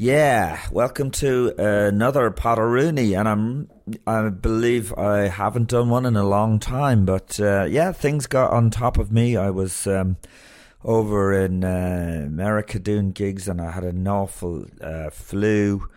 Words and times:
Yeah, 0.00 0.60
welcome 0.70 1.10
to 1.10 1.52
another 1.58 2.30
Potteroonie, 2.30 3.18
and 3.18 3.28
I'm 3.28 3.68
I 4.06 4.28
believe 4.28 4.94
I 4.94 5.26
haven't 5.26 5.70
done 5.70 5.90
one 5.90 6.06
in 6.06 6.14
a 6.14 6.22
long 6.22 6.60
time, 6.60 7.04
but 7.04 7.40
uh, 7.40 7.64
yeah, 7.64 7.90
things 7.90 8.28
got 8.28 8.52
on 8.52 8.70
top 8.70 8.96
of 8.96 9.10
me. 9.10 9.36
I 9.36 9.50
was 9.50 9.88
um, 9.88 10.16
over 10.84 11.32
in 11.32 11.64
uh, 11.64 12.22
America 12.28 12.78
doing 12.78 13.10
gigs, 13.10 13.48
and 13.48 13.60
I 13.60 13.72
had 13.72 13.82
an 13.82 14.06
awful 14.06 14.66
uh, 14.80 15.10
flu. 15.10 15.88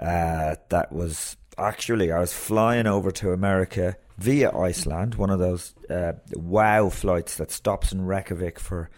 Uh, 0.00 0.56
that 0.70 0.90
was 0.90 1.36
actually 1.58 2.10
I 2.10 2.20
was 2.20 2.32
flying 2.32 2.86
over 2.86 3.10
to 3.10 3.32
America 3.32 3.98
via 4.16 4.56
Iceland, 4.56 5.16
one 5.16 5.28
of 5.28 5.38
those 5.38 5.74
uh, 5.90 6.12
wow 6.32 6.88
flights 6.88 7.36
that 7.36 7.50
stops 7.50 7.92
in 7.92 8.06
Reykjavik 8.06 8.58
for 8.58 8.88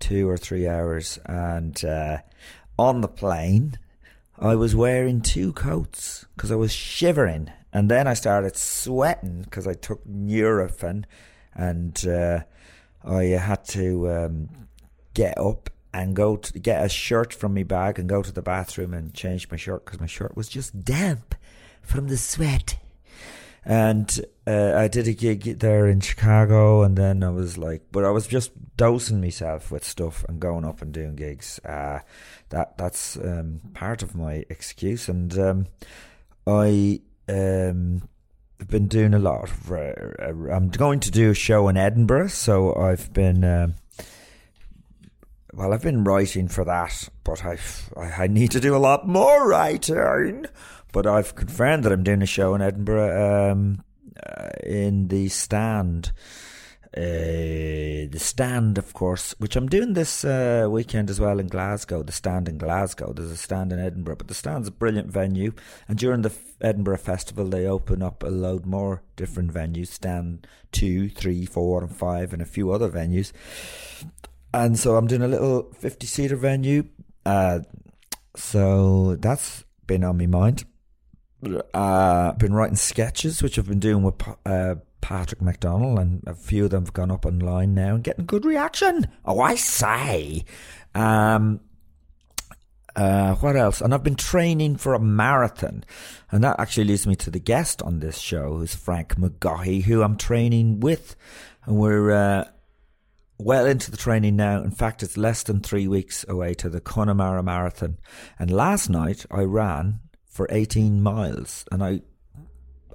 two 0.00 0.28
or 0.28 0.36
three 0.36 0.66
hours, 0.66 1.20
and 1.26 1.84
uh, 1.84 2.18
on 2.76 3.02
the 3.02 3.08
plane. 3.08 3.78
I 4.40 4.54
was 4.54 4.74
wearing 4.74 5.20
two 5.20 5.52
coats 5.52 6.24
because 6.34 6.50
I 6.50 6.56
was 6.56 6.72
shivering, 6.72 7.50
and 7.74 7.90
then 7.90 8.06
I 8.06 8.14
started 8.14 8.56
sweating 8.56 9.42
because 9.42 9.66
I 9.66 9.74
took 9.74 10.02
Nurofen, 10.06 11.04
and 11.54 12.06
uh, 12.06 12.40
I 13.04 13.24
had 13.24 13.64
to 13.66 14.10
um, 14.10 14.48
get 15.12 15.36
up 15.36 15.68
and 15.92 16.16
go 16.16 16.36
to 16.36 16.58
get 16.58 16.82
a 16.82 16.88
shirt 16.88 17.34
from 17.34 17.52
my 17.52 17.64
bag 17.64 17.98
and 17.98 18.08
go 18.08 18.22
to 18.22 18.32
the 18.32 18.40
bathroom 18.40 18.94
and 18.94 19.12
change 19.12 19.50
my 19.50 19.58
shirt 19.58 19.84
because 19.84 20.00
my 20.00 20.06
shirt 20.06 20.34
was 20.36 20.48
just 20.48 20.84
damp 20.84 21.34
from 21.82 22.08
the 22.08 22.16
sweat. 22.16 22.78
And 23.62 24.20
uh, 24.50 24.74
I 24.76 24.88
did 24.88 25.06
a 25.06 25.12
gig 25.12 25.60
there 25.60 25.86
in 25.86 26.00
Chicago, 26.00 26.82
and 26.82 26.96
then 26.96 27.22
I 27.22 27.30
was 27.30 27.56
like, 27.56 27.82
but 27.92 28.04
I 28.04 28.10
was 28.10 28.26
just 28.26 28.50
dosing 28.76 29.20
myself 29.20 29.70
with 29.70 29.84
stuff 29.84 30.24
and 30.28 30.40
going 30.40 30.64
up 30.64 30.82
and 30.82 30.92
doing 30.92 31.14
gigs. 31.14 31.60
Uh, 31.64 32.00
that 32.48 32.76
that's 32.76 33.16
um, 33.16 33.60
part 33.74 34.02
of 34.02 34.16
my 34.16 34.44
excuse, 34.48 35.08
and 35.08 35.38
um, 35.38 35.66
I 36.46 37.00
um, 37.28 38.08
been 38.68 38.88
doing 38.88 39.14
a 39.14 39.20
lot. 39.20 39.44
Of, 39.44 39.70
uh, 39.70 40.52
I'm 40.52 40.70
going 40.70 40.98
to 41.00 41.12
do 41.12 41.30
a 41.30 41.34
show 41.34 41.68
in 41.68 41.76
Edinburgh, 41.76 42.28
so 42.28 42.74
I've 42.74 43.12
been. 43.12 43.44
Um, 43.44 43.74
well, 45.52 45.72
I've 45.72 45.82
been 45.82 46.04
writing 46.04 46.48
for 46.48 46.64
that, 46.64 47.08
but 47.22 47.44
I've, 47.44 47.92
I 47.96 48.24
I 48.24 48.26
need 48.26 48.50
to 48.52 48.60
do 48.60 48.74
a 48.74 48.78
lot 48.78 49.06
more 49.06 49.48
writing. 49.48 50.46
But 50.92 51.06
I've 51.06 51.36
confirmed 51.36 51.84
that 51.84 51.92
I'm 51.92 52.02
doing 52.02 52.22
a 52.22 52.26
show 52.26 52.56
in 52.56 52.62
Edinburgh 52.62 53.52
um, 53.52 53.84
uh, 54.26 54.48
in 54.64 55.08
the 55.08 55.28
stand. 55.28 56.12
Uh, 56.96 58.10
the 58.10 58.18
stand, 58.18 58.76
of 58.76 58.92
course, 58.94 59.32
which 59.38 59.54
I'm 59.54 59.68
doing 59.68 59.92
this 59.92 60.24
uh, 60.24 60.66
weekend 60.68 61.08
as 61.08 61.20
well 61.20 61.38
in 61.38 61.46
Glasgow. 61.46 62.02
The 62.02 62.10
stand 62.10 62.48
in 62.48 62.58
Glasgow. 62.58 63.12
There's 63.12 63.30
a 63.30 63.36
stand 63.36 63.72
in 63.72 63.78
Edinburgh, 63.78 64.16
but 64.16 64.26
the 64.26 64.34
stand's 64.34 64.66
a 64.66 64.72
brilliant 64.72 65.08
venue. 65.08 65.52
And 65.86 65.96
during 65.96 66.22
the 66.22 66.32
Edinburgh 66.60 66.98
Festival, 66.98 67.44
they 67.44 67.66
open 67.66 68.02
up 68.02 68.24
a 68.24 68.28
load 68.28 68.66
more 68.66 69.02
different 69.14 69.54
venues 69.54 69.88
stand 69.88 70.48
two, 70.72 71.08
three, 71.08 71.46
four, 71.46 71.84
and 71.84 71.94
five, 71.94 72.32
and 72.32 72.42
a 72.42 72.46
few 72.46 72.72
other 72.72 72.90
venues. 72.90 73.30
And 74.52 74.76
so 74.76 74.96
I'm 74.96 75.06
doing 75.06 75.22
a 75.22 75.28
little 75.28 75.72
50 75.78 76.08
seater 76.08 76.36
venue. 76.36 76.88
Uh, 77.24 77.60
so 78.34 79.14
that's 79.14 79.64
been 79.86 80.02
on 80.02 80.18
my 80.18 80.26
mind 80.26 80.64
uh, 81.74 82.32
been 82.32 82.52
writing 82.52 82.76
sketches, 82.76 83.42
which 83.42 83.58
I've 83.58 83.68
been 83.68 83.78
doing 83.78 84.02
with 84.02 84.14
uh, 84.44 84.76
Patrick 85.00 85.40
McDonnell, 85.40 86.00
and 86.00 86.22
a 86.26 86.34
few 86.34 86.64
of 86.64 86.70
them 86.70 86.84
have 86.84 86.92
gone 86.92 87.10
up 87.10 87.26
online 87.26 87.74
now 87.74 87.94
and 87.94 88.04
getting 88.04 88.26
good 88.26 88.44
reaction. 88.44 89.08
Oh, 89.24 89.40
I 89.40 89.54
say. 89.54 90.44
Um, 90.94 91.60
uh, 92.96 93.34
what 93.36 93.56
else? 93.56 93.80
And 93.80 93.94
I've 93.94 94.02
been 94.02 94.16
training 94.16 94.76
for 94.76 94.94
a 94.94 95.00
marathon, 95.00 95.84
and 96.30 96.44
that 96.44 96.58
actually 96.58 96.84
leads 96.84 97.06
me 97.06 97.16
to 97.16 97.30
the 97.30 97.38
guest 97.38 97.82
on 97.82 98.00
this 98.00 98.18
show, 98.18 98.56
who's 98.56 98.74
Frank 98.74 99.16
McGaughey, 99.16 99.84
who 99.84 100.02
I'm 100.02 100.16
training 100.16 100.80
with, 100.80 101.16
and 101.64 101.76
we're 101.76 102.10
uh, 102.10 102.44
well 103.38 103.66
into 103.66 103.90
the 103.90 103.96
training 103.96 104.36
now. 104.36 104.62
In 104.62 104.72
fact, 104.72 105.02
it's 105.02 105.16
less 105.16 105.42
than 105.42 105.60
three 105.60 105.88
weeks 105.88 106.24
away 106.28 106.54
to 106.54 106.68
the 106.68 106.80
Connemara 106.80 107.42
Marathon, 107.42 107.98
and 108.38 108.50
last 108.50 108.90
night 108.90 109.24
I 109.30 109.42
ran 109.42 110.00
for 110.40 110.46
18 110.48 111.02
miles 111.02 111.66
and 111.70 111.84
I 111.84 112.00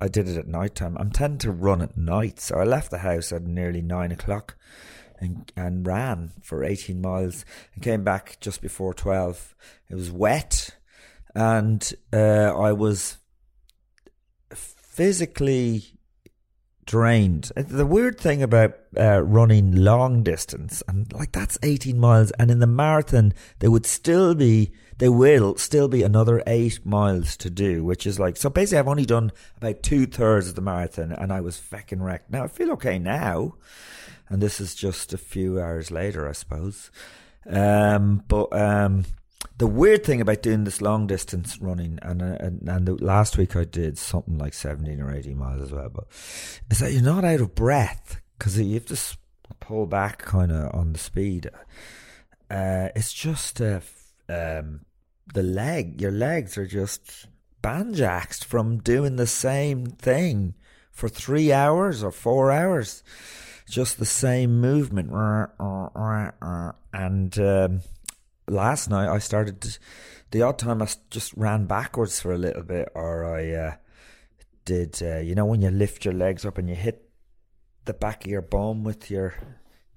I 0.02 0.08
did 0.08 0.28
it 0.28 0.36
at 0.36 0.48
night 0.48 0.74
time. 0.74 0.98
I'm 1.00 1.12
tending 1.12 1.38
to 1.40 1.52
run 1.52 1.80
at 1.80 1.96
night, 1.96 2.40
so 2.40 2.58
I 2.58 2.64
left 2.64 2.90
the 2.90 2.98
house 2.98 3.32
at 3.32 3.44
nearly 3.44 3.84
nine 3.84 4.12
o'clock 4.12 4.58
and 5.20 5.52
and 5.56 5.86
ran 5.86 6.32
for 6.42 6.64
18 6.64 7.00
miles 7.00 7.46
and 7.76 7.84
came 7.84 8.04
back 8.04 8.40
just 8.42 8.64
before 8.64 8.96
12. 8.96 9.54
It 9.92 9.94
was 9.94 10.10
wet 10.10 10.72
and 11.36 11.94
uh, 12.12 12.52
I 12.58 12.72
was 12.72 13.20
physically 14.52 16.00
drained. 16.88 17.52
Uh, 17.56 17.62
The 17.68 17.86
weird 17.86 18.20
thing 18.20 18.42
about 18.42 18.74
uh, 18.98 19.22
running 19.22 19.76
long 19.76 20.24
distance, 20.24 20.82
and 20.88 21.14
like 21.14 21.32
that's 21.32 21.60
18 21.62 22.00
miles, 22.00 22.32
and 22.40 22.50
in 22.50 22.58
the 22.58 22.66
marathon, 22.68 23.34
there 23.60 23.70
would 23.70 23.86
still 23.86 24.34
be, 24.34 24.72
there 24.98 25.12
will 25.12 25.58
still 25.58 25.88
be 25.88 26.04
another 26.04 26.42
eight 26.48 26.86
miles 26.86 27.36
to 27.38 27.50
do, 27.50 27.84
which 27.84 28.08
is 28.08 28.20
like, 28.20 28.38
so 28.38 28.50
basically, 28.50 28.80
I've 28.80 28.88
only 28.88 29.06
done 29.06 29.32
about 29.58 29.84
two 29.84 30.06
thirds 30.06 30.48
of 30.50 30.56
the 30.56 30.62
marathon, 30.62 31.12
and 31.12 31.32
I 31.32 31.42
was 31.42 31.58
fucking 31.58 32.02
wrecked. 32.02 32.32
Now, 32.32 32.44
I 32.44 32.48
feel 32.48 32.72
okay 32.72 33.00
now, 33.00 33.56
and 34.30 34.42
this 34.42 34.60
is 34.60 34.74
just 34.76 35.14
a 35.14 35.18
few 35.18 35.60
hours 35.60 35.92
later, 35.92 36.28
I 36.28 36.32
suppose. 36.32 36.92
Um, 37.48 38.24
but 38.28 38.52
um, 38.58 39.06
the 39.58 39.68
weird 39.68 40.04
thing 40.04 40.22
about 40.22 40.42
doing 40.42 40.64
this 40.64 40.82
long 40.82 41.08
distance 41.08 41.60
running, 41.62 42.00
and 42.02 42.22
uh, 42.22 42.38
and, 42.40 42.68
and 42.68 42.88
the, 42.88 42.96
last 42.96 43.38
week 43.38 43.56
I 43.56 43.64
did 43.66 43.98
something 43.98 44.38
like 44.38 44.54
seventeen 44.54 45.02
or 45.02 45.14
eighteen 45.14 45.38
miles 45.38 45.62
as 45.62 45.72
well, 45.72 45.90
but 45.90 46.06
is 46.72 46.80
that 46.80 46.92
you're 46.92 47.04
not 47.04 47.24
out 47.24 47.42
of 47.42 47.56
breath 47.56 48.22
because 48.38 48.60
you 48.60 48.74
have 48.74 48.86
to 48.86 49.18
pull 49.60 49.86
back 49.86 50.20
kind 50.20 50.52
of 50.52 50.74
on 50.74 50.94
the 50.94 51.00
speed. 51.00 51.50
Uh, 52.50 52.90
it's 52.96 53.14
just 53.14 53.62
f- 53.62 54.05
um, 54.30 54.86
the 55.34 55.44
leg, 55.44 56.02
your 56.02 56.12
legs 56.12 56.58
are 56.58 56.68
just 56.68 57.28
banjaxed 57.62 58.44
from 58.44 58.78
doing 58.80 59.16
the 59.16 59.28
same 59.28 59.86
thing 59.88 60.54
for 60.92 61.10
three 61.10 61.52
hours 61.52 62.04
or 62.04 62.12
four 62.12 62.52
hours 62.52 63.04
just 63.68 63.98
the 63.98 64.06
same 64.06 64.62
movement. 64.62 65.12
And 66.94 67.40
um, 67.40 67.82
last 68.48 68.90
night 68.90 69.10
I 69.10 69.20
started 69.20 69.62
to, 69.62 69.80
the 70.32 70.42
odd 70.44 70.60
time 70.60 70.82
I 70.82 70.88
just 71.10 71.34
ran 71.34 71.66
backwards 71.66 72.20
for 72.20 72.34
a 72.34 72.38
little 72.38 72.64
bit, 72.64 72.90
or 72.94 73.26
I 73.26 73.52
uh, 73.52 73.76
did, 74.66 75.02
uh, 75.02 75.18
you 75.20 75.36
know, 75.36 75.46
when 75.46 75.62
you 75.62 75.70
lift 75.70 76.06
your 76.06 76.14
legs 76.14 76.46
up 76.46 76.58
and 76.58 76.70
you 76.70 76.76
hit 76.76 77.10
the 77.86 77.94
back 77.94 78.26
of 78.26 78.32
your 78.32 78.42
bum 78.42 78.84
with 78.84 79.12
your 79.12 79.36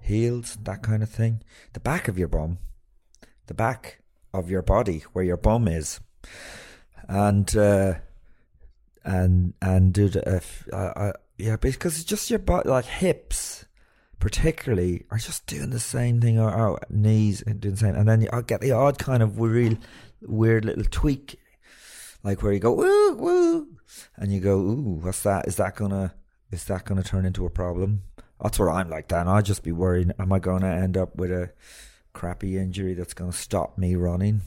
heels, 0.01 0.57
that 0.63 0.83
kind 0.83 1.03
of 1.03 1.09
thing. 1.09 1.41
The 1.73 1.79
back 1.79 2.07
of 2.07 2.17
your 2.17 2.27
bum, 2.27 2.59
the 3.47 3.53
back 3.53 3.98
of 4.33 4.49
your 4.49 4.61
body 4.61 5.03
where 5.13 5.25
your 5.25 5.37
bum 5.37 5.67
is. 5.67 5.99
And, 7.07 7.55
uh, 7.55 7.95
and 9.03 9.53
and 9.61 9.93
did 9.93 10.15
a 10.15 10.35
f- 10.35 10.67
uh, 10.71 10.93
uh, 10.95 11.13
yeah 11.37 11.55
because 11.55 11.95
it's 11.95 12.03
just 12.03 12.29
your 12.29 12.39
body 12.39 12.69
like 12.69 12.85
hips 12.85 13.65
particularly 14.19 15.05
are 15.11 15.17
just 15.17 15.45
doing 15.47 15.69
the 15.69 15.79
same 15.79 16.19
thing 16.19 16.37
or, 16.37 16.53
or 16.53 16.79
knees 16.89 17.41
and 17.41 17.61
doing 17.61 17.75
the 17.75 17.79
same. 17.79 17.95
And 17.95 18.07
then 18.07 18.27
I'll 18.33 18.41
get 18.41 18.59
the 18.61 18.71
odd 18.71 18.99
kind 18.99 19.23
of 19.23 19.39
real 19.39 19.77
weird 20.21 20.65
little 20.65 20.83
tweak 20.83 21.39
like 22.23 22.43
where 22.43 22.51
you 22.51 22.59
go 22.59 22.73
woo 22.73 23.15
woo 23.15 23.67
and 24.17 24.33
you 24.33 24.41
go 24.41 24.57
ooh 24.57 24.99
what's 25.01 25.23
that? 25.23 25.47
Is 25.47 25.55
that 25.55 25.75
gonna 25.75 26.13
is 26.51 26.65
that 26.65 26.85
gonna 26.85 27.03
turn 27.03 27.25
into 27.25 27.45
a 27.45 27.49
problem? 27.49 28.03
That's 28.41 28.59
where 28.59 28.69
I'm 28.69 28.89
like 28.89 29.07
that. 29.09 29.21
And 29.21 29.29
I'll 29.29 29.41
just 29.41 29.63
be 29.63 29.71
worried 29.71 30.13
am 30.19 30.33
I 30.33 30.39
gonna 30.39 30.75
end 30.75 30.97
up 30.97 31.15
with 31.15 31.31
a 31.31 31.51
crappy 32.13 32.57
injury 32.57 32.93
that's 32.93 33.13
gonna 33.13 33.31
stop 33.31 33.77
me 33.77 33.95
running 33.95 34.41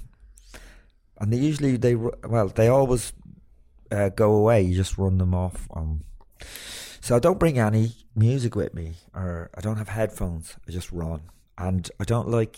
and 1.23 1.32
they 1.32 1.37
usually 1.37 1.76
they 1.76 1.94
well 1.94 2.49
they 2.49 2.69
always 2.69 3.12
uh, 3.93 4.09
go 4.09 4.32
away. 4.32 4.62
You 4.62 4.75
just 4.75 4.99
run 4.99 5.19
them 5.19 5.35
off. 5.35 5.69
Um, 5.73 6.03
so 7.00 7.14
I 7.14 7.20
don't 7.20 7.38
bring 7.38 7.59
any 7.59 7.93
music 8.14 8.56
with 8.56 8.75
me, 8.75 8.94
or 9.14 9.50
I 9.55 9.61
don't 9.61 9.76
have 9.76 9.88
headphones. 9.88 10.56
I 10.69 10.73
just 10.73 10.91
run, 10.91 11.23
and 11.56 11.88
I 12.00 12.05
don't 12.05 12.29
like. 12.29 12.56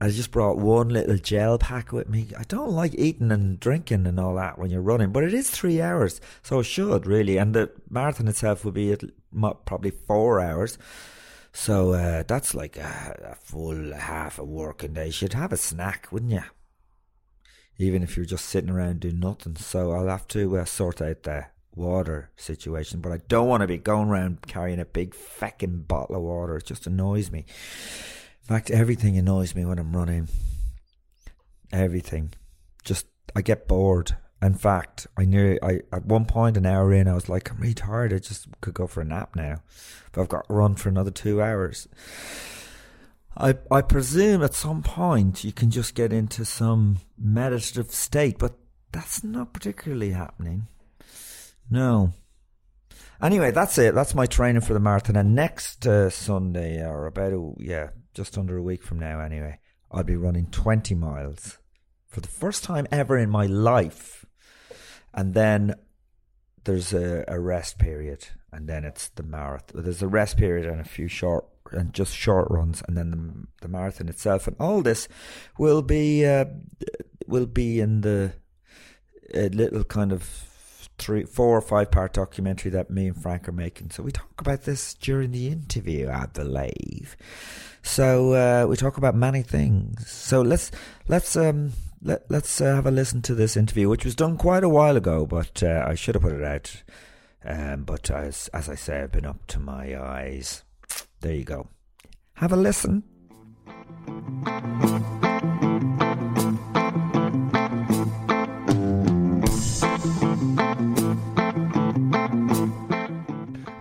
I 0.00 0.10
just 0.10 0.32
brought 0.32 0.58
one 0.58 0.88
little 0.88 1.16
gel 1.16 1.56
pack 1.56 1.90
with 1.90 2.08
me. 2.08 2.28
I 2.36 2.42
don't 2.42 2.72
like 2.72 2.94
eating 2.98 3.32
and 3.32 3.58
drinking 3.58 4.06
and 4.06 4.20
all 4.20 4.34
that 4.34 4.58
when 4.58 4.68
you're 4.68 4.82
running, 4.82 5.12
but 5.12 5.24
it 5.24 5.32
is 5.32 5.48
three 5.48 5.80
hours, 5.80 6.20
so 6.42 6.58
it 6.58 6.64
should 6.64 7.06
really. 7.06 7.38
And 7.38 7.54
the 7.54 7.70
marathon 7.88 8.28
itself 8.28 8.64
will 8.64 8.72
be 8.72 8.94
probably 9.64 9.90
four 9.90 10.40
hours. 10.40 10.76
So 11.54 11.92
uh, 11.92 12.24
that's 12.26 12.54
like 12.54 12.76
a, 12.76 13.32
a 13.32 13.34
full 13.36 13.94
half 13.94 14.38
a 14.38 14.44
working 14.44 14.92
day. 14.92 15.06
You 15.06 15.12
should 15.12 15.32
have 15.32 15.52
a 15.52 15.56
snack, 15.56 16.12
wouldn't 16.12 16.32
you? 16.32 16.42
even 17.78 18.02
if 18.02 18.16
you're 18.16 18.26
just 18.26 18.46
sitting 18.46 18.70
around 18.70 19.00
doing 19.00 19.20
nothing. 19.20 19.56
So 19.56 19.92
I'll 19.92 20.08
have 20.08 20.28
to 20.28 20.58
uh, 20.58 20.64
sort 20.64 21.02
out 21.02 21.24
the 21.24 21.46
water 21.74 22.30
situation, 22.36 23.00
but 23.00 23.12
I 23.12 23.18
don't 23.28 23.48
want 23.48 23.62
to 23.62 23.66
be 23.66 23.78
going 23.78 24.08
around 24.08 24.42
carrying 24.46 24.80
a 24.80 24.84
big 24.84 25.14
feckin' 25.14 25.86
bottle 25.86 26.16
of 26.16 26.22
water. 26.22 26.56
It 26.56 26.66
just 26.66 26.86
annoys 26.86 27.30
me. 27.30 27.40
In 27.40 28.48
fact, 28.48 28.70
everything 28.70 29.16
annoys 29.16 29.54
me 29.54 29.64
when 29.64 29.78
I'm 29.78 29.96
running. 29.96 30.28
Everything. 31.72 32.32
Just, 32.84 33.06
I 33.34 33.42
get 33.42 33.66
bored. 33.66 34.16
In 34.44 34.54
fact, 34.54 35.06
I 35.16 35.24
knew 35.24 35.58
I 35.62 35.80
at 35.90 36.04
one 36.04 36.26
point 36.26 36.58
an 36.58 36.66
hour 36.66 36.92
in, 36.92 37.08
I 37.08 37.14
was 37.14 37.30
like, 37.30 37.50
I'm 37.50 37.60
really 37.60 37.72
tired. 37.72 38.12
I 38.12 38.18
just 38.18 38.46
could 38.60 38.74
go 38.74 38.86
for 38.86 39.00
a 39.00 39.04
nap 39.04 39.34
now, 39.34 39.62
but 40.12 40.20
I've 40.20 40.28
got 40.28 40.46
to 40.48 40.52
run 40.52 40.74
for 40.74 40.90
another 40.90 41.10
two 41.10 41.40
hours. 41.40 41.88
I 43.36 43.56
I 43.70 43.80
presume 43.80 44.42
at 44.42 44.52
some 44.52 44.82
point 44.82 45.44
you 45.44 45.52
can 45.52 45.70
just 45.70 45.94
get 45.94 46.12
into 46.12 46.44
some 46.44 46.98
meditative 47.18 47.90
state, 47.90 48.38
but 48.38 48.52
that's 48.92 49.24
not 49.24 49.54
particularly 49.54 50.10
happening. 50.10 50.68
No. 51.70 52.12
Anyway, 53.22 53.50
that's 53.50 53.78
it. 53.78 53.94
That's 53.94 54.14
my 54.14 54.26
training 54.26 54.60
for 54.60 54.74
the 54.74 54.80
marathon. 54.80 55.16
And 55.16 55.34
next 55.34 55.86
uh, 55.86 56.10
Sunday, 56.10 56.84
or 56.84 57.06
about 57.06 57.32
a, 57.32 57.52
yeah, 57.58 57.88
just 58.12 58.36
under 58.36 58.58
a 58.58 58.62
week 58.62 58.82
from 58.82 58.98
now, 58.98 59.20
anyway, 59.20 59.58
I'll 59.90 60.04
be 60.04 60.16
running 60.16 60.46
twenty 60.50 60.94
miles 60.94 61.58
for 62.06 62.20
the 62.20 62.28
first 62.28 62.62
time 62.62 62.86
ever 62.92 63.16
in 63.16 63.30
my 63.30 63.46
life. 63.46 64.23
And 65.14 65.34
then 65.34 65.76
there's 66.64 66.92
a, 66.92 67.24
a 67.28 67.38
rest 67.38 67.78
period, 67.78 68.26
and 68.52 68.68
then 68.68 68.84
it's 68.84 69.08
the 69.10 69.22
marathon. 69.22 69.82
There's 69.82 70.02
a 70.02 70.08
rest 70.08 70.36
period 70.36 70.66
and 70.66 70.80
a 70.80 70.84
few 70.84 71.08
short 71.08 71.46
and 71.70 71.92
just 71.92 72.14
short 72.14 72.48
runs, 72.50 72.82
and 72.86 72.96
then 72.96 73.10
the, 73.10 73.66
the 73.66 73.68
marathon 73.68 74.08
itself. 74.08 74.46
And 74.46 74.56
all 74.58 74.82
this 74.82 75.08
will 75.58 75.82
be 75.82 76.26
uh, 76.26 76.46
will 77.26 77.46
be 77.46 77.80
in 77.80 78.00
the 78.00 78.32
a 79.32 79.48
little 79.48 79.84
kind 79.84 80.12
of 80.12 80.22
three, 80.98 81.24
four 81.24 81.56
or 81.56 81.60
five 81.60 81.90
part 81.90 82.12
documentary 82.12 82.70
that 82.70 82.90
me 82.90 83.08
and 83.08 83.20
Frank 83.20 83.48
are 83.48 83.52
making. 83.52 83.90
So 83.90 84.02
we 84.02 84.12
talk 84.12 84.40
about 84.40 84.62
this 84.62 84.94
during 84.94 85.32
the 85.32 85.48
interview, 85.48 86.08
I 86.08 86.26
believe. 86.26 87.16
So 87.82 88.32
uh, 88.32 88.66
we 88.66 88.76
talk 88.76 88.96
about 88.96 89.14
many 89.14 89.42
things. 89.42 90.08
So 90.08 90.40
let's 90.40 90.70
let's 91.08 91.36
um 91.36 91.72
let 92.04 92.30
let's 92.30 92.60
uh, 92.60 92.76
have 92.76 92.86
a 92.86 92.90
listen 92.90 93.22
to 93.22 93.34
this 93.34 93.56
interview, 93.56 93.88
which 93.88 94.04
was 94.04 94.14
done 94.14 94.36
quite 94.36 94.62
a 94.62 94.68
while 94.68 94.96
ago, 94.96 95.26
but 95.26 95.62
uh, 95.62 95.84
I 95.86 95.94
should 95.94 96.14
have 96.14 96.22
put 96.22 96.32
it 96.32 96.44
out. 96.44 96.82
Um, 97.44 97.84
but 97.84 98.10
as 98.10 98.48
as 98.52 98.68
I 98.68 98.74
say, 98.74 99.00
I've 99.00 99.12
been 99.12 99.26
up 99.26 99.46
to 99.48 99.58
my 99.58 100.00
eyes. 100.00 100.62
There 101.20 101.34
you 101.34 101.44
go. 101.44 101.68
Have 102.34 102.52
a 102.52 102.56
listen. 102.56 103.02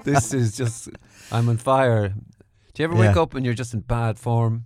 This 0.03 0.33
is 0.33 0.55
just, 0.55 0.89
I'm 1.31 1.47
on 1.47 1.57
fire. 1.57 2.09
Do 2.09 2.83
you 2.83 2.83
ever 2.83 2.95
wake 2.95 3.15
up 3.15 3.35
and 3.35 3.45
you're 3.45 3.53
just 3.53 3.73
in 3.73 3.79
bad 3.79 4.19
form? 4.19 4.65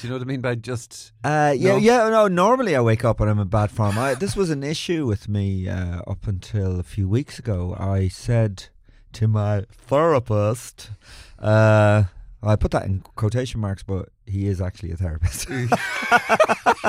Do 0.00 0.06
you 0.06 0.10
know 0.10 0.16
what 0.18 0.22
I 0.22 0.26
mean 0.26 0.40
by 0.40 0.54
just. 0.56 1.12
Uh, 1.24 1.54
yeah, 1.56 1.70
No? 1.72 1.76
yeah. 1.78 2.08
No, 2.10 2.28
normally 2.28 2.76
I 2.76 2.80
wake 2.80 3.04
up 3.04 3.20
and 3.20 3.30
I'm 3.30 3.38
in 3.38 3.48
bad 3.48 3.70
form. 3.70 3.96
I, 3.98 4.14
this 4.14 4.36
was 4.36 4.50
an 4.50 4.62
issue 4.62 5.06
with 5.06 5.28
me 5.28 5.68
uh, 5.68 6.00
up 6.06 6.26
until 6.26 6.78
a 6.78 6.82
few 6.82 7.08
weeks 7.08 7.38
ago. 7.38 7.74
I 7.78 8.08
said 8.08 8.66
to 9.14 9.26
my 9.28 9.64
therapist, 9.72 10.90
uh, 11.38 12.04
I 12.42 12.56
put 12.56 12.70
that 12.72 12.84
in 12.84 13.00
quotation 13.16 13.60
marks, 13.60 13.82
but 13.82 14.10
he 14.26 14.46
is 14.46 14.60
actually 14.60 14.92
a 14.92 14.96
therapist. 14.96 15.48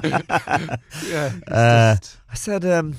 Yeah. 0.04 1.32
Uh, 1.48 1.96
just- 1.96 2.18
I 2.30 2.36
said, 2.36 2.66
um, 2.66 2.96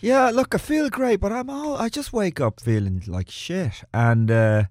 "Yeah, 0.00 0.30
look, 0.30 0.54
I 0.54 0.58
feel 0.58 0.90
great, 0.90 1.20
but 1.20 1.32
I'm 1.32 1.48
all. 1.48 1.76
I 1.76 1.88
just 1.88 2.12
wake 2.12 2.40
up 2.40 2.60
feeling 2.60 3.02
like 3.06 3.30
shit, 3.30 3.84
and 3.94 4.30
uh, 4.30 4.64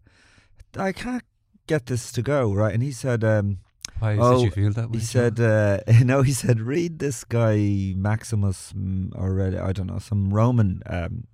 I 0.78 0.92
can't 0.92 1.24
get 1.68 1.86
this 1.88 2.12
to 2.14 2.22
go 2.22 2.54
right." 2.54 2.74
And 2.74 2.84
he 2.84 2.92
said, 2.92 3.24
um, 3.24 3.60
why 4.00 4.18
oh, 4.18 4.38
did 4.38 4.46
you 4.46 4.52
feel 4.52 4.72
that 4.74 4.90
way? 4.90 5.00
"He 5.00 5.06
said, 5.06 5.40
uh, 5.40 5.80
no, 6.04 6.22
he 6.22 6.34
said, 6.34 6.60
read 6.62 7.00
this 7.00 7.24
guy 7.24 7.94
Maximus, 7.96 8.74
mm, 8.74 9.12
uh, 9.16 9.64
I 9.66 9.72
don't 9.72 9.88
know, 9.88 10.00
some 10.00 10.34
Roman 10.34 10.82
um, 10.86 11.26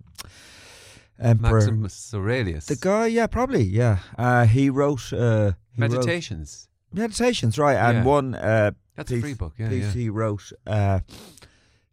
emperor." 1.20 1.60
Maximus 1.60 2.13
Aurelius. 2.13 2.65
The 2.65 2.75
guy, 2.75 3.08
yeah, 3.08 3.27
probably, 3.27 3.63
yeah. 3.63 4.00
Uh, 4.18 4.46
he 4.46 4.70
wrote 4.70 5.12
uh, 5.13 5.53
he 5.74 5.82
wrote- 5.82 5.91
Meditations. 5.91 6.68
meditations, 6.94 7.58
right? 7.58 7.77
And 7.77 8.00
Yeah. 8.00 8.03
one 8.03 8.36
uh, 8.36 8.72
That's 8.96 9.12
a 9.12 9.22
free 9.22 9.34
book, 9.34 9.53
yeah. 9.58 9.70
piece 9.70 9.84
yeah. 9.86 9.91
he 9.91 10.10
wrote 10.10 10.51
uh, 10.68 11.00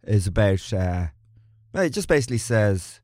is 0.06 0.26
about. 0.26 0.72
Uh, 0.72 1.06
it 1.75 1.90
just 1.90 2.08
basically 2.08 2.38
says, 2.38 3.00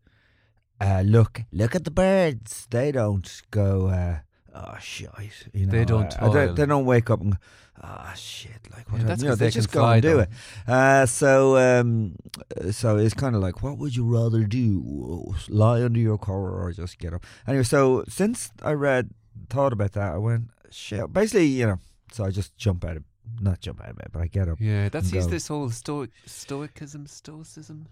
uh, 0.80 1.02
"Look, 1.06 1.42
look 1.52 1.75
at 1.75 1.85
the 1.85 1.90
birds. 1.90 2.66
They 2.71 2.90
don't 2.92 3.30
go, 3.50 3.87
uh, 3.88 4.18
oh 4.54 4.76
shit, 4.80 5.11
you 5.52 5.66
know, 5.66 5.73
They 5.73 5.84
don't 5.84 6.23
uh, 6.23 6.52
they, 6.52 6.66
don't 6.66 6.84
wake 6.84 7.11
up 7.11 7.20
and 7.20 7.37
ah 7.82 8.11
oh, 8.11 8.14
shit, 8.16 8.52
like 8.75 8.90
what? 8.90 9.00
Yeah, 9.00 9.06
that's 9.08 9.23
you 9.23 9.28
know, 9.28 9.34
they 9.34 9.46
they 9.46 9.50
just 9.50 9.73
go 9.73 9.84
and 9.84 10.02
do 10.02 10.20
it. 10.20 10.28
Uh, 10.66 11.06
so 11.06 11.56
um, 11.56 12.16
uh, 12.61 12.70
so 12.70 12.96
it's 12.96 13.14
kind 13.14 13.34
of 13.34 13.42
like, 13.42 13.62
what 13.62 13.78
would 13.78 13.96
you 13.96 14.04
rather 14.04 14.44
do? 14.44 15.34
Lie 15.49 15.82
under 15.82 16.00
your 16.00 16.18
cover 16.18 16.62
or 16.62 16.73
just 16.73 16.99
get 16.99 17.12
up? 17.12 17.25
Anyway, 17.46 17.64
so 17.64 18.04
since 18.08 18.50
I 18.62 18.73
read, 18.73 19.11
thought 19.50 19.73
about 19.73 19.92
that, 19.92 20.14
I 20.14 20.18
went 20.18 20.50
shit. 20.70 21.12
Basically, 21.12 21.46
you 21.46 21.66
know, 21.66 21.78
so 22.12 22.25
I 22.25 22.30
just 22.30 22.56
jump 22.56 22.84
out 22.84 22.96
of, 22.96 23.04
not 23.40 23.61
jump 23.61 23.82
out 23.82 23.90
of 23.90 23.96
bed, 23.96 24.08
but 24.12 24.23
I 24.23 24.26
get 24.28 24.49
up. 24.49 24.58
Yeah, 24.61 24.88
that's 24.88 25.12
and 25.12 25.30
this 25.30 25.49
whole 25.49 25.70
stoic 25.70 26.11
stoicism, 26.26 27.06
stoicism. 27.06 27.88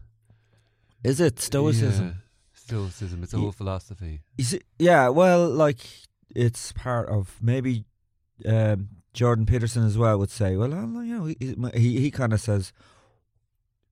Is 1.02 1.20
it 1.20 1.40
stoicism? 1.40 2.06
Yeah, 2.06 2.12
stoicism. 2.54 3.22
It's 3.24 3.34
a 3.34 3.38
whole 3.38 3.50
philosophy. 3.50 4.20
Is 4.38 4.54
it, 4.54 4.62
yeah, 4.78 5.08
well, 5.08 5.48
like 5.48 5.78
it's 6.34 6.72
part 6.72 7.08
of 7.08 7.38
maybe 7.40 7.84
um, 8.46 8.88
Jordan 9.12 9.46
Peterson 9.46 9.84
as 9.86 9.96
well 9.98 10.18
would 10.18 10.30
say. 10.30 10.56
Well, 10.56 10.70
you 10.70 11.18
know, 11.18 11.24
he 11.26 11.36
he, 11.74 12.00
he 12.00 12.10
kind 12.10 12.32
of 12.32 12.40
says, 12.40 12.72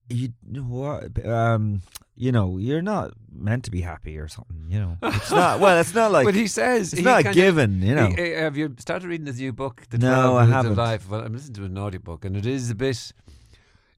you 0.09 0.31
know 0.47 0.63
what, 0.63 1.25
um, 1.27 1.83
you 2.17 2.33
know, 2.33 2.59
you're 2.59 2.83
not 2.83 3.13
meant 3.33 3.65
to 3.65 3.71
be 3.71 3.81
happy 3.83 4.19
or 4.19 4.27
something. 4.29 4.67
You 4.69 4.81
know, 4.81 4.97
it's 5.03 5.31
not. 5.31 5.61
Well, 5.61 5.79
it's 5.79 5.95
not 5.95 6.11
like 6.17 6.25
but 6.27 6.35
he 6.35 6.47
says 6.49 6.93
it's 6.93 6.99
he 7.01 7.05
not 7.05 7.33
given. 7.33 7.81
You 7.83 7.95
know, 7.95 8.09
He- 8.09 8.31
have 8.31 8.57
you 8.57 8.75
started 8.79 9.09
reading 9.09 9.27
his 9.27 9.39
new 9.39 9.53
book, 9.53 9.85
The 9.91 9.99
No, 9.99 10.37
I 10.37 10.47
haven't. 10.47 10.73
of 10.73 10.79
Life? 10.79 11.09
Well, 11.09 11.21
I'm 11.23 11.33
listening 11.33 11.55
to 11.55 11.65
an 11.65 11.79
audiobook, 11.79 12.25
and 12.25 12.37
it 12.37 12.47
is 12.47 12.71
a 12.71 12.75
bit. 12.75 13.13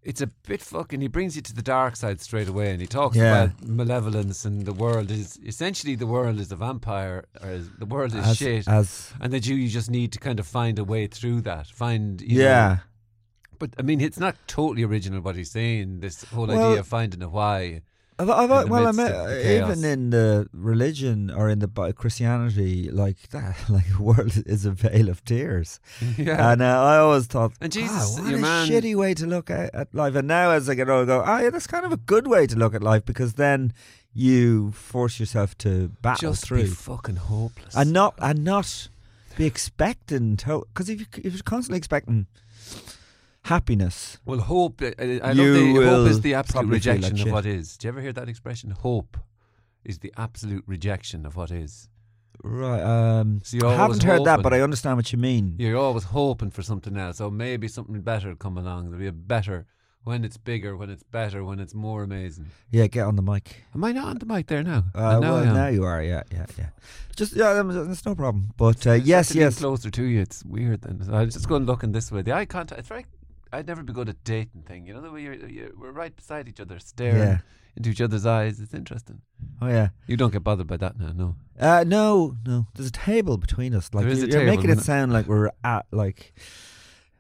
It's 0.05 0.21
a 0.21 0.27
bit 0.27 0.61
fucking. 0.63 1.01
He 1.01 1.07
brings 1.07 1.37
you 1.37 1.43
to 1.43 1.55
the 1.55 1.63
dark 1.63 1.95
side 1.97 2.21
straight 2.21 2.49
away, 2.49 2.73
and 2.73 2.81
he 2.81 2.89
talks 2.89 3.17
Yeah. 3.17 3.45
about 3.45 3.63
malevolence 3.63 4.45
and 4.45 4.67
the 4.67 4.73
world 4.73 5.11
is 5.13 5.39
essentially 5.47 5.95
the 5.95 6.09
world 6.09 6.41
is 6.41 6.51
a 6.51 6.57
vampire, 6.57 7.25
or 7.41 7.51
is, 7.51 7.69
the 7.79 7.87
world 7.87 8.13
is 8.15 8.27
as, 8.27 8.37
shit, 8.37 8.67
as 8.67 9.13
and 9.21 9.33
that 9.33 9.47
you, 9.47 9.55
you 9.55 9.69
just 9.69 9.91
need 9.91 10.11
to 10.13 10.19
kind 10.19 10.41
of 10.41 10.47
find 10.47 10.79
a 10.81 10.85
way 10.85 11.07
through 11.07 11.43
that. 11.43 11.69
Find 11.69 12.21
you 12.21 12.39
know- 12.39 12.45
yeah. 12.45 12.77
but 13.61 13.71
I 13.79 13.83
mean, 13.83 14.01
it's 14.01 14.19
not 14.19 14.35
totally 14.49 14.83
original 14.83 15.21
what 15.21 15.37
he's 15.37 15.53
saying. 15.53 16.01
This 16.01 16.25
whole 16.25 16.49
Well, 16.49 16.71
idea 16.71 16.81
of 16.81 16.87
finding 16.89 17.23
a 17.23 17.29
why. 17.29 17.83
I've, 18.31 18.51
I've, 18.51 18.65
in 18.65 18.71
well, 18.71 18.87
I 18.87 18.93
mean, 18.93 19.07
chaos. 19.09 19.71
even 19.71 19.85
in 19.85 20.11
the 20.11 20.47
religion 20.53 21.31
or 21.31 21.49
in 21.49 21.59
the 21.59 21.69
Christianity, 21.97 22.91
like 22.91 23.29
that, 23.31 23.57
like 23.69 23.89
the 23.97 24.03
world 24.03 24.33
is 24.47 24.65
a 24.65 24.71
vale 24.71 25.09
of 25.09 25.25
tears. 25.25 25.81
yeah, 26.19 26.53
And 26.53 26.63
uh, 26.63 26.83
I 26.83 26.99
always 26.99 27.27
thought, 27.27 27.53
And 27.61 27.73
"Ah, 27.73 27.81
Jesus, 27.81 28.19
what 28.19 28.29
your 28.31 28.39
a 28.39 28.43
man- 28.43 28.69
shitty 28.69 28.95
way 28.95 29.15
to 29.15 29.27
look 29.27 29.51
at, 29.51 29.75
at 29.75 29.95
life. 29.95 30.15
And 30.15 30.29
now, 30.29 30.51
as 30.51 30.69
I 30.69 30.75
get 30.75 30.89
older, 30.89 31.13
I 31.13 31.17
go, 31.17 31.25
oh 31.27 31.39
yeah, 31.45 31.51
that's 31.51 31.67
kind 31.67 31.85
of 31.85 31.93
a 31.93 31.97
good 31.97 32.27
way 32.27 32.47
to 32.47 32.57
look 32.57 32.75
at 32.75 32.83
life 32.83 33.05
because 33.05 33.35
then 33.35 33.73
you 34.15 34.73
force 34.73 35.19
yourself 35.19 35.57
to 35.59 35.89
battle 36.03 36.33
just 36.33 36.45
through 36.45 36.63
be 36.65 36.69
fucking 36.69 37.17
hopeless. 37.17 37.75
and 37.75 37.93
not 37.93 38.15
and 38.19 38.45
not 38.45 38.89
be 39.39 39.47
expecting 39.47 40.37
to. 40.37 40.65
Because 40.73 40.91
if 40.91 41.01
you 41.01 41.07
if 41.17 41.33
you're 41.33 41.43
constantly 41.43 41.79
expecting 41.79 42.27
happiness, 43.45 44.19
Well, 44.25 44.41
hope. 44.41 44.83
I, 44.83 45.21
I 45.23 45.33
You 45.33 45.45
love 45.45 45.55
the 45.55 45.73
will 45.73 46.03
hope 46.03 46.11
is 46.11 46.21
the 46.21 46.35
absolute 46.35 46.69
rejection 46.69 47.17
like 47.17 47.27
of 47.27 47.33
what 47.33 47.47
is. 47.47 47.77
Do 47.77 47.87
you 47.87 47.93
ever 47.93 48.01
hear 48.01 48.13
that 48.13 48.29
expression? 48.29 48.71
Hope 48.71 49.17
is 49.85 49.99
the 49.99 50.13
absolute 50.17 50.65
rejection 50.67 51.27
of 51.27 51.37
what 51.37 51.51
is. 51.51 51.89
right? 52.45 52.83
Um, 52.83 53.41
So 53.45 53.69
I 53.69 53.75
haven't 53.75 54.03
heard 54.03 54.25
that, 54.25 54.43
but. 54.43 54.53
I 54.55 54.61
understand 54.61 54.97
what 54.97 55.13
you 55.13 55.19
mean. 55.19 55.57
You're 55.59 55.77
always 55.77 56.05
hoping 56.05 56.51
for 56.51 56.63
something 56.63 56.97
else. 56.97 57.19
So 57.19 57.31
maybe 57.31 57.69
something 57.69 58.01
better 58.01 58.29
will 58.29 58.37
come 58.37 58.57
along. 58.59 58.91
There'll 58.91 59.01
be 59.01 59.07
a 59.09 59.13
better 59.13 59.67
when 60.05 60.25
it's 60.25 60.37
bigger, 60.37 60.77
when 60.77 60.91
it's 60.91 61.05
better, 61.05 61.45
when 61.45 61.61
it's 61.61 61.75
more 61.75 62.03
amazing. 62.03 62.47
Yeah, 62.71 62.87
get 62.89 63.07
on 63.07 63.15
the 63.17 63.23
mic. 63.23 63.65
Am 63.75 63.85
I 63.85 63.93
not 63.93 64.09
on 64.09 64.19
the 64.19 64.27
mic 64.27 64.47
there 64.49 64.63
now? 64.65 64.85
Uh, 64.95 65.21
now 65.21 65.21
well, 65.21 65.55
now 65.55 65.69
you 65.69 65.85
are. 65.85 66.03
Yeah, 66.03 66.23
yeah, 66.33 66.47
yeah. 66.59 66.71
Just 67.15 67.35
yeah, 67.37 67.51
um, 67.51 67.69
that's 67.89 68.05
no 68.07 68.15
problem. 68.15 68.51
But 68.57 68.85
uh, 68.87 68.93
yes, 68.93 69.29
just 69.29 69.33
to 69.33 69.39
lean 69.39 69.47
yes. 69.47 69.59
Closer 69.59 69.91
to 69.91 70.03
you, 70.05 70.21
it's 70.21 70.45
weird. 70.45 70.83
Then 70.83 71.05
So 71.05 71.13
I 71.13 71.25
was 71.25 71.35
just 71.35 71.49
going 71.49 71.67
looking 71.67 71.93
this 71.93 72.11
way. 72.11 72.23
The 72.23 72.33
eye 72.33 72.47
contact. 72.47 72.79
It's 72.81 72.89
very. 72.89 73.07
I'd 73.53 73.67
never 73.67 73.83
be 73.83 73.93
good 73.93 74.09
at 74.09 74.23
dating 74.25 74.63
thing. 74.63 74.87
You 74.87 74.95
know 74.95 75.01
the 75.03 75.11
way 75.11 75.23
you're, 75.23 75.35
you're 75.35 75.71
we're 75.77 75.93
right 75.93 76.15
beside 76.15 76.49
each 76.49 76.61
other, 76.61 76.79
staring 76.79 77.19
Yeah. 77.19 77.39
into 77.77 77.91
each 77.91 78.01
other's 78.01 78.25
eyes. 78.27 78.61
It's 78.61 78.75
interesting. 78.75 79.21
Oh 79.61 79.69
yeah. 79.69 79.89
You 80.07 80.17
don't 80.17 80.33
get 80.33 80.43
bothered 80.43 80.67
by 80.67 80.77
that 80.79 80.99
now, 80.99 81.13
no. 81.13 81.37
Uh, 81.59 81.85
no, 81.87 82.37
no. 82.47 82.67
There's 82.75 82.89
a 82.89 82.93
table 82.93 83.37
between 83.37 83.75
us. 83.75 83.91
Like 83.93 84.05
There 84.05 84.13
is 84.13 84.21
you- 84.21 84.25
a 84.25 84.31
you're 84.31 84.41
table, 84.41 84.53
making 84.57 84.71
it 84.71 84.73
isn't 84.73 84.83
it? 84.83 84.87
sound 84.87 85.13
like 85.13 85.27
we're 85.27 85.51
at 85.65 85.87
like 85.93 86.33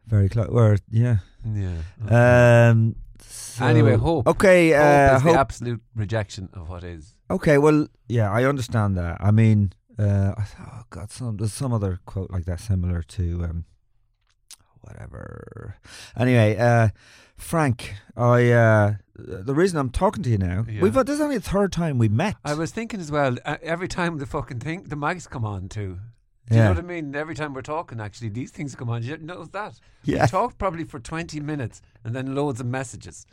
very 0.07 0.29
close. 0.29 0.49
We're 0.49 0.79
yeah. 0.91 1.19
Yeah. 1.45 1.79
Um. 2.71 2.97
so- 3.21 3.67
Anyway, 3.67 3.97
hope. 3.97 4.27
Okay. 4.27 4.71
hope 4.71 4.81
Uh, 4.81 5.17
is 5.17 5.23
hope. 5.23 5.33
the 5.35 5.39
absolute 5.39 5.83
rejection 5.95 6.49
of 6.55 6.69
what 6.69 6.83
is. 6.85 7.15
okay. 7.31 7.59
Well, 7.59 7.89
yeah, 8.09 8.31
I 8.31 8.45
understand 8.45 8.97
that. 8.97 9.19
I 9.21 9.31
mean, 9.31 9.73
uh, 9.99 10.33
I 10.37 10.43
thought, 10.45 10.71
oh 10.73 10.83
god, 10.91 11.11
some 11.11 11.37
there's 11.37 11.53
some 11.53 11.73
other 11.73 12.01
quote 12.07 12.31
like 12.31 12.47
that 12.47 12.61
similar 12.61 13.03
to 13.03 13.45
um, 13.45 13.65
whatever. 14.83 15.77
Anyway, 16.17 16.57
uh, 16.57 16.89
Frank, 17.37 17.95
I 18.17 18.51
uh, 18.51 18.95
the 19.17 19.55
reason 19.55 19.79
I'm 19.79 19.91
talking 19.91 20.23
to 20.25 20.31
you 20.31 20.39
now, 20.39 20.65
Yeah. 20.69 20.81
we've 20.83 20.95
this 20.95 21.11
is 21.17 21.21
only 21.21 21.39
the 21.39 21.49
third 21.51 21.73
time 21.73 21.99
we 21.99 22.09
met. 22.09 22.37
I 22.45 22.55
was 22.55 22.71
thinking 22.71 23.01
as 23.01 23.11
well. 23.11 23.37
Uh, 23.45 23.57
every 23.62 23.89
time 23.89 24.19
the 24.19 24.27
fucking 24.27 24.61
thing, 24.61 24.85
the 24.85 24.97
mics 24.97 25.29
come 25.29 25.45
on 25.45 25.69
too. 25.69 25.99
Do 26.49 26.57
you 26.57 26.61
Yeah. 26.61 26.65
know 26.69 26.75
what 26.75 26.79
I 26.85 26.87
mean? 26.87 27.15
Every 27.15 27.35
time 27.35 27.55
we're 27.55 27.62
talking, 27.62 28.01
actually, 28.01 28.31
these 28.31 28.51
things 28.51 28.75
come 28.75 28.91
on. 28.91 29.03
You 29.03 29.17
know 29.19 29.45
that? 29.45 29.75
Yeah. 30.05 30.23
We 30.23 30.29
talked 30.29 30.59
probably 30.59 30.85
for 30.85 30.99
20 30.99 31.41
minutes 31.41 31.81
and 32.05 32.15
then 32.15 32.35
loads 32.35 32.61
of 32.61 32.67
messages. 32.67 33.27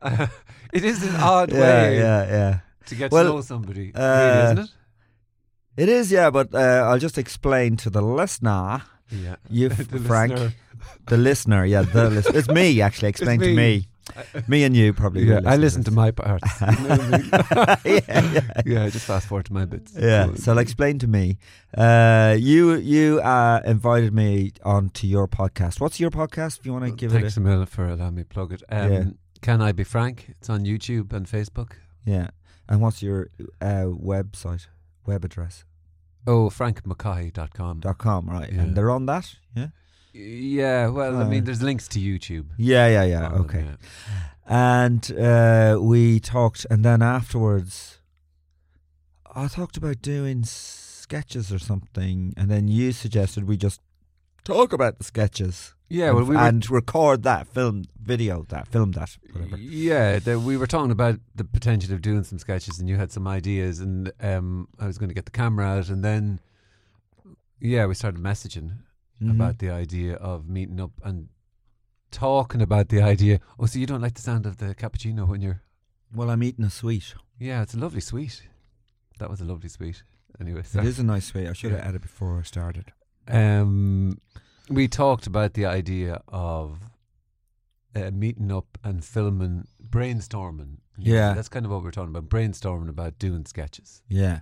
Uh, 0.00 0.26
it 0.72 0.84
is 0.84 1.02
an 1.02 1.16
odd 1.16 1.52
yeah, 1.52 1.58
way 1.60 1.98
yeah, 1.98 2.26
yeah. 2.30 2.58
to 2.86 2.94
get 2.94 3.12
Well, 3.12 3.24
to 3.24 3.30
know 3.30 3.40
somebody, 3.42 3.94
uh, 3.94 4.00
really, 4.00 4.44
isn't 4.44 4.58
it? 4.58 4.70
It 5.76 5.88
is, 5.88 6.10
yeah, 6.10 6.30
but 6.30 6.54
uh, 6.54 6.86
I'll 6.88 6.98
just 6.98 7.18
explain 7.18 7.76
to 7.78 7.90
the 7.90 8.02
listener. 8.02 8.82
Yeah. 9.10 9.36
You, 9.50 9.68
The 9.68 9.98
Frank, 10.00 10.32
listener. 10.32 10.52
the 11.06 11.16
listener, 11.16 11.64
yeah, 11.64 11.82
the 11.82 12.10
listener. 12.10 12.38
It's 12.38 12.48
me 12.48 12.80
actually. 12.86 13.08
Explain 13.08 13.40
to 13.40 13.54
me. 13.54 13.86
me, 14.48 14.64
and 14.66 14.74
you 14.76 14.92
probably. 14.94 15.24
Yeah, 15.24 15.40
I 15.44 15.56
listen 15.56 15.82
to 15.84 15.90
this. 15.90 15.96
my 15.96 16.10
parts. 16.12 16.60
You 16.60 16.66
know 16.66 16.72
what 16.72 17.00
I 17.00 17.80
mean? 17.84 18.02
yeah, 18.08 18.32
yeah. 18.32 18.62
yeah, 18.64 18.88
just 18.90 19.04
fast 19.06 19.26
forward 19.28 19.46
to 19.46 19.52
my 19.52 19.64
bits. 19.66 19.92
Yeah, 19.98 20.34
so 20.34 20.54
like, 20.54 20.62
explain 20.62 20.98
to 21.00 21.06
me. 21.06 21.36
Uh, 21.76 22.36
you 22.38 22.74
you 22.76 23.20
uh, 23.20 23.60
invited 23.66 24.12
me 24.14 24.52
onto 24.64 25.06
your 25.06 25.28
podcast. 25.28 25.78
What's 25.80 26.00
your 26.00 26.10
podcast? 26.10 26.60
If 26.60 26.66
you 26.66 26.72
want 26.72 26.84
to 26.86 26.90
give 26.92 27.12
Thanks 27.12 27.36
it 27.36 27.40
a 27.40 27.42
million 27.42 27.66
for 27.66 27.86
allowing 27.86 28.14
me 28.14 28.22
to 28.22 28.28
plug 28.28 28.52
it. 28.52 28.62
Um, 28.70 28.92
Yeah. 28.92 29.04
Can 29.40 29.60
I 29.62 29.72
be 29.72 29.84
frank? 29.84 30.26
It's 30.30 30.50
on 30.50 30.64
YouTube 30.64 31.12
and 31.12 31.26
Facebook. 31.26 31.72
yeah. 32.04 32.28
And 32.70 32.80
what's 32.82 33.02
your 33.02 33.28
uh, 33.62 33.86
website, 33.88 34.66
web 35.06 35.24
address? 35.24 35.64
Oh, 36.28 36.50
frankmckay.com. 36.50 37.80
Dot 37.80 37.98
com, 37.98 38.28
right? 38.28 38.52
Yeah. 38.52 38.60
And 38.60 38.76
they're 38.76 38.90
on 38.90 39.06
that. 39.06 39.34
Yeah. 39.56 39.68
Yeah, 40.12 40.88
well, 40.88 41.16
I 41.18 41.22
Uh, 41.22 41.28
mean, 41.28 41.44
there's 41.44 41.62
links 41.62 41.86
to 41.88 41.98
YouTube. 42.00 42.46
Yeah, 42.58 42.86
yeah, 42.88 43.04
yeah. 43.04 43.26
on 43.26 43.32
them, 43.32 43.40
okay. 43.42 43.64
yeah. 43.64 43.76
and 44.82 45.02
uh, 45.12 45.78
we 45.80 46.18
talked, 46.20 46.66
and 46.70 46.84
then 46.84 47.02
afterwards, 47.02 48.00
I 49.34 49.46
talked 49.48 49.76
about 49.76 50.02
doing 50.02 50.44
sketches 50.44 51.52
or 51.52 51.58
something, 51.58 52.34
and 52.36 52.50
then 52.50 52.68
you 52.68 52.92
suggested 52.92 53.44
we 53.48 53.56
just 53.56 53.80
talk 54.44 54.72
about 54.72 54.98
the 54.98 55.04
sketches. 55.04 55.74
Yeah, 55.90 56.10
well, 56.10 56.18
and, 56.20 56.28
we 56.28 56.36
were 56.36 56.42
and 56.42 56.70
record 56.70 57.22
that 57.22 57.46
film 57.48 57.84
video, 58.00 58.44
that 58.50 58.68
film 58.68 58.92
that 58.92 59.16
whatever. 59.32 59.56
Yeah, 59.56 60.18
the, 60.18 60.38
we 60.38 60.56
were 60.56 60.66
talking 60.66 60.90
about 60.90 61.18
the 61.34 61.44
potential 61.44 61.94
of 61.94 62.02
doing 62.02 62.24
some 62.24 62.38
sketches, 62.38 62.78
and 62.78 62.88
you 62.88 62.96
had 62.96 63.10
some 63.10 63.26
ideas, 63.26 63.80
and 63.80 64.12
um, 64.20 64.68
I 64.78 64.86
was 64.86 64.98
going 64.98 65.08
to 65.08 65.14
get 65.14 65.24
the 65.24 65.30
camera 65.30 65.66
out, 65.66 65.88
and 65.88 66.04
then 66.04 66.40
yeah, 67.60 67.86
we 67.86 67.94
started 67.94 68.20
messaging 68.20 68.78
Mhm. 69.22 69.30
about 69.32 69.58
the 69.58 69.70
idea 69.70 70.14
of 70.16 70.46
meeting 70.48 70.80
up 70.80 70.92
and 71.02 71.28
talking 72.10 72.62
about 72.62 72.88
the 72.88 73.02
idea. 73.02 73.40
Oh, 73.58 73.66
so 73.66 73.78
you 73.78 73.86
don't 73.86 74.00
like 74.02 74.14
the 74.14 74.22
sound 74.22 74.46
of 74.46 74.58
the 74.58 74.74
cappuccino 74.74 75.26
when 75.26 75.40
you're? 75.40 75.62
Well, 76.14 76.30
I'm 76.30 76.42
eating 76.42 76.64
a 76.64 76.70
sweet. 76.70 77.14
Yeah, 77.38 77.62
it's 77.62 77.74
a 77.74 77.78
lovely 77.78 78.00
sweet. 78.00 78.42
That 79.18 79.28
was 79.28 79.40
a 79.40 79.44
lovely 79.44 79.68
sweet. 79.68 80.02
Anyway, 80.40 80.60
It 80.60 80.84
is 80.84 80.98
a 81.00 81.02
nice 81.04 81.26
sweet. 81.26 81.48
I 81.48 81.52
should 81.52 81.72
have 81.72 81.80
Yeah. 81.80 81.88
added 81.88 82.02
before 82.02 82.38
I 82.38 82.42
started. 82.42 82.92
um, 83.26 84.18
we 84.68 84.88
talked 84.88 85.26
about 85.26 85.54
the 85.54 85.66
idea 85.66 86.22
of 86.28 86.78
uh, 87.94 88.10
meeting 88.10 88.52
up 88.52 88.78
and 88.84 89.04
filming, 89.04 89.66
brainstorming. 89.88 90.78
Yeah. 90.96 91.32
that's 91.34 91.48
kind 91.48 91.64
of 91.64 91.70
what 91.72 91.82
we're 91.82 91.90
talking 91.90 92.14
about. 92.14 92.28
Brainstorming 92.28 92.88
about 92.88 93.18
doing 93.18 93.46
sketches. 93.46 94.02
Yeah. 94.08 94.40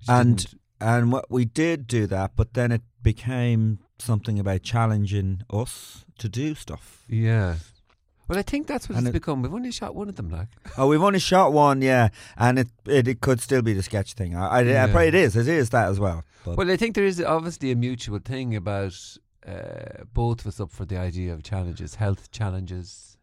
Which 0.00 0.08
And 0.08 0.46
and 0.80 1.12
what 1.12 1.30
we 1.30 1.44
did 1.44 1.86
do 1.88 2.06
that, 2.06 2.32
but 2.36 2.54
then 2.54 2.70
it 2.70 2.82
became 3.02 3.80
something 3.98 4.38
about 4.38 4.62
challenging 4.62 5.42
us 5.50 6.04
to 6.18 6.28
do 6.28 6.54
stuff. 6.54 7.04
yeah. 7.08 7.56
Well, 8.28 8.38
I 8.38 8.42
think 8.42 8.66
that's 8.66 8.88
what 8.88 8.96
And 8.98 9.06
it's 9.06 9.10
it- 9.16 9.20
become. 9.20 9.42
We've 9.42 9.54
only 9.54 9.72
shot 9.72 9.94
one 9.94 10.08
of 10.08 10.16
them, 10.16 10.28
like. 10.30 10.48
Oh, 10.76 10.86
we've 10.88 11.02
only 11.02 11.18
shot 11.18 11.52
one, 11.52 11.80
yeah, 11.82 12.08
and 12.36 12.58
it 12.58 12.68
it, 12.86 13.08
it 13.08 13.20
could 13.20 13.40
still 13.40 13.62
be 13.62 13.72
the 13.72 13.82
sketch 13.82 14.12
thing. 14.14 14.36
I, 14.36 14.46
I, 14.46 14.58
I 14.58 14.62
Yeah. 14.62 14.86
probably 14.86 15.08
it 15.08 15.14
is. 15.14 15.34
It 15.36 15.48
is 15.48 15.70
that 15.70 15.88
as 15.88 15.98
well. 15.98 16.24
But 16.44 16.56
Well, 16.56 16.70
I 16.70 16.76
think 16.76 16.94
there 16.94 17.06
is 17.06 17.20
obviously 17.20 17.70
a 17.72 17.76
mutual 17.76 18.18
thing 18.18 18.54
about 18.54 18.94
uh, 19.46 20.04
both 20.12 20.40
of 20.42 20.46
us 20.48 20.60
up 20.60 20.70
for 20.70 20.84
the 20.84 20.98
idea 20.98 21.32
of 21.32 21.42
challenges, 21.42 21.94
health 21.96 22.30
challenges. 22.30 23.16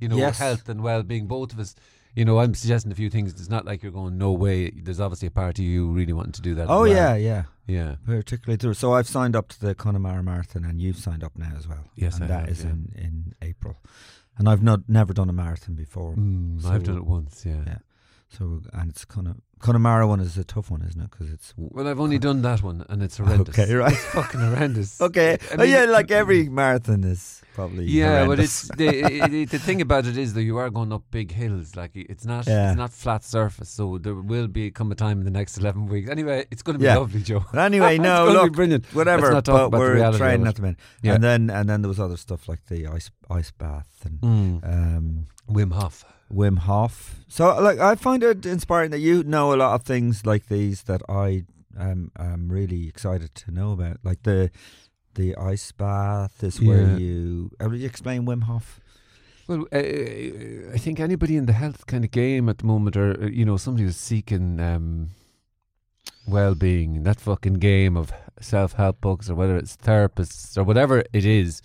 You 0.00 0.08
know, 0.08 0.16
Yes. 0.16 0.38
health 0.38 0.68
and 0.68 0.82
well-being. 0.82 1.26
Both 1.26 1.52
of 1.52 1.58
us 1.60 1.74
You 2.16 2.24
know, 2.24 2.40
I'm 2.40 2.54
suggesting 2.54 2.90
a 2.90 2.94
few 2.96 3.08
things. 3.08 3.30
It's 3.32 3.48
not 3.48 3.64
like 3.64 3.84
you're 3.84 3.92
going 3.92 4.18
no 4.18 4.32
way. 4.32 4.70
There's 4.70 4.98
obviously 4.98 5.28
a 5.28 5.30
part 5.30 5.58
of 5.60 5.64
you 5.64 5.86
really 5.92 6.12
wanting 6.12 6.32
to 6.32 6.42
do 6.42 6.56
that. 6.56 6.66
Oh 6.68 6.80
well. 6.82 6.88
yeah, 6.88 7.14
yeah. 7.14 7.42
yeah. 7.68 7.94
Particularly 8.04 8.56
through. 8.56 8.74
So 8.74 8.94
I've 8.94 9.06
signed 9.08 9.36
up 9.36 9.46
to 9.50 9.60
the 9.60 9.76
Connemara 9.76 10.22
Marathon, 10.24 10.64
and 10.64 10.80
you've 10.82 10.96
signed 10.98 11.22
up 11.22 11.38
now 11.38 11.52
as 11.56 11.68
well. 11.68 11.84
Yes, 11.94 12.16
and 12.16 12.24
I 12.24 12.26
that 12.28 12.40
have, 12.40 12.48
is 12.48 12.64
yeah. 12.64 12.70
in 12.70 12.92
in 12.96 13.34
April. 13.42 13.76
And 14.38 14.48
I've 14.48 14.62
not 14.62 14.88
never 14.88 15.12
done 15.12 15.28
a 15.28 15.32
marathon 15.32 15.74
before. 15.74 16.14
Mm, 16.14 16.62
So- 16.62 16.68
I've 16.70 16.84
done 16.84 16.96
it 16.98 17.04
once. 17.06 17.44
Yeah. 17.44 17.62
Yeah. 17.66 17.78
So 18.30 18.62
and 18.72 18.90
it's 18.90 19.04
kind 19.04 19.26
of 19.28 19.36
Connemara 19.58 20.06
one 20.08 20.20
is 20.20 20.38
a 20.38 20.44
tough 20.44 20.70
one, 20.70 20.80
isn't 20.82 21.00
it? 21.00 21.10
Because 21.10 21.30
it's 21.30 21.52
Well, 21.56 21.86
I've 21.86 22.00
only 22.00 22.18
done 22.18 22.40
that 22.42 22.62
one, 22.62 22.82
and 22.88 23.02
it's 23.02 23.16
horrendous. 23.18 23.58
Okay, 23.58 23.74
right. 23.74 23.92
It's 23.92 24.04
fucking 24.06 24.40
horrendous. 24.40 25.00
okay. 25.08 25.36
I 25.52 25.56
oh 25.58 25.62
yeah, 25.64 25.84
like 25.84 26.10
every 26.10 26.48
marathon 26.60 27.04
is 27.04 27.42
probably 27.54 27.84
Yeah, 27.86 28.24
but 28.26 28.38
it's 28.40 28.68
the 28.76 29.02
the 29.28 29.44
the 29.46 29.58
thing 29.58 29.80
about 29.82 30.06
it 30.06 30.16
is 30.16 30.32
that 30.34 30.44
you 30.44 30.56
are 30.58 30.70
going 30.70 30.92
up 30.92 31.02
big 31.10 31.32
hills. 31.32 31.74
Like 31.76 31.90
it's 31.94 32.24
not 32.24 32.46
Yeah. 32.46 32.70
it's 32.70 32.78
not 32.78 32.92
flat 32.92 33.22
surface. 33.24 33.68
So 33.68 33.98
there 33.98 34.14
will 34.14 34.46
be 34.48 34.70
come 34.70 34.92
a 34.92 34.94
time 34.94 35.18
in 35.18 35.24
the 35.24 35.30
next 35.40 35.58
eleven 35.58 35.86
weeks. 35.86 36.08
Anyway, 36.08 36.46
it's 36.52 36.62
going 36.62 36.74
to 36.74 36.78
be 36.78 36.84
Yeah. 36.86 36.96
lovely, 36.98 37.20
Joe. 37.20 37.44
But 37.52 37.60
anyway, 37.60 37.98
no, 37.98 38.30
look, 38.32 38.52
brilliant. 38.52 38.86
whatever. 38.94 39.32
Let's 39.34 39.48
not 39.48 39.70
but 39.72 39.78
we're 39.78 39.94
reality 39.96 40.14
of 40.16 40.20
training 40.20 40.46
it. 40.46 40.50
at 40.50 40.54
the 40.56 40.62
minute, 40.62 40.78
Yeah. 41.02 41.14
and 41.16 41.24
then 41.24 41.50
and 41.50 41.68
then 41.68 41.82
there 41.82 41.88
was 41.88 42.00
other 42.00 42.16
stuff 42.16 42.48
like 42.48 42.64
the 42.66 42.86
ice 42.86 43.10
ice 43.28 43.50
bath 43.50 43.90
and 44.06 44.20
Mm. 44.20 44.64
um, 44.64 45.26
Wim 45.50 45.72
Hof. 45.72 46.04
Wim 46.32 46.58
Hof. 46.60 47.16
So, 47.28 47.60
like, 47.60 47.78
I 47.78 47.94
find 47.94 48.22
it 48.22 48.46
inspiring 48.46 48.90
that 48.92 48.98
you 49.00 49.22
know 49.24 49.52
a 49.52 49.56
lot 49.56 49.74
of 49.74 49.82
things 49.82 50.24
like 50.26 50.46
these 50.48 50.82
that 50.84 51.02
I 51.08 51.44
um, 51.78 52.10
am 52.18 52.48
really 52.50 52.88
excited 52.88 53.34
to 53.36 53.50
know 53.50 53.72
about, 53.72 53.98
like 54.02 54.22
the 54.22 54.50
the 55.14 55.34
ice 55.36 55.72
bath 55.72 56.42
is 56.44 56.60
where 56.60 56.86
Yeah. 56.92 56.96
you. 56.98 57.50
Uh, 57.60 57.70
you 57.70 57.86
explain 57.86 58.26
Wim 58.26 58.44
Hof? 58.44 58.80
Well, 59.48 59.66
uh, 59.72 60.72
I 60.74 60.78
think 60.78 61.00
anybody 61.00 61.36
in 61.36 61.46
the 61.46 61.52
health 61.52 61.86
kind 61.86 62.04
of 62.04 62.12
game 62.12 62.48
at 62.48 62.58
the 62.58 62.66
moment, 62.66 62.96
or 62.96 63.20
uh, 63.24 63.26
you 63.26 63.44
know, 63.44 63.56
somebody 63.56 63.84
who's 63.84 63.96
seeking 63.96 64.60
um, 64.60 65.08
well-being, 66.28 67.02
that 67.02 67.20
fucking 67.20 67.54
game 67.54 67.96
of 67.96 68.12
self-help 68.40 69.00
books, 69.00 69.28
or 69.28 69.34
whether 69.34 69.56
it's 69.56 69.76
therapists 69.76 70.56
or 70.56 70.62
whatever 70.64 71.02
it 71.12 71.24
is, 71.24 71.62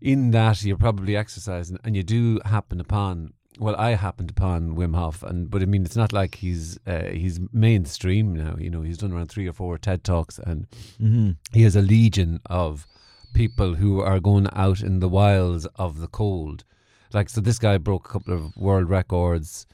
in 0.00 0.30
that 0.30 0.62
you're 0.62 0.76
probably 0.76 1.16
exercising, 1.16 1.78
and 1.84 1.96
you 1.96 2.02
do 2.02 2.40
happen 2.44 2.80
upon. 2.80 3.32
Well, 3.60 3.76
I 3.76 3.90
happened 3.90 4.30
upon 4.30 4.74
Wim 4.74 4.94
Hof, 4.96 5.22
and 5.22 5.50
but 5.50 5.60
I 5.60 5.66
mean, 5.66 5.84
it's 5.84 5.94
not 5.96 6.14
like 6.14 6.36
he's 6.36 6.78
uh, 6.86 7.10
he's 7.12 7.38
mainstream 7.52 8.34
now. 8.34 8.56
You 8.58 8.70
know, 8.70 8.80
he's 8.80 8.96
done 8.96 9.12
around 9.12 9.28
three 9.30 9.46
or 9.46 9.52
four 9.52 9.76
TED 9.76 10.02
talks, 10.02 10.38
and 10.38 10.66
Mm-hmm. 10.98 11.32
he 11.52 11.62
has 11.64 11.76
a 11.76 11.82
legion 11.82 12.40
of 12.46 12.86
people 13.34 13.74
who 13.74 14.00
are 14.00 14.18
going 14.18 14.48
out 14.54 14.80
in 14.80 15.00
the 15.00 15.10
wilds 15.10 15.66
of 15.76 16.00
the 16.00 16.08
cold. 16.08 16.64
Like, 17.12 17.28
so 17.28 17.40
this 17.42 17.58
guy 17.58 17.76
broke 17.76 18.08
a 18.08 18.12
couple 18.12 18.32
of 18.32 18.56
world 18.56 18.88
records, 18.88 19.66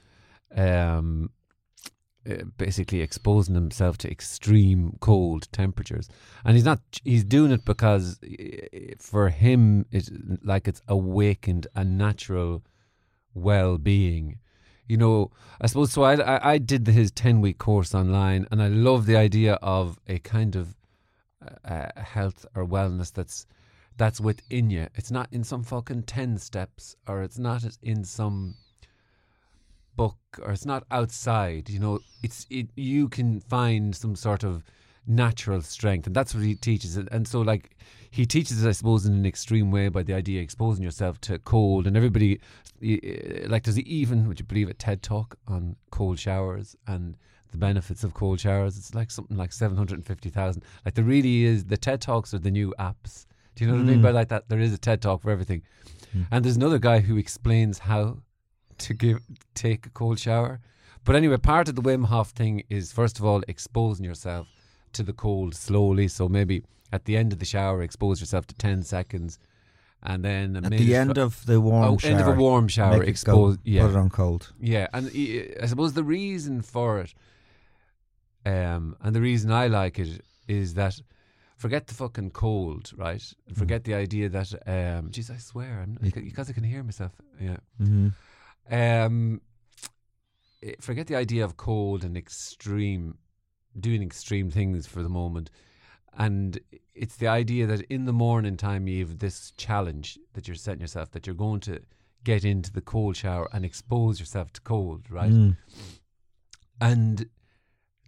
um, 0.56 1.30
uh, 2.28 2.42
basically 2.58 3.02
exposing 3.02 3.54
himself 3.54 3.98
to 3.98 4.10
extreme 4.10 4.96
cold 5.00 5.46
temperatures. 5.52 6.08
And 6.44 6.56
he's 6.56 6.64
not, 6.64 6.80
he's 7.04 7.24
doing 7.24 7.52
it 7.52 7.64
because 7.64 8.18
uh, 8.24 8.94
for 8.98 9.28
him, 9.28 9.86
it's 9.92 10.10
like 10.42 10.66
it's 10.66 10.82
awakened 10.88 11.68
a 11.76 11.84
natural 11.84 12.64
well 13.36 13.78
being. 13.78 14.38
You 14.88 14.96
know, 14.96 15.30
I 15.60 15.66
suppose 15.66 15.92
so. 15.92 16.04
I, 16.04 16.52
I, 16.52 16.58
did 16.58 16.86
his 16.86 17.10
10 17.10 17.40
week 17.40 17.58
course 17.58 17.92
online, 17.92 18.46
and 18.50 18.62
I 18.62 18.68
love 18.68 19.06
the 19.06 19.16
idea 19.16 19.54
of 19.54 19.98
a 20.06 20.20
kind 20.20 20.54
of 20.54 20.76
uh, 21.64 21.88
health 22.00 22.46
or 22.54 22.64
wellness 22.64 23.12
that's 23.12 23.46
that's 23.96 24.20
within 24.20 24.70
you. 24.70 24.86
It's 24.94 25.10
not 25.10 25.28
in 25.32 25.42
some 25.42 25.62
fucking 25.62 26.04
ten 26.04 26.38
steps, 26.38 26.96
or 27.08 27.22
it's 27.22 27.38
not 27.38 27.64
in 27.82 28.04
some 28.04 28.54
book, 29.96 30.18
or 30.42 30.52
it's 30.52 30.66
not 30.66 30.84
outside. 30.90 31.68
You 31.68 31.80
know, 31.80 32.00
it's 32.22 32.46
it. 32.50 32.68
You 32.76 33.08
can 33.08 33.40
find 33.40 33.94
some 33.96 34.14
sort 34.14 34.44
of 34.44 34.62
natural 35.06 35.62
strength, 35.62 36.06
and 36.06 36.14
that's 36.14 36.34
what 36.34 36.44
he 36.44 36.54
teaches. 36.54 36.96
And 36.96 37.26
so, 37.26 37.40
like, 37.40 37.76
he 38.10 38.26
teaches 38.26 38.64
I 38.66 38.72
suppose, 38.72 39.06
in 39.06 39.14
an 39.14 39.26
extreme 39.26 39.70
way 39.70 39.88
by 39.88 40.02
the 40.02 40.14
idea 40.14 40.40
of 40.40 40.44
exposing 40.44 40.84
yourself 40.84 41.20
to 41.22 41.38
cold, 41.38 41.86
and 41.86 41.96
everybody, 41.96 42.40
uh, 42.82 43.48
like, 43.48 43.62
does 43.62 43.76
he 43.76 43.82
even, 43.82 44.28
would 44.28 44.38
you 44.38 44.46
believe 44.46 44.68
it, 44.68 44.78
TED 44.78 45.02
talk 45.02 45.36
on 45.46 45.76
cold 45.90 46.18
showers 46.18 46.76
and 46.86 47.16
the 47.56 47.58
benefits 47.66 48.04
of 48.04 48.14
cold 48.14 48.40
showers. 48.40 48.76
It's 48.76 48.94
like 48.94 49.10
something 49.10 49.36
like 49.36 49.52
750,000. 49.52 50.62
Like 50.84 50.94
there 50.94 51.04
really 51.04 51.44
is, 51.44 51.64
the 51.64 51.76
TED 51.76 52.00
Talks 52.00 52.34
are 52.34 52.38
the 52.38 52.50
new 52.50 52.74
apps. 52.78 53.26
Do 53.54 53.64
you 53.64 53.70
know 53.70 53.76
what 53.76 53.82
I 53.82 53.90
mean 53.90 54.02
by 54.02 54.10
mm. 54.10 54.14
like 54.14 54.28
that? 54.28 54.48
There 54.48 54.60
is 54.60 54.74
a 54.74 54.78
TED 54.78 55.00
Talk 55.00 55.22
for 55.22 55.30
everything. 55.30 55.62
Hmm. 56.12 56.22
And 56.30 56.44
there's 56.44 56.56
another 56.56 56.78
guy 56.78 57.00
who 57.00 57.16
explains 57.16 57.78
how 57.78 58.18
to 58.78 58.94
give 58.94 59.20
take 59.54 59.86
a 59.86 59.90
cold 59.90 60.18
shower. 60.18 60.60
But 61.04 61.16
anyway, 61.16 61.38
part 61.38 61.68
of 61.68 61.74
the 61.74 61.82
Wim 61.82 62.06
Hof 62.06 62.30
thing 62.30 62.64
is 62.68 62.92
first 62.92 63.18
of 63.18 63.24
all 63.24 63.42
exposing 63.48 64.04
yourself 64.04 64.48
to 64.92 65.02
the 65.02 65.14
cold 65.14 65.54
slowly. 65.54 66.08
So 66.08 66.28
maybe 66.28 66.64
at 66.92 67.04
the 67.04 67.16
end 67.16 67.32
of 67.32 67.38
the 67.38 67.44
shower, 67.44 67.82
expose 67.82 68.20
yourself 68.20 68.46
to 68.48 68.54
10 68.54 68.82
seconds. 68.82 69.38
And 70.02 70.24
then 70.24 70.54
a 70.54 70.58
At 70.58 70.62
minute 70.70 70.78
the 70.78 70.94
end 70.94 71.18
of 71.18 71.44
the 71.46 71.60
warm 71.60 71.84
oh, 71.94 71.98
shower. 71.98 72.10
end 72.12 72.20
of 72.20 72.28
a 72.28 72.32
warm 72.38 72.68
shower, 72.68 72.96
it 72.96 73.06
go- 73.06 73.10
expose. 73.10 73.58
yeah, 73.64 73.82
Put 73.82 73.90
it 73.92 73.96
on 73.96 74.10
cold. 74.10 74.52
yeah, 74.60 74.86
and 74.92 75.10
I 75.62 75.66
suppose 75.66 75.94
the 75.94 76.04
reason 76.04 76.62
for 76.62 77.00
it, 77.00 77.14
um, 78.44 78.96
and 79.02 79.14
the 79.16 79.20
reason 79.20 79.50
I 79.50 79.66
like 79.66 79.98
it 79.98 80.20
is 80.46 80.74
that 80.74 81.00
forget 81.56 81.88
the 81.88 81.94
fucking 81.94 82.30
cold, 82.30 82.92
right? 82.96 83.22
And 83.48 83.56
forget 83.56 83.82
the 83.84 83.94
idea 83.94 84.28
that, 84.28 84.52
um, 84.66 85.10
geez, 85.10 85.30
I 85.30 85.38
swear, 85.38 85.80
I'm 85.82 85.98
because 86.00 86.48
I 86.50 86.52
can 86.52 86.62
hear 86.62 86.84
myself. 86.84 87.12
Yeah. 87.40 87.56
Mm-hmm. 87.82 88.08
Um, 88.72 89.40
forget 90.80 91.06
the 91.08 91.16
idea 91.16 91.44
of 91.44 91.56
cold 91.56 92.04
and 92.04 92.16
extreme, 92.16 93.16
doing 93.78 94.02
extreme 94.02 94.50
things 94.50 94.86
for 94.86 95.02
the 95.02 95.08
moment. 95.08 95.50
And 96.16 96.58
it's 96.94 97.16
the 97.16 97.28
idea 97.28 97.66
that 97.66 97.82
in 97.82 98.06
the 98.06 98.12
morning 98.12 98.56
time 98.56 98.88
you 98.88 99.06
have 99.06 99.18
this 99.18 99.52
challenge 99.56 100.18
that 100.32 100.48
you're 100.48 100.54
setting 100.54 100.80
yourself 100.80 101.10
that 101.12 101.26
you're 101.26 101.36
going 101.36 101.60
to 101.60 101.80
get 102.24 102.44
into 102.44 102.72
the 102.72 102.80
cold 102.80 103.16
shower 103.16 103.48
and 103.52 103.64
expose 103.64 104.18
yourself 104.18 104.52
to 104.54 104.60
cold, 104.62 105.02
right? 105.10 105.30
Mm. 105.30 105.56
And 106.80 107.28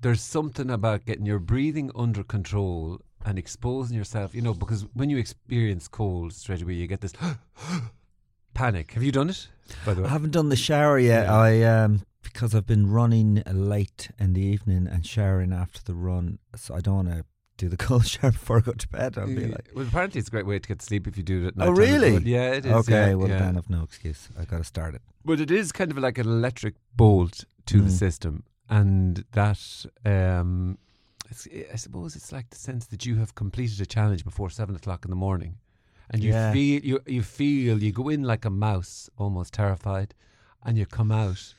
there's 0.01 0.21
something 0.21 0.71
about 0.71 1.05
getting 1.05 1.27
your 1.27 1.38
breathing 1.38 1.90
under 1.94 2.23
control 2.23 3.01
and 3.25 3.38
exposing 3.38 3.97
yourself, 3.97 4.35
you 4.35 4.42
know, 4.42 4.55
because 4.55 4.87
when 4.94 5.11
you 5.11 5.18
experience 5.18 5.87
cold 5.88 6.33
straight 6.33 6.62
away, 6.62 6.75
you 6.75 6.87
get 6.87 7.01
this 7.01 7.12
panic. 8.55 8.92
Have 8.92 9.03
you 9.03 9.12
done 9.12 9.31
it? 9.31 9.49
By 9.85 9.94
the 9.94 10.03
way, 10.03 10.09
I 10.09 10.12
haven't 10.12 10.31
done 10.31 10.49
the 10.49 10.57
shower 10.57 10.99
yet. 10.99 11.27
Yeah. 11.27 11.37
I 11.37 11.62
um 11.62 12.03
because 12.23 12.55
I've 12.55 12.66
been 12.66 12.90
running 12.90 13.42
late 13.47 14.11
in 14.18 14.33
the 14.33 14.40
evening 14.40 14.87
and 14.87 15.07
showering 15.07 15.53
after 15.53 15.81
the 15.83 15.94
run, 15.94 16.38
so 16.57 16.75
I 16.75 16.81
don't 16.81 17.07
want 17.07 17.09
to 17.09 17.25
do 17.59 17.68
the 17.68 17.77
cold 17.87 18.07
shower 18.07 18.31
before 18.33 18.57
I 18.59 18.61
go 18.61 18.73
to 18.73 18.88
bed. 18.88 19.18
I'll 19.18 19.27
be 19.27 19.47
like, 19.47 19.68
well, 19.75 19.87
apparently 19.87 20.18
it's 20.21 20.29
a 20.29 20.31
great 20.31 20.47
way 20.47 20.59
to 20.59 20.68
get 20.68 20.81
sleep 20.81 21.07
if 21.07 21.16
you 21.18 21.23
do 21.23 21.47
it 21.49 21.55
at 21.59 21.66
Oh, 21.68 21.71
really? 21.71 22.16
Yeah, 22.25 22.53
it 22.53 22.64
is. 22.64 22.73
okay, 22.73 23.09
yeah, 23.11 23.14
well 23.14 23.29
yeah. 23.29 23.38
then 23.38 23.57
I've 23.59 23.68
no 23.68 23.83
excuse. 23.83 24.29
I 24.40 24.44
got 24.47 24.59
to 24.59 24.64
start 24.64 24.94
it. 24.94 25.03
But 25.25 25.40
it 25.40 25.51
is 25.51 25.71
kind 25.73 25.90
of 25.90 25.99
like 25.99 26.16
an 26.18 26.27
electric 26.27 26.75
bolt 26.97 27.44
to 27.66 27.81
the 27.83 27.90
Mm. 27.90 27.99
system, 27.99 28.42
and 28.71 29.25
that 29.33 29.61
um, 30.07 30.79
it's, 31.31 31.47
I 31.73 31.77
suppose 31.77 32.16
it's 32.16 32.33
like 32.33 32.49
the 32.51 32.57
sense 32.57 32.87
that 32.87 33.05
you 33.05 33.16
have 33.16 33.35
completed 33.35 33.81
a 33.81 33.87
challenge 33.87 34.25
before 34.25 34.49
seven 34.51 34.75
o'clock 34.75 35.05
in 35.05 35.11
the 35.11 35.16
morning, 35.16 35.59
and 36.11 36.23
you 36.25 36.31
Yeah. 36.33 36.53
feel 36.53 36.81
you 36.83 37.01
you 37.07 37.23
feel 37.23 37.83
you 37.83 37.92
go 37.92 38.09
in 38.09 38.23
like 38.23 38.44
a 38.47 38.51
mouse, 38.51 39.11
almost 39.18 39.53
terrified, 39.53 40.14
and 40.64 40.79
you 40.79 40.87
come 40.87 41.11
out 41.12 41.55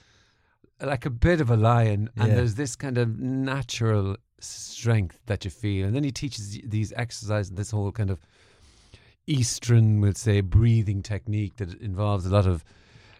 like 0.82 1.06
a 1.06 1.10
bit 1.10 1.42
of 1.42 1.50
a 1.52 1.58
lion, 1.58 2.10
and 2.16 2.30
Yeah. 2.30 2.36
there's 2.36 2.56
this 2.56 2.76
kind 2.78 2.98
of 2.98 3.20
natural 3.20 4.16
strength 4.40 5.20
that 5.26 5.46
you 5.46 5.52
feel, 5.52 5.88
and 5.88 5.96
then 5.96 6.04
he 6.04 6.12
teaches 6.12 6.60
these 6.64 6.94
exercises, 6.94 7.52
this 7.52 7.72
whole 7.72 7.92
kind 7.92 8.10
of 8.10 8.20
Eastern, 9.28 10.02
we'll 10.02 10.14
say, 10.14 10.42
breathing 10.42 11.04
technique 11.04 11.58
that 11.58 11.80
involves 11.82 12.26
a 12.26 12.30
lot 12.30 12.48
of. 12.48 12.64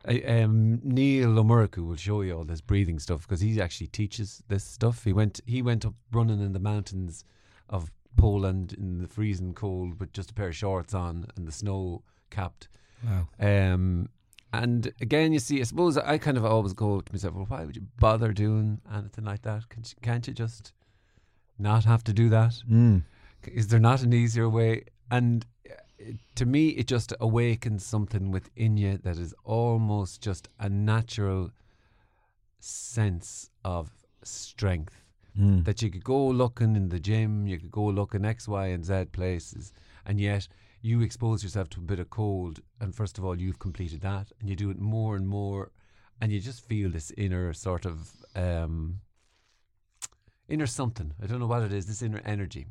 Um, 0.08 0.80
Neil 0.82 1.30
Omuriku 1.32 1.86
will 1.86 1.98
show 1.98 2.22
you 2.22 2.38
all 2.38 2.46
this 2.46 2.62
breathing 2.62 3.00
stuff 3.00 3.28
because 3.28 3.42
he 3.42 3.62
actually 3.62 3.88
teaches 3.88 4.42
this 4.48 4.64
stuff. 4.64 5.04
He 5.04 5.14
went 5.14 5.42
he 5.46 5.62
went 5.62 5.86
up 5.86 5.94
running 6.12 6.40
in 6.40 6.54
the 6.54 6.60
mountains 6.60 7.26
of 7.70 7.92
Poland 8.16 8.74
in 8.74 9.00
the 9.00 9.08
freezing 9.08 9.54
cold 9.54 10.00
with 10.00 10.14
just 10.14 10.32
a 10.32 10.34
pair 10.34 10.48
of 10.48 10.56
shorts 10.56 10.94
on 10.94 11.28
and 11.36 11.48
the 11.48 11.52
snow 11.52 12.04
capped. 12.30 12.70
Wow. 13.06 13.28
Um, 13.40 14.10
and 14.52 14.92
again, 15.00 15.32
you 15.32 15.40
see, 15.40 15.60
I 15.60 15.64
suppose 15.64 15.98
I 15.98 16.18
kind 16.18 16.38
of 16.38 16.46
always 16.46 16.74
go 16.74 17.02
to 17.02 17.14
myself, 17.14 17.36
well, 17.36 17.46
why 17.46 17.66
would 17.66 17.76
you 17.76 17.86
bother 18.00 18.34
doing 18.34 18.82
anything 18.92 19.26
like 19.26 19.44
that? 19.44 19.70
Can't 19.70 19.94
you, 19.94 20.02
can't 20.02 20.28
you 20.28 20.34
just 20.34 20.74
not 21.60 21.86
have 21.86 22.04
to 22.06 22.14
do 22.14 22.30
that? 22.30 22.54
Mm. 22.70 23.04
Is 23.44 23.68
there 23.68 23.80
not 23.80 24.02
an 24.02 24.14
easier 24.14 24.50
way? 24.50 24.86
And 25.12 25.46
uh, 25.70 26.14
to 26.36 26.46
me, 26.46 26.70
it 26.70 26.88
just 26.88 27.14
awakens 27.20 27.86
something 27.86 28.32
within 28.32 28.78
you 28.78 28.98
that 29.04 29.18
is 29.18 29.34
almost 29.44 30.22
just 30.22 30.48
a 30.60 30.70
natural 30.70 31.52
sense 32.60 33.50
of 33.64 33.90
strength. 34.24 34.96
Mm. 35.40 35.64
That 35.64 35.82
you 35.82 35.90
could 35.90 36.04
go 36.04 36.28
looking 36.28 36.76
in 36.76 36.90
the 36.90 37.00
gym, 37.00 37.48
you 37.48 37.58
could 37.60 37.72
go 37.72 37.86
looking 37.86 38.26
X, 38.26 38.48
Y, 38.48 38.68
and 38.68 38.84
Z 38.84 39.06
places, 39.12 39.72
and 40.06 40.20
yet 40.20 40.48
you 40.82 41.02
expose 41.02 41.44
yourself 41.44 41.70
to 41.70 41.80
a 41.80 41.84
bit 41.84 42.00
of 42.00 42.10
cold. 42.10 42.62
And 42.82 42.96
first 42.96 43.18
of 43.18 43.26
all, 43.26 43.40
you've 43.40 43.60
completed 43.60 44.02
that, 44.02 44.32
and 44.40 44.50
you 44.50 44.56
do 44.56 44.70
it 44.70 44.80
more 44.80 45.16
and 45.16 45.28
more. 45.28 45.72
and 46.22 46.32
you 46.32 46.40
just 46.40 46.68
feel 46.68 46.90
this 46.90 47.12
inner 47.18 47.54
sort 47.54 47.86
of 47.86 48.12
um, 48.36 49.00
inner 50.50 50.68
something. 50.68 51.14
I 51.22 51.28
don't 51.28 51.40
know 51.40 51.48
what 51.48 51.64
it 51.64 51.72
is. 51.74 51.86
This 51.86 52.02
inner 52.02 52.22
energy. 52.26 52.66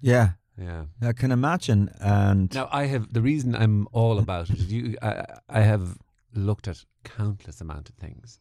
Yeah, 0.00 0.30
Yeah. 0.58 0.84
I 1.02 1.12
can 1.12 1.32
imagine. 1.32 1.90
And 2.00 2.52
Now 2.54 2.68
I 2.72 2.86
have 2.86 3.12
the 3.12 3.22
reason 3.22 3.54
I'm 3.54 3.88
all 3.92 4.18
about 4.18 4.50
it. 4.50 4.58
You, 4.58 4.96
I, 5.02 5.24
I 5.48 5.60
have 5.60 5.98
looked 6.34 6.68
at 6.68 6.84
countless 7.04 7.60
amount 7.60 7.88
of 7.88 7.94
things, 7.96 8.40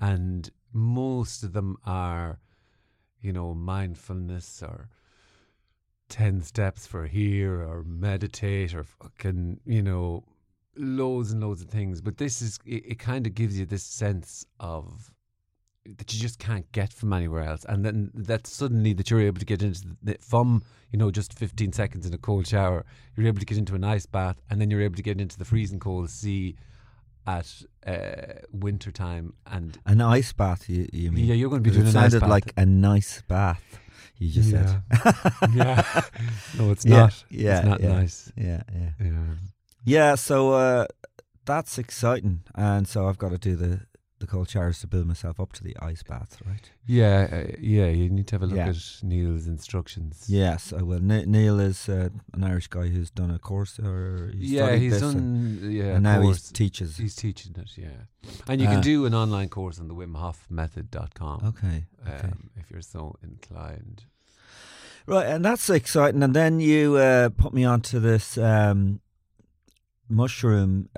and 0.00 0.50
most 0.72 1.42
of 1.42 1.52
them 1.52 1.76
are, 1.84 2.38
you 3.20 3.32
know, 3.32 3.54
mindfulness 3.54 4.62
or 4.62 4.88
ten 6.08 6.42
steps 6.42 6.86
for 6.86 7.06
here 7.06 7.62
or 7.62 7.84
meditate 7.84 8.74
or 8.74 8.84
fucking, 8.84 9.60
you 9.64 9.82
know, 9.82 10.24
loads 10.76 11.30
and 11.32 11.40
loads 11.40 11.62
of 11.62 11.68
things. 11.68 12.00
But 12.00 12.18
this 12.18 12.42
is 12.42 12.58
it, 12.66 12.84
it 12.86 12.98
kind 12.98 13.26
of 13.26 13.34
gives 13.34 13.58
you 13.58 13.64
this 13.66 13.84
sense 13.84 14.44
of 14.58 15.12
that 15.86 16.12
you 16.12 16.20
just 16.20 16.38
can't 16.38 16.70
get 16.72 16.92
from 16.92 17.12
anywhere 17.12 17.42
else, 17.42 17.64
and 17.68 17.84
then 17.84 18.10
that 18.14 18.46
suddenly 18.46 18.92
that 18.92 19.10
you're 19.10 19.20
able 19.20 19.38
to 19.40 19.46
get 19.46 19.62
into 19.62 19.82
the, 20.02 20.16
from 20.20 20.62
you 20.92 20.98
know 20.98 21.10
just 21.10 21.38
15 21.38 21.72
seconds 21.72 22.06
in 22.06 22.12
a 22.14 22.18
cold 22.18 22.46
shower, 22.46 22.84
you're 23.16 23.26
able 23.26 23.40
to 23.40 23.46
get 23.46 23.58
into 23.58 23.74
an 23.74 23.84
ice 23.84 24.06
bath, 24.06 24.40
and 24.50 24.60
then 24.60 24.70
you're 24.70 24.82
able 24.82 24.96
to 24.96 25.02
get 25.02 25.20
into 25.20 25.38
the 25.38 25.44
freezing 25.44 25.78
cold 25.80 26.10
sea 26.10 26.56
at 27.26 27.62
uh, 27.86 28.40
winter 28.52 28.90
time, 28.90 29.32
and 29.46 29.78
an 29.86 30.00
ice 30.00 30.32
bath, 30.32 30.68
you, 30.68 30.88
you 30.92 31.10
mean? 31.12 31.24
yeah, 31.26 31.34
you're 31.34 31.50
going 31.50 31.62
to 31.62 31.68
be 31.70 31.74
doing 31.74 31.86
it 31.86 31.94
an 31.94 31.96
ice 31.96 32.12
sounded 32.12 32.20
bath. 32.20 32.30
like 32.30 32.52
a 32.56 32.66
nice 32.66 33.22
bath. 33.28 33.78
You 34.18 34.30
just 34.30 34.50
said. 34.50 34.82
yeah, 35.54 35.82
no, 36.58 36.70
it's 36.72 36.84
Yeah, 36.84 36.96
not. 36.98 37.24
yeah, 37.30 37.56
it's 37.58 37.66
not 37.66 37.80
yeah. 37.80 37.88
nice. 37.88 38.32
Yeah, 38.36 38.62
yeah. 38.74 38.90
Yeah. 39.02 39.10
Yeah, 39.84 40.14
so 40.16 40.52
uh, 40.52 40.86
that's 41.46 41.78
exciting, 41.78 42.42
and 42.54 42.86
so 42.86 43.08
I've 43.08 43.16
got 43.16 43.30
to 43.30 43.38
do 43.38 43.56
the 43.56 43.80
the 44.20 44.26
cold 44.26 44.48
showers 44.48 44.78
to 44.80 44.86
build 44.86 45.06
myself 45.06 45.40
up 45.40 45.52
to 45.54 45.64
the 45.64 45.74
ice 45.80 46.02
bath, 46.02 46.36
right? 46.46 46.70
Yeah, 46.86 47.26
uh, 47.32 47.56
yeah, 47.58 47.86
you 47.86 48.08
need 48.10 48.26
to 48.28 48.34
have 48.34 48.42
a 48.42 48.46
look 48.46 48.56
Yeah. 48.58 48.68
at 48.68 49.00
Neil's 49.02 49.46
instructions. 49.46 50.24
Yes, 50.28 50.72
I 50.72 50.82
will. 50.82 51.00
Ne- 51.00 51.24
Neil 51.26 51.58
is 51.58 51.88
uh, 51.88 52.10
an 52.34 52.44
Irish 52.44 52.68
guy 52.68 52.88
who's 52.88 53.10
done 53.10 53.30
a 53.30 53.38
course, 53.38 53.78
or 53.78 54.30
he's 54.36 54.52
yeah, 54.52 54.76
he's 54.76 54.92
this 54.92 55.02
and, 55.02 55.60
done. 55.60 55.72
Yeah, 55.72 55.94
and 55.94 56.02
now 56.04 56.20
he 56.20 56.34
teaches. 56.52 56.98
He's 56.98 57.16
teaching 57.16 57.54
it, 57.58 57.70
yeah. 57.76 58.06
And 58.46 58.60
you 58.60 58.68
Uh, 58.68 58.72
can 58.72 58.80
do 58.82 59.06
an 59.06 59.14
online 59.14 59.48
course 59.48 59.80
on 59.80 59.88
the 59.88 59.94
Wim 59.94 60.14
Hof 60.16 60.46
method.com 60.50 61.40
Okay, 61.46 61.86
okay. 62.06 62.28
um, 62.28 62.50
if 62.56 62.70
you're 62.70 62.82
so 62.82 63.16
inclined. 63.22 64.04
Right, 65.06 65.26
and 65.26 65.42
that's 65.44 65.68
exciting. 65.70 66.22
And 66.22 66.34
then 66.34 66.60
you 66.60 66.96
uh, 66.96 67.30
put 67.30 67.52
me 67.54 67.64
onto 67.64 67.98
this 68.00 68.36
um, 68.36 69.00
mushroom. 70.08 70.88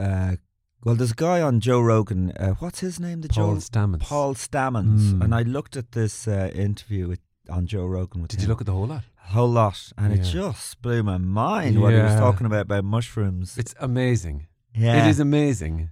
Well, 0.84 0.94
there's 0.96 1.12
a 1.12 1.14
guy 1.16 1.40
on 1.40 1.60
Joe 1.60 1.80
Rogan. 1.80 2.32
Uh, 2.32 2.54
what's 2.58 2.80
his 2.80 2.98
name? 2.98 3.20
The 3.20 3.28
Paul 3.28 3.54
Joe 3.54 3.60
Stamets. 3.60 4.00
Paul 4.00 4.34
Stamets. 4.34 5.12
Mm. 5.12 5.22
And 5.24 5.34
I 5.34 5.42
looked 5.42 5.76
at 5.76 5.92
this 5.92 6.26
uh, 6.26 6.50
interview 6.54 7.06
with, 7.08 7.20
on 7.48 7.66
Joe 7.66 7.86
Rogan 7.86 8.20
with 8.22 8.32
Did 8.32 8.40
him. 8.40 8.44
you 8.44 8.48
look 8.48 8.60
at 8.60 8.66
the 8.66 8.72
whole 8.72 8.86
lot? 8.86 9.04
a 9.24 9.28
whole 9.34 9.48
lot, 9.48 9.92
and 9.96 10.12
it 10.12 10.22
just 10.24 10.82
blew 10.82 11.02
my 11.04 11.16
mind 11.18 11.80
what 11.80 11.92
he 11.94 12.00
was 12.00 12.14
talking 12.16 12.44
about 12.44 12.62
about 12.62 12.82
mushrooms. 12.84 13.56
It's 13.56 13.74
amazing. 13.78 14.48
yeah, 14.74 15.06
It 15.06 15.10
is 15.10 15.20
amazing. 15.20 15.90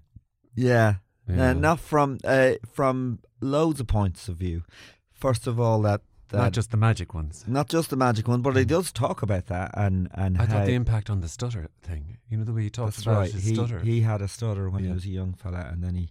yeah. 0.57 0.95
Yeah. 1.29 1.51
Uh, 1.51 1.53
not 1.53 1.79
from 1.79 2.19
uh, 2.25 2.55
from 2.73 3.21
loads 3.41 3.79
of 3.79 3.87
points 3.87 4.27
of 4.29 4.37
view. 4.39 4.65
First 5.13 5.47
of 5.47 5.61
all, 5.61 5.81
that, 5.83 6.01
Not 6.39 6.53
just 6.53 6.71
the 6.71 6.77
magic 6.77 7.13
ones. 7.15 7.45
not 7.47 7.69
just 7.69 7.91
the 7.91 7.97
magic 7.97 8.29
one, 8.29 8.41
but 8.43 8.57
he 8.57 8.65
Mm. 8.65 8.69
does 8.69 8.93
talk 8.93 9.23
about 9.23 9.47
that 9.47 9.71
and 9.77 10.09
and 10.15 10.37
I 10.39 10.47
how, 10.47 10.53
thought 10.53 10.67
the 10.67 10.75
impact 10.75 11.11
on 11.11 11.21
the 11.21 11.29
stutter 11.29 11.69
thing. 11.83 12.19
You 12.29 12.39
know 12.39 12.45
the 12.45 12.53
way 12.53 12.63
he 12.65 12.71
talks 12.71 13.03
about 13.03 13.17
right. 13.19 13.33
his 13.33 13.45
He, 13.45 13.55
stutter. 13.55 13.81
he 13.81 14.01
had 14.03 14.23
a 14.23 14.29
stutter 14.29 14.71
when 14.71 14.85
he 14.85 14.91
was 14.93 15.05
a 15.05 15.09
young 15.11 15.35
fella, 15.35 15.69
and 15.71 15.83
then 15.83 15.95
he 15.97 16.11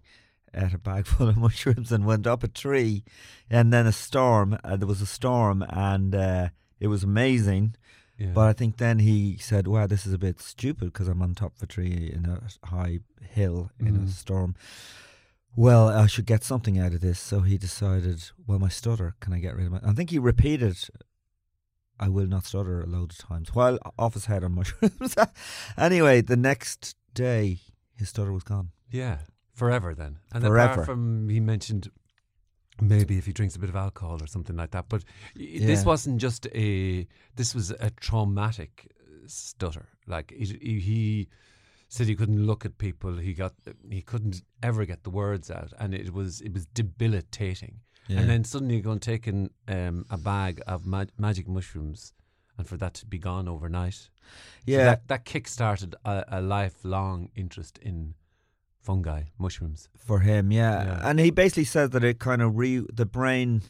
ate 0.54 0.74
a 0.74 0.78
bag 0.80 1.06
full 1.14 1.30
of 1.30 1.38
mushrooms 1.38 1.92
and 1.92 2.06
went 2.06 2.26
up 2.28 2.44
a 2.44 2.48
tree, 2.48 3.04
and 3.50 3.72
then 3.72 3.86
a 3.88 3.92
storm. 3.92 4.58
Uh, 4.64 4.76
there 4.78 4.88
was 4.88 5.02
a 5.02 5.06
storm, 5.06 5.64
and 5.70 6.14
uh, 6.16 6.50
it 6.80 6.88
was 6.88 7.04
amazing. 7.04 7.76
yeah. 8.18 8.32
But 8.34 8.48
I 8.50 8.54
think 8.54 8.78
then 8.78 9.00
he 9.00 9.38
said, 9.38 9.68
"Wow, 9.68 9.88
this 9.88 10.06
is 10.06 10.12
a 10.14 10.18
bit 10.18 10.42
stupid 10.42 10.92
because 10.92 11.08
I'm 11.08 11.22
on 11.22 11.36
top 11.36 11.56
of 11.56 11.64
a 11.64 11.68
tree 11.68 12.12
in 12.14 12.26
a 12.26 12.42
high 12.68 13.00
hill 13.22 13.72
in 13.80 13.96
a 13.96 14.00
Mm. 14.00 14.10
storm." 14.10 14.56
Well, 15.56 15.90
I 15.90 16.08
should 16.08 16.26
get 16.26 16.44
something 16.44 16.78
out 16.80 16.94
of 16.94 17.02
this. 17.02 17.20
So 17.20 17.42
he 17.42 17.58
decided, 17.58 18.24
well, 18.48 18.60
my 18.60 18.70
stutter, 18.70 19.16
can 19.20 19.34
I 19.34 19.40
get 19.40 19.56
rid 19.56 19.68
of 19.68 19.74
it? 19.74 19.82
I 19.86 19.92
think 19.94 20.10
he 20.10 20.20
repeated, 20.20 20.78
I 22.00 22.08
will 22.10 22.28
not 22.28 22.46
stutter 22.46 22.82
a 22.82 22.86
load 22.86 23.12
of 23.12 23.18
times 23.18 23.54
while 23.54 23.78
off 23.98 24.14
his 24.14 24.26
head 24.26 24.44
on 24.44 24.54
mushrooms. 24.54 25.16
anyway, 25.78 26.22
the 26.22 26.38
next 26.38 26.96
day, 27.14 27.60
his 27.96 28.10
stutter 28.10 28.32
was 28.32 28.44
gone. 28.44 28.70
Yeah, 28.90 29.18
forever 29.54 29.94
then. 29.94 30.20
And 30.32 30.44
Forever. 30.44 30.74
apart 30.74 30.86
from 30.86 31.28
he 31.30 31.40
mentioned 31.40 31.90
maybe 32.82 33.18
if 33.18 33.26
he 33.26 33.34
drinks 33.34 33.56
a 33.56 33.60
bit 33.60 33.70
of 33.70 33.76
alcohol 33.76 34.24
or 34.24 34.28
something 34.28 34.56
like 34.56 34.72
that, 34.72 34.86
but 34.88 35.04
y- 35.36 35.58
this 35.60 35.84
wasn't 35.84 36.20
just 36.20 36.48
a. 36.56 37.06
This 37.36 37.54
was 37.54 37.72
a 37.72 37.90
traumatic 37.92 38.90
stutter. 39.28 39.90
Like 40.08 40.32
he, 40.32 40.46
he 40.80 41.28
said 41.90 42.08
he 42.08 42.16
couldn't 42.16 42.46
look 42.46 42.66
at 42.66 42.78
people. 42.78 43.18
He 43.18 43.34
got 43.34 43.54
he 43.90 44.02
couldn't 44.02 44.42
ever 44.64 44.86
get 44.86 45.04
the 45.04 45.10
words 45.10 45.50
out, 45.52 45.74
and 45.80 45.94
it 45.94 46.14
was 46.14 46.40
it 46.42 46.54
was 46.54 46.66
debilitating. 46.68 47.80
Yeah. 48.08 48.20
And 48.22 48.30
then 48.30 48.44
suddenly 48.44 48.76
you're 48.76 48.84
going 48.84 49.00
taking 49.00 49.50
um, 49.68 50.06
a 50.10 50.18
bag 50.18 50.62
of 50.66 50.86
ma- 50.86 51.06
magic 51.18 51.48
mushrooms, 51.48 52.14
and 52.58 52.68
for 52.68 52.78
that 52.78 52.94
to 52.96 53.06
be 53.06 53.18
gone 53.20 53.48
overnight. 53.48 53.94
So 53.94 54.10
Yeah. 54.66 54.84
that 54.86 55.08
that 55.08 55.26
kick-started 55.26 55.96
a, 56.06 56.24
a 56.28 56.42
lifelong 56.42 57.30
interest 57.36 57.78
in 57.80 58.14
fungi, 58.82 59.24
mushrooms. 59.38 59.90
for 59.98 60.20
him, 60.20 60.52
yeah. 60.52 60.84
Yeah. 60.86 61.10
And 61.10 61.20
he 61.20 61.32
basically 61.32 61.66
said 61.66 61.92
that 61.92 62.04
it 62.04 62.20
kind 62.20 62.42
of 62.42 62.58
re 62.58 62.84
the 62.94 63.06
brain 63.06 63.62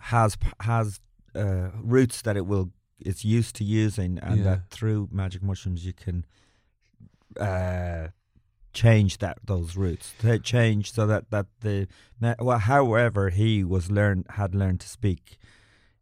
has 0.00 0.36
has 0.60 1.00
uh, 1.34 1.70
roots 1.82 2.22
that 2.22 2.36
it 2.36 2.46
will 2.46 2.70
it's 2.98 3.24
used 3.24 3.56
to 3.56 3.64
using, 3.64 4.18
and 4.18 4.36
Yeah. 4.38 4.44
that 4.44 4.70
through 4.70 5.08
magic 5.10 5.42
mushrooms 5.42 5.84
you 5.84 5.92
can 5.94 6.24
uh, 7.38 8.08
change 8.72 9.18
that 9.18 9.38
those 9.44 9.76
roots, 9.76 10.14
to 10.20 10.38
change 10.38 10.92
so 10.92 11.06
that 11.06 11.30
that 11.30 11.46
the 11.60 11.88
well, 12.38 12.58
however 12.58 13.30
he 13.30 13.64
was 13.64 13.90
learn 13.90 14.24
had 14.30 14.54
learned 14.54 14.80
to 14.80 14.88
speak, 14.88 15.38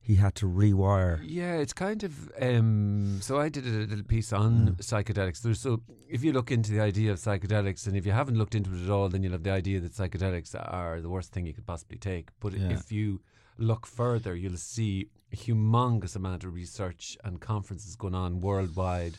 he 0.01 0.17
had 0.17 0.35
to 0.37 0.47
rewire. 0.47 1.21
Yeah, 1.23 1.57
it's 1.57 1.73
kind 1.73 2.03
of. 2.05 2.31
Um, 2.41 3.19
so 3.21 3.39
I 3.39 3.49
did 3.49 3.67
a 3.67 3.71
little 3.71 4.05
piece 4.05 4.33
on 4.33 4.69
Mm. 4.69 4.77
psychedelics. 4.79 5.43
There's 5.43 5.61
so 5.61 5.83
if 6.09 6.23
you 6.25 6.33
look 6.33 6.51
into 6.51 6.73
the 6.73 6.81
idea 6.81 7.13
of 7.13 7.19
psychedelics, 7.19 7.87
and 7.87 7.97
if 7.97 8.05
you 8.07 8.13
haven't 8.13 8.37
looked 8.39 8.55
into 8.55 8.73
it 8.75 8.85
at 8.85 8.91
all, 8.91 9.09
then 9.09 9.23
you'll 9.23 9.33
have 9.33 9.43
the 9.45 9.51
idea 9.53 9.81
that 9.81 9.93
psychedelics 9.93 10.55
are 10.55 11.01
the 11.01 11.09
worst 11.11 11.33
thing 11.33 11.47
you 11.47 11.53
could 11.55 11.67
possibly 11.67 11.99
take. 11.99 12.29
But 12.41 12.53
Yeah. 12.55 12.71
if 12.73 12.91
you 12.93 13.21
look 13.59 13.87
further, 13.87 14.35
you'll 14.37 14.57
see 14.57 15.09
a 15.33 15.37
humongous 15.37 16.15
amount 16.17 16.45
of 16.45 16.55
research 16.55 17.17
and 17.25 17.41
conferences 17.41 17.97
going 17.97 18.15
on 18.15 18.41
worldwide 18.41 19.17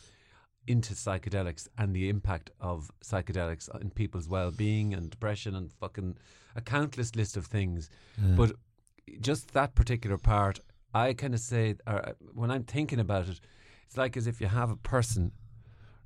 into 0.67 0.93
psychedelics 0.93 1.67
and 1.77 1.95
the 1.95 2.09
impact 2.09 2.51
of 2.59 2.91
psychedelics 3.03 3.69
in 3.81 3.89
people's 3.89 4.29
well-being 4.29 4.93
and 4.93 5.09
depression 5.09 5.55
and 5.55 5.71
fucking 5.73 6.15
a 6.55 6.61
countless 6.61 7.15
list 7.15 7.37
of 7.37 7.45
things. 7.45 7.89
But 8.35 8.53
just 9.21 9.53
that 9.53 9.73
particular 9.75 10.17
part, 10.17 10.59
I 10.93 11.13
kind 11.13 11.33
of 11.33 11.39
say, 11.39 11.75
or 11.87 12.15
when 12.33 12.51
I'm 12.51 12.63
thinking 12.63 12.99
about 12.99 13.27
it, 13.27 13.39
it's 13.87 13.97
like 13.97 14.15
as 14.17 14.27
if 14.27 14.39
you 14.39 14.47
have 14.47 14.69
a 14.69 14.75
person 14.75 15.31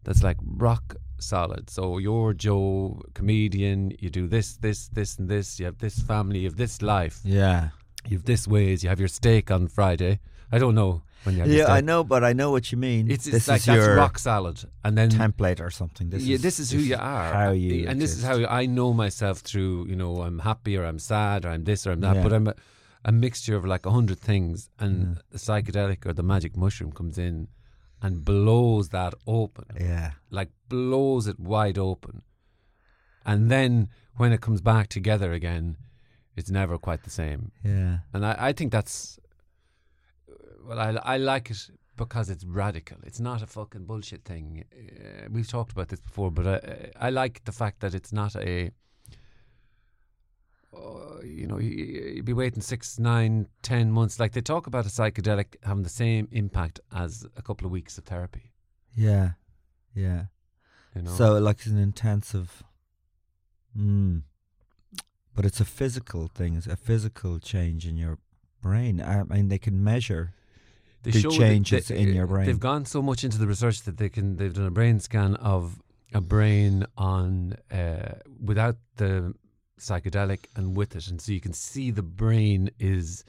that's 0.03 0.23
like 0.23 0.37
rock 0.45 0.95
solid. 1.19 1.69
So 1.69 1.97
you're 1.97 2.33
Joe, 2.33 3.01
comedian. 3.13 3.93
You 3.99 4.09
do 4.09 4.27
this, 4.27 4.57
this, 4.57 4.87
this, 4.89 5.17
and 5.17 5.29
this. 5.29 5.59
You 5.59 5.65
have 5.65 5.79
this 5.79 5.99
family. 5.99 6.39
You 6.39 6.47
have 6.47 6.57
this 6.57 6.81
life. 6.81 7.19
Yeah, 7.23 7.69
You 8.07 8.17
have 8.17 8.25
this 8.25 8.47
ways. 8.47 8.83
You 8.83 8.89
have 8.89 8.99
your 8.99 9.07
steak 9.07 9.51
on 9.51 9.67
Friday. 9.67 10.19
I 10.51 10.57
don't 10.59 10.75
know 10.75 11.03
when 11.23 11.37
you 11.37 11.45
yeah. 11.45 11.71
I 11.71 11.81
know, 11.81 12.03
but 12.03 12.23
I 12.23 12.33
know 12.33 12.51
what 12.51 12.71
you 12.71 12.77
mean. 12.77 13.09
It's, 13.09 13.25
it's 13.27 13.33
this 13.35 13.47
like 13.47 13.59
is 13.59 13.65
that's 13.65 13.77
your 13.77 13.95
rock 13.95 14.19
solid, 14.19 14.63
and 14.83 14.97
then 14.97 15.09
template 15.09 15.59
or 15.59 15.71
something. 15.71 16.09
This 16.09 16.23
yeah, 16.23 16.35
is 16.35 16.41
this 16.41 16.59
is 16.59 16.71
who 16.71 16.79
you 16.79 16.95
are, 16.95 17.33
How 17.33 17.51
you 17.51 17.87
and 17.87 18.01
this 18.01 18.15
is 18.17 18.23
how 18.23 18.43
I 18.45 18.65
know 18.65 18.93
myself 18.93 19.39
through. 19.39 19.87
You 19.87 19.95
know, 19.95 20.21
I'm 20.21 20.39
happy 20.39 20.77
or 20.77 20.85
I'm 20.85 20.99
sad 20.99 21.45
or 21.45 21.49
I'm 21.49 21.63
this 21.63 21.85
or 21.87 21.91
I'm 21.91 22.01
that, 22.01 22.15
Yeah. 22.17 22.23
but 22.23 22.33
I'm 22.33 22.47
a, 22.47 22.55
a 23.05 23.11
mixture 23.11 23.55
of 23.55 23.65
like 23.65 23.85
a 23.85 23.91
hundred 23.91 24.19
things, 24.19 24.69
and 24.79 25.19
the 25.31 25.37
psychedelic 25.37 26.05
or 26.05 26.13
the 26.13 26.23
magic 26.23 26.55
mushroom 26.57 26.91
comes 26.91 27.17
in 27.17 27.47
and 28.01 28.25
blows 28.25 28.89
that 28.89 29.13
open, 29.25 29.65
Yeah. 29.79 30.11
like 30.29 30.49
blows 30.69 31.27
it 31.27 31.39
wide 31.39 31.77
open, 31.77 32.21
and 33.25 33.49
then 33.49 33.89
when 34.17 34.31
it 34.31 34.41
comes 34.41 34.61
back 34.61 34.87
together 34.89 35.31
again, 35.33 35.77
it's 36.35 36.49
never 36.49 36.77
quite 36.77 37.03
the 37.03 37.09
same. 37.09 37.51
Yeah. 37.63 37.99
And 38.13 38.25
I, 38.25 38.35
I 38.39 38.53
think 38.53 38.71
that's 38.71 39.19
well, 40.65 40.79
I 40.79 40.91
I 41.13 41.17
like 41.17 41.49
it 41.51 41.69
because 41.95 42.29
it's 42.29 42.43
radical. 42.45 42.97
It's 43.03 43.19
not 43.19 43.41
a 43.41 43.47
fucking 43.47 43.85
bullshit 43.85 44.23
thing. 44.23 44.63
Uh, 44.73 45.27
we've 45.31 45.47
talked 45.47 45.71
about 45.71 45.89
this 45.89 45.99
before, 45.99 46.31
but 46.31 46.47
I 46.47 46.91
I 47.07 47.09
like 47.09 47.43
the 47.45 47.51
fact 47.51 47.79
that 47.81 47.93
it's 47.93 48.11
not 48.11 48.35
a. 48.35 48.71
Uh, 50.75 51.21
you 51.23 51.45
know, 51.45 51.59
you, 51.59 51.69
you'd 52.15 52.25
be 52.25 52.33
waiting 52.33 52.61
six, 52.61 52.97
nine, 52.97 53.47
ten 53.61 53.91
months. 53.91 54.19
Like 54.19 54.31
they 54.31 54.41
talk 54.41 54.65
about 54.65 54.85
a 54.87 54.89
psychedelic 54.89 55.55
having 55.63 55.83
the 55.83 55.89
same 55.89 56.27
impact 56.31 56.79
as 56.91 57.27
a 57.37 57.41
couple 57.43 57.65
of 57.67 57.71
weeks 57.71 57.97
of 57.99 58.05
therapy. 58.05 58.51
Yeah. 58.95 59.31
Yeah. 59.93 60.25
You 60.95 61.03
know, 61.03 61.11
So 61.11 61.37
like 61.37 61.57
it's 61.57 61.67
an 61.67 61.77
intensive. 61.77 62.63
Mm. 63.77 64.21
but 65.35 65.45
it's 65.45 65.59
a 65.59 65.65
physical 65.65 66.27
thing. 66.27 66.55
It's 66.55 66.67
a 66.67 66.75
physical 66.75 67.39
change 67.39 67.87
in 67.87 67.97
your 67.97 68.19
brain. 68.61 69.01
I 69.01 69.23
mean, 69.23 69.47
they 69.47 69.57
can 69.57 69.83
measure 69.83 70.33
They 71.03 71.11
the 71.11 71.19
show 71.21 71.31
changes 71.31 71.87
they- 71.87 71.97
in 71.97 72.13
your 72.13 72.27
brain. 72.27 72.45
They've 72.45 72.59
gone 72.59 72.85
so 72.85 73.01
much 73.01 73.23
into 73.23 73.37
the 73.37 73.47
research 73.47 73.83
that 73.83 73.97
they 73.97 74.09
can. 74.09 74.37
They've 74.37 74.53
done 74.53 74.65
a 74.65 74.71
brain 74.71 74.99
scan 74.99 75.35
of 75.35 75.81
a 76.13 76.21
brain 76.21 76.85
on 76.97 77.55
uh, 77.71 78.15
without 78.43 78.77
the 78.97 79.33
psychedelic 79.79 80.45
and 80.55 80.75
with 80.77 80.95
it, 80.95 81.07
and 81.07 81.19
so 81.21 81.31
you 81.31 81.41
can 81.41 81.53
see 81.53 81.91
the 81.91 82.03
brain 82.03 82.69
is 82.79 83.23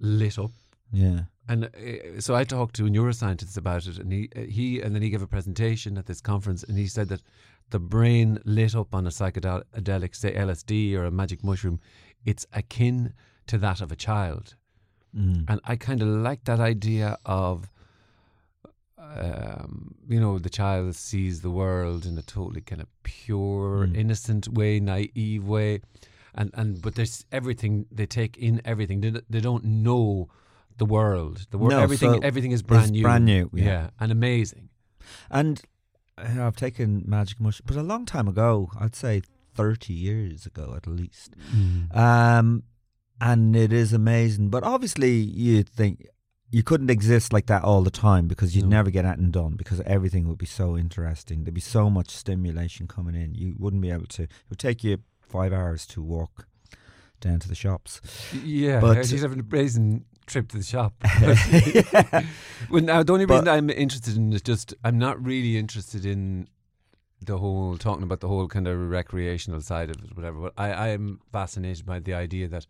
lit 0.00 0.38
up. 0.38 0.52
yeah. 0.92 1.20
And 1.48 1.66
uh, 1.66 2.20
so 2.20 2.34
I 2.34 2.42
talked 2.42 2.74
to 2.76 2.86
a 2.86 2.90
neuroscientist 2.90 3.56
about 3.56 3.86
it, 3.86 3.98
and 3.98 4.12
he 4.12 4.28
uh, 4.34 4.40
he 4.40 4.80
and 4.80 4.94
then 4.94 5.02
he 5.02 5.10
gave 5.10 5.22
a 5.22 5.28
presentation 5.28 5.96
at 5.96 6.06
this 6.06 6.20
conference, 6.20 6.64
and 6.64 6.76
he 6.76 6.88
said 6.88 7.08
that 7.08 7.22
the 7.70 7.78
brain 7.78 8.38
lit 8.44 8.74
up 8.74 8.92
on 8.94 9.06
a 9.06 9.10
psychedelic, 9.10 10.16
say 10.16 10.34
LSD 10.34 10.94
or 10.96 11.04
a 11.04 11.10
magic 11.10 11.44
mushroom, 11.44 11.78
it's 12.24 12.46
akin 12.52 13.12
to 13.46 13.58
that 13.58 13.80
of 13.80 13.92
a 13.92 13.96
child. 13.96 14.56
Mm. 15.16 15.44
And 15.48 15.60
I 15.64 15.76
kind 15.76 16.02
of 16.02 16.08
like 16.08 16.44
that 16.44 16.60
idea 16.60 17.16
of, 17.24 17.70
um, 18.98 19.94
you 20.08 20.20
know, 20.20 20.38
the 20.38 20.50
child 20.50 20.94
sees 20.96 21.40
the 21.42 21.50
world 21.50 22.04
in 22.06 22.18
a 22.18 22.22
totally 22.22 22.60
kind 22.60 22.80
of 22.82 22.88
pure, 23.02 23.86
Mm. 23.86 23.96
innocent 23.96 24.48
way, 24.48 24.80
naive 24.80 25.44
way, 25.46 25.80
and 26.34 26.50
and 26.54 26.82
but 26.82 26.94
there's 26.96 27.24
everything 27.32 27.86
they 27.90 28.06
take 28.06 28.36
in 28.36 28.60
everything. 28.64 29.00
They, 29.00 29.12
they 29.30 29.40
don't 29.40 29.64
know 29.64 30.28
the 30.76 30.84
world. 30.86 31.46
The 31.50 31.58
world, 31.58 31.72
No, 31.72 31.80
everything, 31.80 32.12
so 32.14 32.18
everything 32.20 32.52
is 32.52 32.62
brand 32.62 32.90
new, 32.92 33.02
brand 33.02 33.24
new, 33.24 33.50
yeah. 33.54 33.90
and 34.00 34.12
amazing. 34.12 34.68
And 35.30 35.62
I've 36.18 36.56
taken 36.56 37.04
magic 37.06 37.40
mushroom, 37.40 37.66
but 37.66 37.76
a 37.76 37.82
long 37.82 38.04
time 38.06 38.28
ago. 38.28 38.70
I'd 38.78 38.94
say 38.94 39.22
thirty 39.54 39.94
years 39.94 40.46
ago 40.46 40.74
at 40.76 40.86
least. 40.86 41.34
Um, 41.92 42.64
and 43.20 43.54
it 43.56 43.72
is 43.72 43.92
amazing. 43.92 44.50
But 44.50 44.62
obviously, 44.64 45.12
you 45.16 45.62
think 45.62 46.06
you 46.50 46.62
couldn't 46.62 46.90
exist 46.90 47.32
like 47.32 47.46
that 47.46 47.64
all 47.64 47.82
the 47.82 47.90
time 47.90 48.28
because 48.28 48.54
you'd 48.54 48.64
No. 48.66 48.76
never 48.76 48.90
get 48.90 49.04
anything 49.04 49.30
done 49.32 49.54
because 49.56 49.80
everything 49.82 50.28
would 50.28 50.38
be 50.38 50.46
so 50.46 50.76
interesting. 50.76 51.44
There'd 51.44 51.54
be 51.54 51.60
so 51.60 51.90
much 51.90 52.10
stimulation 52.10 52.86
coming 52.86 53.14
in. 53.14 53.34
You 53.34 53.54
wouldn't 53.58 53.82
be 53.82 53.90
able 53.90 54.06
to. 54.06 54.22
It 54.24 54.30
would 54.48 54.58
take 54.58 54.84
you 54.84 54.98
five 55.20 55.52
hours 55.52 55.86
to 55.88 56.02
walk 56.02 56.46
down 57.20 57.40
to 57.40 57.48
the 57.48 57.54
shops. 57.54 58.00
Yeah, 58.44 58.80
But- 58.80 59.06
she's 59.06 59.22
having 59.22 59.40
a 59.40 59.42
brazen 59.42 60.04
trip 60.26 60.48
to 60.48 60.58
the 60.58 60.62
shop. 60.62 60.94
yeah. 61.20 62.26
Well, 62.70 62.82
now 62.82 63.02
the 63.02 63.12
only 63.12 63.26
reason 63.26 63.44
But- 63.46 63.54
I'm 63.54 63.70
interested 63.70 64.16
in 64.16 64.32
is 64.32 64.42
just 64.42 64.74
I'm 64.84 64.98
not 64.98 65.24
really 65.24 65.56
interested 65.56 66.04
in 66.06 66.48
the 67.20 67.38
whole 67.38 67.76
talking 67.78 68.02
about 68.04 68.20
the 68.20 68.28
whole 68.28 68.46
kind 68.46 68.68
of 68.68 68.78
recreational 68.90 69.60
side 69.62 69.90
of 69.90 69.96
it, 70.04 70.14
whatever. 70.16 70.38
But 70.42 70.52
I, 70.58 70.70
I 70.72 70.88
am 70.88 71.20
fascinated 71.32 71.86
by 71.86 71.98
the 71.98 72.12
idea 72.14 72.46
that 72.48 72.66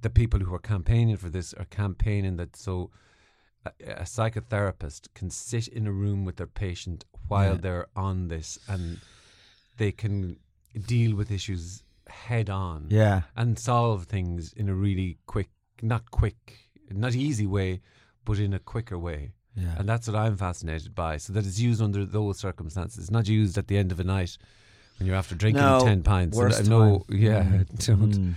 the 0.00 0.10
people 0.10 0.40
who 0.40 0.54
are 0.54 0.58
campaigning 0.58 1.16
for 1.16 1.30
this 1.30 1.54
are 1.54 1.66
campaigning 1.66 2.36
that 2.36 2.56
so 2.56 2.90
a, 3.64 3.70
a 4.02 4.02
psychotherapist 4.02 5.08
can 5.14 5.30
sit 5.30 5.68
in 5.68 5.86
a 5.86 5.92
room 5.92 6.24
with 6.24 6.36
their 6.36 6.46
patient 6.46 7.04
while 7.28 7.52
Yeah. 7.54 7.60
they're 7.60 7.86
on 7.96 8.28
this 8.28 8.58
and 8.68 8.98
they 9.76 9.92
can 9.92 10.36
deal 10.86 11.16
with 11.16 11.30
issues 11.30 11.82
head 12.08 12.50
on 12.50 12.86
Yeah. 12.90 13.22
and 13.36 13.58
solve 13.58 14.04
things 14.04 14.52
in 14.52 14.68
a 14.68 14.74
really 14.74 15.18
quick, 15.26 15.50
not 15.82 16.10
quick, 16.10 16.68
not 16.90 17.14
easy 17.14 17.46
way, 17.46 17.80
but 18.24 18.38
in 18.38 18.52
a 18.52 18.58
quicker 18.58 18.98
way. 18.98 19.32
Yeah. 19.56 19.74
And 19.78 19.88
that's 19.88 20.06
what 20.08 20.16
I'm 20.16 20.36
fascinated 20.36 20.94
by. 20.94 21.16
So 21.16 21.32
that 21.32 21.46
it's 21.46 21.58
used 21.60 21.80
under 21.80 22.04
those 22.04 22.38
circumstances. 22.38 22.98
It's 22.98 23.10
not 23.10 23.28
used 23.28 23.56
at 23.56 23.68
the 23.68 23.78
end 23.78 23.92
of 23.92 24.00
a 24.00 24.04
night 24.04 24.36
when 24.98 25.06
you're 25.06 25.16
after 25.16 25.34
drinking 25.36 25.62
No, 25.62 25.80
ten 25.84 26.02
pints. 26.02 26.36
And 26.36 26.44
worst 26.46 26.66
time. 26.66 27.02
yeah, 27.08 27.42
Mm. 27.78 28.34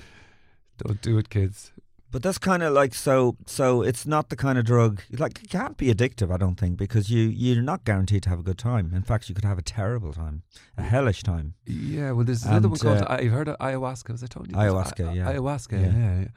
Don't 0.78 1.02
don't 1.02 1.20
it, 1.20 1.30
kids. 1.30 1.72
But 2.10 2.24
that's 2.24 2.38
kind 2.38 2.64
of 2.64 2.74
like 2.74 2.96
so. 2.96 3.36
So 3.46 3.82
it's 3.82 4.06
not 4.06 4.30
the 4.30 4.38
kind 4.38 4.58
of 4.58 4.66
drug 4.66 5.02
like 5.12 5.44
it 5.44 5.50
can't 5.50 5.76
be 5.76 5.94
addictive. 5.94 6.34
I 6.34 6.38
don't 6.38 6.56
think 6.56 6.78
because 6.78 7.10
you 7.10 7.24
you're 7.24 7.62
not 7.62 7.84
guaranteed 7.84 8.24
to 8.24 8.30
have 8.30 8.40
a 8.40 8.44
good 8.44 8.58
time. 8.58 8.92
In 8.94 9.04
fact, 9.04 9.28
you 9.28 9.36
could 9.36 9.44
have 9.44 9.58
a 9.58 9.62
terrible 9.62 10.14
time, 10.14 10.44
a 10.78 10.84
hellish 10.84 11.22
time. 11.24 11.56
Yeah, 11.66 12.12
well, 12.12 12.24
there's 12.24 12.46
another 12.46 12.70
one 12.70 12.80
called. 12.80 13.02
uh, 13.02 13.08
I've 13.10 13.32
heard 13.32 13.50
of 13.50 13.58
ayahuasca. 13.58 14.14
As 14.14 14.24
I 14.24 14.28
told 14.28 14.50
you. 14.50 14.56
Ayahuasca, 14.56 15.16
yeah. 15.16 15.32
ayahuasca. 15.32 15.82
Yeah. 15.82 16.00
Yeah. 16.00 16.20
yeah. 16.22 16.28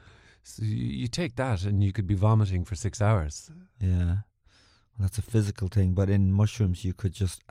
So 0.43 0.65
you, 0.65 0.87
you 1.03 1.07
take 1.07 1.37
that 1.37 1.63
and 1.63 1.85
you 1.85 1.93
could 1.93 2.07
be 2.07 2.15
vomiting 2.15 2.65
for 2.65 2.75
six 2.75 3.01
hours. 3.01 3.51
Yeah, 3.81 4.07
well, 4.97 5.03
that's 5.03 5.19
a 5.19 5.23
physical 5.23 5.69
thing. 5.69 5.93
But 5.93 6.11
in 6.11 6.33
mushrooms, 6.33 6.85
you 6.85 6.95
could 6.95 7.13
just 7.13 7.43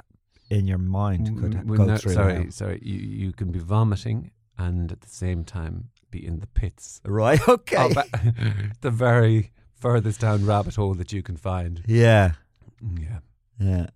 in 0.49 0.67
your 0.67 0.77
mind 0.77 1.39
could 1.39 1.69
well, 1.69 1.77
go 1.77 1.85
no, 1.85 1.97
through. 1.97 2.13
Sorry, 2.13 2.51
sorry. 2.51 2.81
You 2.83 2.99
you 2.99 3.31
can 3.31 3.51
be 3.51 3.59
vomiting 3.59 4.31
and 4.57 4.91
at 4.91 4.99
the 4.99 5.09
same 5.09 5.45
time 5.45 5.89
be 6.11 6.25
in 6.25 6.39
the 6.39 6.47
pits 6.47 7.01
Right. 7.05 7.39
Okay. 7.47 7.93
the 8.81 8.91
very 8.91 9.51
furthest 9.75 10.21
down 10.21 10.45
rabbit 10.45 10.75
hole 10.75 10.93
that 10.95 11.11
you 11.13 11.21
can 11.23 11.37
find. 11.37 11.83
yeah. 11.87 12.33
Yeah. 12.81 13.19
Yeah. 13.59 13.87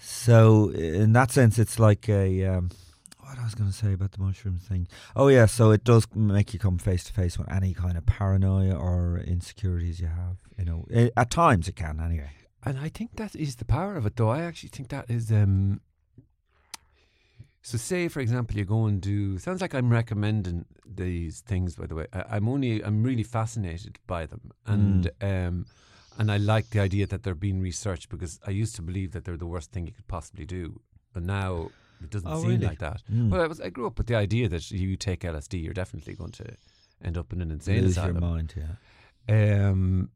So 0.00 0.70
in 0.70 1.12
that 1.14 1.30
sense, 1.30 1.58
it's 1.58 1.78
like 1.78 2.08
a. 2.08 2.44
Um, 2.44 2.70
what 3.18 3.38
I 3.38 3.44
was 3.44 3.54
going 3.54 3.70
to 3.70 3.76
say 3.76 3.94
about 3.94 4.12
the 4.12 4.20
mushroom 4.20 4.58
thing. 4.58 4.86
Oh 5.16 5.28
yeah, 5.28 5.46
so 5.46 5.70
it 5.70 5.84
does 5.84 6.06
make 6.14 6.52
you 6.52 6.58
come 6.58 6.76
face 6.76 7.04
to 7.04 7.12
face 7.14 7.38
with 7.38 7.50
any 7.50 7.72
kind 7.72 7.96
of 7.96 8.04
paranoia 8.04 8.74
or 8.74 9.22
insecurities 9.26 10.00
you 10.00 10.08
have. 10.08 10.36
You 10.58 10.64
know, 10.66 10.84
I 10.94 11.10
at 11.16 11.30
times 11.30 11.68
it 11.68 11.76
can 11.76 12.00
anyway. 12.00 12.30
And 12.64 12.78
I 12.78 12.90
think 12.90 13.16
that 13.16 13.34
is 13.34 13.56
the 13.56 13.64
power 13.64 13.96
of 13.96 14.04
it, 14.04 14.16
though. 14.16 14.28
I 14.28 14.42
actually 14.42 14.68
think 14.70 14.88
that 14.90 15.08
is. 15.08 15.32
Um, 15.32 15.80
so, 17.62 17.78
say 17.78 18.08
for 18.08 18.20
example, 18.20 18.56
you 18.56 18.64
go 18.64 18.86
and 18.86 19.00
do. 19.00 19.38
Sounds 19.38 19.60
like 19.60 19.74
I'm 19.74 19.90
recommending 19.90 20.64
these 20.84 21.40
things. 21.40 21.76
By 21.76 21.86
the 21.86 21.94
way, 21.94 22.06
I, 22.12 22.24
I'm 22.36 22.48
only. 22.48 22.82
I'm 22.84 23.02
really 23.02 23.22
fascinated 23.22 23.98
by 24.06 24.26
them, 24.26 24.50
and 24.66 25.10
um, 25.20 25.66
and 26.18 26.30
I 26.30 26.36
like 26.38 26.70
the 26.70 26.80
idea 26.80 27.06
that 27.06 27.22
they're 27.22 27.34
being 27.34 27.60
researched 27.60 28.08
because 28.08 28.40
I 28.46 28.50
used 28.50 28.74
to 28.76 28.82
believe 28.82 29.12
that 29.12 29.24
they're 29.24 29.36
the 29.36 29.46
worst 29.46 29.70
thing 29.72 29.86
you 29.86 29.92
could 29.92 30.08
possibly 30.08 30.44
do, 30.44 30.80
but 31.12 31.22
now 31.22 31.70
it 32.02 32.10
doesn't 32.10 32.28
Oh, 32.30 32.40
seem 32.40 32.50
really? 32.50 32.66
like 32.66 32.80
that. 32.80 33.00
Mm. 33.12 33.30
Well, 33.30 33.40
I 33.40 33.46
was. 33.46 33.60
I 33.60 33.68
grew 33.70 33.86
up 33.86 33.96
with 33.96 34.08
the 34.08 34.16
idea 34.16 34.48
that 34.48 34.70
you 34.70 34.96
take 34.96 35.20
LSD, 35.20 35.62
you're 35.62 35.72
definitely 35.72 36.14
going 36.14 36.32
to 36.32 36.46
end 37.04 37.16
up 37.16 37.32
in 37.32 37.40
an 37.40 37.50
insane 37.50 37.82
Lose 37.82 37.96
your 37.96 38.06
asylum. 38.06 38.20
mind, 38.20 38.54
yeah. 38.56 39.68
Um, 39.68 40.10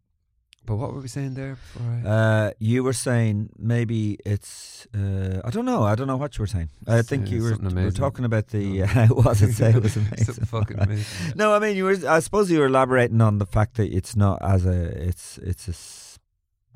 but 0.66 0.76
what 0.76 0.92
were 0.92 1.00
we 1.00 1.08
saying 1.08 1.34
there? 1.34 1.54
Before 1.56 1.86
I, 1.92 2.08
Uh, 2.16 2.50
you 2.58 2.82
were 2.84 2.92
saying 2.92 3.50
maybe 3.58 4.18
it's. 4.24 4.86
Uh, 4.94 5.40
I 5.44 5.50
don't 5.50 5.64
know. 5.64 5.82
I 5.84 5.94
don't 5.94 6.06
know 6.06 6.16
what 6.18 6.36
you 6.36 6.42
were 6.42 6.46
saying. 6.56 6.70
I 6.86 7.02
think 7.02 7.26
Uh, 7.26 7.30
you 7.30 7.42
were, 7.42 7.56
were 7.84 7.90
talking 7.92 8.24
about 8.24 8.48
the. 8.48 8.64
No. 8.80 8.84
Uh, 8.96 9.08
wasn't 9.24 9.54
say 9.54 9.70
it 9.70 9.82
was 9.82 9.96
amazing. 10.02 10.44
Fucking 10.46 10.78
amazing. 10.78 11.06
No, 11.40 11.54
I 11.56 11.58
mean 11.58 11.76
you 11.76 11.84
were. 11.84 11.98
I 12.16 12.20
suppose 12.20 12.50
you 12.52 12.58
were 12.60 12.66
elaborating 12.66 13.20
on 13.20 13.38
the 13.38 13.46
fact 13.46 13.76
that 13.76 13.88
it's 13.98 14.14
not 14.16 14.38
as 14.42 14.66
a. 14.66 14.78
It's 15.08 15.38
it's 15.38 15.68
a 15.68 15.74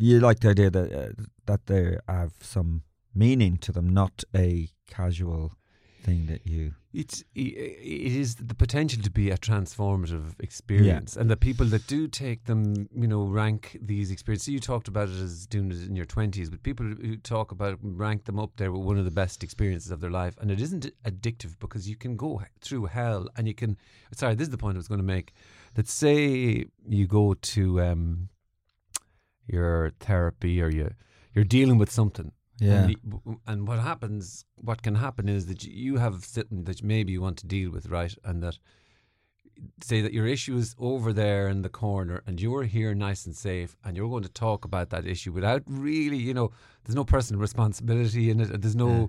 You 0.04 0.20
like 0.28 0.38
the 0.40 0.48
idea 0.50 0.70
that 0.70 0.88
uh, 0.92 1.12
that 1.46 1.66
they 1.66 1.98
have 2.08 2.32
some 2.40 2.82
meaning 3.14 3.58
to 3.58 3.72
them, 3.72 3.86
not 4.02 4.24
a 4.34 4.68
casual 4.86 5.52
thing 6.04 6.26
that 6.26 6.46
you. 6.46 6.74
It's 6.92 7.22
it 7.36 8.12
is 8.12 8.34
the 8.34 8.54
potential 8.54 9.00
to 9.02 9.10
be 9.10 9.30
a 9.30 9.38
transformative 9.38 10.34
experience, 10.40 11.16
and 11.16 11.30
the 11.30 11.36
people 11.36 11.66
that 11.66 11.86
do 11.86 12.08
take 12.08 12.46
them, 12.46 12.88
you 12.92 13.06
know, 13.06 13.22
rank 13.22 13.78
these 13.80 14.10
experiences. 14.10 14.48
You 14.48 14.58
talked 14.58 14.88
about 14.88 15.08
it 15.08 15.20
as 15.20 15.46
doing 15.46 15.70
it 15.70 15.86
in 15.86 15.94
your 15.94 16.04
twenties, 16.04 16.50
but 16.50 16.64
people 16.64 16.86
who 16.86 17.16
talk 17.16 17.52
about 17.52 17.74
it 17.74 17.78
rank 17.80 18.24
them 18.24 18.40
up 18.40 18.56
there 18.56 18.72
with 18.72 18.82
one 18.82 18.98
of 18.98 19.04
the 19.04 19.12
best 19.12 19.44
experiences 19.44 19.92
of 19.92 20.00
their 20.00 20.10
life, 20.10 20.34
and 20.40 20.50
it 20.50 20.60
isn't 20.60 20.90
addictive 21.04 21.60
because 21.60 21.88
you 21.88 21.94
can 21.94 22.16
go 22.16 22.42
through 22.60 22.86
hell, 22.86 23.28
and 23.36 23.46
you 23.46 23.54
can. 23.54 23.76
Sorry, 24.12 24.34
this 24.34 24.48
is 24.48 24.50
the 24.50 24.58
point 24.58 24.76
I 24.76 24.78
was 24.78 24.88
going 24.88 24.98
to 24.98 25.04
make. 25.04 25.32
That 25.74 25.88
say 25.88 26.64
you 26.88 27.06
go 27.06 27.34
to 27.34 27.80
um, 27.82 28.30
your 29.46 29.92
therapy 30.00 30.60
or 30.60 30.70
you 30.70 30.90
you're 31.34 31.44
dealing 31.44 31.78
with 31.78 31.92
something 31.92 32.32
Yeah. 32.60 32.84
And, 32.84 33.40
and 33.46 33.66
what 33.66 33.78
happens, 33.78 34.44
what 34.56 34.82
can 34.82 34.94
happen 34.94 35.28
is 35.28 35.46
that 35.46 35.64
you 35.64 35.96
have 35.96 36.24
something 36.24 36.64
that 36.64 36.82
maybe 36.82 37.12
you 37.12 37.22
want 37.22 37.38
to 37.38 37.46
deal 37.46 37.70
with, 37.70 37.86
right? 37.86 38.14
And 38.24 38.42
that, 38.42 38.58
say 39.82 40.00
that 40.02 40.12
your 40.12 40.26
issue 40.26 40.56
is 40.56 40.74
over 40.78 41.12
there 41.12 41.48
in 41.48 41.62
the 41.62 41.68
corner 41.68 42.22
and 42.26 42.40
you're 42.40 42.64
here 42.64 42.94
nice 42.94 43.26
and 43.26 43.34
safe 43.36 43.76
and 43.84 43.96
you're 43.96 44.08
going 44.08 44.22
to 44.22 44.28
talk 44.28 44.64
about 44.64 44.90
that 44.90 45.06
issue 45.06 45.32
without 45.32 45.62
really, 45.66 46.16
you 46.16 46.34
know, 46.34 46.50
there's 46.84 46.96
no 46.96 47.04
personal 47.04 47.40
responsibility 47.40 48.30
in 48.30 48.40
it. 48.40 48.50
Uh, 48.52 48.56
there's 48.58 48.76
no, 48.76 48.90
Yeah. 48.90 49.06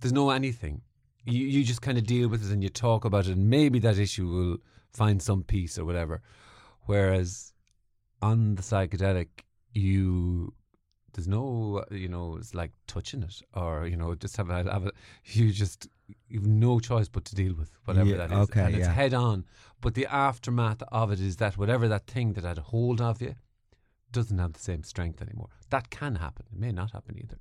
there's 0.00 0.12
no 0.12 0.30
anything. 0.30 0.82
You, 1.24 1.46
you 1.46 1.64
just 1.64 1.82
kind 1.82 1.98
of 1.98 2.04
deal 2.04 2.28
with 2.28 2.44
it 2.46 2.52
and 2.52 2.62
you 2.62 2.68
talk 2.70 3.04
about 3.04 3.26
it 3.26 3.32
and 3.36 3.48
maybe 3.50 3.78
that 3.80 3.98
issue 3.98 4.26
will 4.28 4.56
find 4.92 5.22
some 5.22 5.42
peace 5.44 5.78
or 5.78 5.84
whatever. 5.84 6.22
Whereas 6.86 7.52
on 8.22 8.54
the 8.54 8.62
psychedelic, 8.62 9.28
you 9.72 10.52
there's 11.12 11.28
no 11.28 11.84
you 11.90 12.08
know 12.08 12.36
it's 12.36 12.54
like 12.54 12.72
touching 12.86 13.22
it 13.22 13.42
or 13.54 13.86
you 13.86 13.96
know 13.96 14.14
just 14.14 14.36
have 14.36 14.50
a, 14.50 14.64
have 14.70 14.86
a 14.86 14.92
you 15.24 15.50
just 15.52 15.88
you've 16.28 16.46
no 16.46 16.80
choice 16.80 17.08
but 17.08 17.24
to 17.24 17.34
deal 17.34 17.54
with 17.54 17.70
whatever 17.84 18.10
Yeah, 18.10 18.16
that 18.16 18.32
is 18.32 18.38
okay, 18.38 18.62
and 18.62 18.74
it's 18.74 18.86
head 18.88 19.14
on 19.14 19.44
but 19.80 19.94
the 19.94 20.06
aftermath 20.06 20.82
of 20.90 21.12
it 21.12 21.20
is 21.20 21.36
that 21.36 21.56
whatever 21.56 21.88
that 21.88 22.06
thing 22.06 22.34
that 22.34 22.44
had 22.44 22.58
a 22.58 22.62
hold 22.62 23.00
of 23.00 23.20
you 23.22 23.34
doesn't 24.12 24.38
have 24.38 24.52
the 24.52 24.60
same 24.60 24.82
strength 24.82 25.22
anymore 25.22 25.48
that 25.70 25.90
can 25.90 26.16
happen 26.16 26.44
it 26.52 26.58
may 26.58 26.72
not 26.72 26.92
happen 26.92 27.16
either 27.18 27.38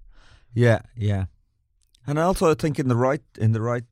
Yeah, 0.53 0.81
yeah. 0.95 1.25
And 2.07 2.17
also 2.17 2.45
I 2.45 2.49
also 2.49 2.55
think 2.55 2.79
in 2.79 2.87
the 2.87 2.95
right 2.95 3.21
in 3.37 3.51
the 3.51 3.61
right 3.61 3.83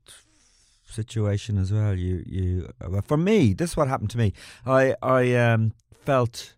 situation 0.89 1.57
as 1.57 1.71
well. 1.71 1.93
You 1.93 2.23
you 2.25 2.69
well, 2.87 3.01
for 3.01 3.17
me, 3.17 3.53
this 3.53 3.71
is 3.71 3.77
what 3.77 3.87
happened 3.87 4.09
to 4.11 4.17
me. 4.17 4.33
I 4.65 4.95
I 5.01 5.35
um 5.35 5.73
felt 6.05 6.55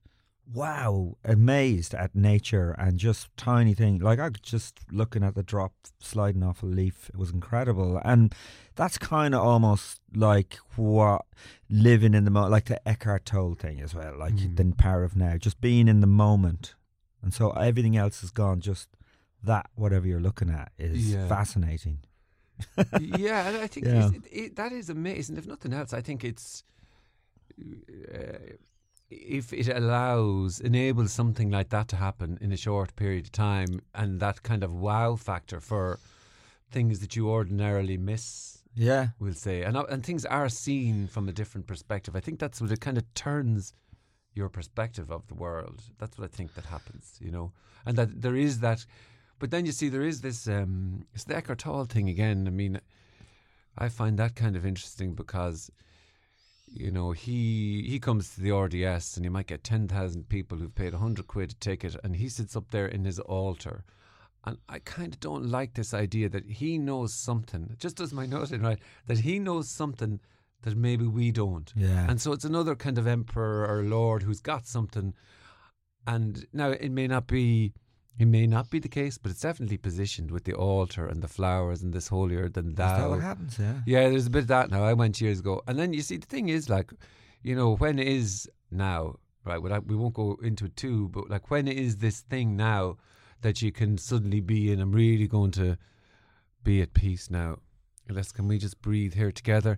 wow 0.51 1.15
amazed 1.23 1.93
at 1.93 2.15
nature 2.15 2.71
and 2.79 2.97
just 2.97 3.27
tiny 3.37 3.73
thing 3.73 3.99
like 3.99 4.19
I 4.19 4.29
was 4.29 4.39
just 4.41 4.79
looking 4.91 5.23
at 5.23 5.35
the 5.35 5.43
drop 5.43 5.73
sliding 5.99 6.41
off 6.43 6.63
a 6.63 6.65
leaf. 6.65 7.09
It 7.13 7.17
was 7.17 7.29
incredible, 7.31 8.01
and 8.03 8.33
that's 8.75 8.97
kind 8.97 9.35
of 9.35 9.41
almost 9.41 10.01
like 10.15 10.57
what 10.75 11.25
living 11.69 12.13
in 12.13 12.25
the 12.25 12.31
moment, 12.31 12.51
like 12.51 12.65
the 12.65 12.87
Eckhart 12.87 13.25
Tolle 13.25 13.55
thing 13.55 13.79
as 13.81 13.93
well, 13.93 14.17
like 14.17 14.33
Mm. 14.33 14.55
the 14.55 14.75
power 14.75 15.03
of 15.03 15.15
now, 15.15 15.37
just 15.37 15.61
being 15.61 15.87
in 15.87 15.99
the 16.01 16.07
moment. 16.07 16.75
And 17.21 17.33
so 17.33 17.51
everything 17.51 17.95
else 17.97 18.23
is 18.23 18.31
gone. 18.31 18.59
Just 18.61 18.87
that, 19.43 19.69
whatever 19.75 20.07
you're 20.07 20.21
looking 20.21 20.49
at, 20.49 20.71
is 20.77 21.11
Yeah. 21.11 21.27
fascinating. 21.27 21.99
yeah, 22.99 23.47
and 23.49 23.57
I 23.57 23.67
think 23.73 23.85
Yeah. 23.85 24.09
it, 24.13 24.23
it, 24.31 24.55
that 24.55 24.71
is 24.71 24.89
amazing. 24.89 25.37
If 25.37 25.45
nothing 25.45 25.73
else, 25.73 25.93
I 25.93 26.01
think 26.01 26.23
it's 26.23 26.63
uh, 27.59 28.55
if 29.09 29.53
it 29.53 29.67
allows 29.67 30.59
enables 30.59 31.11
something 31.11 31.49
like 31.49 31.69
that 31.69 31.87
to 31.89 31.95
happen 31.95 32.37
in 32.41 32.51
a 32.51 32.57
short 32.57 32.95
period 32.95 33.25
of 33.25 33.31
time, 33.31 33.81
and 33.93 34.19
that 34.19 34.43
kind 34.43 34.63
of 34.63 34.73
wow 34.73 35.15
factor 35.15 35.59
for 35.59 35.99
things 36.71 36.99
that 36.99 37.15
you 37.15 37.29
ordinarily 37.29 37.97
miss. 37.97 38.59
Yeah. 38.75 39.09
We'll 39.19 39.33
say, 39.33 39.63
and 39.63 39.75
uh, 39.75 39.85
and 39.89 40.05
things 40.05 40.25
are 40.25 40.49
seen 40.49 41.07
from 41.07 41.27
a 41.27 41.33
different 41.33 41.67
perspective. 41.67 42.15
I 42.15 42.19
think 42.19 42.39
that's 42.39 42.61
what 42.61 42.71
it 42.71 42.81
kind 42.81 42.97
of 42.97 43.13
turns 43.13 43.73
your 44.33 44.49
perspective 44.49 45.11
of 45.11 45.27
the 45.27 45.35
world. 45.35 45.81
That's 45.97 46.17
what 46.17 46.25
I 46.31 46.35
think 46.35 46.53
that 46.53 46.65
happens, 46.65 47.17
you 47.19 47.31
know, 47.31 47.51
and 47.85 47.97
that 47.97 48.21
there 48.21 48.35
is 48.35 48.59
that. 48.59 48.85
But 49.39 49.51
then 49.51 49.65
you 49.65 49.71
see 49.71 49.89
there 49.89 50.03
is 50.03 50.21
this. 50.21 50.47
Um, 50.47 51.05
it's 51.13 51.23
the 51.23 51.35
Eckhart 51.35 51.59
Tolle 51.59 51.85
thing 51.85 52.09
again. 52.09 52.45
I 52.47 52.51
mean, 52.51 52.79
I 53.77 53.89
find 53.89 54.17
that 54.19 54.35
kind 54.35 54.55
of 54.55 54.65
interesting 54.65 55.13
because, 55.13 55.71
you 56.71 56.91
know, 56.91 57.11
he 57.11 57.85
he 57.87 57.99
comes 57.99 58.33
to 58.35 58.41
the 58.41 58.51
RDS 58.51 59.15
and 59.15 59.25
you 59.25 59.31
might 59.31 59.47
get 59.47 59.63
ten 59.63 59.87
thousand 59.87 60.29
people 60.29 60.57
who've 60.57 60.73
paid 60.73 60.93
hundred 60.93 61.27
quid 61.27 61.49
to 61.51 61.55
take 61.57 61.83
it, 61.83 61.95
and 62.03 62.15
he 62.15 62.29
sits 62.29 62.55
up 62.55 62.71
there 62.71 62.87
in 62.87 63.05
his 63.05 63.19
altar. 63.19 63.83
And 64.45 64.57
I 64.69 64.79
kind 64.79 65.13
of 65.13 65.19
don't 65.19 65.45
like 65.45 65.73
this 65.73 65.93
idea 65.93 66.29
that 66.29 66.45
he 66.45 66.77
knows 66.77 67.13
something. 67.13 67.75
Just 67.77 67.99
as 67.99 68.13
my 68.13 68.25
noting 68.25 68.61
right 68.61 68.79
that 69.07 69.19
he 69.19 69.39
knows 69.39 69.69
something 69.69 70.19
that 70.61 70.75
maybe 70.75 71.05
we 71.05 71.31
don't. 71.31 71.71
Yeah. 71.75 72.05
And 72.09 72.19
so 72.19 72.31
it's 72.33 72.45
another 72.45 72.75
kind 72.75 72.97
of 72.97 73.07
emperor 73.07 73.65
or 73.67 73.83
lord 73.83 74.23
who's 74.23 74.41
got 74.41 74.65
something. 74.65 75.13
And 76.07 76.45
now 76.53 76.69
it 76.71 76.91
may 76.91 77.07
not 77.07 77.27
be, 77.27 77.73
it 78.19 78.25
may 78.27 78.45
not 78.45 78.69
be 78.69 78.79
the 78.79 78.89
case, 78.89 79.17
but 79.17 79.31
it's 79.31 79.41
definitely 79.41 79.77
positioned 79.77 80.29
with 80.29 80.43
the 80.43 80.53
altar 80.53 81.07
and 81.07 81.21
the 81.23 81.27
flowers 81.27 81.81
and 81.81 81.93
this 81.93 82.09
holier 82.09 82.49
than 82.49 82.69
Is 82.69 82.75
thou. 82.75 82.97
that 82.97 83.09
what 83.09 83.21
happens? 83.21 83.57
Yeah. 83.57 83.75
Yeah, 83.85 84.09
there's 84.09 84.27
a 84.27 84.29
bit 84.29 84.39
of 84.43 84.47
that 84.47 84.69
now. 84.69 84.83
I 84.83 84.93
went 84.93 85.21
years 85.21 85.39
ago, 85.39 85.61
and 85.67 85.79
then 85.79 85.93
you 85.93 86.01
see 86.01 86.17
the 86.17 86.27
thing 86.27 86.49
is 86.49 86.69
like, 86.69 86.91
you 87.41 87.55
know, 87.55 87.75
when 87.75 87.97
is 87.97 88.49
now 88.69 89.15
right? 89.45 89.61
Without, 89.61 89.87
we 89.87 89.95
won't 89.95 90.13
go 90.13 90.37
into 90.43 90.65
it 90.65 90.75
too, 90.75 91.07
but 91.09 91.29
like 91.29 91.49
when 91.49 91.67
is 91.67 91.97
this 91.97 92.19
thing 92.19 92.55
now 92.57 92.97
that 93.41 93.61
you 93.61 93.71
can 93.71 93.97
suddenly 93.97 94.41
be 94.41 94.71
in? 94.71 94.81
I'm 94.81 94.91
really 94.91 95.27
going 95.27 95.51
to 95.51 95.77
be 96.63 96.81
at 96.81 96.93
peace 96.93 97.29
now. 97.31 97.59
Let's 98.09 98.31
can 98.33 98.47
we 98.47 98.57
just 98.57 98.81
breathe 98.81 99.13
here 99.13 99.31
together 99.31 99.77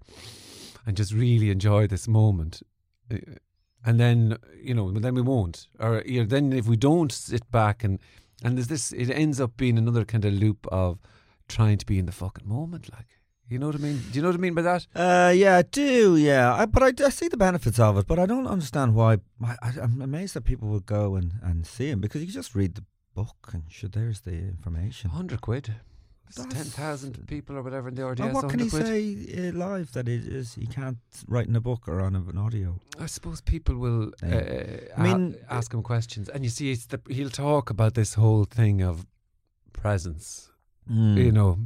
and 0.85 0.97
just 0.97 1.13
really 1.13 1.51
enjoy 1.51 1.85
this 1.87 2.07
moment. 2.07 2.61
Uh, 3.13 3.17
And 3.85 3.99
then 3.99 4.37
you 4.61 4.73
know, 4.75 4.91
then 4.91 5.15
we 5.15 5.21
won't. 5.21 5.67
Or 5.79 6.01
you 6.05 6.21
know, 6.21 6.27
then 6.27 6.53
if 6.53 6.65
we 6.67 6.77
don't 6.77 7.11
sit 7.11 7.49
back 7.51 7.83
and 7.83 7.99
and 8.43 8.57
there's 8.57 8.67
this, 8.67 8.91
it 8.91 9.09
ends 9.09 9.39
up 9.39 9.57
being 9.57 9.77
another 9.77 10.05
kind 10.05 10.25
of 10.25 10.33
loop 10.33 10.67
of 10.71 10.99
trying 11.47 11.77
to 11.77 11.85
be 11.85 11.99
in 11.99 12.05
the 12.05 12.11
fucking 12.11 12.47
moment, 12.47 12.91
like. 12.91 13.07
You 13.49 13.59
know 13.59 13.65
what 13.65 13.75
I 13.75 13.79
mean? 13.79 13.97
Do 13.97 14.15
you 14.15 14.21
know 14.21 14.29
what 14.29 14.35
I 14.35 14.39
mean 14.39 14.53
by 14.53 14.61
that? 14.61 14.87
Uh, 14.95 15.33
yeah, 15.35 15.57
I 15.57 15.63
do. 15.63 16.15
Yeah, 16.15 16.53
I, 16.53 16.65
but 16.65 16.83
I, 16.83 17.05
I 17.05 17.09
see 17.09 17.27
the 17.27 17.35
benefits 17.35 17.79
of 17.79 17.97
it. 17.97 18.07
But 18.07 18.17
I 18.17 18.25
don't 18.25 18.47
understand 18.47 18.95
why. 18.95 19.17
I, 19.43 19.57
I, 19.61 19.73
I'm 19.81 20.01
amazed 20.01 20.35
that 20.35 20.45
people 20.45 20.69
would 20.69 20.85
go 20.85 21.15
and, 21.15 21.33
and 21.43 21.67
see 21.67 21.89
him 21.89 21.99
because 21.99 22.21
you 22.21 22.31
just 22.31 22.55
read 22.55 22.75
the 22.75 22.85
book 23.13 23.49
and 23.51 23.63
sure, 23.67 23.89
there's 23.89 24.21
the 24.21 24.31
information. 24.31 25.09
Hundred 25.09 25.41
quid. 25.41 25.75
Ten 26.35 26.65
thousand 26.65 27.27
people 27.27 27.57
or 27.57 27.61
whatever 27.63 27.89
in 27.89 27.95
the 27.95 28.05
RDS. 28.05 28.21
And 28.21 28.33
what 28.33 28.49
can 28.49 28.59
he 28.59 28.69
quid. 28.69 28.85
say 28.85 29.49
uh, 29.49 29.51
live 29.57 29.91
that 29.93 30.07
it 30.07 30.25
is 30.27 30.53
he 30.55 30.65
can't 30.67 30.97
write 31.27 31.47
in 31.47 31.55
a 31.55 31.61
book 31.61 31.87
or 31.87 32.01
on 32.01 32.15
an 32.15 32.37
audio? 32.37 32.79
I 32.99 33.05
suppose 33.07 33.41
people 33.41 33.75
will 33.77 34.07
uh, 34.23 34.27
Yeah. 34.27 34.77
I 34.97 35.01
I 35.01 35.03
mean- 35.03 35.35
ask 35.49 35.73
him 35.73 35.83
questions, 35.83 36.29
and 36.29 36.43
you 36.43 36.49
see, 36.49 36.71
it's 36.71 36.85
the, 36.87 36.99
he'll 37.09 37.29
talk 37.29 37.69
about 37.69 37.93
this 37.95 38.13
whole 38.15 38.45
thing 38.45 38.81
of 38.81 39.05
presence, 39.73 40.49
Hmm. 40.87 41.17
you 41.17 41.31
know, 41.31 41.57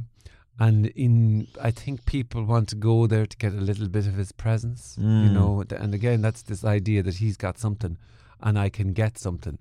and 0.58 0.86
in 0.86 1.46
I 1.62 1.70
think 1.70 2.04
people 2.06 2.44
want 2.44 2.68
to 2.70 2.76
go 2.76 3.06
there 3.06 3.26
to 3.26 3.36
get 3.36 3.52
a 3.52 3.60
little 3.60 3.88
bit 3.88 4.06
of 4.06 4.14
his 4.14 4.32
presence, 4.32 4.96
you 4.98 5.04
Mm. 5.06 5.32
know, 5.32 5.64
and 5.70 5.94
again, 5.94 6.22
that's 6.22 6.42
this 6.42 6.64
idea 6.64 7.02
that 7.02 7.16
he's 7.16 7.36
got 7.36 7.58
something, 7.58 7.98
and 8.40 8.58
I 8.58 8.68
can 8.70 8.92
get 8.92 9.18
something 9.18 9.58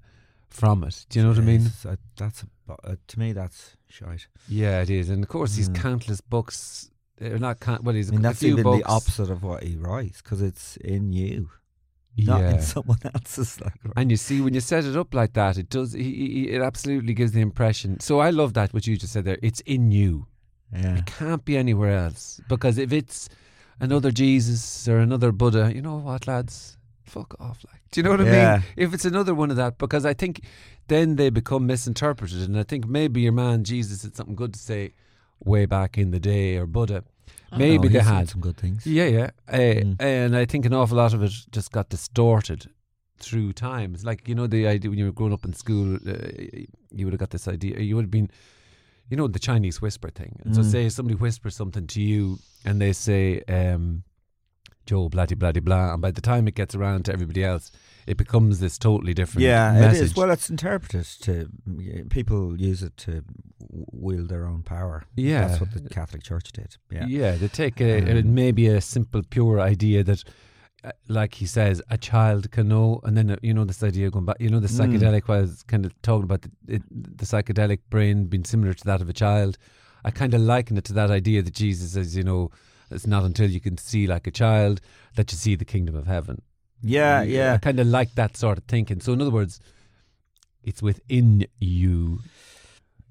from 0.50 0.84
it. 0.84 1.06
Do 1.10 1.20
you 1.20 1.24
know 1.24 1.32
what 1.32 1.40
I 1.40 1.42
mean? 1.42 1.62
Yes, 1.64 1.86
uh, 1.86 1.96
that's 2.18 2.44
a, 2.44 2.48
uh, 2.70 2.96
to 3.08 3.20
me 3.20 3.34
that's 3.34 3.76
shite. 3.90 4.28
Yeah, 4.50 4.82
it 4.82 4.90
is, 4.90 5.10
and 5.10 5.24
of 5.24 5.30
course, 5.30 5.56
he's 5.56 5.70
Mm. 5.70 5.76
countless 5.76 6.22
books. 6.22 6.90
They're 7.18 7.40
not 7.40 7.60
count. 7.60 7.84
Well, 7.84 7.96
he's 7.96 8.10
I 8.10 8.12
mean, 8.14 8.22
that's 8.22 8.44
even 8.44 8.64
books. 8.64 8.84
the 8.84 8.90
opposite 8.90 9.30
of 9.30 9.42
what 9.44 9.64
he 9.64 9.76
writes 9.78 10.22
because 10.22 10.42
it's 10.42 10.76
in 10.78 11.14
you, 11.14 11.50
not 12.18 12.42
yeah. 12.42 12.52
in 12.56 12.62
someone 12.62 13.00
else's. 13.14 13.62
Like, 13.62 13.74
And 13.96 14.12
you 14.12 14.18
see, 14.18 14.42
when 14.42 14.54
you 14.54 14.60
set 14.60 14.84
it 14.86 14.98
up 14.98 15.14
like 15.14 15.34
that, 15.34 15.58
it 15.58 15.70
does. 15.70 15.94
He, 15.94 16.04
he, 16.04 16.50
it 16.50 16.62
absolutely 16.62 17.14
gives 17.14 17.32
the 17.32 17.42
impression. 17.42 18.00
So 18.02 18.20
I 18.20 18.32
love 18.32 18.54
that 18.56 18.74
what 18.74 18.86
you 18.88 18.98
just 18.98 19.14
said 19.14 19.24
there. 19.26 19.38
It's 19.42 19.62
in 19.62 19.92
you. 19.92 20.28
yeah, 20.74 20.98
It 20.98 21.06
can't 21.06 21.46
be 21.46 21.56
anywhere 21.56 21.96
else 21.98 22.42
because 22.50 22.78
if 22.78 22.92
it's 22.92 23.30
another 23.80 24.12
Jesus 24.12 24.88
or 24.88 24.98
another 25.00 25.32
Buddha, 25.32 25.72
you 25.74 25.82
know 25.82 25.98
what, 25.98 26.28
lads, 26.28 26.78
fuck 27.06 27.36
off. 27.40 27.64
Like, 27.72 27.82
do 27.92 28.00
you 28.00 28.04
know 28.04 28.12
what 28.12 28.22
I 28.22 28.24
mean? 28.56 28.64
If 28.76 28.94
it's 28.94 29.06
another 29.06 29.34
one 29.36 29.52
of 29.52 29.58
that, 29.58 29.78
because 29.78 30.06
I 30.06 30.14
think 30.14 30.42
then 30.88 31.16
they 31.16 31.30
become 31.30 31.66
misinterpreted, 31.68 32.42
and 32.48 32.58
I 32.58 32.64
think 32.64 32.88
maybe 32.88 33.22
your 33.22 33.32
man 33.34 33.64
Jesus 33.64 34.04
had 34.04 34.16
something 34.16 34.36
good 34.36 34.54
to 34.54 34.60
say 34.60 34.94
way 35.44 35.66
back 35.66 35.98
in 35.98 36.12
the 36.12 36.20
day, 36.20 36.58
or 36.58 36.66
Buddha. 36.66 37.04
I 37.52 37.58
Maybe 37.58 37.88
know, 37.88 37.94
they 37.94 38.00
said 38.00 38.14
had. 38.14 38.30
some 38.30 38.42
good 38.42 38.58
things. 38.58 38.86
Yeah, 38.86 39.06
yeah. 39.06 39.30
Uh, 39.48 39.58
Mm. 39.58 39.96
And 40.02 40.36
I 40.36 40.46
think 40.46 40.66
an 40.66 40.74
awful 40.74 40.98
lot 40.98 41.14
of 41.14 41.22
it 41.24 41.32
just 41.52 41.72
got 41.72 41.90
distorted 41.90 42.68
through 43.18 43.54
time. 43.54 43.94
It's 43.94 44.04
like, 44.04 44.28
you 44.28 44.36
know, 44.36 44.48
the 44.48 44.68
idea 44.68 44.90
when 44.90 45.00
you 45.00 45.06
were 45.06 45.12
growing 45.14 45.32
up 45.34 45.46
in 45.46 45.54
school, 45.54 45.96
uh, 45.96 46.12
you 46.92 47.06
would 47.06 47.14
have 47.14 47.20
got 47.20 47.30
this 47.30 47.48
idea. 47.48 47.80
You 47.80 47.96
would 47.96 48.06
have 48.06 48.12
been, 48.12 48.30
you 49.10 49.16
know, 49.16 49.28
the 49.28 49.40
Chinese 49.40 49.82
whisper 49.82 50.10
thing. 50.10 50.38
And 50.44 50.54
so, 50.56 50.62
Mm. 50.62 50.72
say 50.72 50.90
somebody 50.90 51.16
whispers 51.16 51.56
something 51.56 51.88
to 51.88 52.02
you 52.02 52.40
and 52.66 52.82
they 52.82 52.92
say, 52.94 53.42
um, 53.48 54.04
Joe, 54.86 55.10
blah, 55.10 55.26
blah, 55.26 55.52
blah. 55.52 55.94
And 55.94 56.02
by 56.02 56.12
the 56.12 56.22
time 56.22 56.48
it 56.48 56.56
gets 56.56 56.76
around 56.76 57.06
to 57.06 57.14
everybody 57.14 57.44
else, 57.44 57.72
it 58.08 58.18
becomes 58.18 58.60
this 58.60 58.78
totally 58.78 59.14
different 59.14 59.44
Yeah, 59.46 59.74
message. 59.74 60.02
it 60.02 60.04
is. 60.06 60.16
Well, 60.16 60.30
it's 60.32 60.50
interpreted 60.50 61.06
to 61.22 61.50
people 62.10 62.60
use 62.60 62.84
it 62.84 62.96
to 62.98 63.24
wield 63.60 64.30
their 64.30 64.46
own 64.46 64.62
power. 64.64 65.04
Yeah. 65.16 65.48
that's 65.48 65.60
what 65.60 65.72
the 65.72 65.90
Catholic 65.90 66.24
Church 66.24 66.52
did. 66.52 66.78
Yeah, 66.92 67.06
yeah, 67.08 67.32
they 67.36 67.48
take 67.48 67.82
a, 67.82 68.20
Um, 68.20 68.34
maybe 68.36 68.68
a 68.68 68.80
simple, 68.82 69.24
pure 69.24 69.60
idea 69.60 70.04
that, 70.04 70.24
uh, 70.84 70.92
like 71.08 71.36
he 71.36 71.46
says, 71.48 71.82
a 71.90 71.98
child 71.98 72.52
can 72.52 72.68
know, 72.68 73.00
and 73.04 73.18
then 73.18 73.32
uh, 73.32 73.38
you 73.42 73.54
know 73.56 73.66
this 73.66 73.82
idea 73.82 74.12
going 74.12 74.26
back. 74.26 74.38
You 74.40 74.50
know 74.50 74.60
the 74.60 74.68
Mm. 74.68 74.78
psychedelic 75.00 75.28
was 75.28 75.64
kind 75.64 75.84
of 75.86 76.00
talking 76.04 76.26
about 76.26 76.44
the, 76.44 76.52
it, 76.68 76.84
the 76.92 77.26
psychedelic 77.26 77.80
brain 77.90 78.26
being 78.26 78.44
similar 78.46 78.74
to 78.76 78.84
that 78.86 79.02
of 79.02 79.10
a 79.10 79.14
child. 79.14 79.58
I 80.04 80.12
kind 80.12 80.36
of 80.36 80.42
liken 80.42 80.78
it 80.78 80.84
to 80.86 80.94
that 80.94 81.10
idea 81.10 81.42
that 81.42 81.56
Jesus 81.56 81.94
says, 81.94 82.16
you 82.16 82.22
know, 82.24 82.52
it's 82.92 83.08
not 83.08 83.24
until 83.24 83.50
you 83.50 83.60
can 83.60 83.78
see 83.78 84.08
like 84.08 84.28
a 84.28 84.32
child 84.32 84.82
that 85.16 85.32
you 85.32 85.38
see 85.38 85.56
the 85.56 85.66
kingdom 85.66 85.96
of 85.96 86.08
heaven. 86.08 86.42
yeah, 86.82 87.20
I 87.20 87.24
yeah. 87.24 87.58
kind 87.58 87.80
of 87.80 87.88
like 87.88 88.16
that 88.16 88.38
sort 88.38 88.58
of 88.58 88.66
thinking. 88.66 89.00
So 89.00 89.14
in 89.14 89.22
other 89.22 89.32
words, 89.32 89.60
it's 90.64 90.82
within 90.82 91.46
you. 91.60 92.20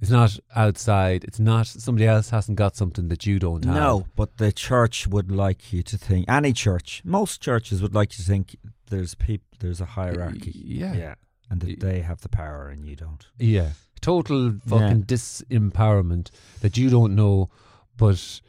It's 0.01 0.11
not 0.11 0.39
outside. 0.55 1.25
It's 1.25 1.41
not 1.41 1.67
somebody 1.67 2.07
else 2.07 2.31
hasn't 2.31 2.59
got 2.59 2.77
something 2.77 3.09
that 3.09 3.25
you 3.27 3.39
don't 3.39 3.65
have. 3.65 3.75
No, 3.75 4.07
but 4.17 4.37
the 4.37 4.53
church 4.53 5.07
would 5.07 5.31
like 5.31 5.73
you 5.73 5.83
to 5.85 5.97
think. 5.97 6.27
Any 6.29 6.53
church, 6.53 7.01
most 7.05 7.41
churches 7.41 7.81
would 7.81 7.95
like 7.95 8.13
you 8.13 8.23
to 8.23 8.29
think 8.29 8.57
there's 8.91 9.15
people, 9.15 9.47
there's 9.61 9.81
a 9.81 9.87
hierarchy. 9.87 10.53
Yeah. 10.55 10.95
yeah, 10.95 11.15
and 11.49 11.61
that 11.61 11.81
they 11.81 12.01
have 12.01 12.21
the 12.21 12.29
power 12.29 12.69
and 12.69 12.85
you 12.85 12.97
don't. 12.97 13.25
Yeah. 13.39 13.71
Total 14.01 14.55
fucking 14.67 15.05
disempowerment 15.05 16.31
that 16.61 16.77
you 16.77 16.91
don't 16.91 17.15
know, 17.15 17.49
but 17.97 18.41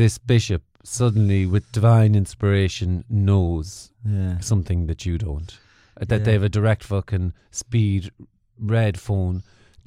this 0.00 0.16
bishop 0.16 0.62
suddenly, 0.82 1.44
with 1.44 1.70
divine 1.72 2.14
inspiration, 2.14 3.04
knows 3.10 3.92
Yeah, 4.02 4.38
something 4.40 4.86
that 4.86 5.04
you 5.04 5.18
don't. 5.18 5.50
Uh, 6.00 6.06
That 6.08 6.20
Yeah. 6.20 6.24
they 6.24 6.32
have 6.32 6.42
a 6.42 6.48
direct 6.48 6.84
fucking 6.84 7.34
speed 7.50 8.10
red 8.58 8.98
phone 8.98 9.42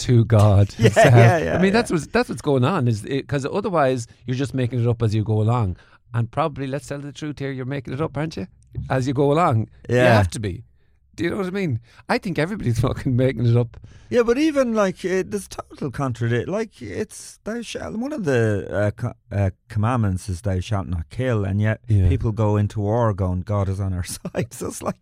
to 0.06 0.24
God. 0.26 0.68
Yeah, 0.78 0.92
yeah, 0.96 1.38
yeah, 1.38 1.56
I 1.56 1.58
mean, 1.58 1.66
yeah. 1.66 1.72
that's 1.82 1.92
what's 1.92 2.06
that's 2.16 2.30
what's 2.30 2.44
going 2.44 2.64
on. 2.64 2.88
Is 2.88 3.02
because 3.02 3.44
otherwise 3.60 4.06
you're 4.26 4.38
just 4.46 4.54
making 4.54 4.82
it 4.84 4.88
up 4.88 5.02
as 5.02 5.16
you 5.16 5.24
go 5.24 5.42
along, 5.42 5.78
and 6.14 6.30
probably 6.30 6.68
let's 6.68 6.88
tell 6.88 7.00
the 7.00 7.12
truth 7.12 7.40
here, 7.40 7.52
you're 7.52 7.66
making 7.78 7.94
it 7.94 8.02
up, 8.02 8.16
aren't 8.16 8.38
you? 8.38 8.46
As 8.90 9.08
you 9.08 9.14
go 9.16 9.32
along, 9.32 9.70
yeah. 9.90 9.96
you 9.96 10.10
have 10.22 10.30
to 10.38 10.40
be. 10.40 10.64
Do 11.16 11.24
you 11.24 11.30
know 11.30 11.38
what 11.38 11.46
I 11.46 11.52
mean? 11.52 11.80
I 12.10 12.18
think 12.18 12.40
everybody's 12.40 12.80
fucking 12.88 13.16
making 13.16 13.46
it 13.46 13.56
up. 13.56 13.78
Yeah, 14.10 14.24
but 14.24 14.38
even 14.38 14.74
like 14.74 14.98
uh, 15.06 15.24
there's 15.26 15.48
total 15.48 15.90
contradict. 15.92 16.48
Like 16.48 16.82
it's 16.82 17.40
thou 17.44 17.62
shalt. 17.62 17.96
One 17.98 18.12
of 18.14 18.24
the 18.26 18.68
uh, 18.72 18.92
co- 18.92 19.14
uh, 19.32 19.50
commandments 19.70 20.30
is 20.30 20.42
thou 20.42 20.60
shalt 20.60 20.88
not 20.88 21.10
kill, 21.10 21.46
and 21.46 21.60
yet 21.62 21.82
Yeah. 21.88 22.10
people 22.10 22.32
go 22.32 22.58
into 22.58 22.80
war 22.80 23.14
going 23.14 23.42
God 23.42 23.70
is 23.70 23.80
on 23.80 23.94
our 23.94 24.04
side. 24.18 24.54
So 24.54 24.68
it's 24.68 24.82
like, 24.82 24.98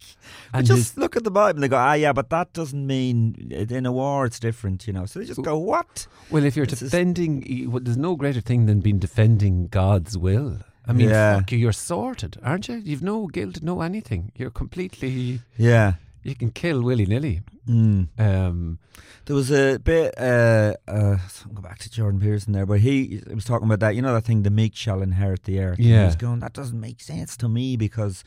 And 0.54 0.66
just 0.66 0.98
look 0.98 1.16
at 1.16 1.24
the 1.24 1.32
Bible 1.32 1.58
and 1.58 1.64
they 1.64 1.68
go, 1.68 1.78
ah, 1.78 1.94
yeah, 1.94 2.14
but 2.14 2.30
that 2.30 2.54
doesn't 2.54 2.86
mean 2.88 3.52
in 3.70 3.86
a 3.86 3.92
war 3.92 4.26
it's 4.26 4.40
different, 4.40 4.88
you 4.88 4.94
know. 4.94 5.06
So 5.06 5.20
they 5.20 5.26
just 5.26 5.42
go, 5.42 5.58
what? 5.58 6.08
Well, 6.30 6.44
if 6.46 6.56
you're 6.56 6.66
defending, 6.66 7.46
y- 7.50 7.68
well, 7.68 7.82
there's 7.84 7.98
no 7.98 8.16
greater 8.16 8.42
thing 8.42 8.66
than 8.66 8.80
being 8.80 9.00
defending 9.00 9.68
God's 9.68 10.18
will. 10.18 10.60
I 10.88 10.94
mean, 10.94 11.10
Yeah. 11.10 11.38
fuck 11.40 11.52
you, 11.52 11.58
you're 11.60 11.72
sorted, 11.74 12.38
aren't 12.44 12.68
you? 12.68 12.76
You've 12.84 13.04
no 13.04 13.28
guilt, 13.28 13.62
no 13.62 13.82
anything. 13.82 14.32
You're 14.36 14.50
completely. 14.52 15.42
Yeah. 15.58 15.94
You 16.24 16.36
can 16.36 16.52
kill 16.52 16.84
willy 16.84 17.06
nilly. 17.06 17.42
Mm. 17.68 18.08
Um, 18.20 18.80
There 19.26 19.36
was 19.36 19.52
a 19.52 19.80
bit. 19.80 20.14
Uh, 20.20 20.74
uh, 20.88 21.18
I'll 21.46 21.54
go 21.54 21.62
back 21.62 21.80
to 21.80 21.90
Jordan 21.90 22.20
Peterson 22.20 22.54
there, 22.54 22.66
but 22.66 22.80
he 22.80 23.22
was 23.34 23.46
talking 23.46 23.66
about 23.68 23.80
that. 23.80 23.96
You 23.96 24.02
know 24.02 24.14
that 24.14 24.26
thing, 24.26 24.44
the 24.44 24.50
meek 24.52 24.76
shall 24.76 25.02
inherit 25.02 25.44
the 25.44 25.60
earth. 25.60 25.80
Yeah. 25.80 26.06
was 26.06 26.16
going, 26.16 26.40
that 26.40 26.54
doesn't 26.54 26.80
make 26.80 27.02
sense 27.02 27.36
to 27.38 27.50
me 27.50 27.76
because 27.78 28.24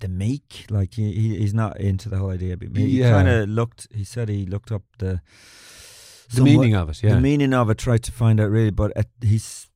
the 0.00 0.08
meek, 0.08 0.66
like 0.70 0.94
he, 0.94 1.12
he 1.12 1.38
he's 1.38 1.54
not 1.54 1.80
into 1.80 2.08
the 2.08 2.18
whole 2.18 2.30
idea. 2.30 2.54
of 2.54 2.60
meek. 2.62 2.76
He 2.76 3.00
Yeah. 3.00 3.10
kind 3.12 3.28
of 3.28 3.48
looked. 3.48 3.88
He 3.92 4.04
said 4.04 4.28
he 4.28 4.46
looked 4.46 4.70
up 4.70 4.82
the 4.98 5.20
the 6.34 6.42
meaning 6.42 6.74
of 6.74 6.88
it, 6.90 7.02
yeah. 7.02 7.14
the 7.14 7.20
meaning 7.20 7.54
of 7.54 7.70
it. 7.70 7.78
Tried 7.78 8.02
to 8.04 8.12
find 8.12 8.40
out 8.40 8.50
really, 8.50 8.70
but 8.70 8.92
uh, 8.96 9.02
he's 9.22 9.68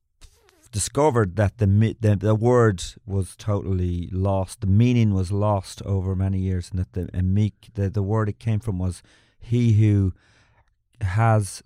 discovered 0.71 1.35
that 1.35 1.57
the, 1.57 1.65
the 1.99 2.15
the 2.15 2.35
word 2.35 2.83
was 3.05 3.35
totally 3.35 4.09
lost. 4.11 4.61
The 4.61 4.67
meaning 4.67 5.13
was 5.13 5.31
lost 5.31 5.81
over 5.83 6.15
many 6.15 6.39
years, 6.39 6.69
and 6.71 6.79
that 6.79 6.93
the 6.93 7.09
a 7.13 7.21
meek 7.21 7.69
the 7.73 7.89
the 7.89 8.03
word 8.03 8.29
it 8.29 8.39
came 8.39 8.59
from 8.59 8.79
was 8.79 9.03
he 9.39 9.73
who 9.73 10.13
has 11.01 11.63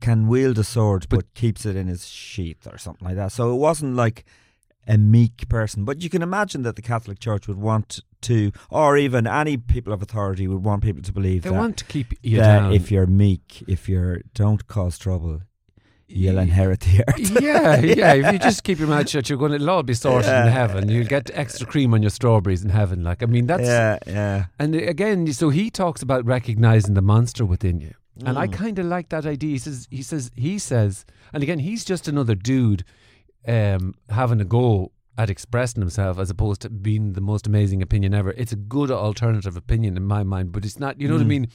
can 0.00 0.28
wield 0.28 0.58
a 0.58 0.64
sword 0.64 1.06
but, 1.08 1.34
keeps 1.34 1.66
it 1.66 1.76
in 1.76 1.88
his 1.88 2.06
sheath 2.06 2.66
or 2.66 2.78
something 2.78 3.06
like 3.06 3.16
that. 3.16 3.32
So 3.32 3.52
it 3.52 3.56
wasn't 3.56 3.96
like 3.96 4.24
a 4.86 4.98
meek 4.98 5.48
person, 5.48 5.84
but 5.84 6.02
you 6.02 6.10
can 6.10 6.22
imagine 6.22 6.62
that 6.62 6.76
the 6.76 6.82
Catholic 6.82 7.18
Church 7.18 7.46
would 7.46 7.58
want 7.58 8.00
to, 8.22 8.52
or 8.70 8.96
even 8.96 9.26
any 9.26 9.56
people 9.56 9.92
of 9.92 10.02
authority 10.02 10.48
would 10.48 10.64
want 10.64 10.82
people 10.82 11.02
to 11.02 11.12
believe 11.12 11.42
they 11.42 11.50
that, 11.50 11.58
want 11.58 11.76
to 11.78 11.84
keep 11.84 12.14
you 12.22 12.38
that 12.38 12.60
down. 12.60 12.72
if 12.72 12.90
you're 12.90 13.06
meek, 13.06 13.62
if 13.68 13.88
you're 13.88 14.22
don't 14.34 14.66
cause 14.66 14.98
trouble, 14.98 15.42
you'll 16.12 16.38
inherit 16.38 16.80
the 16.80 17.04
earth. 17.08 17.40
yeah, 17.42 17.80
yeah. 17.80 18.12
If 18.14 18.32
you 18.32 18.38
just 18.38 18.62
keep 18.64 18.78
your 18.78 18.88
mouth 18.88 19.08
shut, 19.08 19.28
you're 19.28 19.38
going 19.38 19.50
to 19.52 19.56
it'll 19.56 19.70
all 19.70 19.82
be 19.82 19.94
sorted 19.94 20.26
Yeah. 20.30 20.46
in 20.46 20.52
heaven. 20.52 20.88
You'll 20.88 21.06
get 21.06 21.30
extra 21.34 21.66
cream 21.66 21.94
on 21.94 22.02
your 22.02 22.10
strawberries 22.10 22.62
in 22.62 22.70
heaven. 22.70 23.02
Like, 23.02 23.22
I 23.22 23.26
mean, 23.26 23.46
that's 23.46 23.62
yeah, 23.64 23.98
yeah. 24.06 24.44
And 24.58 24.74
again, 24.74 25.32
so 25.32 25.48
he 25.50 25.70
talks 25.70 26.02
about 26.02 26.24
recognizing 26.26 26.94
the 26.94 27.02
monster 27.02 27.44
within 27.44 27.80
you, 27.80 27.94
and 28.26 28.36
Mm. 28.36 28.40
I 28.40 28.46
kind 28.46 28.78
of 28.78 28.86
like 28.86 29.08
that 29.08 29.24
idea. 29.26 29.50
He 29.52 29.58
says, 29.58 29.88
he 29.90 30.02
says, 30.02 30.30
he 30.36 30.58
says, 30.58 31.04
and 31.32 31.42
again, 31.42 31.58
he's 31.60 31.84
just 31.84 32.06
another 32.08 32.34
dude 32.34 32.84
um, 33.48 33.94
having 34.10 34.40
a 34.40 34.44
go 34.44 34.92
at 35.18 35.28
expressing 35.28 35.80
himself 35.82 36.18
as 36.18 36.30
opposed 36.30 36.62
to 36.62 36.70
being 36.70 37.12
the 37.12 37.20
most 37.20 37.46
amazing 37.46 37.82
opinion 37.82 38.14
ever. 38.14 38.30
It's 38.36 38.52
a 38.52 38.56
good 38.56 38.90
alternative 38.90 39.56
opinion 39.56 39.96
in 39.96 40.04
my 40.04 40.22
mind, 40.22 40.52
but 40.52 40.64
it's 40.64 40.78
not. 40.78 41.00
You 41.00 41.08
know 41.08 41.14
what 41.14 41.20
I 41.22 41.24
Mm. 41.24 41.28
mean? 41.28 41.48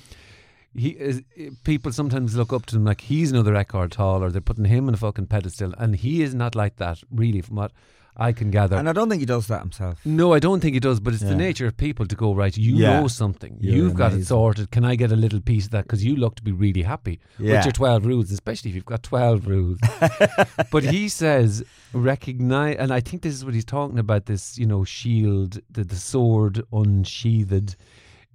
He 0.77 0.89
is. 0.89 1.23
People 1.63 1.91
sometimes 1.91 2.35
look 2.35 2.53
up 2.53 2.65
to 2.67 2.75
him 2.77 2.85
like 2.85 3.01
he's 3.01 3.31
another 3.31 3.55
Eckhart 3.55 3.91
Tolle, 3.91 4.23
or 4.23 4.29
they're 4.31 4.39
putting 4.41 4.65
him 4.65 4.87
on 4.87 4.93
a 4.93 4.97
fucking 4.97 5.27
pedestal, 5.27 5.73
and 5.77 5.95
he 5.95 6.21
is 6.21 6.33
not 6.35 6.55
like 6.55 6.77
that, 6.77 6.99
really, 7.11 7.41
from 7.41 7.55
what 7.57 7.71
I 8.19 8.31
can 8.31 8.49
gather. 8.49 8.75
And 8.77 8.89
I 8.89 8.93
don't 8.93 9.09
think 9.09 9.19
he 9.19 9.25
does 9.27 9.45
that 9.47 9.61
himself. 9.61 9.99
No, 10.05 10.33
I 10.33 10.39
don't 10.39 10.59
think 10.59 10.73
he 10.73 10.79
does, 10.79 10.99
but 10.99 11.13
it's 11.13 11.21
Yeah. 11.21 11.29
the 11.29 11.35
nature 11.35 11.67
of 11.67 11.77
people 11.77 12.05
to 12.07 12.15
go, 12.15 12.33
right, 12.33 12.55
you 12.57 12.75
Yeah. 12.75 12.99
know 13.01 13.07
something. 13.07 13.57
You're 13.59 13.75
You've 13.75 13.93
got 13.95 14.13
it 14.13 14.25
sorted. 14.25 14.71
Can 14.71 14.83
I 14.85 14.95
get 14.95 15.11
a 15.11 15.15
little 15.15 15.39
piece 15.41 15.65
of 15.65 15.71
that? 15.71 15.83
Because 15.85 16.03
you 16.03 16.15
look 16.15 16.35
to 16.37 16.43
be 16.43 16.51
really 16.51 16.81
happy 16.81 17.19
Yeah. 17.39 17.57
with 17.57 17.65
your 17.65 17.71
12 17.73 18.05
rules, 18.07 18.31
especially 18.31 18.69
if 18.71 18.75
you've 18.75 18.85
got 18.85 19.03
12 19.03 19.45
rules. 19.47 19.77
but 20.71 20.83
he 20.83 21.09
says, 21.09 21.63
recognize, 21.93 22.77
and 22.77 22.91
I 22.91 23.01
think 23.01 23.21
this 23.21 23.33
is 23.35 23.45
what 23.45 23.53
he's 23.53 23.65
talking 23.65 23.99
about 23.99 24.25
this, 24.25 24.57
you 24.57 24.65
know, 24.65 24.83
shield, 24.83 25.59
the, 25.69 25.83
the 25.83 25.95
sword 25.95 26.63
unsheathed. 26.73 27.75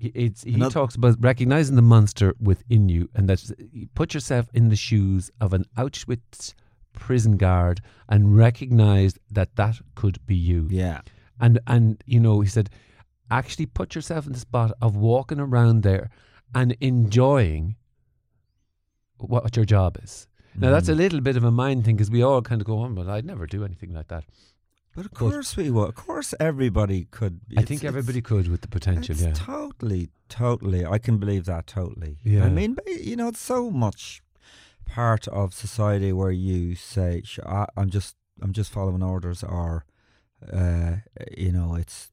He- 0.03 0.13
It's, 0.25 0.43
he 0.43 0.55
Another- 0.55 0.73
talks 0.79 0.95
about 0.97 1.17
recognizing 1.21 1.77
the 1.77 1.83
monster 1.95 2.35
within 2.41 2.89
you, 2.89 3.09
and 3.15 3.29
that's 3.29 3.53
you 3.79 3.87
put 3.95 4.15
yourself 4.15 4.47
in 4.53 4.69
the 4.69 4.77
shoes 4.77 5.31
of 5.41 5.53
an 5.53 5.65
Auschwitz 5.83 6.55
prison 6.93 7.37
guard 7.37 7.81
and 8.09 8.37
recognize 8.37 9.13
that 9.31 9.55
that 9.57 9.77
could 9.95 10.19
be 10.27 10.35
you 10.37 10.67
Yeah. 10.71 11.01
and 11.41 11.59
and 11.67 12.03
you 12.15 12.21
know 12.21 12.41
he 12.41 12.49
said 12.49 12.69
actually 13.31 13.67
put 13.67 13.95
yourself 13.95 14.27
in 14.27 14.33
the 14.35 14.39
spot 14.49 14.73
of 14.83 14.95
walking 14.97 15.41
around 15.41 15.83
there 15.85 16.11
and 16.55 16.77
enjoying 16.81 17.77
what 19.19 19.57
your 19.57 19.65
job 19.65 19.97
is 20.03 20.27
now 20.55 20.71
that's 20.71 20.89
Mm. 20.89 20.93
a 20.93 20.97
little 20.97 21.21
bit 21.23 21.37
of 21.37 21.45
a 21.45 21.51
mind 21.51 21.85
thing 21.85 21.97
because 21.97 22.11
we 22.11 22.23
all 22.23 22.43
kind 22.43 22.61
of 22.61 22.67
go 22.67 22.79
on 22.81 22.95
but 22.95 23.09
i'd 23.09 23.25
never 23.25 23.47
do 23.47 23.65
anything 23.65 23.95
like 23.95 24.09
that 24.09 24.25
But 24.95 25.07
of 25.07 25.13
But- 25.13 25.19
course 25.19 25.57
we 25.57 25.71
would. 25.71 25.89
Of 25.89 25.95
course 25.95 26.35
everybody 26.39 27.07
could. 27.11 27.41
i 27.57 27.63
think 27.63 27.83
everybody 27.85 28.21
could 28.21 28.49
with 28.49 28.61
the 28.61 28.69
potential 28.69 29.13
It's 29.15 29.23
yeah 29.23 29.33
totally, 29.33 30.11
totally. 30.29 30.85
I 30.85 30.99
can 30.99 31.19
believe 31.19 31.45
that 31.47 31.67
totally. 31.67 32.19
Yeah. 32.23 32.45
I 32.45 32.49
mean, 32.51 32.77
you 32.87 33.17
know, 33.17 33.29
it's 33.29 33.41
so 33.41 33.71
much 33.71 34.23
part 34.87 35.27
of 35.29 35.55
society 35.55 36.13
where 36.13 36.31
you 36.31 36.75
say, 36.75 37.23
I, 37.47 37.67
"I'm 37.77 37.89
just, 37.91 38.17
I'm 38.43 38.53
just 38.53 38.71
following 38.71 39.03
orders," 39.03 39.43
or, 39.43 39.85
uh, 40.53 40.97
you 41.37 41.53
know, 41.53 41.75
it's, 41.75 42.12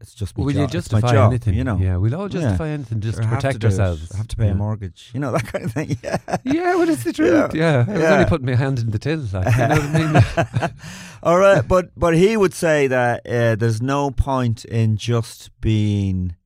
it's 0.00 0.14
just 0.14 0.36
my 0.36 0.44
will 0.44 0.52
you 0.52 0.58
job. 0.60 0.68
my 0.68 0.72
justify 0.72 1.12
job, 1.12 1.30
anything 1.32 1.54
You 1.54 1.64
know, 1.64 1.76
yeah 1.78 1.96
we'll 1.96 2.14
all 2.14 2.22
Yeah. 2.30 2.40
justify 2.40 2.68
anything 2.68 3.00
just 3.00 3.18
Or 3.18 3.22
to 3.22 3.28
protect 3.28 3.56
it. 3.56 3.64
ourselves 3.64 4.10
I 4.12 4.16
have 4.18 4.28
to 4.28 4.36
pay 4.36 4.46
yeah. 4.46 4.52
a 4.52 4.54
mortgage. 4.54 5.10
You 5.14 5.20
know 5.20 5.32
that 5.32 5.46
kind 5.46 5.64
of 5.64 5.72
thing. 5.72 5.96
Yeah. 6.02 6.18
yeah 6.44 6.74
well 6.76 6.88
it's 6.88 7.04
the 7.04 7.12
truth 7.12 7.54
yeah, 7.54 7.84
I 7.88 7.92
was 7.92 8.02
only 8.04 8.24
putting 8.26 8.46
my 8.46 8.54
hand 8.54 8.78
in 8.78 8.90
the 8.90 8.98
till 8.98 9.18
like, 9.32 9.54
you 9.56 9.66
know 9.68 9.74
what 9.76 9.82
I 9.82 10.12
mean 10.62 10.70
All 11.22 11.38
right, 11.38 11.66
but 11.66 11.90
but 11.96 12.14
he 12.16 12.36
would 12.36 12.54
say 12.54 12.86
that 12.86 13.26
uh, 13.26 13.56
there's 13.56 13.82
no 13.82 14.10
point 14.10 14.64
in 14.64 14.96
just 14.96 15.50
being 15.60 16.36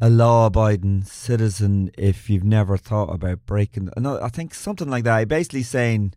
a 0.00 0.08
law-abiding 0.10 1.02
citizen 1.04 1.90
if 1.98 2.28
you've 2.30 2.44
never 2.44 2.76
thought 2.76 3.12
about 3.12 3.44
breaking. 3.46 3.88
No, 3.96 4.20
I 4.20 4.28
think 4.28 4.54
something 4.54 4.88
like 4.88 5.04
that. 5.04 5.26
Basically 5.26 5.62
saying 5.64 6.14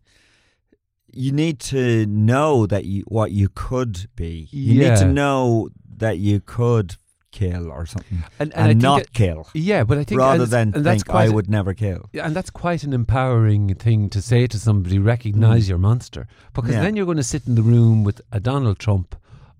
you 1.12 1.32
need 1.32 1.58
to 1.60 2.06
know 2.06 2.66
that 2.66 2.84
you 2.84 3.02
what 3.08 3.32
you 3.32 3.48
could 3.48 4.08
be. 4.16 4.48
You 4.50 4.78
need 4.80 4.96
to 4.98 5.06
know 5.06 5.68
that 6.02 6.18
you 6.18 6.40
could 6.40 6.96
kill 7.30 7.70
or 7.70 7.86
something 7.86 8.22
and, 8.38 8.52
and, 8.54 8.68
think 8.72 8.82
not 8.82 9.00
it- 9.00 9.12
kill, 9.14 9.48
yeah 9.54 9.82
but 9.84 9.96
i 9.96 10.04
think 10.04 10.18
rather 10.20 10.42
and, 10.44 10.52
than 10.52 10.74
and 10.74 10.84
think 10.84 11.08
I 11.08 11.28
would 11.30 11.48
never 11.48 11.72
kill. 11.72 12.10
Yeah, 12.12 12.26
and 12.26 12.36
that's 12.36 12.50
quite 12.50 12.82
an 12.84 12.92
empowering 12.92 13.74
thing 13.76 14.10
to 14.10 14.20
say 14.20 14.46
to 14.46 14.58
somebody, 14.58 14.98
recognize 14.98 15.64
Mm. 15.64 15.68
your 15.70 15.78
monster. 15.78 16.26
Because 16.52 16.72
Yeah. 16.74 16.82
then 16.82 16.94
you're 16.94 17.06
going 17.12 17.16
to 17.26 17.32
sit 17.34 17.46
in 17.46 17.54
the 17.54 17.62
room 17.62 18.04
with 18.04 18.20
a 18.30 18.38
Donald 18.40 18.78
Trump 18.78 19.16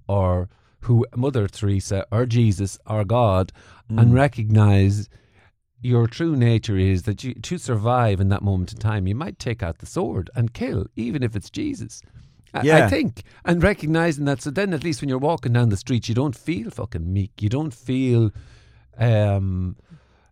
or 0.07 0.51
who 0.81 1.07
Mother 1.17 1.47
Teresa 1.49 2.05
or 2.13 2.27
Jesus 2.27 2.79
or 2.87 3.05
God 3.07 3.53
and 3.89 4.11
Mm. 4.11 4.15
recognize 4.15 5.09
your 5.81 6.07
true 6.07 6.37
nature 6.37 6.77
is 6.77 7.03
that 7.05 7.25
you 7.25 7.33
to 7.35 7.57
survive 7.59 8.21
in 8.21 8.29
that 8.29 8.43
moment 8.43 8.73
in 8.75 8.79
time, 8.79 9.07
you 9.07 9.15
might 9.15 9.39
take 9.39 9.63
out 9.63 9.79
the 9.79 9.87
sword 9.87 10.29
and 10.37 10.53
kill, 10.53 10.87
even 10.95 11.23
if 11.23 11.35
it's 11.35 11.51
Jesus. 11.51 12.03
I, 12.55 12.85
I 12.85 12.89
think. 12.89 13.23
And 13.45 13.63
recognizing 13.63 14.25
that 14.27 14.43
so 14.43 14.51
then 14.51 14.73
at 14.75 14.85
least 14.85 15.01
when 15.01 15.09
you're 15.09 15.19
walking 15.19 15.53
down 15.53 15.69
the 15.71 15.77
street 15.77 16.09
you 16.09 16.15
don't 16.15 16.37
feel 16.37 16.71
fucking 16.71 17.13
meek. 17.13 17.41
You 17.41 17.49
don't 17.49 17.75
feel 17.75 18.31
um 18.99 19.77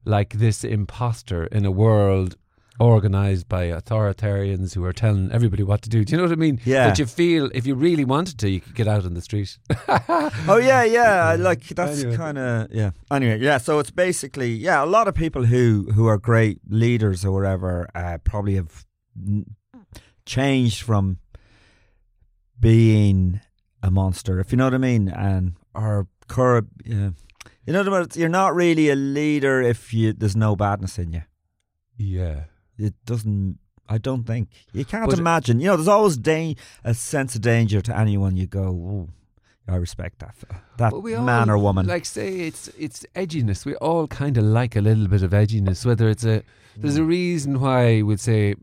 like 0.04 0.34
this 0.34 0.64
imposter 0.64 1.44
in 1.46 1.64
a 1.64 1.70
world 1.70 2.36
organized 2.78 3.46
by 3.46 3.66
authoritarians 3.66 4.74
who 4.74 4.82
are 4.82 4.92
telling 4.94 5.30
everybody 5.32 5.62
what 5.62 5.82
to 5.82 5.90
do. 5.90 6.02
Do 6.02 6.12
you 6.12 6.16
know 6.16 6.22
what 6.24 6.32
I 6.32 6.36
mean? 6.36 6.58
Yeah. 6.64 6.86
That 6.86 6.98
you 6.98 7.04
feel 7.04 7.50
if 7.52 7.66
you 7.66 7.74
really 7.74 8.06
wanted 8.06 8.38
to, 8.38 8.48
you 8.48 8.60
could 8.62 8.74
get 8.74 8.88
out 8.88 9.04
on 9.04 9.12
the 9.14 9.20
street. 9.20 9.58
Oh 10.48 10.56
yeah, 10.56 10.82
yeah. 10.84 11.36
Like 11.38 11.62
that's 11.68 12.00
Anyway. 12.00 12.16
kind 12.16 12.38
of 12.38 12.72
yeah. 12.72 12.90
Anyway, 13.10 13.38
yeah. 13.40 13.58
So 13.58 13.78
it's 13.80 13.90
basically 13.90 14.52
yeah. 14.52 14.82
A 14.82 14.86
lot 14.86 15.08
of 15.08 15.14
people 15.14 15.44
who 15.44 15.90
who 15.94 16.06
are 16.06 16.16
great 16.18 16.58
leaders 16.68 17.24
or 17.24 17.32
whatever 17.32 17.88
uh, 17.94 18.16
probably 18.24 18.54
have 18.54 18.86
n- 19.16 19.44
changed 20.24 20.82
from 20.82 21.18
being 22.60 23.40
a 23.82 23.90
monster, 23.90 24.38
if 24.40 24.52
you 24.52 24.58
know 24.58 24.64
what 24.64 24.74
I 24.74 24.78
mean, 24.78 25.08
and 25.08 25.54
or 25.74 26.06
curb. 26.28 26.68
Yeah. 26.84 27.10
You 27.66 27.72
know 27.72 27.82
what 27.84 27.92
I 27.94 27.98
mean? 28.00 28.08
You're 28.14 28.28
not 28.28 28.54
really 28.54 28.90
a 28.90 28.96
leader 28.96 29.60
if 29.62 29.92
you 29.94 30.12
there's 30.12 30.36
no 30.36 30.56
badness 30.56 30.98
in 30.98 31.12
you. 31.12 31.22
yeah. 31.96 32.44
It 32.78 32.94
doesn't. 33.04 33.58
I 33.90 33.98
don't 33.98 34.24
think 34.24 34.48
you 34.72 34.84
can't 34.86 35.10
But- 35.10 35.18
imagine. 35.18 35.60
You 35.60 35.66
know, 35.66 35.76
there's 35.76 35.88
always 35.88 36.16
da- 36.16 36.56
a 36.84 36.94
sense 36.94 37.34
of 37.34 37.42
danger 37.42 37.82
to 37.82 37.98
anyone. 37.98 38.36
You 38.38 38.46
go, 38.46 38.68
"Ooh, 38.70 39.08
I 39.68 39.76
respect 39.76 40.20
that 40.20 40.34
that 40.78 40.92
man 41.04 41.50
all, 41.50 41.56
or 41.56 41.58
woman. 41.58 41.86
Like 41.86 42.06
say 42.06 42.40
it's 42.48 42.68
it's 42.78 43.04
edginess. 43.14 43.66
We 43.66 43.74
all 43.76 44.06
kind 44.06 44.38
of 44.38 44.44
like 44.44 44.76
a 44.76 44.80
little 44.80 45.08
bit 45.08 45.22
of 45.22 45.32
edginess. 45.32 45.84
Whether 45.84 46.08
it's 46.08 46.24
a 46.24 46.42
there's 46.76 46.96
Mm. 46.96 47.00
a 47.00 47.04
reason 47.04 47.60
why 47.60 48.00
we'd 48.00 48.20
say 48.20 48.54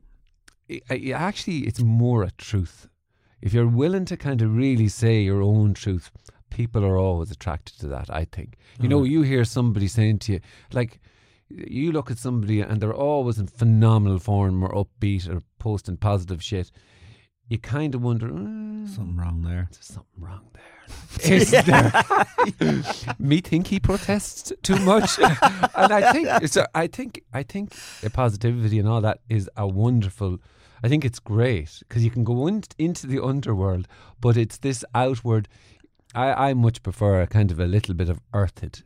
actually 0.99 1.59
it's 1.67 1.81
more 1.81 2.23
a 2.23 2.31
truth. 2.31 2.89
If 3.41 3.53
you're 3.53 3.67
willing 3.67 4.05
to 4.05 4.17
kind 4.17 4.41
of 4.41 4.55
really 4.55 4.87
say 4.87 5.21
your 5.21 5.41
own 5.41 5.73
truth, 5.73 6.11
people 6.49 6.83
are 6.83 6.97
always 6.97 7.31
attracted 7.31 7.79
to 7.79 7.87
that. 7.87 8.09
I 8.09 8.25
think. 8.25 8.57
You 8.79 8.89
know, 8.89 9.03
you 9.03 9.21
hear 9.23 9.43
somebody 9.45 9.87
saying 9.87 10.19
to 10.19 10.33
you, 10.33 10.39
like, 10.71 10.99
you 11.49 11.91
look 11.91 12.11
at 12.11 12.17
somebody 12.17 12.61
and 12.61 12.81
they're 12.81 12.93
always 12.93 13.37
in 13.39 13.47
phenomenal 13.47 14.19
form 14.19 14.63
or 14.63 14.69
upbeat 14.69 15.29
or 15.29 15.43
posting 15.59 15.97
positive 15.97 16.43
shit. 16.43 16.71
You 17.47 17.57
kind 17.57 17.95
of 17.95 18.01
wonder, 18.03 18.27
mm, 18.27 18.87
Something 18.89 19.15
wrong 19.17 19.41
there. 19.43 19.69
there's 19.71 19.85
something 19.85 20.19
wrong 20.19 20.41
there. 20.53 20.63
Is 21.37 21.51
there? 21.51 21.91
Me 23.19 23.39
think 23.41 23.67
he 23.67 23.79
protests 23.79 24.51
too 24.63 24.77
much, 24.79 25.17
and 25.19 25.93
I 25.93 26.11
think 26.13 26.47
so. 26.47 26.65
I 26.73 26.87
think 26.87 27.23
I 27.33 27.43
think 27.43 27.73
the 28.01 28.09
positivity 28.09 28.79
and 28.79 28.87
all 28.87 29.01
that 29.01 29.19
is 29.29 29.49
a 29.57 29.67
wonderful. 29.67 30.39
I 30.83 30.87
think 30.89 31.03
it's 31.05 31.19
great 31.19 31.79
because 31.87 32.03
you 32.03 32.11
can 32.11 32.23
go 32.23 32.47
in, 32.47 32.63
into 32.77 33.07
the 33.07 33.23
underworld, 33.23 33.87
but 34.21 34.37
it's 34.37 34.57
this 34.57 34.83
outward. 34.93 35.47
I, 36.15 36.49
I 36.49 36.53
much 36.53 36.83
prefer 36.83 37.21
a 37.21 37.27
kind 37.27 37.51
of 37.51 37.59
a 37.59 37.65
little 37.65 37.93
bit 37.93 38.09
of 38.09 38.19
earthed 38.33 38.83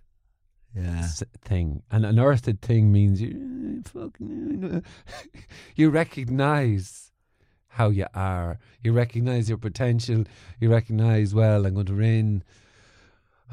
Yeah. 0.75 1.07
thing, 1.43 1.83
and 1.91 2.05
an 2.05 2.17
earthed 2.19 2.61
thing 2.61 2.91
means 2.91 3.21
you 3.21 3.33
mm, 3.33 3.87
fucking 3.87 4.27
mm, 4.61 4.77
uh, 4.77 4.81
you 5.75 5.89
recognize 5.89 7.11
how 7.75 7.89
you 7.89 8.05
are. 8.13 8.59
You 8.83 8.91
recognize 8.93 9.47
your 9.49 9.57
potential. 9.57 10.25
You 10.59 10.69
recognize, 10.71 11.33
well, 11.33 11.65
I'm 11.65 11.73
going 11.73 11.85
to 11.87 11.93
rein. 11.93 12.43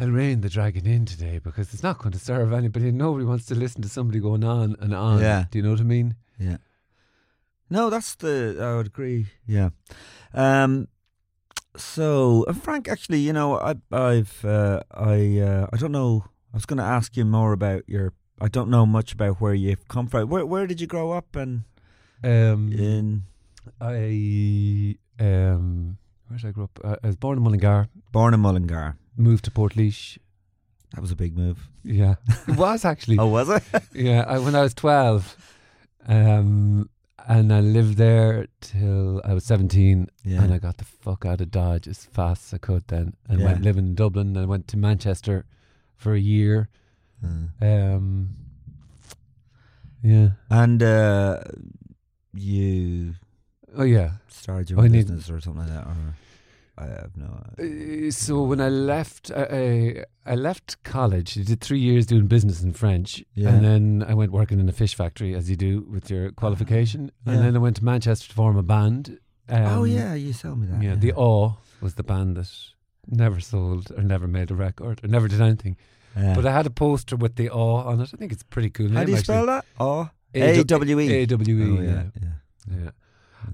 I'll 0.01 0.11
rein 0.11 0.41
the 0.43 0.49
dragon 0.49 0.87
in 0.87 1.07
today 1.07 1.41
because 1.41 1.73
it's 1.75 1.83
not 1.83 1.99
going 1.99 2.13
to 2.13 2.19
serve 2.21 2.53
anybody. 2.53 2.93
Nobody 2.93 3.25
wants 3.25 3.47
to 3.47 3.55
listen 3.57 3.83
to 3.83 3.89
somebody 3.89 4.21
going 4.21 4.45
on 4.45 4.77
and 4.81 4.95
on. 4.95 5.21
Yeah. 5.21 5.45
Do 5.51 5.59
you 5.59 5.65
know 5.65 5.71
what 5.73 5.81
I 5.81 5.85
mean? 5.85 6.15
Yeah. 6.39 6.59
No, 7.71 7.91
that's 7.91 8.15
the. 8.15 8.57
I 8.61 8.77
would 8.77 8.87
agree. 8.87 9.27
Yeah. 9.47 9.71
Um. 10.35 10.89
So, 11.77 12.45
uh, 12.49 12.55
Frank, 12.55 12.89
actually, 12.89 13.21
you 13.21 13.33
know, 13.33 13.59
I, 13.61 13.75
I've, 13.93 14.45
uh, 14.45 14.81
I, 14.91 15.39
uh, 15.39 15.67
I 15.73 15.77
don't 15.77 15.93
know. 15.93 16.25
I 16.53 16.57
was 16.57 16.67
going 16.67 16.79
to 16.79 16.83
ask 16.85 17.17
you 17.17 17.25
more 17.25 17.53
about 17.53 17.83
your. 17.89 18.15
I 18.41 18.49
don't 18.49 18.69
know 18.71 18.85
much 18.87 19.13
about 19.13 19.41
where 19.41 19.55
you've 19.55 19.87
come 19.89 20.07
from. 20.09 20.29
Where, 20.29 20.45
where 20.47 20.67
did 20.67 20.81
you 20.81 20.87
grow 20.87 21.13
up? 21.13 21.37
And 21.37 21.63
Um, 22.25 22.73
in 22.73 23.25
I 23.81 24.97
um, 25.21 25.99
where 26.27 26.39
did 26.39 26.49
I 26.49 26.51
grow 26.53 26.65
up? 26.65 26.81
I, 26.85 26.97
I 27.05 27.07
was 27.09 27.17
born 27.17 27.39
in 27.39 27.45
Mullingar, 27.45 27.89
born 28.13 28.35
in 28.35 28.41
Mullingar. 28.41 28.97
moved 29.17 29.45
to 29.45 29.51
Portlaoise. 29.51 30.19
That 30.95 31.01
was 31.01 31.11
a 31.13 31.17
big 31.17 31.37
move. 31.37 31.69
Yeah, 31.85 32.15
it 32.49 32.57
was 32.57 32.85
actually. 32.85 33.19
Oh, 33.19 33.27
was 33.27 33.49
it? 33.51 33.63
Yeah, 33.93 34.25
I, 34.27 34.39
when 34.39 34.55
I 34.55 34.63
was 34.63 34.75
12, 34.75 35.37
um, 36.09 36.89
and 37.29 37.53
I 37.53 37.61
lived 37.61 37.97
there 37.99 38.47
till 38.61 39.21
I 39.25 39.35
was 39.35 39.45
17, 39.45 40.09
Yeah. 40.25 40.43
and 40.43 40.53
I 40.53 40.59
got 40.59 40.79
the 40.79 40.85
fuck 40.85 41.25
out 41.27 41.41
of 41.41 41.51
Dodge 41.51 41.87
as 41.87 42.05
fast 42.05 42.47
as 42.47 42.55
I 42.55 42.59
could 42.59 42.85
then, 42.89 43.15
and 43.29 43.41
Yeah. 43.41 43.47
went 43.47 43.63
living 43.63 43.87
in 43.89 43.95
Dublin, 43.95 44.29
and 44.29 44.39
I 44.39 44.45
went 44.47 44.67
to 44.69 44.77
Manchester 44.77 45.45
for 45.97 46.15
a 46.15 46.21
year. 46.21 46.69
Uh, 47.23 47.65
Um, 47.65 48.31
yeah. 50.03 50.31
and 50.51 50.83
uh, 50.83 51.43
you 52.35 53.15
Oh, 53.77 53.85
yeah. 53.85 54.13
started 54.29 54.71
your 54.71 54.81
I 54.81 54.85
own 54.85 54.93
need- 54.93 55.03
business 55.09 55.29
or 55.31 55.41
something 55.41 55.63
like 55.63 55.73
that, 55.73 55.87
or 55.87 56.15
I 56.79 56.87
have 56.87 57.17
no. 57.17 57.45
Uh, 57.59 58.11
so 58.11 58.43
when 58.43 58.61
I 58.61 58.69
left, 58.69 59.31
I, 59.35 60.05
I, 60.27 60.33
I 60.33 60.35
left 60.37 60.83
college. 60.85 61.37
I 61.39 61.43
did 61.43 61.61
three 61.61 61.81
years 61.81 62.07
doing 62.07 62.27
business 62.27 62.63
in 62.63 62.73
French, 62.73 63.25
Yeah. 63.35 63.49
and 63.51 63.65
then 63.65 64.05
I 64.09 64.15
went 64.15 64.31
working 64.33 64.61
in 64.61 64.69
a 64.69 64.73
fish 64.73 64.95
factory, 64.95 65.35
as 65.35 65.51
you 65.51 65.57
do 65.57 65.81
with 65.91 66.09
your 66.11 66.31
qualification. 66.33 67.11
Yeah. 67.27 67.33
And 67.35 67.45
then 67.45 67.57
I 67.57 67.59
went 67.59 67.77
to 67.77 67.85
Manchester 67.85 68.29
to 68.29 68.35
form 68.35 68.57
a 68.57 68.63
band. 68.63 69.19
Um, 69.49 69.65
oh 69.65 69.85
yeah, 69.85 70.15
you 70.15 70.33
told 70.33 70.59
me 70.61 70.67
that. 70.69 70.83
Yeah, 70.83 70.95
the 70.95 71.13
Awe 71.15 71.53
was 71.81 71.95
the 71.95 72.03
band 72.05 72.37
that 72.37 72.51
never 73.07 73.41
sold 73.41 73.91
or 73.97 74.03
never 74.03 74.29
made 74.29 74.51
a 74.51 74.55
record 74.55 75.01
or 75.03 75.09
never 75.09 75.27
did 75.29 75.41
anything. 75.41 75.77
Yeah. 76.17 76.35
But 76.35 76.47
I 76.47 76.53
had 76.53 76.67
a 76.67 76.71
poster 76.71 77.17
with 77.17 77.37
the 77.37 77.51
Awe 77.51 77.83
on 77.85 78.01
it. 78.01 78.11
I 78.13 78.17
think 78.17 78.33
it's 78.33 78.43
pretty 78.43 78.71
cool. 78.71 78.91
How 78.91 79.05
do 79.05 79.13
you 79.13 79.19
actually. 79.19 79.35
spell 79.35 79.47
that? 79.47 79.65
Oh, 79.81 80.11
A- 80.35 80.63
W 80.65 81.01
E. 81.01 81.13
A 81.13 81.27
W 81.27 81.57
E. 81.81 81.87
Yeah. 81.87 82.05
yeah. 82.21 82.29
yeah. 82.71 82.91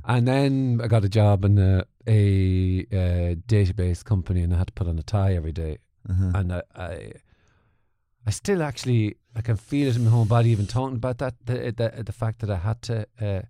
And 0.05 0.27
then 0.27 0.81
I 0.83 0.89
got 0.89 1.05
a 1.05 1.09
job 1.09 1.45
in 1.45 1.55
a, 2.07 2.87
a, 2.93 2.97
uh 2.97 3.35
database 3.49 4.05
company, 4.05 4.43
and 4.43 4.53
I 4.55 4.59
had 4.59 4.67
to 4.69 4.73
put 4.73 4.87
on 4.89 4.99
a 4.99 5.03
tie 5.03 5.35
every 5.35 5.53
day. 5.53 5.79
Uh-huh. 6.09 6.33
And 6.35 6.53
I, 6.53 6.63
I, 6.75 7.13
I 8.27 8.31
still 8.31 8.63
actually 8.63 9.17
I 9.37 9.41
can 9.41 9.57
feel 9.57 9.89
it 9.89 9.97
in 9.97 10.05
my 10.05 10.11
whole 10.11 10.25
body, 10.27 10.51
even 10.51 10.67
talking 10.67 10.97
about 10.97 11.19
that. 11.19 11.35
The 11.45 11.73
the, 11.73 12.03
the 12.05 12.13
fact 12.13 12.41
that 12.41 12.51
I 12.51 12.57
had 12.57 12.83
to 12.83 13.07
uh, 13.21 13.43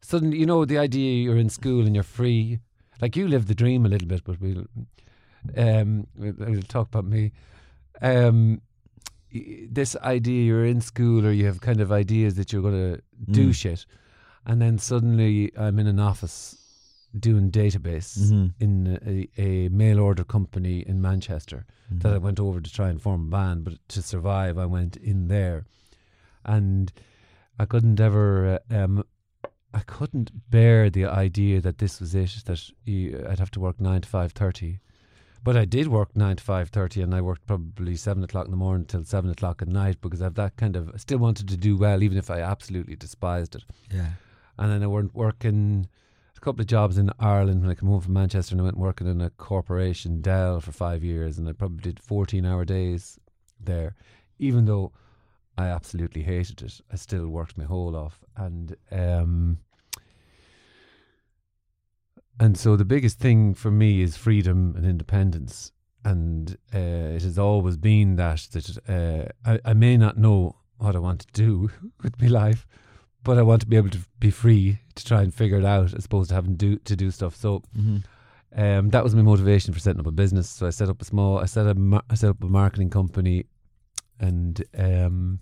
suddenly, 0.00 0.38
you 0.38 0.46
know, 0.46 0.64
the 0.64 0.78
idea 0.78 1.22
you're 1.22 1.36
in 1.38 1.50
school 1.50 1.86
and 1.86 1.94
you're 1.94 2.02
free. 2.04 2.58
Like 3.00 3.16
you 3.16 3.26
live 3.28 3.46
the 3.46 3.54
dream 3.54 3.84
a 3.84 3.88
little 3.88 4.08
bit, 4.08 4.22
but 4.24 4.40
we'll 4.40 4.64
um 5.56 6.06
we'll, 6.16 6.34
we'll 6.38 6.62
talk 6.62 6.88
about 6.88 7.04
me. 7.04 7.32
Um, 8.00 8.60
this 9.70 9.96
idea 9.96 10.44
you're 10.44 10.64
in 10.66 10.80
school 10.80 11.26
or 11.26 11.32
you 11.32 11.46
have 11.46 11.60
kind 11.60 11.80
of 11.80 11.90
ideas 11.90 12.34
that 12.34 12.52
you're 12.52 12.62
going 12.62 12.94
to 12.96 13.02
do 13.30 13.48
Mm. 13.48 13.54
shit, 13.54 13.86
and 14.46 14.60
then 14.60 14.78
suddenly 14.78 15.50
I'm 15.56 15.78
in 15.78 15.86
an 15.86 15.98
office 15.98 16.58
doing 17.18 17.50
database 17.50 18.18
Mhm. 18.18 18.54
in 18.58 18.98
a, 19.06 19.28
a 19.40 19.68
mail 19.68 20.00
order 20.00 20.24
company 20.24 20.80
in 20.80 21.00
Manchester 21.00 21.66
that 21.90 22.14
I 22.14 22.18
went 22.18 22.40
over 22.40 22.60
to 22.60 22.72
try 22.72 22.88
and 22.88 23.00
form 23.02 23.26
a 23.26 23.30
band, 23.30 23.64
but 23.64 23.74
to 23.88 24.00
survive, 24.02 24.56
I 24.56 24.64
went 24.66 24.96
in 24.96 25.28
there, 25.28 25.64
and 26.44 26.90
I 27.58 27.66
couldn't 27.66 28.00
ever, 28.00 28.60
uh, 28.70 28.74
um, 28.84 29.04
I 29.74 29.80
couldn't 29.80 30.50
bear 30.50 30.88
the 30.90 31.04
idea 31.04 31.60
that 31.60 31.78
this 31.78 32.00
was 32.00 32.14
it. 32.14 32.42
That 32.46 32.70
you, 32.84 33.24
I'd 33.28 33.38
have 33.38 33.50
to 33.52 33.60
work 33.60 33.80
nine 33.80 34.00
to 34.00 34.08
five 34.08 34.32
thirty, 34.32 34.80
but 35.44 35.56
I 35.56 35.64
did 35.66 35.88
work 35.88 36.16
nine 36.16 36.36
to 36.36 36.42
five 36.42 36.70
thirty, 36.70 37.02
and 37.02 37.14
I 37.14 37.20
worked 37.20 37.46
probably 37.46 37.96
seven 37.96 38.24
o'clock 38.24 38.46
in 38.46 38.50
the 38.52 38.56
morning 38.56 38.86
till 38.86 39.04
seven 39.04 39.30
o'clock 39.30 39.60
at 39.62 39.68
night 39.68 40.00
because 40.00 40.22
I've 40.22 40.34
that 40.36 40.56
kind 40.56 40.76
of. 40.76 40.90
I 40.94 40.96
still 40.96 41.18
wanted 41.18 41.48
to 41.48 41.56
do 41.58 41.76
well, 41.76 42.02
even 42.02 42.16
if 42.18 42.30
I 42.30 42.40
absolutely 42.40 42.96
despised 42.96 43.54
it. 43.54 43.64
Yeah. 43.90 44.12
And 44.58 44.70
then 44.72 44.82
I 44.82 44.86
weren't 44.86 45.14
working 45.14 45.88
couple 46.42 46.60
of 46.60 46.66
jobs 46.66 46.98
in 46.98 47.08
Ireland 47.20 47.62
when 47.62 47.70
I 47.70 47.74
came 47.76 47.88
home 47.88 48.00
from 48.00 48.14
Manchester 48.14 48.54
and 48.54 48.60
I 48.60 48.64
went 48.64 48.76
working 48.76 49.06
in 49.06 49.20
a 49.20 49.30
corporation, 49.30 50.20
Dell, 50.20 50.60
for 50.60 50.72
five 50.72 51.04
years 51.04 51.38
and 51.38 51.48
I 51.48 51.52
probably 51.52 51.80
did 51.82 52.00
14 52.00 52.44
hour 52.44 52.64
days 52.64 53.18
there. 53.60 53.94
Even 54.40 54.64
though 54.64 54.92
I 55.56 55.68
absolutely 55.68 56.22
hated 56.22 56.60
it, 56.62 56.80
I 56.90 56.96
still 56.96 57.28
worked 57.28 57.56
my 57.56 57.64
whole 57.64 57.94
off. 57.94 58.24
And 58.36 58.74
um, 58.90 59.58
and 62.40 62.58
so 62.58 62.74
the 62.76 62.84
biggest 62.84 63.20
thing 63.20 63.54
for 63.54 63.70
me 63.70 64.02
is 64.02 64.16
freedom 64.16 64.74
and 64.76 64.84
independence. 64.84 65.70
And 66.04 66.56
uh, 66.74 67.14
it 67.16 67.22
has 67.22 67.38
always 67.38 67.76
been 67.76 68.16
that 68.16 68.48
that 68.52 68.78
uh, 68.88 69.48
I, 69.48 69.60
I 69.64 69.74
may 69.74 69.96
not 69.96 70.18
know 70.18 70.56
what 70.78 70.96
I 70.96 70.98
want 70.98 71.20
to 71.20 71.32
do 71.32 71.70
with 72.02 72.20
my 72.20 72.26
life, 72.26 72.66
but 73.24 73.38
I 73.38 73.42
want 73.42 73.60
to 73.62 73.66
be 73.66 73.76
able 73.76 73.90
to 73.90 74.00
be 74.18 74.30
free 74.30 74.78
to 74.94 75.04
try 75.04 75.22
and 75.22 75.32
figure 75.34 75.58
it 75.58 75.64
out 75.64 75.94
as 75.94 76.04
opposed 76.04 76.28
to 76.30 76.34
having 76.34 76.56
do, 76.56 76.76
to 76.78 76.96
do 76.96 77.10
stuff. 77.10 77.34
So 77.36 77.62
Mm-hmm. 77.78 78.60
um, 78.60 78.88
that 78.90 79.02
was 79.04 79.14
my 79.14 79.22
motivation 79.22 79.72
for 79.72 79.80
setting 79.80 80.00
up 80.00 80.06
a 80.06 80.10
business. 80.12 80.48
So 80.50 80.66
I 80.66 80.70
set 80.70 80.88
up 80.88 81.00
a 81.00 81.04
small, 81.04 81.38
I 81.38 81.46
set 81.46 81.66
up, 81.66 81.76
I 82.10 82.14
set 82.14 82.30
up 82.30 82.42
a 82.42 82.48
marketing 82.48 82.90
company, 82.90 83.44
and 84.20 84.62
um, 84.76 85.40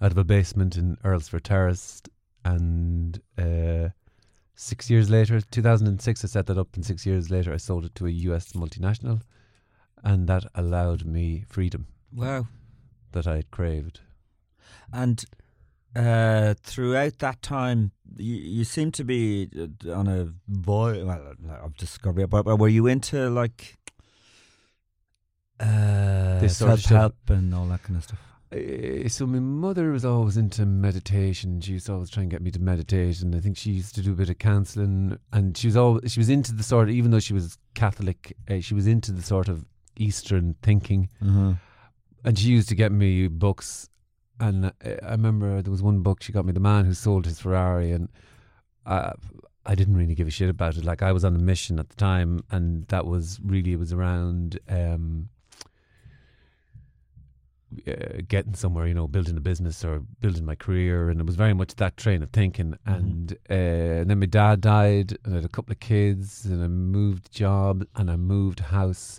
out 0.00 0.10
of 0.12 0.18
a 0.18 0.24
basement 0.24 0.76
in 0.76 0.96
Earlsfort 1.04 1.42
Terrace, 1.42 2.02
and 2.44 3.20
uh, 3.38 3.88
six 4.54 4.90
years 4.90 5.08
later, 5.10 5.40
2006, 5.40 6.24
I 6.24 6.28
set 6.28 6.46
that 6.46 6.58
up, 6.58 6.74
and 6.74 6.84
six 6.84 7.04
years 7.06 7.30
later, 7.30 7.52
I 7.52 7.56
sold 7.58 7.84
it 7.84 7.94
to 7.96 8.06
a 8.06 8.10
US 8.10 8.52
multinational, 8.52 9.22
and 10.02 10.26
that 10.28 10.44
allowed 10.54 11.04
me 11.04 11.44
freedom 11.48 11.86
Wow. 12.12 12.46
that 13.12 13.26
I 13.26 13.36
had 13.36 13.50
craved. 13.50 14.00
And 14.92 15.24
uh, 15.96 16.54
throughout 16.62 17.18
that 17.18 17.42
time, 17.42 17.92
you, 18.16 18.34
you 18.34 18.64
seem 18.64 18.92
to 18.92 19.04
be 19.04 19.48
uh, 19.56 19.92
on 19.92 20.08
a 20.08 20.28
boy. 20.48 21.04
Well, 21.04 21.34
I've 21.62 21.76
discovered, 21.76 22.28
but, 22.28 22.44
but 22.44 22.56
were 22.56 22.68
you 22.68 22.86
into 22.86 23.30
like 23.30 23.76
uh, 25.60 26.40
This 26.40 26.58
sort 26.58 26.72
of 26.72 26.84
help 26.84 27.16
and 27.28 27.54
all 27.54 27.66
that 27.66 27.82
kind 27.82 27.96
of 27.96 28.04
stuff? 28.04 28.18
Uh, 28.52 29.08
so 29.08 29.26
my 29.26 29.40
mother 29.40 29.90
was 29.90 30.04
always 30.04 30.36
into 30.36 30.66
meditation. 30.66 31.60
She 31.60 31.72
used 31.72 31.86
to 31.86 31.94
always 31.94 32.10
try 32.10 32.22
and 32.22 32.30
get 32.30 32.42
me 32.42 32.50
to 32.50 32.60
meditate, 32.60 33.20
and 33.20 33.34
I 33.34 33.40
think 33.40 33.56
she 33.56 33.70
used 33.70 33.94
to 33.96 34.02
do 34.02 34.12
a 34.12 34.16
bit 34.16 34.30
of 34.30 34.38
counselling. 34.38 35.18
And 35.32 35.56
she 35.56 35.66
was 35.68 35.76
always 35.76 36.12
she 36.12 36.20
was 36.20 36.28
into 36.28 36.52
the 36.52 36.62
sort 36.62 36.88
of 36.88 36.94
even 36.94 37.10
though 37.10 37.20
she 37.20 37.34
was 37.34 37.58
Catholic, 37.74 38.36
uh, 38.50 38.60
she 38.60 38.74
was 38.74 38.86
into 38.86 39.12
the 39.12 39.22
sort 39.22 39.48
of 39.48 39.64
Eastern 39.96 40.56
thinking. 40.62 41.08
Uh-huh. 41.22 41.54
And 42.24 42.38
she 42.38 42.48
used 42.48 42.68
to 42.70 42.74
get 42.74 42.92
me 42.92 43.28
books. 43.28 43.88
And 44.40 44.72
I 44.82 45.10
remember 45.12 45.62
there 45.62 45.70
was 45.70 45.82
one 45.82 46.00
book 46.00 46.22
she 46.22 46.32
got 46.32 46.44
me, 46.44 46.52
The 46.52 46.60
Man 46.60 46.84
Who 46.84 46.94
Sold 46.94 47.26
His 47.26 47.40
Ferrari, 47.40 47.92
and 47.92 48.08
uh, 48.84 49.12
I 49.64 49.74
didn't 49.74 49.96
really 49.96 50.14
give 50.14 50.26
a 50.26 50.30
shit 50.30 50.50
about 50.50 50.76
it. 50.76 50.84
Like 50.84 51.02
I 51.02 51.12
was 51.12 51.24
on 51.24 51.34
a 51.34 51.38
mission 51.38 51.78
at 51.78 51.88
the 51.88 51.96
time, 51.96 52.44
and 52.50 52.86
that 52.88 53.06
was 53.06 53.38
really 53.44 53.72
it 53.72 53.78
was 53.78 53.92
around. 53.92 54.58
Um, 54.68 55.28
uh, 57.88 58.20
getting 58.28 58.54
somewhere, 58.54 58.86
you 58.86 58.94
know, 58.94 59.08
building 59.08 59.36
a 59.36 59.40
business 59.40 59.84
or 59.84 60.00
building 60.20 60.44
my 60.44 60.54
career, 60.54 61.10
and 61.10 61.20
it 61.20 61.26
was 61.26 61.34
very 61.34 61.54
much 61.54 61.74
that 61.74 61.96
train 61.96 62.22
of 62.22 62.30
thinking. 62.30 62.78
And, 62.86 63.32
uh, 63.50 63.54
and 63.54 64.10
then 64.10 64.20
my 64.20 64.26
dad 64.26 64.60
died, 64.60 65.16
and 65.24 65.34
I 65.34 65.36
had 65.38 65.44
a 65.44 65.48
couple 65.48 65.72
of 65.72 65.80
kids, 65.80 66.44
and 66.44 66.62
I 66.62 66.68
moved 66.68 67.32
job, 67.32 67.84
and 67.96 68.10
I 68.10 68.16
moved 68.16 68.60
house, 68.60 69.18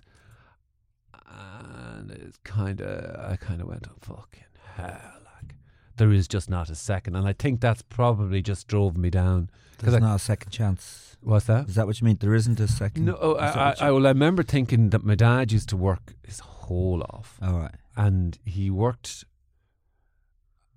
and 1.28 2.12
it's 2.12 2.38
kind 2.44 2.82
of 2.82 3.30
I 3.30 3.36
kind 3.36 3.62
of 3.62 3.68
went, 3.68 3.88
oh, 3.90 3.96
fucking 4.00 4.44
hell, 4.76 5.22
like 5.42 5.56
there 5.98 6.12
is 6.12 6.28
just 6.28 6.50
not 6.50 6.70
a 6.70 6.76
second, 6.76 7.16
and 7.16 7.28
I 7.28 7.34
think 7.34 7.62
that's 7.62 7.82
probably 7.82 8.42
just 8.42 8.68
drove 8.68 8.98
me 8.98 9.10
down. 9.10 9.50
There's 9.80 9.94
I, 9.96 10.00
not 10.00 10.16
a 10.16 10.20
second 10.20 10.52
chance. 10.52 11.18
what's 11.22 11.46
that? 11.48 11.68
Is 11.68 11.76
that 11.76 11.86
what 11.88 12.00
you 12.00 12.06
mean? 12.06 12.18
There 12.20 12.34
isn't 12.36 12.60
a 12.60 12.68
second. 12.68 13.06
No, 13.06 13.16
is 13.36 13.54
that 13.54 13.82
I, 13.82 13.88
I, 13.88 13.92
well, 13.92 14.06
I 14.06 14.10
remember 14.10 14.44
thinking 14.44 14.90
that 14.92 15.04
my 15.04 15.16
dad 15.16 15.52
used 15.52 15.70
to 15.70 15.78
work 15.78 16.14
his 16.26 16.40
whole 16.40 17.02
off, 17.04 17.38
All 17.42 17.60
right. 17.60 17.76
and 17.96 18.38
he 18.46 18.70
worked. 18.70 19.26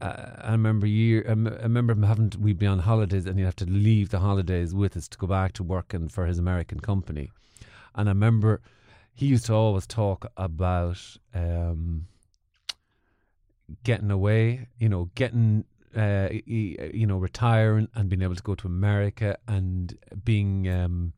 Uh, 0.00 0.30
I 0.42 0.52
remember 0.52 0.86
year. 0.86 1.24
I, 1.26 1.32
m- 1.32 1.48
I 1.48 1.62
remember 1.62 1.92
him 1.92 2.04
having. 2.04 2.30
To, 2.30 2.38
we'd 2.38 2.58
be 2.58 2.66
on 2.66 2.80
holidays, 2.80 3.26
and 3.26 3.38
he'd 3.38 3.44
have 3.44 3.56
to 3.56 3.66
leave 3.66 4.10
the 4.10 4.20
holidays 4.20 4.72
with 4.74 4.96
us 4.96 5.08
to 5.08 5.18
go 5.18 5.26
back 5.26 5.52
to 5.54 5.62
working 5.64 6.08
for 6.08 6.26
his 6.26 6.38
American 6.38 6.78
company. 6.80 7.30
And 7.96 8.08
I 8.08 8.12
remember 8.12 8.60
he 9.12 9.26
used 9.26 9.46
to 9.46 9.54
always 9.54 9.86
talk 9.88 10.30
about 10.36 10.98
um, 11.34 12.06
getting 13.84 14.10
away. 14.10 14.68
You 14.78 14.88
know, 14.88 15.10
getting. 15.14 15.64
Uh, 15.96 16.28
you 16.44 17.06
know, 17.06 17.16
retiring 17.16 17.88
and 17.94 18.10
being 18.10 18.20
able 18.22 18.34
to 18.36 18.42
go 18.42 18.54
to 18.54 18.66
America 18.66 19.36
and 19.48 19.96
being, 20.22 20.68
um, 20.68 21.14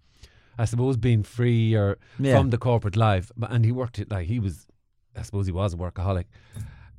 I 0.57 0.65
suppose, 0.65 0.97
being 0.97 1.25
free 1.25 1.75
or 1.75 1.99
Yeah. 2.21 2.39
from 2.39 2.51
the 2.51 2.57
corporate 2.57 2.97
life. 2.97 3.33
But 3.37 3.51
and 3.51 3.65
he 3.65 3.73
worked 3.73 3.99
it 3.99 4.11
like 4.13 4.29
he 4.29 4.39
was, 4.39 4.69
I 5.17 5.23
suppose 5.23 5.47
he 5.47 5.53
was 5.53 5.75
a 5.75 5.77
workaholic, 5.77 6.27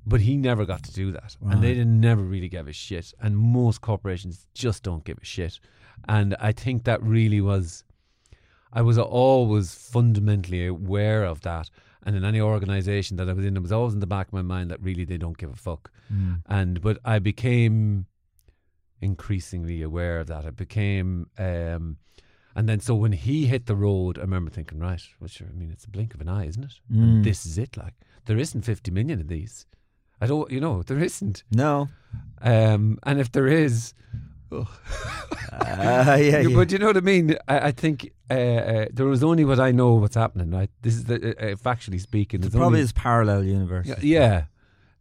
but 0.05 0.19
he 0.19 0.35
never 0.35 0.65
got 0.65 0.83
to 0.83 0.93
do 0.93 1.11
that, 1.13 1.37
and 1.41 1.63
they 1.63 1.73
didn't 1.73 1.99
never 1.99 2.21
really 2.21 2.49
give 2.49 2.67
a 2.67 2.73
shit. 2.73 3.13
And 3.21 3.37
most 3.37 3.79
corporations 3.79 4.45
just 4.53 4.83
don't 4.83 5.05
give 5.05 5.17
a 5.19 5.25
shit, 5.25 5.59
and 6.09 6.35
I 6.41 6.51
think 6.51 6.83
that 6.83 7.01
really 7.01 7.39
was. 7.41 7.85
I 8.73 8.81
was 8.81 8.97
always 8.99 9.73
fundamentally 9.73 10.67
aware 10.67 11.23
of 11.23 11.39
that, 11.41 11.69
and 12.05 12.15
in 12.15 12.23
any 12.23 12.41
organisation 12.41 13.17
that 13.17 13.29
I 13.29 13.33
was 13.33 13.45
in, 13.45 13.55
it 13.55 13.61
was 13.61 13.71
always 13.71 13.93
in 13.93 13.99
the 13.99 14.07
back 14.07 14.27
of 14.27 14.33
my 14.33 14.41
mind 14.41 14.71
that 14.71 14.81
really 14.81 15.05
they 15.05 15.17
don't 15.17 15.37
give 15.37 15.51
a 15.51 15.55
fuck. 15.55 15.91
Mm. 16.11 16.41
And 16.47 16.81
but 16.81 16.97
I 17.05 17.19
became 17.19 18.07
increasingly 19.01 19.81
aware 19.81 20.19
of 20.19 20.27
that. 20.27 20.45
I 20.45 20.51
became, 20.51 21.27
um, 21.37 21.97
and 22.55 22.67
then 22.67 22.79
so 22.79 22.95
when 22.95 23.13
he 23.13 23.47
hit 23.47 23.65
the 23.65 23.75
road, 23.75 24.17
I 24.17 24.21
remember 24.21 24.51
thinking, 24.51 24.79
right, 24.79 25.01
well, 25.19 25.27
sure, 25.27 25.47
I 25.47 25.57
mean, 25.57 25.71
it's 25.71 25.85
a 25.85 25.89
blink 25.89 26.13
of 26.13 26.21
an 26.21 26.29
eye, 26.29 26.47
isn't 26.47 26.63
it? 26.63 26.73
Mm. 26.91 27.03
And 27.03 27.23
this 27.23 27.45
is 27.45 27.57
it. 27.57 27.77
Like 27.77 27.93
there 28.25 28.37
isn't 28.37 28.63
fifty 28.63 28.91
million 28.91 29.19
of 29.19 29.27
these. 29.27 29.65
I 30.23 30.27
don't, 30.27 30.51
you 30.51 30.59
know, 30.59 30.83
there 30.83 30.99
isn't. 30.99 31.43
No. 31.51 31.89
Um, 32.41 32.99
and 33.03 33.19
if 33.19 33.31
there 33.31 33.47
is, 33.47 33.95
Uh, 34.51 34.65
yeah, 35.51 36.15
Yeah, 36.17 36.39
yeah. 36.41 36.55
but 36.55 36.71
you 36.71 36.77
know 36.79 36.87
what 36.87 36.97
I 36.97 37.01
mean. 37.01 37.35
I, 37.47 37.67
I 37.67 37.71
think 37.71 38.11
uh, 38.29 38.33
uh, 38.33 38.85
there 38.93 39.05
was 39.05 39.23
only 39.23 39.45
what 39.45 39.59
I 39.59 39.71
know 39.71 39.93
what's 39.95 40.15
happening. 40.15 40.51
Right, 40.51 40.69
this 40.81 40.95
is 40.95 41.05
the, 41.05 41.15
uh, 41.15 41.45
uh, 41.51 41.55
factually 41.55 41.99
speaking. 41.99 42.41
There 42.41 42.49
probably 42.51 42.81
is 42.81 42.91
parallel 42.91 43.43
universe. 43.43 43.87
Yeah, 43.87 43.95
yeah, 44.01 44.43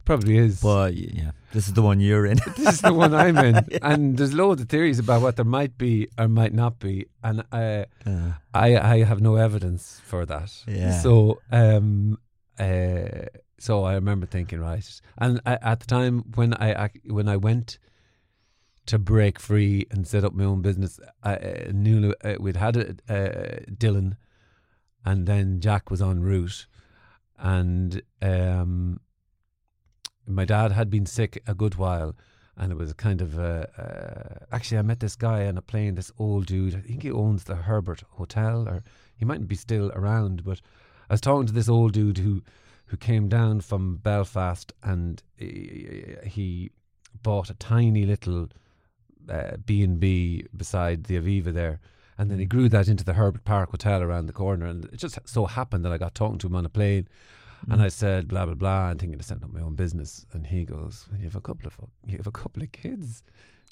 probably 0.04 0.36
is. 0.38 0.60
But 0.60 0.94
yeah, 0.94 1.32
this 1.52 1.68
is 1.68 1.74
the 1.74 1.82
one 1.82 2.00
you're 2.00 2.26
in. 2.26 2.38
this 2.56 2.68
is 2.74 2.80
the 2.80 2.92
one 2.94 3.14
I'm 3.14 3.38
in, 3.38 3.66
and 3.82 4.16
there's 4.16 4.32
loads 4.34 4.60
of 4.62 4.68
theories 4.68 4.98
about 4.98 5.22
what 5.22 5.36
there 5.36 5.44
might 5.44 5.76
be 5.78 6.08
or 6.18 6.28
might 6.28 6.54
not 6.54 6.78
be, 6.78 7.06
and 7.22 7.44
uh, 7.52 7.84
Uh, 8.06 8.32
I 8.54 8.76
I 8.76 9.04
have 9.04 9.20
no 9.20 9.36
evidence 9.36 10.00
for 10.04 10.26
that. 10.26 10.50
Yeah. 10.66 11.00
So 11.00 11.40
um 11.52 12.18
uh 12.58 13.26
so 13.58 13.84
I 13.84 13.94
remember 13.94 14.26
thinking 14.26 14.60
right, 14.60 15.00
and 15.18 15.40
I, 15.46 15.58
at 15.62 15.80
the 15.80 15.86
time 15.86 16.24
when 16.34 16.54
I 16.54 16.86
ac- 16.86 17.02
when 17.10 17.28
I 17.28 17.36
went 17.36 17.78
to 18.86 18.98
break 18.98 19.38
free 19.38 19.86
and 19.90 20.06
set 20.06 20.24
up 20.24 20.32
my 20.32 20.44
own 20.44 20.62
business, 20.62 20.98
I 21.22 21.34
uh, 21.36 21.70
knew 21.72 22.14
uh, 22.24 22.34
we'd 22.40 22.56
had 22.56 22.76
a, 22.76 23.64
Dylan, 23.70 24.16
and 25.04 25.26
then 25.26 25.60
Jack 25.60 25.90
was 25.90 26.02
en 26.02 26.22
route, 26.22 26.66
and 27.38 28.02
um 28.20 29.00
my 30.26 30.44
dad 30.44 30.72
had 30.72 30.90
been 30.90 31.06
sick 31.06 31.42
a 31.46 31.54
good 31.54 31.74
while. 31.74 32.14
And 32.56 32.72
it 32.72 32.76
was 32.76 32.92
kind 32.92 33.22
of 33.22 33.38
uh, 33.38 33.66
uh, 33.78 34.44
actually, 34.52 34.78
I 34.78 34.82
met 34.82 35.00
this 35.00 35.16
guy 35.16 35.46
on 35.46 35.56
a 35.56 35.62
plane. 35.62 35.94
This 35.94 36.12
old 36.18 36.46
dude. 36.46 36.74
I 36.74 36.80
think 36.80 37.02
he 37.02 37.10
owns 37.10 37.44
the 37.44 37.54
Herbert 37.56 38.02
Hotel, 38.10 38.68
or 38.68 38.82
he 39.16 39.24
mightn't 39.24 39.48
be 39.48 39.56
still 39.56 39.90
around. 39.94 40.44
But 40.44 40.60
I 41.08 41.14
was 41.14 41.22
talking 41.22 41.46
to 41.46 41.54
this 41.54 41.70
old 41.70 41.92
dude 41.92 42.18
who 42.18 42.42
who 42.86 42.96
came 42.98 43.28
down 43.28 43.60
from 43.60 43.96
Belfast, 43.96 44.72
and 44.82 45.22
he, 45.36 46.16
he 46.24 46.70
bought 47.22 47.48
a 47.48 47.54
tiny 47.54 48.04
little 48.04 48.48
Uh, 49.28 49.56
B 49.64 49.84
and 49.84 50.00
B 50.00 50.44
beside 50.56 51.04
the 51.04 51.16
Aviva 51.16 51.52
there, 51.52 51.80
and 52.18 52.30
then 52.30 52.38
he 52.38 52.46
mm. 52.46 52.48
grew 52.48 52.68
that 52.68 52.88
into 52.88 53.04
the 53.04 53.12
Herbert 53.12 53.44
Park 53.44 53.70
Hotel 53.70 54.02
around 54.02 54.26
the 54.26 54.32
corner. 54.32 54.66
And 54.66 54.86
it 54.86 54.96
just 54.96 55.18
so 55.24 55.46
happened 55.46 55.84
that 55.84 55.92
I 55.92 55.98
got 55.98 56.14
talking 56.14 56.38
to 56.38 56.46
him 56.48 56.56
on 56.56 56.66
a 56.66 56.68
plane, 56.68 57.06
and 57.68 57.80
mm. 57.80 57.84
I 57.84 57.88
said 57.88 58.26
blah 58.26 58.46
blah 58.46 58.54
blah, 58.54 58.90
and 58.90 58.98
thinking 58.98 59.18
of 59.18 59.24
setting 59.24 59.44
up 59.44 59.52
my 59.52 59.60
own 59.60 59.76
business. 59.76 60.26
And 60.32 60.46
he 60.46 60.64
goes, 60.64 61.08
"You 61.16 61.24
have 61.24 61.36
a 61.36 61.40
couple 61.40 61.66
of 61.66 61.78
you 62.06 62.16
have 62.16 62.26
a 62.26 62.32
couple 62.32 62.62
of 62.62 62.72
kids, 62.72 63.22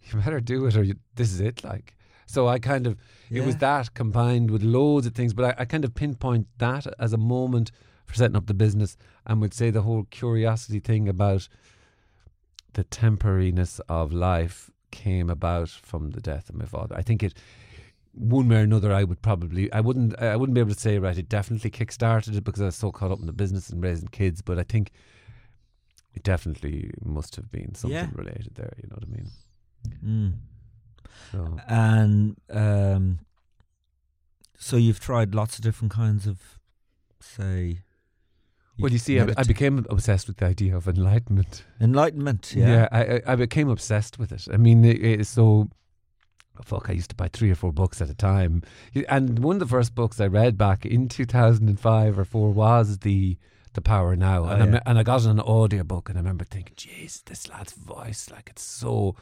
you 0.05 0.20
better 0.20 0.40
do 0.40 0.66
it, 0.66 0.76
or 0.76 0.82
you, 0.84 0.94
this 1.16 1.32
is 1.32 1.40
it." 1.40 1.64
Like, 1.64 1.96
so 2.26 2.46
I 2.46 2.59
kind 2.59 2.86
of 2.86 2.96
it 3.30 3.44
was 3.44 3.57
that 3.57 3.94
combined 3.94 4.51
with 4.51 4.62
loads 4.62 5.07
of 5.07 5.14
things, 5.14 5.34
but 5.34 5.44
I, 5.44 5.62
I 5.62 5.64
kind 5.64 5.84
of 5.84 5.94
pinpoint 5.94 6.46
that 6.59 6.86
as 6.99 7.12
a 7.12 7.18
moment 7.18 7.72
for 8.07 8.14
setting 8.14 8.36
up 8.36 8.46
the 8.46 8.55
business, 8.55 8.96
and 9.26 9.40
would 9.40 9.55
say 9.55 9.70
the 9.70 9.82
whole 9.82 10.05
curiosity 10.05 10.80
thing 10.80 11.09
about 11.09 11.49
the 12.74 12.84
temporariness 12.84 13.80
of 13.88 14.12
life 14.12 14.70
came 14.91 15.30
about 15.30 15.68
from 15.68 16.11
the 16.11 16.20
death 16.20 16.49
of 16.49 16.55
my 16.57 16.64
father. 16.64 16.95
I 16.97 17.03
think 17.03 17.22
it 17.22 17.34
one 18.12 18.49
way 18.49 18.57
or 18.57 18.61
another 18.61 18.93
I 18.93 19.05
would 19.05 19.22
probably 19.22 19.72
I 19.72 19.80
wouldn't 19.80 20.18
I 20.20 20.34
wouldn't 20.36 20.55
be 20.55 20.61
able 20.61 20.74
to 20.74 20.80
say 20.80 20.99
right 20.99 21.16
it 21.16 21.28
definitely 21.28 21.70
kick 21.70 21.93
started 21.93 22.34
it 22.34 22.43
because 22.45 22.62
I 22.62 22.66
was 22.66 22.76
so 22.76 22.91
caught 22.91 23.12
up 23.12 23.20
in 23.20 23.26
the 23.26 23.32
business 23.32 23.70
and 23.70 23.82
raising 23.82 24.09
kids, 24.09 24.43
but 24.43 24.59
I 24.59 24.64
think 24.64 24.91
it 26.14 26.22
definitely 26.24 26.91
must 27.05 27.36
have 27.36 27.51
been 27.51 27.74
something 27.74 27.97
Yeah. 27.97 28.09
related 28.14 28.55
there, 28.57 28.72
you 28.82 28.89
know 28.89 28.97
what 28.99 29.05
I 29.05 29.12
mean? 29.12 30.32
mm. 30.32 30.39
So 31.32 31.61
And 31.68 32.36
um, 32.51 33.18
so 34.57 34.76
you've 34.76 35.01
tried 35.01 35.34
lots 35.34 35.57
of 35.57 35.62
different 35.62 35.93
kinds 35.93 36.26
of, 36.26 36.59
say. 37.20 37.80
Well, 38.79 38.93
you 38.93 38.99
see, 38.99 39.20
I, 39.20 39.26
I 39.37 39.43
became 39.43 39.85
obsessed 39.91 40.26
with 40.29 40.37
the 40.39 40.47
idea 40.47 40.76
of 40.76 40.87
enlightenment. 40.89 41.64
enlightenment. 41.81 42.55
Yeah. 42.57 42.89
I, 42.93 43.03
I 43.05 43.20
I 43.26 43.37
became 43.37 43.68
obsessed 43.68 44.18
with 44.18 44.33
it. 44.33 44.47
I 44.53 44.57
mean, 44.57 44.85
it, 44.85 45.03
it's 45.03 45.29
so 45.31 45.68
fuck. 46.64 46.89
I 46.89 46.93
used 46.93 47.11
to 47.11 47.16
buy 47.16 47.29
three 47.29 47.51
or 47.51 47.55
four 47.55 47.72
books 47.72 48.01
at 48.03 48.09
a 48.11 48.14
time, 48.14 48.62
and 49.09 49.39
one 49.41 49.57
of 49.57 49.61
the 49.61 49.66
first 49.66 49.95
books 49.95 50.20
I 50.20 50.26
read 50.26 50.57
back 50.59 50.85
in 50.87 51.09
two 51.09 51.24
thousand 51.24 51.68
and 51.68 51.79
five 51.79 52.18
or 52.18 52.24
four 52.24 52.51
was 52.53 52.99
the 52.99 53.37
the 53.74 53.81
Power 53.83 54.16
Now, 54.16 54.45
Oh, 54.45 54.49
and 54.49 54.62
I 54.62 54.66
yeah. 54.66 54.72
me- 54.72 54.81
and 54.87 54.99
I 54.99 55.03
got 55.03 55.24
an 55.26 55.41
audiobook, 55.41 56.09
and 56.09 56.18
I 56.18 56.20
remember 56.20 56.45
thinking, 56.45 56.74
"Jeez, 56.76 57.24
this 57.24 57.49
lad's 57.49 57.72
voice, 57.74 58.29
like 58.31 58.49
it's 58.51 58.62
so." 58.62 59.14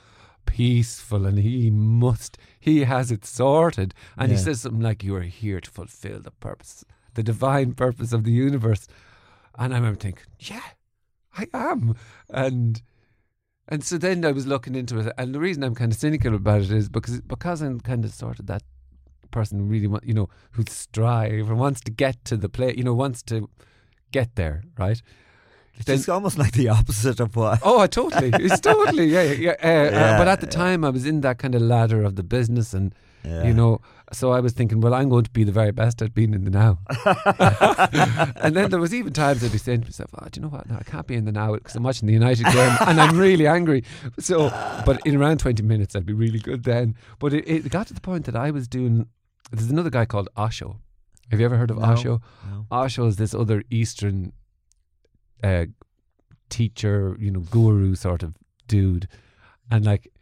peaceful 0.49 1.27
and 1.27 1.39
he 1.41 1.71
must 1.73 2.39
he 2.61 2.85
has 2.85 3.11
it 3.11 3.25
sorted 3.25 3.93
and 4.17 4.31
he 4.31 4.39
says 4.39 4.61
something 4.61 4.81
like 4.81 5.03
you 5.03 5.13
are 5.17 5.23
here 5.23 5.61
to 5.61 5.69
fulfill 5.69 6.21
the 6.21 6.31
purpose 6.31 6.85
the 7.15 7.23
divine 7.23 7.73
purpose 7.75 8.13
of 8.13 8.23
the 8.23 8.31
universe 8.31 8.87
and 9.59 9.73
I 9.73 9.77
remember 9.77 9.99
thinking 9.99 10.25
yeah 10.39 10.61
I 11.37 11.47
am 11.53 11.95
and 12.31 12.83
and 13.69 13.83
so 13.83 13.99
then 13.99 14.25
I 14.25 14.31
was 14.31 14.47
looking 14.47 14.77
into 14.77 14.99
it, 15.01 15.13
and 15.19 15.35
the 15.35 15.41
reason 15.41 15.65
I'm 15.65 15.75
kind 15.75 15.91
of 15.91 15.99
cynical 15.99 16.35
about 16.35 16.63
it 16.63 16.71
is 16.71 16.89
because 16.89 17.21
because 17.21 17.63
I'm 17.63 17.81
kind 17.81 18.05
of 18.05 18.13
sort 18.13 18.39
of 18.39 18.47
that 18.47 18.63
person 19.33 19.59
who 19.59 19.65
really 19.65 19.89
want, 19.89 20.05
you 20.05 20.15
know, 20.15 20.29
who 20.53 20.63
strive 20.69 21.51
and 21.51 21.59
wants 21.59 21.81
to 21.81 21.91
get 21.91 22.25
to 22.27 22.37
the 22.37 22.49
play, 22.49 22.75
you 22.77 22.85
know, 22.85 22.95
wants 22.95 23.23
to 23.25 23.49
get 24.13 24.37
there, 24.37 24.63
right? 24.79 25.03
It's 25.75 25.85
Then- 25.85 26.15
almost 26.15 26.39
like 26.39 26.53
the 26.53 26.69
opposite 26.69 27.19
of 27.21 27.35
what. 27.37 27.59
Oh, 27.63 27.85
totally, 27.87 28.31
it's 28.35 28.61
totally, 28.61 29.07
yeah, 29.07 29.23
yeah. 29.23 29.55
yeah. 29.61 29.91
Uh, 29.93 29.97
uh, 29.99 30.19
but 30.19 30.29
at 30.29 30.41
the 30.41 30.47
yeah. 30.47 30.51
time, 30.65 30.85
I 30.85 30.91
was 30.91 31.05
in 31.05 31.21
that 31.23 31.39
kind 31.39 31.55
of 31.55 31.61
ladder 31.61 32.05
of 32.05 32.15
the 32.15 32.23
business, 32.23 32.73
and 32.73 32.95
Yeah. 33.27 33.43
you 33.45 33.53
know, 33.55 33.81
so 34.13 34.31
I 34.31 34.39
was 34.39 34.53
thinking, 34.53 34.81
well, 34.81 34.95
I'm 34.95 35.09
going 35.09 35.25
to 35.25 35.31
be 35.31 35.43
the 35.43 35.51
very 35.51 35.73
best 35.73 36.01
at 36.01 36.15
being 36.15 36.33
in 36.33 36.45
the 36.45 36.51
now. 36.51 36.79
and 38.37 38.55
then 38.55 38.71
there 38.71 38.79
was 38.79 38.95
even 38.95 39.13
times 39.13 39.43
I'd 39.43 39.51
be 39.51 39.59
saying 39.59 39.81
to 39.81 39.87
myself, 39.89 40.11
oh, 40.15 40.27
do 40.31 40.39
you 40.39 40.43
know 40.43 40.49
what? 40.49 40.69
No, 40.69 40.77
I 40.77 40.83
can't 40.85 41.07
be 41.07 41.15
in 41.17 41.25
the 41.25 41.33
now 41.33 41.55
because 41.55 41.75
I'm 41.75 41.83
watching 41.83 42.07
the 42.07 42.13
United 42.15 42.45
game 42.47 42.77
and 42.87 43.01
I'm 43.01 43.19
really 43.19 43.47
angry. 43.47 43.83
So, 44.19 44.49
but 44.87 45.05
in 45.05 45.17
around 45.17 45.39
20 45.41 45.63
minutes, 45.65 45.97
I'd 45.97 46.07
be 46.07 46.13
really 46.13 46.39
good 46.39 46.63
then. 46.63 46.95
But 47.19 47.35
it, 47.35 47.49
it 47.49 47.69
got 47.71 47.89
to 47.89 47.95
the 47.95 48.01
point 48.01 48.27
that 48.27 48.37
I 48.37 48.53
was 48.53 48.69
doing, 48.69 49.09
there's 49.51 49.71
another 49.71 49.91
guy 49.91 50.05
called 50.05 50.29
Osho. 50.37 50.79
Have 51.31 51.41
you 51.41 51.47
ever 51.47 51.57
heard 51.57 51.73
of 51.73 51.79
No. 51.79 51.87
Osho? 51.87 52.23
No. 52.49 52.67
Osho 52.71 53.07
is 53.07 53.17
this 53.17 53.35
other 53.35 53.65
Eastern 53.71 54.33
uh, 55.43 55.67
teacher, 56.49 57.17
you 57.19 57.33
know, 57.33 57.41
guru 57.41 57.97
sort 57.97 58.23
of 58.23 58.35
dude. 58.69 59.09
And 59.69 59.85
like, 59.85 60.13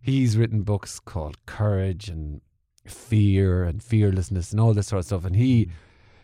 he's 0.00 0.38
written 0.38 0.62
books 0.62 0.98
called 0.98 1.44
Courage 1.44 2.08
and 2.08 2.40
Fear 2.86 3.64
and 3.64 3.82
Fearlessness 3.82 4.52
and 4.52 4.60
all 4.60 4.74
this 4.74 4.88
sort 4.88 5.00
of 5.00 5.06
stuff. 5.06 5.24
And 5.24 5.36
he, 5.36 5.70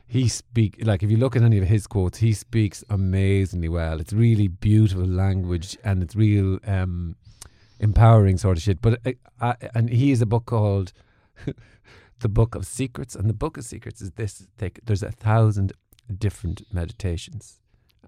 he 0.06 0.28
speak 0.28 0.78
like 0.82 1.02
if 1.02 1.10
you 1.10 1.16
look 1.16 1.36
at 1.36 1.42
any 1.42 1.58
of 1.58 1.64
his 1.64 1.86
quotes, 1.86 2.18
he 2.18 2.32
speaks 2.32 2.84
amazingly 2.90 3.68
well. 3.68 4.00
It's 4.00 4.12
really 4.12 4.48
beautiful 4.48 5.04
language 5.06 5.76
and 5.84 6.02
it's 6.02 6.14
real 6.16 6.58
um, 6.66 7.16
empowering 7.78 8.36
sort 8.38 8.56
of 8.56 8.62
shit. 8.62 8.80
But 8.82 9.00
uh, 9.06 9.12
I, 9.40 9.54
and 9.74 9.88
he 9.90 10.10
has 10.10 10.20
a 10.20 10.26
book 10.26 10.46
called 10.46 10.92
the 12.20 12.28
Book 12.28 12.54
of 12.54 12.66
Secrets, 12.66 13.14
and 13.14 13.28
the 13.28 13.34
Book 13.34 13.56
of 13.56 13.64
Secrets 13.64 14.02
is 14.02 14.10
this 14.12 14.46
thick. 14.58 14.80
There's 14.84 15.02
a 15.02 15.10
thousand 15.10 15.72
different 16.18 16.62
meditations. 16.72 17.60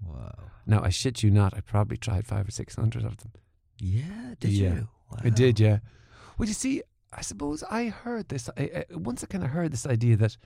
Wow. 0.05 0.35
Now, 0.67 0.81
I 0.83 0.89
shit 0.89 1.23
you 1.23 1.31
not, 1.31 1.53
I 1.55 1.61
probably 1.61 1.97
tried 1.97 2.27
five 2.27 2.47
or 2.47 2.51
six 2.51 2.75
hundred 2.75 3.05
of 3.05 3.17
them. 3.17 3.31
Yeah, 3.79 4.35
did 4.39 4.51
Yeah. 4.51 4.73
you? 4.73 4.87
I 5.23 5.29
did, 5.29 5.59
yeah. 5.59 5.79
Well, 6.37 6.47
you 6.47 6.53
see, 6.53 6.81
I 7.15 7.21
suppose 7.21 7.63
I 7.69 7.85
heard 7.89 8.29
this. 8.29 8.49
I, 8.57 8.61
I, 8.61 8.85
once 8.95 9.23
I 9.23 9.27
kind 9.27 9.43
of 9.43 9.51
heard 9.51 9.71
this 9.71 9.85
idea 9.85 10.15
that 10.17 10.37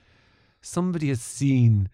somebody 0.62 1.10
has 1.10 1.22
seen 1.22 1.90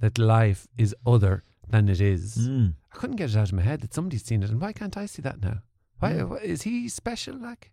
that 0.00 0.18
life 0.18 0.66
is 0.76 0.94
other 1.06 1.42
than 1.68 1.88
it 1.88 2.00
is. 2.00 2.36
Mm. 2.48 2.74
I 2.92 2.96
couldn't 2.96 3.16
get 3.16 3.30
it 3.30 3.36
out 3.36 3.48
of 3.48 3.52
my 3.54 3.62
head 3.62 3.80
that 3.82 3.94
somebody's 3.94 4.24
seen 4.24 4.42
it, 4.42 4.50
and 4.50 4.60
why 4.60 4.72
can't 4.72 4.96
I 4.96 5.06
see 5.06 5.22
that 5.22 5.42
now? 5.42 5.58
Why 5.98 6.12
Mm. 6.14 6.28
why- 6.28 6.36
is 6.38 6.62
he 6.62 6.88
special? 6.88 7.36
Like, 7.36 7.70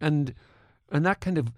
and 0.00 0.34
and 0.90 1.04
that 1.04 1.20
kind 1.20 1.36
of, 1.38 1.52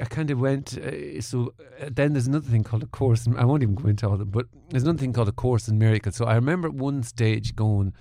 I 0.00 0.04
kind 0.04 0.30
of 0.30 0.40
went. 0.40 0.76
Uh, 0.78 1.20
so 1.20 1.54
uh, 1.80 1.88
then 1.92 2.12
there's 2.14 2.26
another 2.26 2.48
thing 2.48 2.64
called 2.64 2.82
a 2.82 2.86
course. 2.86 3.26
In, 3.26 3.36
I 3.36 3.44
won't 3.44 3.62
even 3.62 3.74
go 3.74 3.88
into 3.88 4.06
all 4.06 4.14
of 4.14 4.18
them, 4.20 4.30
but 4.30 4.46
there's 4.70 4.82
another 4.84 4.98
thing 4.98 5.12
called 5.12 5.28
a 5.28 5.32
course 5.32 5.68
in 5.68 5.78
miracles. 5.78 6.16
So 6.16 6.24
I 6.24 6.34
remember 6.34 6.68
at 6.68 6.74
one 6.74 7.02
stage 7.02 7.54
going, 7.54 7.92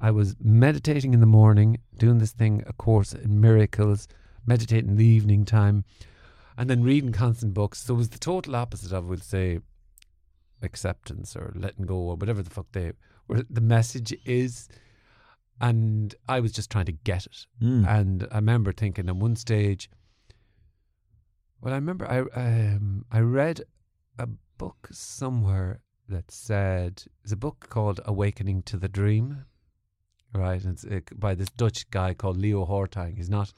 I 0.00 0.10
was 0.10 0.34
meditating 0.40 1.14
in 1.14 1.20
the 1.20 1.26
morning, 1.26 1.78
doing 1.96 2.18
this 2.18 2.32
thing, 2.32 2.62
a 2.66 2.72
course 2.72 3.12
in 3.14 3.40
miracles, 3.40 4.08
meditating 4.46 4.90
in 4.90 4.96
the 4.96 5.06
evening 5.06 5.44
time, 5.44 5.84
and 6.56 6.68
then 6.68 6.82
reading 6.82 7.12
constant 7.12 7.54
books. 7.54 7.84
So 7.84 7.94
it 7.94 7.98
was 7.98 8.08
the 8.10 8.18
total 8.18 8.56
opposite 8.56 8.92
of, 8.92 9.06
we'll 9.06 9.18
say, 9.18 9.60
acceptance 10.62 11.34
or 11.34 11.52
letting 11.56 11.86
go 11.86 11.96
or 11.96 12.16
whatever 12.16 12.42
the 12.42 12.50
fuck 12.50 12.66
they 12.72 12.92
where 13.26 13.42
the 13.48 13.60
message 13.60 14.14
is. 14.24 14.68
And 15.60 16.14
I 16.28 16.40
was 16.40 16.52
just 16.52 16.70
trying 16.70 16.86
to 16.86 16.92
get 16.92 17.26
it. 17.26 17.46
Mm. 17.62 17.86
And 17.86 18.28
I 18.32 18.36
remember 18.36 18.72
thinking 18.72 19.08
at 19.08 19.16
one 19.16 19.36
stage, 19.36 19.88
well, 21.60 21.72
I 21.72 21.76
remember 21.76 22.06
I 22.08 22.20
um, 22.38 23.04
I 23.12 23.20
read 23.20 23.62
a 24.18 24.28
book 24.58 24.88
somewhere 24.90 25.80
that 26.08 26.30
said 26.30 27.04
it's 27.22 27.32
a 27.32 27.36
book 27.36 27.68
called 27.70 28.00
Awakening 28.04 28.62
to 28.64 28.76
the 28.76 28.88
Dream, 28.88 29.44
right? 30.34 30.62
And 30.64 30.72
it's 30.74 30.84
uh, 30.84 31.00
by 31.14 31.34
this 31.36 31.50
Dutch 31.50 31.88
guy 31.90 32.14
called 32.14 32.36
Leo 32.36 32.66
Hartong. 32.66 33.16
He's 33.16 33.30
not. 33.30 33.52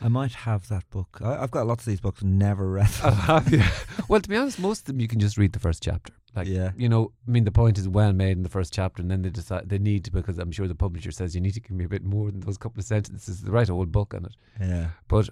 I 0.00 0.08
might 0.08 0.32
have 0.32 0.68
that 0.68 0.88
book. 0.90 1.18
I, 1.22 1.42
I've 1.42 1.50
got 1.50 1.66
lots 1.66 1.82
of 1.82 1.90
these 1.90 2.00
books, 2.00 2.22
and 2.22 2.38
never 2.38 2.70
read 2.70 2.86
them. 2.88 3.10
Oh, 3.12 3.14
have 3.14 3.52
you? 3.52 3.62
well, 4.08 4.20
to 4.20 4.28
be 4.28 4.36
honest, 4.36 4.58
most 4.60 4.80
of 4.80 4.84
them 4.86 5.00
you 5.00 5.08
can 5.08 5.18
just 5.20 5.36
read 5.36 5.52
the 5.52 5.58
first 5.58 5.82
chapter. 5.82 6.12
Like, 6.36 6.46
Yeah. 6.46 6.70
you 6.76 6.88
know, 6.88 7.12
I 7.26 7.30
mean, 7.30 7.44
the 7.44 7.50
point 7.52 7.78
is 7.78 7.88
well 7.88 8.12
made 8.12 8.36
in 8.36 8.42
the 8.44 8.48
first 8.48 8.72
chapter, 8.72 9.02
and 9.02 9.10
then 9.10 9.22
they 9.22 9.30
decide 9.30 9.68
they 9.68 9.78
need 9.78 10.04
to 10.04 10.12
because 10.12 10.38
I'm 10.38 10.52
sure 10.52 10.68
the 10.68 10.74
publisher 10.74 11.10
says 11.10 11.34
you 11.34 11.40
need 11.40 11.54
to 11.54 11.60
give 11.60 11.72
me 11.72 11.84
a 11.84 11.88
bit 11.88 12.04
more 12.04 12.30
than 12.30 12.40
those 12.40 12.58
couple 12.58 12.78
of 12.78 12.84
sentences 12.86 13.42
write 13.44 13.68
a 13.68 13.74
whole 13.74 13.86
book 13.86 14.14
on 14.14 14.26
it. 14.26 14.32
yeah. 14.60 14.90
But 15.08 15.30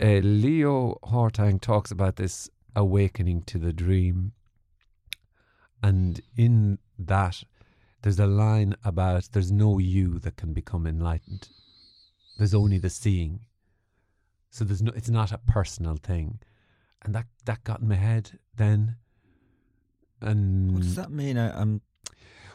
uh, 0.00 0.20
Leo 0.22 0.98
Hartong 1.04 1.60
talks 1.60 1.90
about 1.90 2.16
this 2.16 2.48
awakening 2.74 3.42
to 3.42 3.58
the 3.58 3.72
dream, 3.74 4.32
and 5.82 6.20
in 6.36 6.78
that, 6.98 7.42
there's 8.02 8.18
a 8.18 8.26
line 8.26 8.74
about 8.84 9.28
there's 9.32 9.52
no 9.52 9.78
you 9.78 10.18
that 10.20 10.36
can 10.36 10.52
become 10.54 10.86
enlightened. 10.86 11.48
There's 12.36 12.54
only 12.54 12.78
the 12.78 12.90
seeing. 12.90 13.46
So 14.50 14.64
there's 14.64 14.82
no. 14.82 14.92
It's 14.94 15.08
not 15.10 15.32
a 15.32 15.38
personal 15.38 15.96
thing, 15.96 16.38
and 17.02 17.14
that 17.14 17.26
that 17.44 17.64
got 17.64 17.80
in 17.80 17.88
my 17.88 17.96
head 17.96 18.38
then. 18.56 18.96
And 20.20 20.72
What 20.72 20.82
does 20.82 20.94
that 20.96 21.10
mean? 21.10 21.36
I, 21.36 21.60
I'm. 21.60 21.80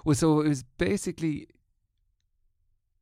well, 0.05 0.15
so 0.15 0.41
it 0.41 0.47
was 0.47 0.63
basically. 0.77 1.47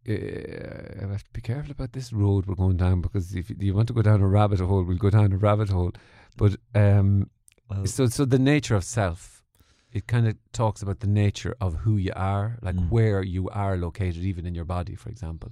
Uh, 0.09 0.13
I 0.13 1.11
have 1.11 1.23
to 1.23 1.31
be 1.33 1.41
careful 1.41 1.71
about 1.71 1.91
this 1.91 2.13
road 2.13 2.45
we're 2.45 2.55
going 2.55 2.77
down 2.77 3.01
because 3.01 3.35
if 3.35 3.51
you 3.59 3.73
want 3.73 3.87
to 3.89 3.93
go 3.93 4.01
down 4.01 4.21
a 4.21 4.27
rabbit 4.27 4.59
hole, 4.59 4.83
we'll 4.83 4.97
go 4.97 5.09
down 5.09 5.33
a 5.33 5.37
rabbit 5.37 5.69
hole. 5.69 5.91
But 6.37 6.55
um, 6.73 7.29
Well, 7.69 7.85
so, 7.87 8.05
so 8.07 8.23
the 8.23 8.39
nature 8.39 8.75
of 8.75 8.85
self, 8.85 9.43
it 9.91 10.07
kind 10.07 10.25
of 10.27 10.35
talks 10.53 10.81
about 10.81 11.01
the 11.01 11.07
nature 11.07 11.55
of 11.59 11.75
who 11.75 11.97
you 11.97 12.13
are, 12.15 12.57
like 12.61 12.75
Mm. 12.75 12.89
where 12.89 13.21
you 13.21 13.49
are 13.49 13.75
located, 13.75 14.23
even 14.23 14.45
in 14.45 14.55
your 14.55 14.63
body, 14.65 14.95
for 14.95 15.09
example. 15.09 15.51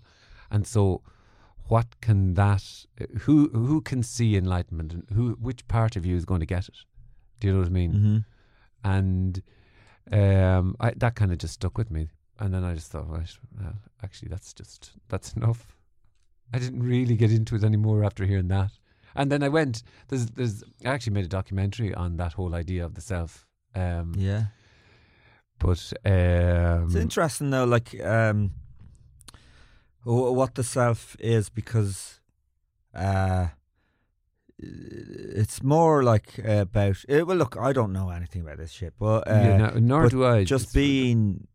And 0.50 0.66
so, 0.66 1.02
what 1.68 2.00
can 2.02 2.34
that? 2.36 2.86
Who 3.22 3.50
who 3.50 3.82
can 3.82 4.04
see 4.04 4.36
enlightenment, 4.36 4.94
and 4.94 5.04
who 5.14 5.32
which 5.42 5.68
part 5.68 5.96
of 5.96 6.06
you 6.06 6.16
is 6.16 6.26
going 6.26 6.40
to 6.42 6.46
get 6.46 6.68
it? 6.68 6.78
Do 7.40 7.48
you 7.48 7.54
know 7.54 7.60
what 7.60 7.68
I 7.68 7.72
mean? 7.72 7.92
hmm 7.92 8.18
and 8.84 9.42
um, 10.12 10.76
I, 10.80 10.92
that 10.98 11.16
kind 11.16 11.32
of 11.32 11.40
just 11.40 11.56
stuck 11.56 11.76
with 11.76 11.90
me. 11.90 12.10
And 12.38 12.54
then 12.54 12.64
I 12.64 12.76
just 12.76 12.92
thought, 12.92 13.10
right, 13.10 13.28
well, 13.60 13.74
actually, 14.04 14.30
that's 14.30 14.54
just 14.54 14.92
that's 15.10 15.34
enough. 15.34 15.76
I 16.54 16.60
didn't 16.60 16.84
really 16.84 17.16
get 17.16 17.32
into 17.32 17.56
it 17.56 17.64
anymore 17.64 18.04
after 18.04 18.26
hearing 18.26 18.50
that. 18.50 18.72
And 19.16 19.32
then 19.32 19.42
I 19.42 19.50
went. 19.50 19.82
There's, 20.10 20.28
there's. 20.28 20.64
I 20.84 20.90
actually 20.90 21.14
made 21.14 21.26
a 21.26 21.30
documentary 21.30 21.96
on 21.96 22.18
that 22.18 22.34
whole 22.34 22.54
idea 22.54 22.86
of 22.86 22.94
the 22.94 23.02
self. 23.02 23.48
Um, 23.74 24.14
Yeah. 24.16 24.44
But 25.58 25.94
um, 26.06 26.86
It's 26.86 26.96
interesting 26.96 27.50
though, 27.50 27.64
like 27.66 28.00
um, 28.04 28.52
what 30.14 30.56
the 30.56 30.64
self 30.64 31.16
is 31.20 31.50
because 31.50 32.20
uh, 32.94 33.48
it's 34.58 35.64
more 35.64 36.04
like 36.04 36.38
about. 36.40 37.04
eh, 37.10 37.22
well, 37.22 37.38
look, 37.38 37.58
I 37.60 37.74
don't 37.74 37.92
know 37.92 38.10
anything 38.10 38.42
about 38.42 38.58
this 38.58 38.72
shit, 38.72 38.94
but 39.00 39.28
uh, 39.28 39.42
yeah, 39.44 39.58
no, 39.58 39.70
nor 39.80 40.04
but 40.04 40.12
do 40.12 40.26
I. 40.26 40.44
just 40.44 40.74
being 40.74 41.48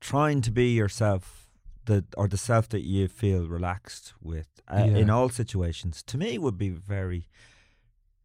trying 0.00 0.42
to 0.42 0.50
be 0.50 0.72
yourself, 0.72 1.48
the 1.86 2.04
or 2.16 2.28
the 2.28 2.36
self 2.36 2.68
that 2.68 2.82
you 2.82 3.08
feel 3.08 3.46
relaxed 3.46 4.14
with 4.20 4.48
uh, 4.68 4.76
in 4.76 5.10
all 5.10 5.28
situations, 5.28 6.02
to 6.04 6.18
me 6.18 6.38
would 6.38 6.58
be 6.58 6.68
very 6.68 7.28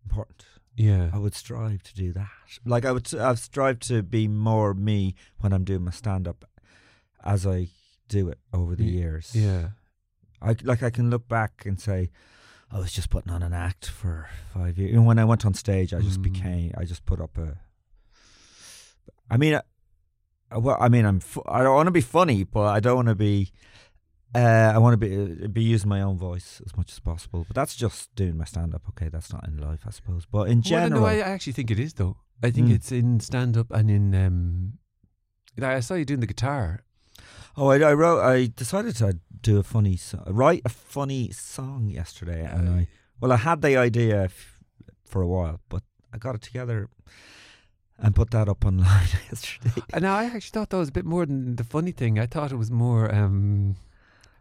important. 0.03 0.45
Yeah, 0.75 1.09
I 1.13 1.17
would 1.17 1.35
strive 1.35 1.83
to 1.83 1.95
do 1.95 2.13
that. 2.13 2.29
Like 2.65 2.85
I 2.85 2.91
would, 2.91 3.13
I've 3.15 3.39
strived 3.39 3.87
to 3.87 4.03
be 4.03 4.27
more 4.27 4.73
me 4.73 5.15
when 5.39 5.53
I'm 5.53 5.63
doing 5.63 5.83
my 5.83 5.91
stand 5.91 6.27
up, 6.27 6.45
as 7.23 7.45
I 7.45 7.67
do 8.19 8.29
it 8.29 8.39
over 8.53 8.75
the 8.75 8.85
years. 8.99 9.31
yeah, 9.33 9.69
I 10.41 10.55
like 10.63 10.83
I 10.83 10.91
can 10.97 11.09
look 11.09 11.25
back 11.27 11.65
and 11.67 11.79
say, 11.79 12.09
I 12.71 12.77
was 12.79 12.91
just 12.97 13.09
putting 13.09 13.31
on 13.35 13.43
an 13.43 13.53
act 13.53 13.85
for 13.87 14.29
five 14.53 14.77
years. 14.77 14.91
You 14.91 14.97
know, 14.97 15.07
when 15.11 15.19
I 15.19 15.25
went 15.31 15.45
on 15.45 15.53
stage, 15.53 15.93
I 15.93 15.99
just 16.01 16.19
Mm. 16.19 16.29
became. 16.31 16.71
I 16.81 16.83
just 16.85 17.03
put 17.05 17.19
up 17.21 17.37
a. 17.37 17.57
I 19.29 19.37
mean, 19.37 19.53
I, 20.51 20.57
well, 20.57 20.77
I 20.79 20.89
mean, 20.89 21.05
I'm. 21.05 21.21
I 21.47 21.63
don't 21.63 21.75
want 21.75 21.87
to 21.87 21.91
be 22.01 22.01
funny, 22.19 22.43
but 22.43 22.67
I 22.77 22.79
don't 22.79 22.95
want 22.95 23.07
to 23.07 23.15
be. 23.15 23.51
Uh, 24.33 24.71
I 24.75 24.77
want 24.77 24.93
to 24.93 24.97
be 24.97 25.47
be 25.47 25.63
using 25.63 25.89
my 25.89 26.01
own 26.01 26.17
voice 26.17 26.61
as 26.65 26.75
much 26.77 26.91
as 26.91 26.99
possible, 26.99 27.43
but 27.47 27.55
that's 27.55 27.75
just 27.75 28.13
doing 28.15 28.37
my 28.37 28.45
stand 28.45 28.73
up. 28.73 28.83
Okay, 28.89 29.09
that's 29.09 29.31
not 29.33 29.45
in 29.47 29.57
life, 29.57 29.81
I 29.85 29.91
suppose. 29.91 30.25
But 30.25 30.47
in 30.47 30.57
Well, 30.59 30.63
general, 30.73 31.01
no, 31.01 31.07
I 31.07 31.15
I 31.15 31.29
actually 31.35 31.53
think 31.53 31.69
it 31.71 31.79
is 31.79 31.93
though. 31.93 32.15
I 32.43 32.49
think 32.51 32.69
Mm. 32.69 32.75
it's 32.75 32.91
in 32.91 33.19
stand 33.19 33.57
up 33.57 33.71
and 33.71 33.89
in. 33.91 34.15
Um, 34.15 34.77
I 35.61 35.81
saw 35.81 35.95
you 35.95 36.05
doing 36.05 36.21
the 36.21 36.27
guitar. 36.33 36.83
Oh, 37.57 37.67
I, 37.69 37.79
I 37.79 37.93
wrote. 37.93 38.21
I 38.21 38.47
decided 38.55 38.95
to 38.97 39.19
do 39.41 39.59
a 39.59 39.63
funny, 39.63 39.97
so- 39.97 40.23
write 40.27 40.61
a 40.65 40.69
funny 40.69 41.31
song 41.31 41.89
yesterday, 41.89 42.45
and 42.45 42.69
I 42.69 42.87
well, 43.19 43.31
I 43.31 43.37
had 43.37 43.61
the 43.61 43.77
idea 43.77 44.23
f- 44.25 44.59
for 45.05 45.21
a 45.21 45.27
while, 45.27 45.59
but 45.69 45.83
I 46.13 46.17
got 46.17 46.35
it 46.35 46.41
together 46.41 46.89
and 47.99 48.15
put 48.15 48.31
that 48.31 48.49
up 48.49 48.65
online 48.65 49.07
yesterday. 49.31 49.81
And 49.93 50.05
I 50.07 50.25
actually 50.25 50.49
thought 50.51 50.69
that 50.69 50.77
was 50.77 50.89
a 50.89 50.93
bit 50.93 51.05
more 51.05 51.25
than 51.25 51.55
the 51.55 51.63
funny 51.63 51.91
thing. 51.91 52.17
I 52.19 52.25
thought 52.25 52.51
it 52.51 52.57
was 52.57 52.71
more. 52.71 53.13
Um, 53.13 53.75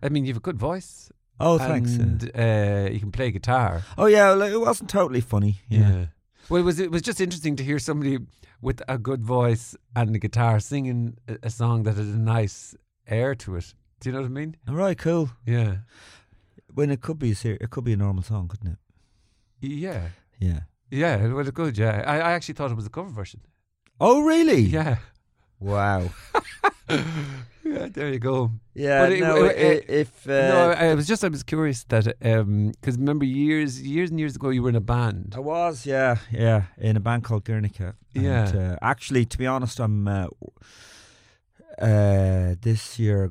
I 0.03 0.09
mean, 0.09 0.25
you 0.25 0.31
have 0.31 0.39
a 0.39 0.41
good 0.41 0.59
voice. 0.59 1.11
Oh, 1.39 1.59
thanks. 1.59 1.93
yeah. 1.97 2.03
And 2.03 2.31
uh, 2.35 2.91
you 2.93 3.01
can 3.01 3.13
play 3.13 3.31
guitar. 3.31 3.83
Oh 3.99 4.07
yeah, 4.07 4.35
well, 4.35 4.43
it 4.43 4.61
wasn't 4.61 4.91
totally 4.91 5.21
funny. 5.23 5.61
Yeah, 5.69 6.07
Well, 6.49 6.61
it 6.61 6.65
was 6.65 6.79
it 6.81 6.91
was 6.91 7.03
just 7.03 7.21
interesting 7.21 7.57
to 7.57 7.65
hear 7.65 7.79
somebody 7.79 8.19
with 8.63 8.83
a 8.89 8.99
good 8.99 9.23
voice 9.25 9.75
and 9.97 10.15
a 10.15 10.19
guitar 10.19 10.61
singing 10.61 11.17
a, 11.29 11.39
a 11.45 11.51
song 11.51 11.83
that 11.85 11.97
had 11.97 12.05
a 12.05 12.19
nice 12.19 12.75
air 13.11 13.35
to 13.35 13.57
it. 13.57 13.75
Do 14.01 14.09
you 14.09 14.13
know 14.15 14.21
what 14.23 14.27
I 14.27 14.31
mean? 14.31 14.57
all 14.69 14.75
right, 14.75 14.97
cool. 14.99 15.31
Yeah. 15.47 15.77
When 16.73 16.91
it 16.91 17.01
could 17.03 17.19
be 17.19 17.33
a 17.33 17.35
ser- 17.35 17.59
it 17.61 17.71
could 17.71 17.85
be 17.85 17.93
a 17.93 17.97
normal 17.97 18.23
song, 18.23 18.49
couldn't 18.49 18.73
it? 18.73 18.79
Yeah. 19.61 20.09
Yeah. 20.39 20.61
Yeah, 20.91 21.25
it 21.25 21.33
was 21.33 21.51
good. 21.51 21.77
Yeah, 21.79 22.03
I, 22.07 22.17
I 22.21 22.33
actually 22.33 22.55
thought 22.55 22.71
it 22.71 22.77
was 22.77 22.87
a 22.87 22.91
cover 22.91 23.11
version. 23.11 23.41
Oh 24.01 24.23
really? 24.23 24.61
Yeah, 24.63 24.97
Wow. 25.61 26.11
yeah. 26.89 27.89
There 27.93 28.09
you 28.13 28.19
go. 28.19 28.51
Yeah. 28.75 29.01
But 29.03 29.13
it- 29.13 29.21
no, 29.21 29.45
it- 29.45 29.57
it- 29.59 29.85
if 29.91 30.27
uh, 30.29 30.49
no, 30.49 30.71
I, 30.71 30.87
I 30.89 30.95
was 30.95 31.07
just 31.07 31.23
I 31.25 31.29
was 31.29 31.43
curious 31.43 31.85
that 31.85 32.05
because 32.19 32.97
remember 32.97 33.25
years 33.25 33.81
years 33.83 34.11
and 34.11 34.19
years 34.19 34.37
ago 34.37 34.49
you 34.51 34.63
were 34.63 34.71
in 34.71 34.77
a 34.77 34.81
band. 34.81 35.35
I 35.37 35.41
was, 35.41 35.87
yeah, 35.87 36.17
yeah, 36.33 36.65
in 36.79 36.97
a 36.97 37.01
band 37.01 37.25
called 37.25 37.45
Guernica. 37.45 37.95
And, 38.15 38.25
Yeah. 38.25 38.45
uh, 38.45 38.77
actually, 38.83 39.25
to 39.27 39.39
be 39.39 39.47
honest, 39.47 39.79
I'm 39.81 40.09
uh, 40.09 40.27
uh, 41.81 42.55
this 42.61 42.99
year 42.99 43.31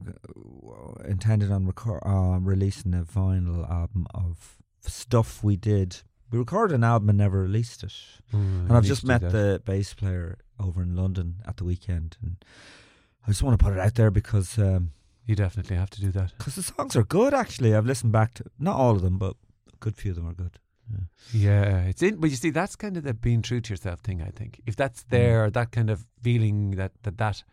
intended 1.06 1.52
on 1.52 1.66
record, 1.66 2.02
uh, 2.06 2.38
releasing 2.41 2.93
a 2.93 3.04
vinyl 3.04 3.70
album 3.70 4.08
of 4.14 4.58
stuff 4.82 5.43
we 5.43 5.56
did. 5.56 5.97
We 6.32 6.38
recorded 6.39 6.76
an 6.76 6.84
album 6.84 7.10
and 7.10 7.18
never 7.18 7.41
released 7.41 7.84
it. 7.84 7.93
and 8.32 8.72
I've 8.72 8.86
just 8.86 9.04
met 9.04 9.22
the 9.22 9.62
bass 9.66 9.93
player 9.93 10.38
over 10.60 10.82
in 10.82 10.95
London 10.95 11.36
at 11.47 11.58
the 11.58 11.64
weekend, 11.64 12.18
and 12.22 12.36
I 13.26 13.32
just 13.32 13.41
want 13.43 13.58
to 13.60 13.64
put 13.64 13.74
it 13.74 13.80
out 13.80 13.95
there 13.95 14.12
because 14.12 14.58
um, 14.60 14.91
You 15.26 15.36
definitely 15.36 15.76
have 15.78 15.89
to 15.91 16.02
do 16.02 16.12
that. 16.12 16.38
cause 16.38 16.56
the 16.56 16.64
songs 16.64 16.95
are 16.95 17.04
good. 17.04 17.34
Actually, 17.34 17.76
I've 17.76 17.86
listened 17.86 18.12
back 18.12 18.34
to 18.36 18.43
not 18.60 18.76
all 18.76 18.91
of 18.95 19.02
them, 19.02 19.18
but 19.18 19.36
a 19.74 19.78
good 19.80 19.95
few 19.95 20.12
of 20.12 20.18
them 20.18 20.28
are 20.28 20.34
good. 20.34 20.60
Yeah, 21.32 21.82
it's 21.84 22.02
in. 22.02 22.16
But 22.16 22.32
you 22.32 22.36
see, 22.36 22.50
that's 22.50 22.76
kind 22.76 22.97
of 22.97 23.04
the 23.04 23.14
being 23.14 23.43
true 23.43 23.62
to 23.62 23.74
yourself 23.74 24.00
thing. 24.00 24.22
I 24.24 24.32
think 24.32 24.60
if 24.66 24.76
that's 24.76 25.04
Mm. 25.04 25.10
there, 25.10 25.50
that 25.52 25.72
kind 25.72 25.89
of 25.91 26.06
feeling 26.24 26.72
that 26.78 26.91
that 27.04 27.18
that 27.20 27.43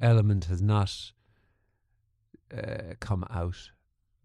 element 0.00 0.46
has 0.46 0.60
not 0.62 1.12
uh, 2.56 2.94
come 3.00 3.24
out 3.30 3.70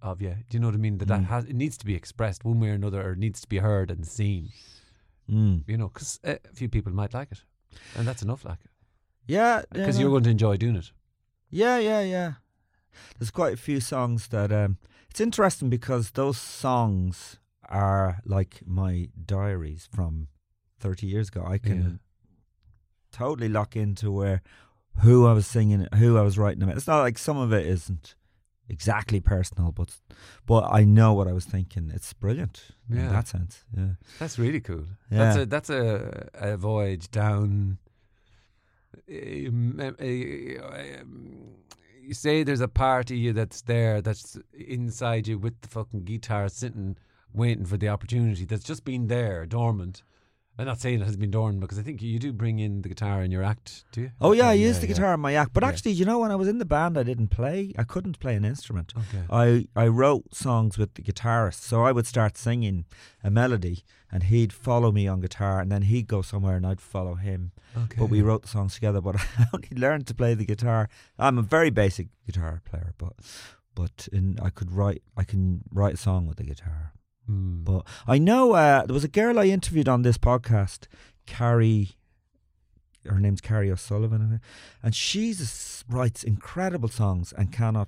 of 0.02 0.22
you. 0.22 0.30
Do 0.50 0.56
you 0.58 0.60
know 0.60 0.68
what 0.68 0.76
I 0.76 0.80
mean? 0.80 0.98
That 0.98 1.08
that 1.08 1.22
Mm. 1.22 1.26
has 1.26 1.46
it 1.46 1.56
needs 1.56 1.78
to 1.78 1.86
be 1.86 1.96
expressed 1.96 2.46
one 2.46 2.60
way 2.60 2.70
or 2.70 2.74
another, 2.74 3.02
or 3.08 3.16
needs 3.16 3.42
to 3.42 3.48
be 3.48 3.58
heard 3.58 3.92
and 3.92 4.06
seen. 4.06 4.50
Mm. 5.30 5.64
You 5.68 5.78
know, 5.78 5.90
because 5.90 6.20
a 6.24 6.40
few 6.54 6.70
people 6.70 6.92
might 6.94 7.14
like 7.14 7.32
it, 7.32 7.44
and 7.96 8.08
that's 8.08 8.22
enough, 8.24 8.44
like 8.46 8.60
it, 8.64 8.72
Yeah, 9.28 9.62
because 9.72 9.98
yeah, 9.98 10.02
you're 10.02 10.12
going 10.12 10.24
to 10.24 10.30
enjoy 10.32 10.58
doing 10.58 10.76
it. 10.76 10.92
Yeah, 11.50 11.78
yeah, 11.80 12.02
yeah. 12.02 12.34
There's 13.18 13.32
quite 13.32 13.54
a 13.54 13.58
few 13.58 13.80
songs 13.80 14.28
that 14.30 14.52
um 14.52 14.78
it's 15.10 15.22
interesting 15.22 15.70
because 15.70 16.12
those 16.12 16.38
songs 16.38 17.40
are 17.68 18.20
like 18.26 18.62
my 18.66 19.10
diaries 19.26 19.88
from 19.94 20.28
30 20.80 21.08
years 21.08 21.28
ago. 21.30 21.44
I 21.46 21.58
can 21.60 21.82
Yeah. 21.82 21.98
totally 23.12 23.50
lock 23.50 23.76
into 23.76 24.12
where 24.12 24.42
who 24.98 25.26
I 25.28 25.34
was 25.34 25.48
singing, 25.48 25.88
who 25.96 26.18
I 26.18 26.22
was 26.22 26.38
writing 26.38 26.62
about. 26.64 26.76
It's 26.78 26.88
not 26.88 27.00
like 27.02 27.18
some 27.18 27.38
of 27.38 27.54
it 27.54 27.66
isn't 27.66 28.16
exactly 28.68 29.20
personal, 29.20 29.72
but 29.72 29.98
but 30.46 30.68
I 30.72 30.84
know 30.84 31.14
what 31.14 31.28
I 31.28 31.32
was 31.34 31.46
thinking. 31.46 31.92
It's 31.94 32.14
brilliant 32.14 32.66
Yeah. 32.90 33.06
in 33.08 33.12
that 33.12 33.28
sense. 33.28 33.64
Yeah. 33.76 33.94
That's 34.20 34.38
really 34.38 34.60
cool. 34.60 34.86
Yeah. 35.12 35.18
That's 35.18 35.38
a 35.38 35.46
that's 35.46 35.70
a, 35.70 36.30
a 36.34 36.58
voyage 36.58 37.10
down. 37.12 37.78
um, 39.10 39.80
um, 39.80 41.56
you 42.02 42.14
say 42.14 42.44
there's 42.44 42.62
a 42.62 42.68
part 42.68 43.12
of 43.12 43.18
you 43.18 43.34
that's 43.34 43.62
there, 43.64 44.02
that's 44.02 44.38
inside 44.54 45.28
you 45.28 45.38
with 45.38 45.62
the 45.62 45.68
fucking 45.68 46.04
guitar, 46.06 46.50
sitting 46.50 46.98
waiting 47.34 47.66
for 47.66 47.78
the 47.78 47.88
opportunity. 47.88 48.46
That's 48.46 48.64
just 48.64 48.84
been 48.84 49.08
there, 49.08 49.46
dormant. 49.46 50.02
I'm 50.60 50.66
not 50.66 50.80
saying 50.82 51.00
it 51.02 51.06
has 51.06 51.16
been 51.16 51.32
dormant 51.32 51.62
because 51.62 51.80
I 51.80 51.84
think 51.84 52.02
you 52.02 52.20
do 52.20 52.34
bring 52.34 52.60
in 52.60 52.82
the 52.82 52.90
guitar 52.90 53.24
in 53.24 53.32
your 53.32 53.44
act, 53.44 53.86
do 53.94 54.02
you? 54.02 54.12
Oh 54.20 54.34
yeah, 54.34 54.50
I 54.50 54.54
Yeah, 54.54 54.68
used 54.68 54.82
the 54.82 54.88
yeah. 54.88 54.94
guitar 54.94 55.14
in 55.14 55.22
my 55.22 55.34
act. 55.34 55.54
But 55.54 55.64
Yeah. 55.64 55.70
actually, 55.70 55.94
you 55.94 56.04
know, 56.04 56.20
when 56.20 56.32
I 56.32 56.36
was 56.36 56.50
in 56.50 56.58
the 56.58 56.66
band, 56.66 56.98
I 56.98 57.04
didn't 57.04 57.30
play. 57.30 57.74
I 57.78 57.86
couldn't 57.86 58.20
play 58.20 58.36
an 58.36 58.44
instrument. 58.44 58.94
Okay. 58.98 59.24
I 59.32 59.68
I 59.84 59.88
wrote 59.88 60.36
songs 60.36 60.78
with 60.78 60.94
the 60.96 61.02
guitarist, 61.02 61.62
so 61.62 61.84
I 61.84 61.92
would 61.94 62.06
start 62.06 62.38
singing 62.38 62.86
a 63.24 63.32
melody, 63.32 63.84
and 64.12 64.24
he'd 64.24 64.52
follow 64.52 64.92
me 64.92 65.08
on 65.08 65.22
guitar, 65.22 65.62
and 65.62 65.72
then 65.72 65.84
he'd 65.84 66.08
go 66.08 66.22
somewhere, 66.22 66.58
and 66.58 66.68
I'd 66.68 66.82
follow 66.82 67.16
him. 67.16 67.52
okay. 67.84 67.98
But 68.00 68.08
we 68.10 68.22
wrote 68.22 68.42
the 68.42 68.50
songs 68.50 68.74
together. 68.76 69.00
But 69.02 69.16
I 69.40 69.46
only 69.54 69.70
learned 69.86 70.08
to 70.08 70.14
play 70.14 70.34
the 70.36 70.46
guitar. 70.46 70.90
I'm 71.18 71.38
a 71.38 71.42
very 71.56 71.70
basic 71.70 72.08
guitar 72.26 72.62
player, 72.70 72.94
but 72.98 73.14
but 73.76 74.10
in, 74.12 74.38
I 74.42 74.50
could 74.50 74.72
write. 74.74 75.04
I 75.16 75.24
can 75.24 75.62
write 75.72 75.94
a 75.94 75.98
song 75.98 76.28
with 76.28 76.38
the 76.38 76.44
guitar. 76.44 76.92
Mm. 77.30 77.64
But 77.66 77.86
I 78.08 78.18
know 78.18 78.54
uh, 78.54 78.86
there 78.86 78.94
was 78.94 79.04
a 79.04 79.08
girl 79.10 79.40
I 79.40 79.46
interviewed 79.46 79.88
on 79.90 80.02
this 80.02 80.18
podcast, 80.18 80.88
Carrie. 81.26 81.92
Her 83.06 83.20
name's 83.20 83.40
Carrie 83.42 83.72
O'Sullivan, 83.72 84.42
and 84.84 84.94
she 84.96 85.34
writes 85.88 86.24
incredible 86.24 86.90
songs 86.90 87.34
and 87.38 87.52
cannot 87.52 87.88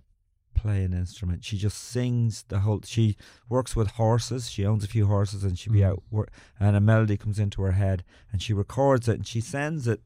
play 0.55 0.83
an 0.83 0.93
instrument. 0.93 1.43
She 1.43 1.57
just 1.57 1.77
sings 1.77 2.43
the 2.47 2.59
whole. 2.59 2.81
She 2.85 3.17
works 3.49 3.75
with 3.75 3.89
horses. 3.91 4.49
She 4.49 4.65
owns 4.65 4.83
a 4.85 4.87
few 4.87 5.07
horses, 5.07 5.43
and 5.43 5.59
she'd 5.59 5.73
be 5.73 5.79
Mm. 5.79 5.89
out, 5.89 6.03
wor- 6.09 6.29
and 6.59 6.75
a 6.77 6.79
melody 6.79 7.17
comes 7.17 7.39
into 7.39 7.61
her 7.61 7.73
head, 7.73 8.03
and 8.31 8.41
she 8.41 8.53
records 8.53 9.07
it, 9.09 9.15
and 9.17 9.27
she 9.27 9.41
sends 9.41 9.85
it 9.87 10.01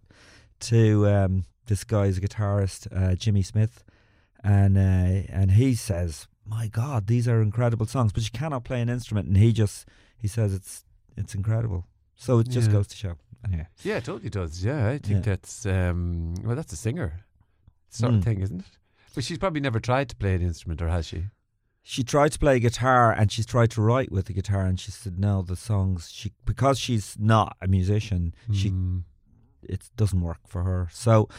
to 0.62 1.08
um, 1.08 1.46
this 1.68 1.84
guy's 1.84 2.20
guitarist, 2.20 2.88
uh, 2.92 3.16
Jimmy 3.16 3.44
Smith, 3.44 3.84
and 4.44 4.76
uh, 4.78 4.82
and 5.30 5.52
he 5.52 5.76
says, 5.76 6.28
"My 6.46 6.68
God, 6.68 7.08
these 7.08 7.28
are 7.28 7.42
incredible 7.42 7.86
songs," 7.86 8.12
but 8.14 8.24
she 8.24 8.30
cannot 8.32 8.64
play 8.64 8.82
an 8.82 8.90
instrument, 8.90 9.28
and 9.28 9.38
he 9.38 9.52
just 9.52 9.88
he 10.18 10.28
says 10.28 10.54
it's 10.54 10.86
it's 11.18 11.36
incredible. 11.36 11.88
So 12.16 12.40
it 12.40 12.48
just 12.50 12.68
Yeah. 12.68 12.74
goes 12.74 12.88
to 12.88 12.96
show. 12.96 13.16
Anyway, 13.46 13.68
yeah, 13.84 13.98
it 13.98 14.06
totally 14.06 14.30
does. 14.30 14.64
Yeah, 14.64 14.88
I 14.88 14.98
think 14.98 15.26
Yeah. 15.26 15.32
that's 15.34 15.66
um, 15.66 16.36
well, 16.44 16.56
that's 16.56 16.74
a 16.74 16.78
singer 16.78 17.26
sort 17.90 18.14
of 18.14 18.20
Mm. 18.22 18.24
thing, 18.24 18.42
isn't 18.42 18.60
it? 18.62 18.78
But 19.14 19.24
she's 19.24 19.38
probably 19.38 19.62
never 19.62 19.80
tried 19.80 20.10
to 20.10 20.16
play 20.16 20.36
an 20.36 20.42
instrument, 20.42 20.82
or 20.82 20.90
has 20.90 21.06
she? 21.08 21.28
she 21.88 22.04
tried 22.04 22.32
to 22.32 22.40
play 22.40 22.60
guitar, 22.60 23.12
and 23.12 23.32
she's 23.32 23.46
tried 23.46 23.70
to 23.70 23.80
write 23.80 24.12
with 24.12 24.26
the 24.26 24.34
guitar, 24.34 24.66
and 24.66 24.80
she 24.80 24.90
said 24.90 25.20
no, 25.20 25.44
the 25.44 25.56
songs 25.56 26.10
she 26.12 26.32
because 26.44 26.80
she's 26.80 27.16
not 27.20 27.56
a 27.62 27.68
musician, 27.68 28.34
she 28.52 28.72
Mm. 28.72 29.04
it 29.62 29.90
doesn't 29.96 30.22
work 30.22 30.48
for 30.48 30.64
her. 30.64 30.90
So 30.92 31.30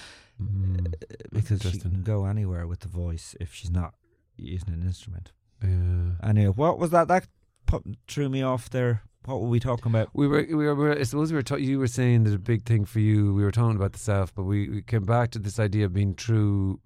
Mm. 0.41 0.95
That's 1.01 1.31
because 1.33 1.63
she 1.73 1.79
can 1.81 2.03
go 2.03 2.27
anywhere 2.27 2.67
with 2.67 2.81
the 2.81 2.89
voice 2.89 3.35
if 3.41 3.53
she's 3.55 3.71
not 3.71 3.95
using 4.37 4.73
an 4.73 4.83
instrument. 4.83 5.33
Yeah. 5.63 6.29
Anyway, 6.29 6.53
what 6.55 6.79
was 6.79 6.91
that? 6.91 7.09
That 7.09 7.27
put, 7.67 7.85
threw 8.09 8.29
me 8.29 8.43
off 8.43 8.71
there. 8.71 9.03
What 9.25 9.41
were 9.41 9.49
we 9.49 9.59
talking 9.59 9.91
about? 9.91 10.11
We 10.13 10.29
were, 10.29 10.47
we 10.49 10.55
were, 10.55 10.75
we 10.75 10.85
were 10.85 10.99
I 10.99 11.03
suppose 11.03 11.33
we 11.33 11.37
were. 11.37 11.43
Ta- 11.43 11.57
you 11.57 11.79
were 11.79 11.89
saying 11.89 12.25
that 12.25 12.35
a 12.35 12.39
big 12.39 12.65
thing 12.65 12.85
for 12.85 13.01
you. 13.01 13.35
We 13.35 13.43
were 13.43 13.51
talking 13.51 13.77
about 13.77 13.93
the 13.93 13.99
self, 13.99 14.33
but 14.35 14.45
we, 14.45 14.69
we 14.69 14.83
came 14.83 15.05
back 15.05 15.33
to 15.33 15.41
this 15.41 15.59
idea 15.59 15.87
of 15.87 15.93
being 15.93 16.15
true 16.15 16.79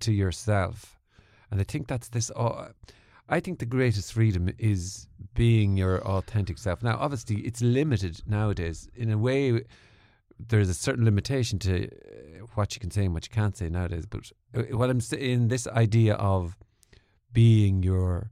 to 0.00 0.12
yourself, 0.12 1.00
and 1.50 1.60
I 1.60 1.64
think 1.64 1.86
that's 1.86 2.08
this. 2.08 2.30
Uh, 2.36 2.72
I 3.28 3.40
think 3.40 3.58
the 3.58 3.66
greatest 3.66 4.12
freedom 4.12 4.50
is 4.58 5.08
being 5.34 5.78
your 5.78 6.02
authentic 6.02 6.58
self. 6.58 6.82
Now, 6.82 6.98
obviously, 7.00 7.36
it's 7.36 7.62
limited 7.62 8.20
nowadays. 8.26 8.90
In 8.94 9.10
a 9.10 9.16
way, 9.16 9.62
there's 10.38 10.68
a 10.68 10.74
certain 10.74 11.06
limitation 11.06 11.58
to 11.60 11.86
uh, 11.86 12.46
what 12.54 12.74
you 12.74 12.80
can 12.80 12.90
say 12.90 13.06
and 13.06 13.14
what 13.14 13.24
you 13.24 13.30
can't 13.30 13.56
say 13.56 13.70
nowadays. 13.70 14.04
But 14.04 14.30
uh, 14.54 14.76
what 14.76 14.90
I'm 14.90 15.00
saying, 15.00 15.48
this 15.48 15.66
idea 15.68 16.14
of 16.16 16.58
being 17.32 17.82
your 17.82 18.30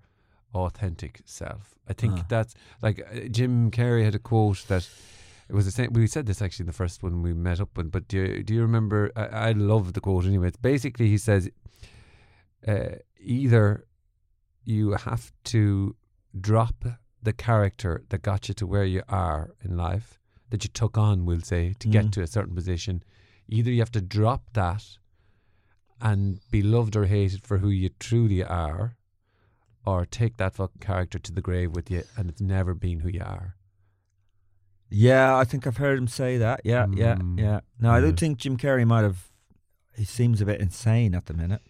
authentic 0.54 1.20
self, 1.24 1.74
I 1.88 1.92
think 1.92 2.14
Ah. 2.18 2.24
that's 2.28 2.54
like 2.82 3.00
uh, 3.00 3.28
Jim 3.30 3.70
Carrey 3.70 4.04
had 4.04 4.14
a 4.14 4.18
quote 4.18 4.64
that 4.68 4.88
it 5.48 5.54
was 5.54 5.64
the 5.64 5.72
same. 5.72 5.92
We 5.92 6.06
said 6.06 6.26
this 6.26 6.40
actually 6.42 6.64
in 6.64 6.66
the 6.68 6.72
first 6.72 7.02
one 7.02 7.22
we 7.22 7.32
met 7.34 7.60
up, 7.60 7.76
with, 7.76 7.90
but 7.90 8.06
do 8.08 8.16
you, 8.18 8.42
do 8.42 8.54
you 8.54 8.62
remember? 8.62 9.10
I, 9.16 9.24
I 9.48 9.52
love 9.52 9.92
the 9.92 10.00
quote 10.00 10.24
anyway. 10.24 10.48
It's 10.48 10.56
basically 10.56 11.08
he 11.08 11.18
says, 11.18 11.50
uh, 12.66 12.96
either 13.18 13.84
you 14.64 14.92
have 14.92 15.32
to 15.44 15.96
drop 16.40 16.84
the 17.22 17.32
character 17.32 18.04
that 18.10 18.22
got 18.22 18.48
you 18.48 18.54
to 18.54 18.66
where 18.66 18.84
you 18.84 19.02
are 19.08 19.50
in 19.64 19.76
life, 19.76 20.20
that 20.50 20.64
you 20.64 20.70
took 20.72 20.96
on, 20.96 21.24
we'll 21.26 21.40
say, 21.42 21.74
to 21.78 21.88
get 21.88 22.06
Mhm. 22.06 22.12
to 22.12 22.22
a 22.22 22.26
certain 22.26 22.54
position. 22.54 23.02
Either 23.48 23.70
you 23.70 23.80
have 23.80 23.90
to 23.92 24.00
drop 24.00 24.52
that 24.52 24.84
and 26.00 26.40
be 26.50 26.62
loved 26.62 26.96
or 26.96 27.06
hated 27.06 27.46
for 27.46 27.58
who 27.58 27.68
you 27.68 27.90
truly 27.98 28.42
are, 28.44 28.96
or 29.86 30.04
take 30.06 30.36
that 30.36 30.54
fucking 30.54 30.80
character 30.80 31.18
to 31.18 31.32
the 31.32 31.40
grave 31.40 31.70
with 31.72 31.90
you 31.90 32.02
and 32.16 32.28
it's 32.30 32.40
never 32.40 32.74
been 32.74 33.00
who 33.00 33.08
you 33.08 33.22
are. 33.22 33.56
Yeah, 34.90 35.36
I 35.36 35.44
think 35.44 35.66
I've 35.66 35.76
heard 35.76 35.98
him 35.98 36.08
say 36.08 36.36
that. 36.38 36.60
Yeah, 36.64 36.86
yeah, 36.92 37.14
Mm. 37.16 37.38
yeah. 37.38 37.60
No, 37.78 37.90
I 37.92 38.00
do 38.00 38.08
Yeah. 38.08 38.12
think 38.16 38.38
Jim 38.38 38.56
Carrey 38.56 38.86
might 38.86 39.02
have. 39.02 39.30
He 39.96 40.04
seems 40.04 40.40
a 40.40 40.46
bit 40.46 40.60
insane 40.60 41.14
at 41.14 41.26
the 41.26 41.34
minute. 41.34 41.62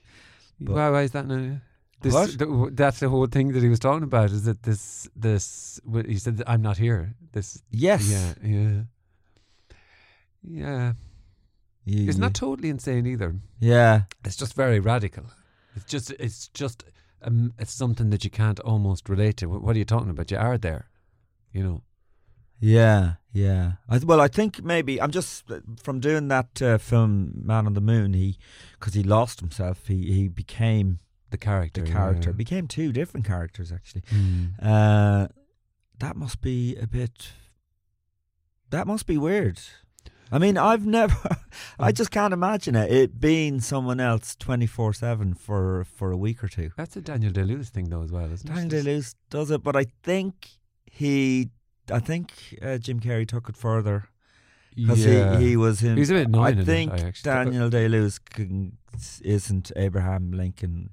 Why, 0.59 0.89
why 0.91 1.03
is 1.03 1.11
that 1.13 1.27
now? 1.27 1.61
This, 2.03 2.15
What? 2.15 2.77
that's 2.77 3.01
the 3.01 3.09
whole 3.11 3.27
thing 3.27 3.53
that 3.53 3.63
he 3.63 3.69
was 3.69 3.79
talking 3.79 4.05
about. 4.05 4.31
Is 4.31 4.45
that 4.45 4.63
this? 4.63 5.09
This? 5.15 5.79
He 6.07 6.17
said, 6.19 6.43
"I'm 6.47 6.63
not 6.63 6.79
here." 6.79 7.15
This. 7.33 7.63
Yes. 7.71 8.09
Yeah. 8.11 8.35
Yeah. 8.43 8.83
Yeah. 10.43 10.93
It's 11.87 12.19
not 12.19 12.35
totally 12.35 12.69
insane 12.69 13.07
either. 13.07 13.35
Yeah. 13.59 14.03
It's 14.25 14.37
just 14.37 14.55
very 14.55 14.81
radical. 14.81 15.25
It's 15.77 15.85
just. 15.87 16.11
It's 16.13 16.49
just. 16.49 16.85
Um, 17.23 17.53
it's 17.59 17.73
something 17.75 18.11
that 18.11 18.25
you 18.25 18.31
can't 18.31 18.61
almost 18.61 19.09
relate 19.09 19.37
to. 19.39 19.47
What, 19.49 19.63
what 19.63 19.77
are 19.77 19.79
you 19.79 19.85
talking 19.85 20.11
about? 20.11 20.31
You 20.31 20.39
are 20.39 20.59
there. 20.59 20.89
You 21.53 21.63
know. 21.63 21.83
Yeah, 22.63 23.15
yeah. 23.33 23.73
I, 23.89 23.99
well, 23.99 24.21
I 24.21 24.29
think 24.29 24.63
maybe 24.63 25.01
I'm 25.01 25.11
just 25.11 25.45
from 25.83 25.99
doing 26.01 26.29
that 26.29 26.61
uh, 26.61 26.77
film 26.79 27.33
Man 27.35 27.67
on 27.67 27.73
the 27.75 27.81
Moon. 27.81 28.13
He 28.13 28.37
because 28.79 28.95
he 28.95 29.03
lost 29.03 29.41
himself. 29.41 29.87
He 29.87 30.13
he 30.13 30.29
became 30.29 30.99
The 31.31 31.39
character. 31.39 31.83
the 31.83 31.91
character. 31.91 32.31
yeah. 32.31 32.37
Became 32.37 32.69
two 32.69 32.93
different 32.93 33.25
characters 33.27 33.73
actually. 33.73 34.03
Mm. 34.13 34.53
Uh, 34.63 35.29
that 35.99 36.17
must 36.17 36.41
be 36.43 36.77
a 36.77 36.87
bit. 36.87 37.33
That 38.71 38.87
must 38.87 39.07
be 39.07 39.17
weird. 39.19 39.59
I 40.33 40.39
mean, 40.39 40.57
I've 40.57 40.87
never. 40.87 41.37
I 41.79 41.93
just 41.93 42.11
can't 42.11 42.33
imagine 42.33 42.75
it. 42.77 42.91
It 42.93 43.21
being 43.21 43.61
someone 43.61 44.01
else 44.01 44.37
twenty 44.37 44.67
four 44.67 44.93
seven 44.93 45.35
for 45.35 45.85
for 45.85 46.13
a 46.13 46.17
week 46.17 46.43
or 46.45 46.49
two. 46.49 46.71
That's 46.77 46.97
a 46.97 47.01
Daniel 47.01 47.33
Day 47.33 47.43
Lewis 47.43 47.69
thing, 47.71 47.89
though, 47.91 48.03
as 48.03 48.13
well, 48.13 48.31
isn't 48.33 48.47
Daniel 48.47 48.67
it? 48.67 48.69
Day 48.71 48.83
Lewis 48.83 49.15
does 49.31 49.51
it, 49.51 49.63
but 49.63 49.77
I 49.77 49.87
think 50.03 50.35
he. 50.87 51.51
I 51.91 51.99
think 51.99 52.33
uh, 52.63 52.79
Jim 52.79 53.01
Carrey 53.01 53.27
took 53.27 53.49
it 53.49 53.57
further 53.57 54.09
because 54.77 55.05
Yeah. 55.05 55.39
he, 55.39 55.49
he 55.51 55.57
was 55.57 55.83
in. 55.83 55.95
He 55.95 56.01
was 56.01 56.11
a 56.11 56.15
bit 56.15 56.29
annoying 56.29 56.45
I 56.45 56.51
in 56.51 56.59
it, 56.61 56.65
think 56.67 56.93
I 56.93 57.13
Daniel 57.23 57.69
Day 57.69 57.89
Lewis 57.89 58.21
isn't 59.23 59.73
Abraham 59.75 60.31
Lincoln 60.31 60.91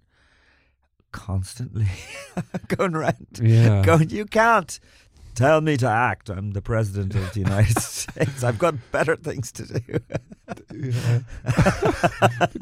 constantly 1.11 1.87
going 2.67 2.95
around 2.95 3.27
Yeah. 3.41 3.83
going. 3.83 4.09
You 4.09 4.25
can't 4.25 4.79
tell 5.37 5.61
me 5.61 5.77
to 5.77 5.87
act. 5.87 6.29
I'm 6.29 6.51
the 6.51 6.61
president 6.61 7.15
of 7.15 7.33
the 7.33 7.39
United 7.41 7.77
States. 7.81 8.43
I've 8.43 8.59
got 8.59 8.75
better 8.91 9.15
things 9.15 9.51
to 9.53 9.63
do. 9.65 9.99
Yeah. 10.73 11.19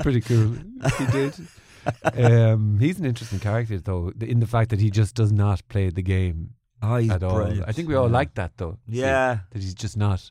Pretty 0.04 0.22
cool. 0.22 0.56
He 0.98 1.06
did. 1.08 1.34
Um, 2.14 2.80
he's 2.80 3.00
an 3.00 3.06
interesting 3.06 3.40
character, 3.40 3.80
though, 3.80 4.12
in 4.20 4.40
the 4.40 4.48
fact 4.48 4.70
that 4.72 4.80
he 4.80 4.90
just 4.90 5.16
does 5.16 5.32
not 5.32 5.68
play 5.70 5.90
the 5.90 6.02
game 6.02 6.52
Oh, 6.82 6.96
at 6.98 7.24
all. 7.24 7.36
brilliant. 7.36 7.68
I 7.68 7.72
think 7.72 7.88
we 7.88 7.96
all 7.96 8.08
Yeah. 8.08 8.14
like 8.14 8.34
that 8.36 8.58
though. 8.58 8.78
Yeah. 8.88 9.40
that 9.52 9.62
he's 9.62 9.74
just 9.74 9.98
not. 9.98 10.30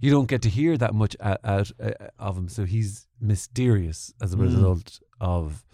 You 0.00 0.10
don't 0.10 0.28
get 0.28 0.42
to 0.42 0.48
hear 0.48 0.76
that 0.78 0.94
much 0.94 1.16
out, 1.20 1.40
out 1.44 1.70
uh, 1.82 1.90
of 2.18 2.36
him, 2.38 2.48
so 2.48 2.64
he's 2.64 3.06
mysterious 3.20 4.12
as 4.20 4.32
a 4.32 4.36
Mm. 4.36 4.40
result 4.42 5.00
of 5.20 5.64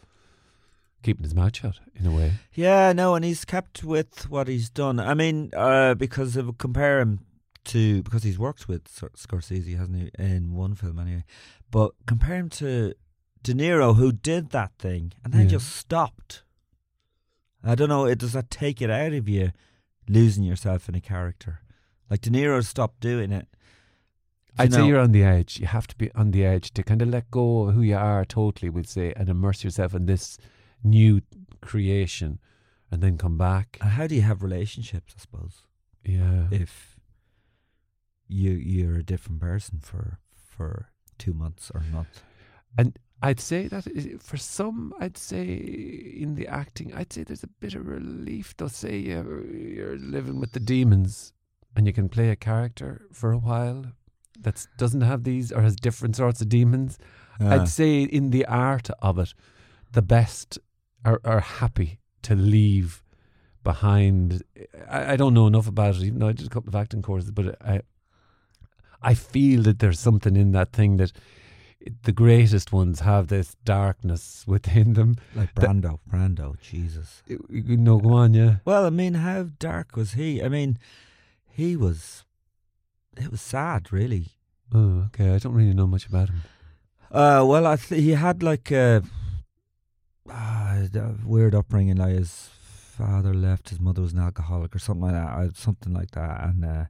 keeping 1.05 1.23
his 1.23 1.35
mouth 1.35 1.57
shut 1.57 1.79
in 1.95 2.07
a 2.07 2.11
way. 2.11 2.33
Yeah, 2.55 2.93
no, 2.93 3.15
and 3.15 3.25
he's 3.25 3.45
kept 3.45 3.85
with 3.85 4.29
what 4.29 4.49
he's 4.49 4.69
done. 4.71 4.99
I 4.99 5.15
mean, 5.15 5.51
uh, 5.57 5.95
because 5.95 6.37
of 6.37 6.59
compare 6.59 6.99
him 7.01 7.21
to 7.67 8.03
because 8.03 8.25
he's 8.25 8.39
worked 8.39 8.67
with 8.69 8.89
Sc- 8.89 9.17
Scorsese, 9.17 9.77
hasn't 9.79 9.97
he, 9.97 10.11
in 10.19 10.55
one 10.55 10.75
film 10.75 10.99
anyway? 10.99 11.25
But 11.71 11.93
compare 12.07 12.37
him 12.37 12.49
to 12.51 12.95
De 13.43 13.55
Niro, 13.55 13.95
who 13.97 14.11
did 14.11 14.51
that 14.51 14.73
thing 14.79 15.13
and 15.23 15.33
then 15.33 15.43
Yeah. 15.43 15.53
just 15.59 15.71
stopped. 15.77 16.43
I 17.63 17.75
don't 17.75 17.89
know. 17.89 18.05
It 18.07 18.19
does 18.19 18.33
that 18.33 18.51
take 18.51 18.83
it 18.83 18.91
out 18.91 19.13
of 19.13 19.29
you, 19.29 19.53
losing 20.09 20.45
yourself 20.45 20.89
in 20.89 20.95
a 20.95 21.01
character? 21.01 21.61
Like 22.11 22.21
De 22.21 22.31
Niro 22.31 22.65
stopped 22.65 23.01
doing 23.01 23.33
it. 23.33 23.47
I'd 24.59 24.69
You 24.69 24.73
say 24.75 24.79
know- 24.81 24.87
you're 24.89 25.01
on 25.01 25.13
the 25.13 25.25
edge. 25.25 25.59
You 25.59 25.67
have 25.67 25.87
to 25.89 25.97
be 25.97 26.13
on 26.13 26.31
the 26.31 26.45
edge 26.45 26.73
to 26.75 26.83
kind 26.83 27.03
of 27.03 27.09
let 27.09 27.31
go 27.31 27.63
of 27.69 27.75
who 27.75 27.83
you 27.83 27.97
are 27.97 28.25
totally, 28.25 28.71
we'll 28.71 28.85
say, 28.85 29.13
and 29.17 29.29
immerse 29.29 29.65
yourself 29.65 29.95
in 29.95 30.07
this 30.07 30.39
new 30.85 31.21
creation, 31.61 32.39
and 32.91 33.03
then 33.03 33.17
come 33.19 33.37
back. 33.39 33.79
And 33.81 33.91
How 33.91 34.07
do 34.07 34.15
you 34.15 34.23
have 34.23 34.43
relationships? 34.43 35.15
I 35.17 35.21
suppose 35.21 35.63
Yeah, 36.05 36.47
if 36.51 36.97
you 38.29 38.51
you're 38.53 38.97
a 38.99 39.03
different 39.03 39.41
person 39.41 39.81
for 39.81 40.19
for 40.33 40.91
two 41.19 41.33
months 41.33 41.71
or 41.75 41.83
not. 41.93 42.07
and 42.79 42.99
I'd 43.23 43.41
say 43.41 43.69
that 43.69 43.85
for 44.21 44.37
some, 44.37 44.93
I'd 45.01 45.17
say 45.17 45.45
in 45.45 46.35
the 46.35 46.47
acting, 46.47 46.93
I'd 46.95 47.13
say 47.13 47.23
there's 47.25 47.43
a 47.45 47.49
bit 47.61 47.75
of 47.75 47.87
relief. 47.87 48.55
They'll 48.57 48.69
say 48.69 48.99
you're, 48.99 49.47
you're 49.47 49.97
living 49.97 50.39
with 50.41 50.53
the 50.53 50.61
demons, 50.61 51.33
and 51.75 51.87
you 51.87 51.93
can 51.95 52.09
play 52.11 52.29
a 52.31 52.37
character 52.37 53.07
for 53.13 53.33
a 53.33 53.39
while 53.39 53.87
that 54.41 54.67
doesn't 54.77 55.01
have 55.01 55.23
these 55.25 55.51
or 55.53 55.63
has 55.63 55.75
different 55.77 56.17
sorts 56.17 56.41
of 56.43 56.49
demons. 56.51 56.99
Uh, 57.41 57.49
I'd 57.49 57.69
say 57.69 58.03
in 58.03 58.31
the 58.31 58.45
art 58.47 58.91
of 59.01 59.19
it, 59.19 59.33
the 59.93 60.03
best 60.03 60.59
are, 61.05 61.21
are 61.25 61.41
happy 61.41 61.99
to 62.23 62.35
leave 62.35 63.03
behind. 63.63 64.43
I, 64.89 65.13
I 65.13 65.17
don't 65.17 65.35
know 65.35 65.47
enough 65.47 65.69
about 65.69 65.97
it, 65.97 66.03
even 66.03 66.19
though 66.21 66.29
I 66.29 66.33
did 66.33 66.47
a 66.47 66.51
couple 66.51 66.69
of 66.69 66.75
acting 66.75 67.03
courses, 67.03 67.31
but 67.31 67.61
I, 67.63 67.83
I 69.03 69.15
feel 69.15 69.63
that 69.63 69.79
there's 69.79 70.01
something 70.01 70.37
in 70.37 70.53
that 70.53 70.73
thing 70.73 70.97
that 70.97 71.13
the 72.03 72.13
greatest 72.13 72.73
ones 72.73 73.01
have 73.01 73.29
this 73.29 73.57
darkness 73.65 74.45
within 74.47 74.95
them. 74.95 75.17
like 75.35 75.55
Brando. 75.55 75.99
Brando, 76.11 76.61
Jesus. 76.61 77.23
You 77.27 77.77
go 77.77 78.01
on, 78.13 78.35
yeah. 78.35 78.57
Well, 78.65 78.87
I 78.87 78.91
mean, 78.91 79.15
how 79.15 79.51
dark 79.59 79.97
was 79.97 80.13
he? 80.13 80.43
I 80.43 80.49
mean, 80.49 80.79
he 81.47 81.77
was. 81.77 82.25
It 83.17 83.31
was 83.31 83.41
sad, 83.41 83.93
really. 83.93 84.29
Oh, 84.73 85.05
okay. 85.07 85.35
I 85.35 85.39
don't 85.39 85.53
really 85.53 85.75
know 85.75 85.87
much 85.87 86.07
about 86.07 86.31
him. 86.31 86.43
Uh, 87.13 87.45
well, 87.47 87.67
I 87.67 87.77
th- 87.77 88.03
he 88.03 88.11
had 88.11 88.43
like 88.43 88.73
a, 88.73 89.03
uh, 90.31 90.87
a 90.95 91.15
weird 91.25 91.55
upbringing. 91.55 91.97
Like 91.97 92.15
his 92.15 92.49
father 92.97 93.35
left, 93.35 93.71
his 93.71 93.81
mother 93.81 94.03
was 94.03 94.13
an 94.13 94.21
alcoholic 94.21 94.75
or 94.75 94.79
something 94.79 95.13
like 95.13 95.13
that. 95.15 95.57
Something 95.57 95.93
like 95.93 96.11
that, 96.13 96.45
and 96.45 96.65
uh, 96.65 96.85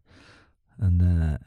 and 0.79 1.03
uh, 1.03 1.39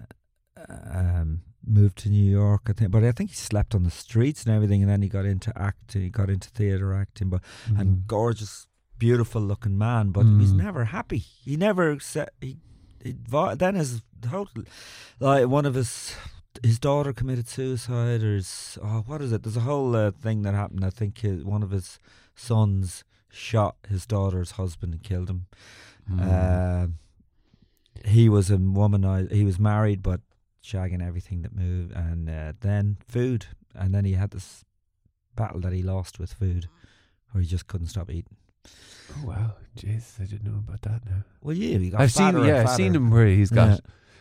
um, 0.94 1.42
moved 1.66 1.98
to 2.00 2.10
New 2.10 2.30
York. 2.30 2.64
I 2.68 2.74
think, 2.74 2.92
but 2.92 3.04
I 3.04 3.12
think 3.12 3.30
he 3.32 3.36
slept 3.36 3.76
on 3.76 3.84
the 3.84 3.92
streets 3.92 4.44
and 4.46 4.54
everything. 4.56 4.82
And 4.82 4.92
then 4.92 5.02
he 5.02 5.10
got 5.10 5.26
into 5.26 5.52
acting. 5.58 6.02
He 6.02 6.10
got 6.10 6.30
into 6.30 6.50
theater 6.50 6.94
acting, 6.94 7.30
but 7.30 7.42
and 7.68 8.00
Mm. 8.04 8.08
gorgeous, 8.08 8.68
beautiful 8.98 9.42
looking 9.42 9.78
man, 9.78 10.12
but 10.12 10.26
he's 10.40 10.54
Mm. 10.54 10.58
never 10.58 10.86
happy. 10.86 11.20
He 11.20 11.56
never 11.58 12.00
said 12.00 12.30
he. 12.42 12.58
he 13.04 13.16
then 13.58 13.76
his 13.76 14.02
total, 14.22 14.64
like 15.20 15.48
one 15.48 15.66
of 15.66 15.76
his 15.76 16.16
his 16.64 16.80
daughter 16.80 17.14
committed 17.14 17.48
suicide, 17.48 18.24
or 18.24 18.36
his, 18.36 18.78
oh, 18.84 19.04
what 19.06 19.22
is 19.22 19.32
it? 19.32 19.44
There's 19.44 19.58
a 19.58 19.62
whole 19.62 19.96
uh, 19.96 20.12
thing 20.12 20.44
that 20.44 20.54
happened. 20.54 20.84
I 20.84 20.90
think 20.90 21.20
his, 21.20 21.44
one 21.44 21.64
of 21.64 21.72
his 21.72 22.00
sons 22.36 23.04
shot 23.30 23.76
his 23.90 24.06
daughter's 24.06 24.52
husband 24.52 24.94
and 24.94 25.04
killed 25.04 25.30
him. 25.30 25.46
Mm. 26.12 26.22
Uh, 26.22 26.88
he 28.06 28.30
was 28.30 28.50
a 28.50 28.58
womanizer. 28.58 29.32
He 29.32 29.44
was 29.44 29.60
married, 29.60 30.02
but 30.02 30.22
shagging 30.64 31.06
everything 31.06 31.42
that 31.42 31.56
moved, 31.56 31.94
and 31.96 32.30
uh, 32.30 32.54
then 32.62 32.98
food, 33.08 33.48
and 33.74 33.94
then 33.94 34.06
he 34.06 34.14
had 34.14 34.32
this 34.32 34.64
battle 35.36 35.62
that 35.62 35.74
he 35.74 35.82
lost 35.82 36.20
with 36.20 36.34
food, 36.34 36.68
where 37.32 37.42
he 37.42 37.48
just 37.48 37.68
couldn't 37.68 37.88
stop 37.88 38.10
eating. 38.10 38.36
oh 38.66 39.28
wow, 39.28 39.54
jeez, 39.78 40.20
I 40.22 40.26
didn't 40.26 40.44
know 40.44 40.60
about 40.60 40.82
that 40.84 41.06
now. 41.06 41.24
Well, 41.42 41.56
yeah, 41.56 41.98
I've 41.98 42.12
seen, 42.12 42.38
yeah, 42.44 42.62
I've 42.64 42.76
seen 42.76 42.96
him 42.96 43.10
where 43.12 43.28
he's 43.28 43.50
got. 43.50 43.70
Yeah. 43.70 43.78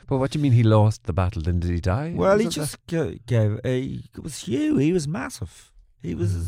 But 0.07 0.18
what 0.18 0.30
do 0.30 0.38
you 0.38 0.42
mean 0.42 0.52
he 0.52 0.62
lost 0.62 1.04
the 1.04 1.12
battle? 1.12 1.42
Then 1.42 1.61
did 1.61 1.70
he 1.70 1.80
die? 1.80 2.12
Well, 2.14 2.38
he 2.38 2.48
just 2.48 2.76
ga- 2.86 3.18
gave. 3.26 3.61
A, 3.64 3.80
it 4.14 4.22
was 4.22 4.40
Hugh. 4.46 4.76
He 4.78 4.92
was 4.92 5.09
massive. 5.09 5.72
He 6.02 6.14
was 6.14 6.34
Yeah. 6.36 6.42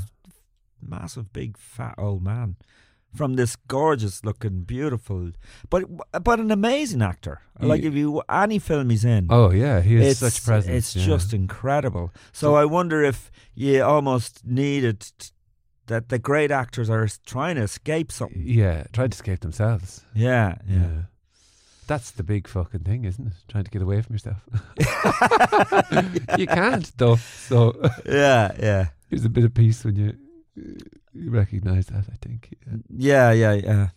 a 0.83 0.89
massive, 1.01 1.33
big, 1.33 1.57
fat 1.59 1.95
old 1.99 2.23
man 2.23 2.57
from 3.15 3.35
this 3.35 3.57
gorgeous-looking, 3.67 4.63
beautiful, 4.65 5.33
but 5.71 5.83
but 6.23 6.39
an 6.39 6.51
amazing 6.51 7.03
actor. 7.03 7.41
Like 7.59 7.83
if 7.83 7.95
you 7.95 8.23
any 8.29 8.59
film 8.61 8.91
he's 8.91 9.05
in, 9.05 9.27
Oh 9.31 9.51
yeah, 9.51 9.81
he 9.81 9.97
has 9.97 10.19
such 10.19 10.45
presence. 10.45 10.77
It's 10.77 10.97
yeah. 10.97 11.07
just 11.07 11.33
incredible. 11.35 12.13
So, 12.33 12.49
So- 12.49 12.55
I 12.55 12.65
wonder 12.67 13.03
if 13.03 13.31
you 13.55 13.83
almost 13.83 14.45
needed 14.47 15.01
t- 15.01 15.31
that 15.87 16.11
the 16.11 16.19
great 16.19 16.51
actors 16.51 16.91
are 16.91 17.09
trying 17.27 17.57
to 17.57 17.63
escape 17.63 18.13
something. 18.13 18.43
yeah, 18.47 18.85
tried 18.93 19.11
to 19.13 19.17
escape 19.17 19.41
themselves. 19.41 20.05
Yeah, 20.15 20.57
yeah. 20.69 20.77
Yeah. 20.77 21.03
That's 21.89 22.13
the 22.13 22.23
big 22.23 22.47
fucking 22.47 22.85
thing, 22.85 23.05
isn't 23.05 23.27
it? 23.27 23.33
Trying 23.49 23.65
to 23.65 23.71
get 23.71 23.83
away 23.83 24.01
from 24.03 24.15
yourself. 24.15 24.39
you 26.39 26.47
can't 26.47 26.97
though. 26.97 27.17
So 27.17 27.75
yeah, 28.07 28.53
yeah. 28.59 28.87
there's 29.11 29.25
a 29.25 29.29
bit 29.29 29.45
of 29.45 29.55
peace 29.55 29.85
when 29.85 29.97
you 29.97 30.15
you 31.15 31.31
recognise 31.31 31.87
that. 31.87 32.05
I 32.13 32.17
think. 32.21 32.55
Yeah. 32.91 33.33
Yeah, 33.33 33.33
yeah, 33.33 33.53
yeah. 33.55 33.89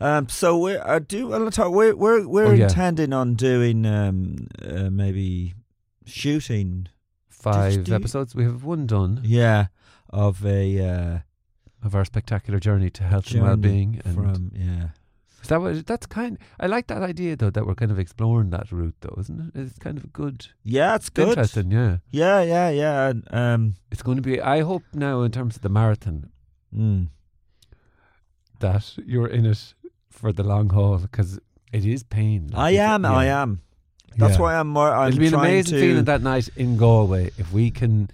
Um, 0.00 0.28
so 0.28 0.58
we 0.58 0.76
I 0.76 0.98
do. 0.98 1.32
I'll 1.32 1.50
talk. 1.50 1.72
We're 1.72 1.94
we're 1.96 2.26
we're 2.26 2.46
Oh, 2.48 2.52
yeah. 2.52 2.64
intending 2.64 3.12
on 3.12 3.34
doing 3.34 3.86
um 3.86 4.48
uh, 4.62 4.90
maybe 4.90 5.54
shooting. 6.04 6.88
Five 7.28 7.84
do 7.84 7.90
you- 7.92 7.96
episodes. 7.96 8.34
We 8.34 8.44
have 8.44 8.64
one 8.64 8.86
done 8.86 9.20
Yeah, 9.22 9.66
of 10.10 10.44
a 10.44 10.80
uh, 10.80 11.18
of 11.84 11.94
our 11.94 12.04
spectacular 12.04 12.58
journey 12.58 12.90
to 12.90 13.04
health 13.04 13.26
journey 13.26 13.38
and 13.40 13.48
well-being. 13.48 14.00
And 14.04 14.14
from 14.14 14.50
yeah. 14.52 14.88
Is 15.46 15.50
that 15.50 15.60
what, 15.60 15.86
that's 15.86 16.06
kind. 16.06 16.38
I 16.58 16.66
like 16.66 16.88
that 16.88 17.02
idea 17.02 17.36
though 17.36 17.50
that 17.50 17.66
we're 17.66 17.74
kind 17.76 17.90
of 17.92 17.98
exploring 17.98 18.50
that 18.50 18.70
route 18.72 18.96
though, 19.00 19.14
isn't 19.20 19.52
it? 19.54 19.60
It's 19.60 19.78
kind 19.78 19.96
of 19.96 20.04
a 20.04 20.08
good, 20.08 20.48
Yeah, 20.64 20.96
it's 20.96 21.08
good. 21.08 21.28
interesting. 21.28 21.70
Yeah, 21.70 21.98
Yeah, 22.10 22.42
yeah, 22.42 22.70
yeah. 22.70 23.08
and, 23.10 23.24
Um, 23.30 23.74
it's 23.92 24.02
going 24.02 24.16
to 24.16 24.22
be. 24.22 24.40
I 24.40 24.60
hope 24.62 24.82
now 24.92 25.22
in 25.22 25.30
terms 25.32 25.56
of 25.56 25.62
the 25.62 25.68
marathon 25.68 26.30
mm, 26.76 27.08
that 28.60 28.94
you're 29.06 29.28
in 29.28 29.46
it 29.46 29.74
for 30.10 30.32
the 30.32 30.42
long 30.42 30.70
haul 30.70 30.98
because 30.98 31.38
it 31.72 31.84
is 31.84 32.02
pain. 32.02 32.48
like 32.52 32.58
I 32.58 32.70
it's- 32.72 32.90
am. 32.90 33.04
I 33.04 33.26
yeah. 33.26 33.42
am. 33.42 33.60
That's 34.18 34.34
Yeah. 34.36 34.40
why 34.40 34.54
I'm 34.58 34.68
more. 34.68 34.90
I'm 34.94 35.08
It'll 35.08 35.20
be 35.20 35.26
an 35.28 35.34
amazing 35.34 35.78
feeling 35.78 36.04
that 36.04 36.22
night 36.22 36.48
in 36.56 36.76
Galway 36.76 37.30
if 37.38 37.52
we 37.52 37.70
can. 37.70 38.08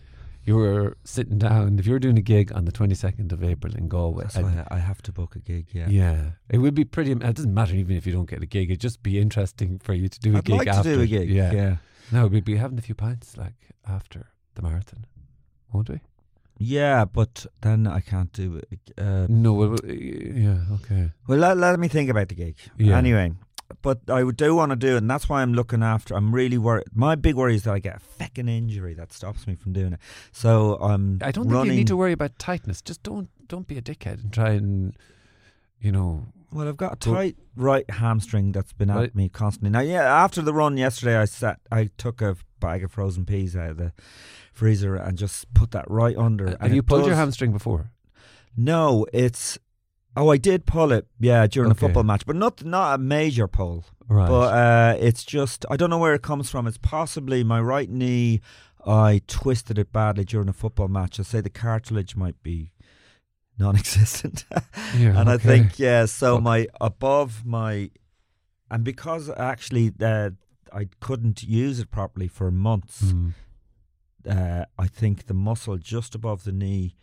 You 0.44 0.56
were 0.56 0.96
sitting 1.04 1.38
down. 1.38 1.78
If 1.78 1.86
you 1.86 1.92
were 1.92 1.98
doing 2.00 2.18
a 2.18 2.22
gig 2.22 2.52
on 2.52 2.64
the 2.64 2.72
twenty 2.72 2.94
second 2.94 3.32
of 3.32 3.44
April 3.44 3.74
in 3.74 3.88
Galway, 3.88 4.26
why 4.34 4.66
I 4.70 4.78
have 4.78 5.00
to 5.02 5.12
book 5.12 5.36
a 5.36 5.38
gig. 5.38 5.68
Yeah. 5.72 5.88
yeah. 5.88 6.30
it 6.48 6.58
would 6.58 6.74
be 6.74 6.84
pretty. 6.84 7.12
It 7.12 7.20
doesn't 7.20 7.54
matter 7.54 7.74
even 7.74 7.96
if 7.96 8.06
you 8.06 8.12
don't 8.12 8.28
get 8.28 8.42
a 8.42 8.46
gig. 8.46 8.70
It'd 8.70 8.80
just 8.80 9.02
be 9.02 9.20
interesting 9.20 9.78
for 9.78 9.94
you 9.94 10.08
to 10.08 10.18
do 10.20 10.34
a 10.34 10.38
I'd 10.38 10.44
gig 10.44 10.58
like 10.58 10.68
after. 10.68 10.90
to 10.90 10.96
do 10.96 11.02
a 11.02 11.06
gig. 11.06 11.30
Yeah. 11.30 11.52
yeah. 11.52 11.76
No, 12.10 12.26
we'd 12.26 12.44
be 12.44 12.56
having 12.56 12.78
a 12.78 12.82
few 12.82 12.94
pints 12.94 13.36
like 13.36 13.54
after 13.86 14.26
the 14.54 14.62
marathon, 14.62 15.06
won't 15.72 15.88
we? 15.88 16.00
Yeah, 16.58 17.04
but 17.06 17.46
then 17.62 17.86
I 17.86 18.00
can't 18.00 18.32
do 18.32 18.60
it. 18.70 18.80
Uh, 18.98 19.26
No, 19.28 19.52
well, 19.54 19.76
yeah, 19.84 20.58
okay. 20.72 21.10
well, 21.26 21.38
let, 21.38 21.56
let 21.56 21.78
me 21.80 21.88
think 21.88 22.08
about 22.10 22.28
the 22.28 22.34
gig. 22.34 22.56
Yeah. 22.78 22.98
Anyway, 22.98 23.32
but 23.82 24.00
I 24.08 24.28
do 24.30 24.54
want 24.54 24.70
to 24.70 24.76
do 24.76 24.94
it, 24.94 24.98
and 24.98 25.10
that's 25.10 25.28
why 25.28 25.42
I'm 25.42 25.52
looking 25.52 25.82
after. 25.82 26.14
I'm 26.14 26.34
really 26.34 26.58
worried. 26.58 26.84
My 26.94 27.14
big 27.14 27.34
worry 27.34 27.56
is 27.56 27.64
that 27.64 27.74
I 27.74 27.78
get 27.78 27.96
a 27.96 28.00
fucking 28.00 28.48
injury 28.48 28.94
that 28.94 29.12
stops 29.12 29.46
me 29.46 29.54
from 29.54 29.72
doing 29.72 29.92
it. 29.94 30.00
So 30.30 30.76
I'm. 30.76 31.18
I 31.22 31.32
don't 31.32 31.48
think 31.50 31.66
you 31.66 31.72
need 31.72 31.88
to 31.88 31.96
worry 31.96 32.12
about 32.12 32.38
tightness. 32.38 32.80
Just 32.80 33.02
don't 33.02 33.28
don't 33.48 33.66
be 33.66 33.76
a 33.76 33.82
dickhead 33.82 34.22
and 34.22 34.32
try 34.32 34.50
and 34.50 34.96
you 35.80 35.92
know. 35.92 36.26
Well, 36.52 36.68
I've 36.68 36.76
got 36.76 36.94
a 36.94 36.96
tight 36.96 37.36
right 37.56 37.88
hamstring 37.90 38.52
that's 38.52 38.72
been 38.72 38.90
at 38.90 39.14
me 39.14 39.30
constantly. 39.30 39.70
Now, 39.70 39.80
yeah, 39.80 40.02
after 40.02 40.42
the 40.42 40.52
run 40.52 40.76
yesterday, 40.76 41.16
I 41.16 41.24
sat. 41.24 41.60
I 41.70 41.88
took 41.96 42.20
a 42.20 42.36
bag 42.60 42.84
of 42.84 42.92
frozen 42.92 43.24
peas 43.24 43.56
out 43.56 43.70
of 43.70 43.76
the 43.78 43.92
freezer 44.52 44.94
and 44.94 45.16
just 45.16 45.52
put 45.54 45.70
that 45.70 45.90
right 45.90 46.16
under. 46.16 46.48
Uh, 46.48 46.50
have 46.50 46.58
and 46.60 46.74
you 46.74 46.82
pulled 46.82 47.06
your 47.06 47.14
hamstring 47.14 47.52
before? 47.52 47.90
No, 48.56 49.06
it's. 49.12 49.58
Oh, 50.16 50.28
I 50.30 50.36
did 50.36 50.66
pull 50.66 50.92
it. 50.92 51.06
Yeah, 51.18 51.46
during 51.46 51.70
Okay. 51.70 51.78
a 51.78 51.80
football 51.88 52.02
match, 52.02 52.26
but 52.26 52.36
not 52.36 52.64
not 52.64 52.94
a 52.94 52.98
major 52.98 53.48
pull. 53.48 53.84
Right. 54.08 54.28
But 54.28 54.52
uh, 54.54 54.96
it's 55.00 55.24
just 55.24 55.64
I 55.70 55.76
don't 55.76 55.88
know 55.90 55.98
where 55.98 56.14
it 56.14 56.22
comes 56.22 56.50
from. 56.50 56.66
It's 56.66 56.78
possibly 56.78 57.42
my 57.44 57.60
right 57.60 57.88
knee. 57.90 58.40
I 58.86 59.22
twisted 59.26 59.78
it 59.78 59.92
badly 59.92 60.24
during 60.24 60.48
a 60.48 60.52
football 60.52 60.88
match. 60.88 61.18
I 61.18 61.22
say 61.22 61.40
the 61.40 61.48
cartilage 61.50 62.14
might 62.16 62.42
be 62.42 62.72
non-existent, 63.58 64.44
yeah, 64.96 65.18
and 65.18 65.28
I 65.30 65.38
think 65.38 65.78
yeah. 65.78 66.06
So 66.06 66.36
Fuck. 66.36 66.42
my 66.44 66.66
above 66.80 67.44
my 67.46 67.90
and 68.70 68.82
because 68.84 69.30
actually 69.30 69.92
uh, 70.00 70.30
I 70.72 70.88
couldn't 71.00 71.42
use 71.42 71.78
it 71.80 71.90
properly 71.90 72.28
for 72.28 72.50
months, 72.50 73.02
Mm. 73.12 73.32
uh, 74.28 74.64
I 74.78 74.86
think 74.88 75.26
the 75.26 75.34
muscle 75.34 75.76
just 75.78 76.14
above 76.14 76.44
the 76.44 76.52
knee 76.52 76.96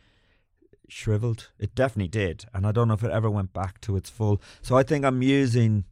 shriveled. 0.91 1.49
It 1.59 1.75
definitely 1.75 2.09
did, 2.09 2.45
and 2.53 2.65
I 2.67 2.71
don't 2.71 2.87
know 2.87 2.93
if 2.95 3.03
it 3.03 3.11
ever 3.11 3.29
went 3.29 3.53
back 3.53 3.79
to 3.81 3.95
its 3.95 4.09
full. 4.09 4.41
So 4.61 4.75
I 4.77 4.83
think 4.83 5.05
I'm 5.05 5.21
using, 5.21 5.83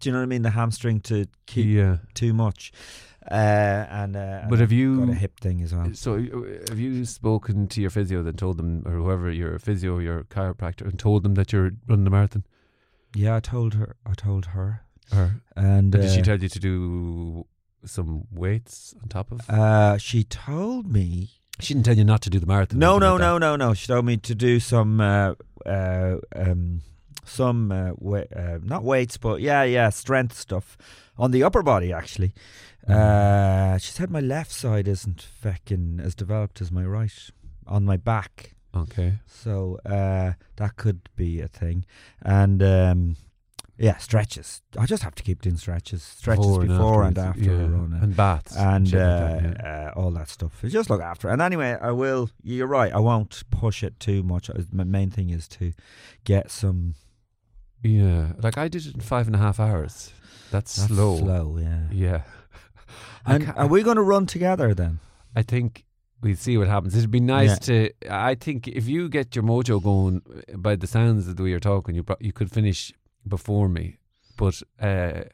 do 0.00 0.08
you 0.08 0.12
know 0.12 0.18
what 0.20 0.24
I 0.24 0.26
mean, 0.26 0.42
the 0.42 0.50
hamstring 0.50 1.00
to 1.02 1.26
keep 1.46 1.66
Yeah. 1.66 1.98
too 2.14 2.32
much. 2.32 2.72
Uh, 3.30 3.86
and 3.90 4.16
uh, 4.16 4.42
But 4.50 4.58
have 4.58 4.70
you- 4.70 4.98
got 5.06 5.08
a 5.08 5.14
hip 5.14 5.40
thing 5.40 5.62
as 5.62 5.74
well? 5.74 5.90
So, 5.94 6.14
uh, 6.16 6.68
have 6.68 6.78
you 6.78 7.04
spoken 7.06 7.68
to 7.68 7.80
your 7.80 7.88
physio 7.90 8.22
then 8.22 8.34
told 8.34 8.58
them, 8.58 8.82
or 8.86 8.92
whoever 8.92 9.30
your 9.30 9.58
physio, 9.58 9.98
your 9.98 10.24
chiropractor, 10.24 10.82
and 10.82 10.98
told 10.98 11.22
them 11.22 11.34
that 11.34 11.50
you're 11.52 11.70
running 11.88 12.04
the 12.04 12.10
marathon? 12.10 12.44
Yeah, 13.14 13.36
I 13.36 13.40
told 13.40 13.74
her. 13.74 13.96
I 14.04 14.12
told 14.14 14.46
her, 14.46 14.82
Or 15.12 15.40
and 15.56 15.92
did 15.92 16.10
she 16.10 16.20
uh, 16.20 16.24
tell 16.24 16.42
you 16.42 16.48
to 16.50 16.58
do 16.60 17.46
some 17.86 18.26
weights 18.30 18.94
on 19.02 19.08
top 19.08 19.32
of? 19.32 19.48
Uh, 19.48 19.96
she 19.98 20.24
told 20.24 20.86
me. 20.92 21.30
She 21.60 21.74
didn't 21.74 21.86
tell 21.86 21.96
you 21.96 22.04
not 22.04 22.20
to 22.22 22.30
do 22.30 22.38
the 22.38 22.46
marathon. 22.46 22.78
No, 22.78 22.98
no, 22.98 23.12
like 23.12 23.20
no, 23.20 23.38
no, 23.38 23.56
no. 23.56 23.74
She 23.74 23.86
told 23.86 24.04
me 24.04 24.16
to 24.18 24.34
do 24.34 24.60
some, 24.60 25.00
uh, 25.00 25.34
uh, 25.66 26.16
um, 26.34 26.82
some, 27.24 27.70
uh, 27.72 27.92
wa- 27.96 28.24
uh, 28.34 28.58
not 28.62 28.82
weights, 28.84 29.16
but 29.16 29.40
yeah, 29.40 29.62
yeah, 29.62 29.88
strength 29.90 30.36
stuff 30.36 30.76
on 31.16 31.30
the 31.30 31.42
upper 31.42 31.62
body. 31.62 31.92
Actually, 31.92 32.32
uh, 32.88 33.78
she 33.78 33.92
said 33.92 34.10
my 34.10 34.20
left 34.20 34.52
side 34.52 34.88
isn't 34.88 35.26
feckin' 35.42 36.00
as 36.04 36.14
developed 36.14 36.60
as 36.60 36.70
my 36.70 36.84
right 36.84 37.30
on 37.66 37.84
my 37.84 37.96
back, 37.96 38.54
Okay. 38.76 39.14
so 39.26 39.78
uh, 39.86 40.32
that 40.56 40.76
could 40.76 41.08
be 41.16 41.40
a 41.40 41.48
thing. 41.48 41.86
And 42.20 42.62
um, 42.62 43.16
yeah, 43.76 43.96
stretches. 43.96 44.62
I 44.78 44.86
just 44.86 45.02
have 45.02 45.14
to 45.16 45.22
keep 45.22 45.42
doing 45.42 45.56
stretches, 45.56 46.02
stretches 46.02 46.58
before, 46.58 47.02
and 47.04 47.18
after, 47.18 47.40
afterwards, 47.40 47.48
a 47.48 47.52
yeah. 47.52 47.78
run. 47.78 47.94
uh, 47.94 48.02
and 48.04 48.16
baths 48.16 48.56
and 48.56 48.88
shit 48.88 49.00
uh, 49.00 49.30
like 49.32 49.42
that, 49.42 49.56
yeah. 49.62 49.90
uh, 49.96 50.00
all 50.00 50.10
that 50.12 50.28
stuff. 50.28 50.60
You 50.62 50.70
just 50.70 50.90
look 50.90 51.00
after. 51.02 51.28
And 51.28 51.42
anyway, 51.42 51.76
I 51.80 51.90
will. 51.90 52.30
You're 52.42 52.66
right. 52.68 52.92
I 52.92 53.00
won't 53.00 53.42
push 53.50 53.82
it 53.82 53.98
too 53.98 54.22
much. 54.22 54.48
Uh, 54.48 54.62
My 54.72 54.84
main 54.84 55.10
thing 55.10 55.30
is 55.30 55.48
to 55.48 55.72
get 56.24 56.50
some. 56.50 56.94
Yeah, 57.82 58.32
like 58.42 58.56
I 58.56 58.68
did 58.68 58.86
it 58.86 58.94
in 58.94 59.00
five 59.00 59.26
and 59.26 59.36
a 59.36 59.38
half 59.38 59.60
hours. 59.60 60.12
That's, 60.50 60.76
That's 60.76 60.88
slow. 60.88 61.18
slow, 61.18 61.58
yeah. 61.60 61.82
Yeah. 61.90 62.22
And 63.26 63.52
are 63.56 63.66
we 63.66 63.82
going 63.82 63.96
to 63.96 64.02
run 64.02 64.26
together 64.26 64.74
then? 64.74 65.00
I 65.34 65.42
think 65.42 65.84
we'll 66.20 66.36
see 66.36 66.56
what 66.58 66.68
happens. 66.68 66.94
It'd 66.94 67.10
be 67.10 67.20
nice 67.20 67.58
to. 67.60 67.90
I 68.10 68.34
think 68.34 68.68
if 68.68 68.86
you 68.86 69.08
get 69.08 69.34
your 69.34 69.44
mojo 69.44 69.82
going, 69.82 70.20
uh, 70.52 70.56
by 70.58 70.76
the 70.76 70.86
sounds 70.86 71.26
of 71.26 71.36
the 71.36 71.42
way 71.42 71.50
you're 71.50 71.58
talking, 71.60 71.94
you 71.94 72.02
pro- 72.02 72.16
you 72.20 72.32
could 72.32 72.50
finish 72.50 72.92
before 73.26 73.68
me. 73.68 73.98
But 74.36 74.62
uh, 74.80 75.24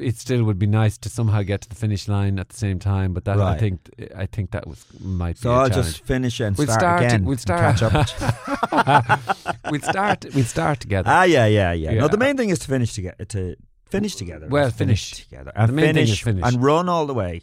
it 0.00 0.16
still 0.16 0.44
would 0.44 0.58
be 0.58 0.66
nice 0.66 0.96
to 0.98 1.08
somehow 1.08 1.42
get 1.42 1.60
to 1.62 1.68
the 1.68 1.74
finish 1.74 2.08
line 2.08 2.38
at 2.38 2.48
the 2.48 2.56
same 2.56 2.78
time. 2.78 3.12
But 3.12 3.24
that 3.26 3.38
I 3.40 3.56
think 3.58 3.88
I 4.16 4.26
think 4.26 4.50
that 4.52 4.66
was 4.66 4.84
might 5.00 5.38
So 5.38 5.50
be. 5.50 5.54
I'll 5.54 5.68
challenge. 5.68 5.86
just 5.86 6.04
finish 6.04 6.40
and 6.40 6.56
We'll 6.56 6.66
start, 6.66 6.80
start. 6.80 7.02
again. 7.04 7.24
We'll 7.24 7.36
start. 7.38 7.76
Catch 7.78 7.82
up. 7.82 9.20
we'll 9.70 9.80
start. 9.80 10.26
We'll 10.34 10.44
start 10.44 10.80
together. 10.80 11.10
ah, 11.10 11.24
yeah, 11.24 11.46
yeah, 11.46 11.72
yeah, 11.72 11.92
No, 11.94 12.08
the 12.08 12.16
main 12.18 12.36
thing 12.36 12.50
is 12.50 12.58
to 12.60 12.66
finish 12.68 12.92
together. 12.94 13.24
To 13.26 13.56
finish 13.90 14.16
together. 14.16 14.48
Well, 14.48 14.70
finish, 14.70 15.10
finish. 15.14 15.24
together 15.28 15.52
and 15.54 15.68
The 15.68 15.72
main 15.72 15.94
thing 15.94 16.04
is 16.04 16.18
finish, 16.20 16.42
finish. 16.42 16.44
and 16.54 16.62
run 16.62 16.88
all 16.88 17.06
the 17.06 17.14
way. 17.14 17.42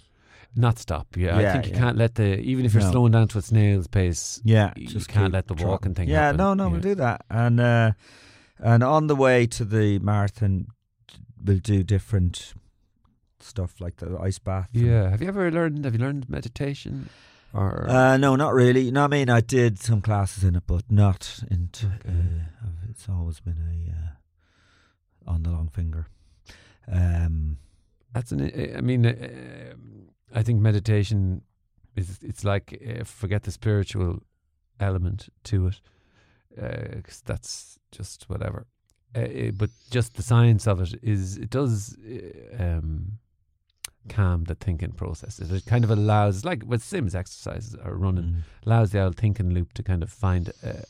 Not 0.56 0.80
stop. 0.80 1.08
Yeah, 1.18 1.38
I 1.38 1.52
think 1.52 1.66
you 1.68 1.72
yeah. 1.74 1.80
can't 1.80 1.98
let 1.98 2.16
the 2.16 2.40
even 2.40 2.66
if 2.66 2.74
you're 2.74 2.82
No. 2.84 2.92
slowing 2.92 3.12
down 3.12 3.28
to 3.30 3.38
a 3.40 3.42
snail's 3.42 3.88
pace. 3.88 4.40
Yeah, 4.46 4.72
you 4.78 4.88
just 4.88 5.10
can't 5.10 5.34
let 5.34 5.48
the 5.48 5.54
walking 5.54 5.94
thing. 5.94 6.08
Yeah, 6.08 6.22
happen. 6.28 6.38
no, 6.38 6.54
no, 6.54 6.70
we'll 6.70 6.80
do 6.80 6.96
that. 6.96 7.26
And 7.30 7.60
uh, 7.60 7.92
and 8.60 8.84
on 8.84 9.08
the 9.08 9.16
way 9.16 9.46
to 9.48 9.66
the 9.66 10.00
marathon, 10.00 10.68
we'll 11.44 11.60
do 11.60 11.84
different 11.84 12.54
stuff 13.40 13.80
like 13.80 13.98
the 13.98 14.18
ice 14.18 14.40
bath. 14.40 14.70
Yeah. 14.74 15.10
Have 15.10 15.22
you 15.22 15.28
ever 15.28 15.52
learned? 15.52 15.86
Have 15.86 15.94
you 15.94 16.00
learned 16.00 16.30
meditation? 16.30 17.10
Or 17.54 17.90
Uh, 17.90 18.18
no, 18.18 18.36
not 18.36 18.54
really. 18.54 18.92
No, 18.92 19.06
I 19.06 19.08
mean, 19.08 19.30
I 19.30 19.40
did 19.40 19.80
some 19.80 20.02
classes 20.02 20.44
in 20.44 20.56
it, 20.56 20.64
but 20.68 20.84
not 20.90 21.40
into. 21.50 21.86
Okay. 21.86 22.10
Uh, 22.10 22.70
it's 22.90 23.08
always 23.08 23.40
been 23.40 23.58
a 23.58 23.92
uh, 23.92 25.32
on 25.32 25.44
the 25.44 25.52
long 25.52 25.70
finger. 25.70 26.08
Um, 26.92 27.58
that's 28.14 28.32
an. 28.32 28.52
I 28.78 28.82
mean, 28.82 29.06
uh, 29.06 29.74
I 30.34 30.44
think 30.44 30.60
meditation 30.60 31.44
is. 31.96 32.20
It's 32.22 32.44
like 32.44 32.78
uh, 32.86 33.04
forget 33.06 33.44
the 33.44 33.52
spiritual 33.52 34.24
element 34.80 35.30
to 35.46 35.68
it, 35.68 35.80
uh 36.62 37.02
'cause 37.04 37.22
that's 37.26 37.80
just 37.92 38.30
whatever. 38.30 38.66
Uh, 39.16 39.20
uh, 39.20 39.52
but 39.52 39.70
just 39.92 40.16
the 40.16 40.24
science 40.24 40.68
of 40.68 40.82
it 40.82 41.00
is. 41.02 41.38
It 41.38 41.50
does. 41.50 41.96
Uh, 41.98 42.64
um, 42.64 43.20
calm 44.08 44.44
the 44.44 44.54
thinking 44.54 44.92
process 44.92 45.40
it 45.40 45.66
kind 45.66 45.84
of 45.84 45.90
allows 45.90 46.46
like 46.46 46.64
with 46.64 46.84
sims 46.84 47.16
exercises 47.16 47.76
or 47.84 47.96
running 47.96 48.24
mm, 48.24 48.42
allows 48.64 48.92
the 48.92 49.02
old 49.02 49.16
thinking 49.18 49.50
loop 49.52 49.74
to 49.74 49.82
kind 49.82 50.04
of 50.04 50.12
find 50.12 50.52
a, 50.64 50.84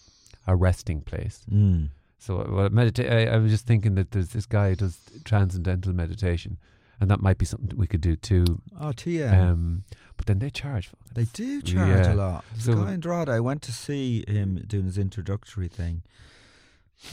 a 0.47 0.53
resting 0.55 0.99
place. 0.99 1.45
mm. 1.49 1.87
So, 2.17 2.41
uh, 2.41 2.47
well, 2.51 2.69
medita- 2.69 3.09
I, 3.09 3.35
I 3.35 3.37
was 3.37 3.51
just 3.51 3.65
thinking 3.67 3.95
that 3.95 4.11
there's 4.11 4.29
this 4.29 4.45
guy 4.45 4.71
who 4.71 4.75
does 4.75 4.97
transcendental 5.23 5.93
meditation, 5.93 6.57
and 6.99 7.09
that 7.09 7.21
might 7.21 7.37
be 7.37 7.45
something 7.45 7.77
we 7.77 7.87
could 7.87 8.01
do 8.01 8.15
too. 8.17 8.45
Oh, 8.79 8.91
too, 8.91 9.11
yeah. 9.11 9.49
Um, 9.51 9.83
but 10.17 10.25
then 10.27 10.39
they 10.39 10.49
charge. 10.49 10.91
they 11.13 11.25
do 11.25 11.61
charge 11.61 12.05
yeah. 12.05 12.13
a 12.13 12.15
lot. 12.15 12.45
There's 12.53 12.65
So- 12.65 12.73
a 12.73 12.85
guy 12.85 12.93
in 12.93 12.99
Drogheda. 12.99 13.31
I 13.33 13.39
went 13.39 13.61
to 13.63 13.71
see 13.71 14.23
him 14.27 14.63
doing 14.67 14.85
his 14.85 14.97
introductory 14.97 15.67
thing, 15.67 16.03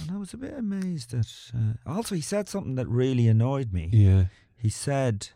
and 0.01 0.11
I 0.11 0.17
was 0.17 0.33
a 0.35 0.37
bit 0.39 0.55
amazed 0.55 1.13
at. 1.15 1.27
Uh, 1.55 1.75
also, 1.87 2.15
he 2.15 2.21
said 2.21 2.49
something 2.49 2.75
that 2.77 2.89
really 2.89 3.29
annoyed 3.29 3.73
me. 3.73 3.91
Yeah, 3.93 4.27
He 4.57 4.69
said, 4.71 5.29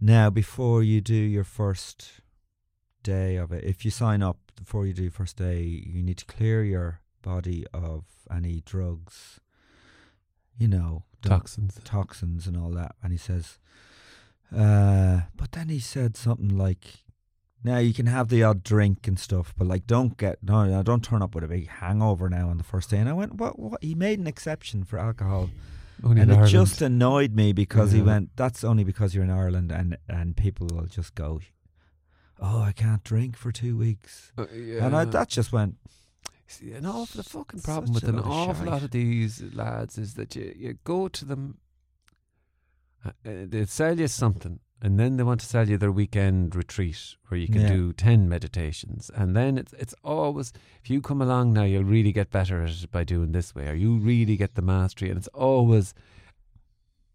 "Now, 0.00 0.30
before 0.30 0.82
you 0.82 1.00
do 1.00 1.14
your 1.14 1.44
first 1.44 2.20
day 3.02 3.36
of 3.36 3.52
it, 3.52 3.62
if 3.64 3.84
you 3.84 3.90
sign 3.90 4.22
up 4.22 4.38
before 4.56 4.86
you 4.86 4.92
do 4.94 5.02
your 5.02 5.12
first 5.12 5.36
day, 5.36 5.62
you 5.62 6.02
need 6.02 6.18
to 6.18 6.24
clear 6.24 6.64
your 6.64 7.00
body 7.22 7.66
of 7.74 8.04
any 8.30 8.60
drugs, 8.62 9.40
you 10.58 10.66
know, 10.68 11.04
toxins. 11.22 11.78
toxins 11.84 12.46
and 12.46 12.56
all 12.56 12.70
that." 12.70 12.94
And 13.02 13.12
he 13.12 13.18
says, 13.18 13.58
uh, 14.54 15.22
but 15.36 15.52
then 15.52 15.68
he 15.68 15.78
said 15.80 16.16
something 16.16 16.56
like. 16.56 16.84
Now 17.64 17.78
you 17.78 17.92
can 17.92 18.06
have 18.06 18.28
the 18.28 18.44
odd 18.44 18.62
drink 18.62 19.08
and 19.08 19.18
stuff, 19.18 19.52
but 19.56 19.66
like 19.66 19.86
don't 19.88 20.16
get 20.16 20.38
no, 20.40 20.66
no, 20.66 20.82
don't 20.84 21.02
turn 21.02 21.20
up 21.20 21.34
with 21.34 21.42
a 21.42 21.48
big 21.48 21.66
hangover 21.68 22.28
now 22.28 22.48
on 22.48 22.58
the 22.58 22.62
first 22.64 22.90
day. 22.90 22.98
And 22.98 23.08
I 23.08 23.12
went, 23.12 23.34
what? 23.34 23.58
What? 23.58 23.82
He 23.82 23.94
made 23.96 24.20
an 24.20 24.28
exception 24.28 24.84
for 24.84 25.00
alcohol 25.00 25.50
Only 26.04 26.20
and 26.20 26.30
it 26.30 26.34
Ireland. 26.34 26.52
just 26.52 26.80
annoyed 26.80 27.34
me 27.34 27.52
because 27.52 27.90
he 27.90 28.02
went, 28.02 28.36
"That's 28.36 28.62
only 28.62 28.84
because 28.84 29.14
you're 29.16 29.24
in 29.24 29.30
Ireland," 29.30 29.72
and 29.72 29.96
and 30.08 30.36
people 30.36 30.68
will 30.70 30.86
just 30.86 31.16
go, 31.16 31.40
"Oh, 32.38 32.60
I 32.60 32.70
can't 32.70 33.02
drink 33.02 33.36
for 33.36 33.50
two 33.50 33.76
weeks," 33.76 34.30
Uh, 34.38 34.46
and 34.52 34.94
I, 34.94 35.04
that 35.06 35.28
just 35.28 35.52
went, 35.52 35.76
See, 36.46 36.70
an 36.72 36.86
awful 36.86 37.22
the 37.22 37.28
fucking 37.28 37.60
Such 37.60 37.64
problem 37.66 37.94
with 37.94 38.04
an 38.04 38.20
awful 38.20 38.66
lot 38.66 38.84
of 38.84 38.92
these 38.92 39.42
lads 39.52 39.98
is 39.98 40.14
that 40.14 40.36
you, 40.36 40.54
you 40.56 40.78
go 40.84 41.08
to 41.08 41.24
them, 41.24 41.58
they 43.22 43.64
sell 43.66 43.98
you 43.98 44.08
something, 44.08 44.60
and 44.82 44.98
then 44.98 45.16
they 45.16 45.22
want 45.22 45.40
to 45.40 45.46
sell 45.46 45.68
you 45.68 45.76
their 45.78 45.92
weekend 45.92 46.54
retreat 46.56 47.16
where 47.28 47.38
you 47.40 47.46
can 47.48 47.62
Yeah. 47.62 47.68
do 47.68 47.92
ten 47.92 48.28
meditations, 48.28 49.10
and 49.14 49.36
then 49.36 49.58
it's 49.58 49.72
it's 49.74 49.94
always 50.04 50.52
if 50.82 50.90
you 50.90 51.00
come 51.00 51.22
along 51.22 51.52
now, 51.52 51.62
you'll 51.64 51.84
really 51.84 52.12
get 52.12 52.30
better 52.30 52.62
at 52.62 52.70
it 52.70 52.90
by 52.90 53.04
doing 53.04 53.32
this 53.32 53.54
way, 53.54 53.68
or 53.68 53.74
you 53.74 53.96
really 53.98 54.36
get 54.36 54.54
the 54.54 54.62
mastery, 54.62 55.08
and 55.10 55.18
it's 55.18 55.28
always 55.28 55.94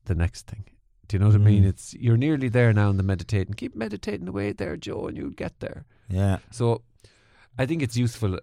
the 0.05 0.15
next 0.15 0.47
thing. 0.47 0.65
Do 1.07 1.15
you 1.15 1.19
know 1.19 1.27
what 1.27 1.35
I 1.35 1.39
mean? 1.39 1.63
Mm. 1.63 1.67
It's 1.69 1.93
you're 1.93 2.17
nearly 2.17 2.47
there 2.49 2.71
now 2.73 2.89
in 2.89 2.97
the 2.97 3.03
meditating. 3.03 3.53
Keep 3.55 3.75
meditating 3.75 4.27
away 4.29 4.53
there, 4.53 4.77
Joe, 4.77 5.07
and 5.07 5.17
you'll 5.17 5.29
get 5.31 5.59
there. 5.59 5.85
yeah, 6.09 6.37
So 6.51 6.83
I 7.59 7.65
think 7.65 7.81
it's 7.81 7.97
useful 7.97 8.39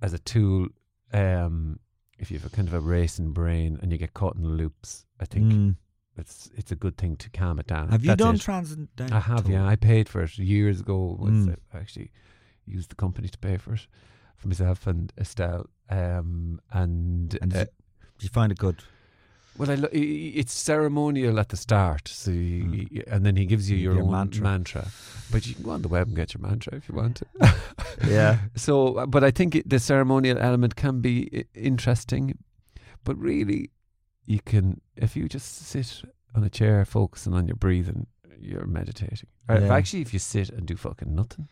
as 0.00 0.12
a 0.12 0.18
tool 0.20 0.68
um, 1.12 1.80
if 2.18 2.30
you 2.30 2.38
have 2.38 2.46
a 2.52 2.54
kind 2.54 2.68
of 2.68 2.74
a 2.74 2.80
racing 2.80 3.32
brain 3.32 3.76
and 3.82 3.90
you 3.90 3.98
get 3.98 4.14
caught 4.14 4.36
in 4.36 4.42
the 4.42 4.48
loops. 4.48 5.04
I 5.18 5.24
think 5.24 5.52
Mm. 5.52 5.76
It's 6.20 6.50
it's 6.56 6.70
a 6.72 6.76
good 6.76 6.96
thing 6.96 7.16
to 7.16 7.30
calm 7.30 7.58
it 7.58 7.66
down. 7.66 7.88
Have 7.88 8.04
you 8.04 8.08
That's 8.08 8.18
done 8.24 8.34
it. 8.36 8.40
transcendental? 8.40 9.16
I 9.16 9.20
have, 9.20 9.48
yeah. 9.48 9.66
I 9.66 9.76
paid 9.76 10.08
for 10.08 10.22
it 10.22 10.38
years 10.38 10.80
ago. 10.80 11.18
Mm. 11.20 11.56
I 11.74 11.78
actually 11.78 12.10
used 12.66 12.90
the 12.90 12.94
company 12.96 13.28
to 13.28 13.38
pay 13.38 13.56
for 13.56 13.74
it 13.74 13.86
for 14.36 14.48
myself 14.48 14.86
and 14.86 15.12
Estelle. 15.18 15.66
Um, 15.88 16.60
and 16.72 17.36
And 17.42 17.56
uh, 17.56 17.64
you 18.20 18.28
find 18.28 18.52
it 18.52 18.58
good? 18.58 18.76
well, 19.58 19.70
I 19.70 19.74
lo- 19.74 19.88
it's 19.92 20.52
ceremonial 20.54 21.38
at 21.40 21.48
the 21.48 21.56
start, 21.56 22.08
so 22.08 22.30
you, 22.30 22.64
Mm. 22.64 23.02
and 23.12 23.26
then 23.26 23.36
he 23.36 23.44
gives 23.46 23.68
you 23.70 23.76
You 23.76 23.92
your 23.92 24.02
own 24.02 24.10
mantra. 24.10 24.42
mantra. 24.42 24.86
But 25.32 25.46
you 25.46 25.54
can 25.54 25.64
go 25.64 25.70
on 25.72 25.82
the 25.82 25.88
web 25.88 26.06
and 26.06 26.16
get 26.16 26.32
your 26.34 26.42
mantra 26.48 26.76
if 26.76 26.88
you 26.88 26.94
want 26.94 27.16
to. 27.16 27.26
Yeah. 28.08 28.38
So, 28.56 28.74
uh, 28.98 29.06
but 29.06 29.22
I 29.24 29.30
think 29.32 29.54
it, 29.54 29.68
the 29.68 29.78
ceremonial 29.78 30.38
element 30.38 30.74
can 30.76 31.00
be 31.00 31.44
interesting, 31.54 32.38
but 33.04 33.16
really, 33.18 33.70
you 34.26 34.40
can 34.40 34.80
if 34.96 35.16
you 35.16 35.28
just 35.28 35.66
sit 35.66 36.02
on 36.34 36.44
a 36.44 36.50
chair 36.50 36.84
focusing 36.84 37.34
on 37.34 37.46
your 37.48 37.56
breathing, 37.56 38.06
you're 38.38 38.66
meditating. 38.66 39.28
Or 39.48 39.56
if 39.56 39.70
actually, 39.70 40.02
if 40.02 40.12
you 40.12 40.18
sit 40.18 40.50
and 40.50 40.66
do 40.66 40.76
fucking 40.76 41.14
nothing, 41.14 41.48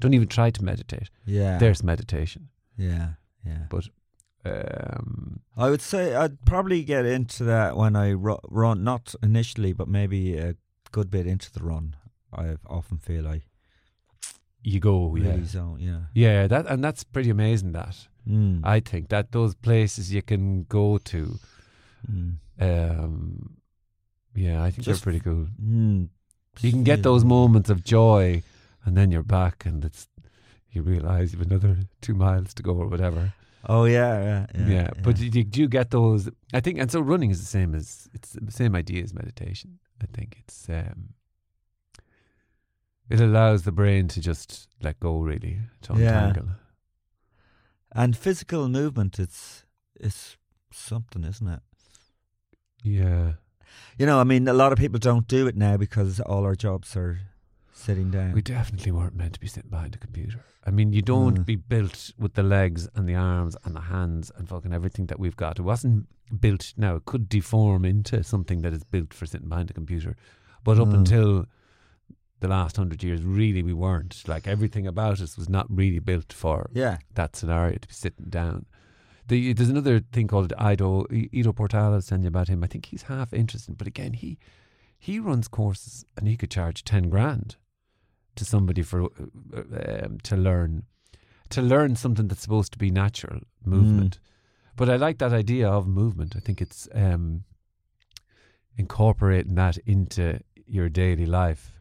don't 0.00 0.14
even 0.14 0.28
try 0.28 0.50
to 0.50 0.64
meditate. 0.64 1.10
Yeah. 1.24 1.58
There's 1.58 1.82
meditation. 1.82 2.48
Yeah. 2.76 3.10
Yeah. 3.44 3.66
But 3.70 3.88
Um, 4.44 5.40
I 5.56 5.70
would 5.70 5.80
say 5.82 6.14
I'd 6.14 6.44
probably 6.44 6.84
get 6.84 7.04
into 7.04 7.42
that 7.44 7.76
when 7.76 7.96
I 7.96 8.10
ru- 8.10 8.38
run, 8.48 8.84
not 8.84 9.14
initially, 9.22 9.72
but 9.72 9.88
maybe 9.88 10.36
a 10.38 10.54
good 10.92 11.10
bit 11.10 11.26
into 11.26 11.50
the 11.52 11.64
run. 11.64 11.96
I 12.32 12.56
often 12.66 12.98
feel 12.98 13.26
I 13.26 13.42
you 14.62 14.80
go, 14.80 15.06
really 15.06 15.28
yeah, 15.40 15.44
zone. 15.44 15.78
Yeah. 15.80 16.00
yeah. 16.14 16.46
That 16.48 16.66
and 16.66 16.82
that's 16.82 17.04
pretty 17.04 17.30
amazing. 17.30 17.72
That 17.72 18.08
Mm. 18.28 18.60
I 18.64 18.80
think 18.80 19.08
that 19.10 19.30
those 19.30 19.54
places 19.54 20.12
you 20.12 20.20
can 20.22 20.64
go 20.64 20.98
to. 20.98 21.38
Mm. 22.10 22.36
Um, 22.60 23.56
yeah, 24.34 24.62
I 24.62 24.70
think 24.70 24.84
Just 24.84 25.02
they're 25.04 25.12
pretty 25.12 25.20
cool. 25.24 25.46
Mm. 25.62 26.08
You 26.60 26.70
can 26.70 26.84
get 26.84 27.02
those 27.02 27.24
moments 27.24 27.68
of 27.70 27.84
joy, 27.84 28.42
and 28.84 28.96
then 28.96 29.10
you're 29.10 29.22
back, 29.22 29.66
and 29.66 29.84
it's 29.84 30.08
you 30.70 30.82
realize 30.82 31.32
you've 31.32 31.42
another 31.42 31.76
two 32.00 32.14
miles 32.14 32.54
to 32.54 32.62
go 32.62 32.72
or 32.72 32.86
whatever. 32.88 33.32
Oh 33.68 33.84
yeah, 33.84 34.22
yeah, 34.22 34.46
Yeah, 34.54 34.68
yeah. 34.68 34.90
but 35.02 35.18
you, 35.18 35.30
you 35.30 35.42
do 35.44 35.66
get 35.68 35.90
those. 35.90 36.28
I 36.54 36.60
think, 36.60 36.78
and 36.78 36.90
so 36.90 37.00
running 37.00 37.30
is 37.30 37.40
the 37.40 37.46
same 37.46 37.74
as 37.74 38.08
it's 38.14 38.32
the 38.32 38.52
same 38.52 38.74
idea 38.76 39.02
as 39.02 39.12
meditation. 39.12 39.78
I 40.02 40.06
think 40.14 40.36
it's 40.38 40.68
um, 40.68 41.14
it 43.10 43.20
allows 43.20 43.62
the 43.64 43.72
brain 43.72 44.08
to 44.08 44.20
just 44.20 44.68
let 44.82 44.98
go, 45.00 45.18
really, 45.20 45.58
to 45.82 45.94
Yeah. 45.94 46.26
untangle. 46.28 46.54
and 47.92 48.16
physical 48.16 48.68
movement, 48.68 49.18
it's 49.18 49.64
it's 49.98 50.36
something, 50.72 51.24
isn't 51.24 51.48
it? 51.48 51.60
Yeah, 52.86 53.32
You 53.98 54.06
know, 54.06 54.20
I 54.20 54.24
mean, 54.24 54.46
a 54.48 54.52
lot 54.52 54.72
of 54.72 54.78
people 54.78 54.98
don't 54.98 55.26
do 55.26 55.46
it 55.46 55.56
now 55.56 55.76
because 55.76 56.20
all 56.20 56.44
our 56.44 56.54
jobs 56.54 56.96
are 56.96 57.18
sitting 57.72 58.10
down. 58.10 58.32
we 58.32 58.42
definitely 58.42 58.92
weren't 58.92 59.14
meant 59.16 59.34
to 59.34 59.40
be 59.40 59.46
sitting 59.48 59.70
behind 59.70 59.94
a 59.94 59.98
computer. 59.98 60.40
I 60.64 60.70
mean, 60.70 60.92
you 60.92 61.02
don't 61.02 61.38
Mm. 61.40 61.46
be 61.46 61.56
built 61.56 62.12
with 62.18 62.34
the 62.34 62.42
legs 62.42 62.88
and 62.94 63.08
the 63.08 63.14
arms 63.14 63.56
and 63.64 63.74
the 63.74 63.82
hands 63.82 64.30
and 64.36 64.48
fucking 64.48 64.72
everything 64.72 65.06
that 65.06 65.18
we've 65.20 65.36
got. 65.36 65.58
It 65.58 65.62
wasn't 65.62 66.06
built. 66.40 66.74
Now 66.76 66.96
it 66.96 67.04
could 67.04 67.28
deform 67.28 67.84
into 67.84 68.22
something 68.24 68.62
that 68.62 68.72
is 68.72 68.82
built 68.84 69.12
for 69.14 69.26
sitting 69.26 69.48
behind 69.48 69.70
a 69.70 69.74
computer, 69.74 70.16
but 70.64 70.78
up 70.80 70.88
Mm. 70.88 70.94
until 70.98 71.46
the 72.40 72.48
last 72.48 72.76
hundred 72.76 73.02
years, 73.02 73.22
really, 73.22 73.62
we 73.62 73.72
weren't. 73.72 74.22
Like 74.28 74.46
everything 74.46 74.86
about 74.86 75.20
us 75.20 75.36
was 75.36 75.48
not 75.48 75.66
really 75.70 76.00
built 76.00 76.32
for 76.32 76.70
yeah, 76.74 76.98
that 77.14 77.36
scenario 77.36 77.78
to 77.78 77.88
be 77.88 77.94
sitting 77.94 78.26
down. 78.28 78.66
The, 79.28 79.52
there's 79.52 79.70
another 79.70 80.00
thing 80.00 80.28
called 80.28 80.52
Ido 80.60 81.06
Ido 81.10 81.52
Portal. 81.52 81.92
I 81.92 81.96
was 81.96 82.06
telling 82.06 82.22
you 82.22 82.28
about 82.28 82.48
him. 82.48 82.62
I 82.62 82.68
think 82.68 82.86
he's 82.86 83.02
half 83.02 83.32
interesting, 83.32 83.74
but 83.74 83.86
again, 83.86 84.12
he 84.12 84.38
he 84.98 85.18
runs 85.18 85.48
courses 85.48 86.04
and 86.16 86.28
he 86.28 86.36
could 86.36 86.50
charge 86.50 86.84
ten 86.84 87.08
grand 87.10 87.56
to 88.36 88.44
somebody 88.44 88.82
for 88.82 89.04
uh, 89.04 90.04
um, 90.04 90.18
to 90.22 90.36
learn 90.36 90.84
to 91.50 91.62
learn 91.62 91.96
something 91.96 92.28
that's 92.28 92.42
supposed 92.42 92.72
to 92.72 92.78
be 92.78 92.90
natural 92.90 93.40
movement. 93.64 94.18
But 94.76 94.90
I 94.90 94.96
like 94.96 95.18
that 95.18 95.32
idea 95.32 95.68
of 95.68 95.86
movement. 95.86 96.34
I 96.36 96.40
think 96.40 96.60
it's 96.60 96.88
um, 96.94 97.44
incorporating 98.76 99.54
that 99.54 99.78
into 99.78 100.40
your 100.66 100.88
daily 100.88 101.26
life. 101.26 101.72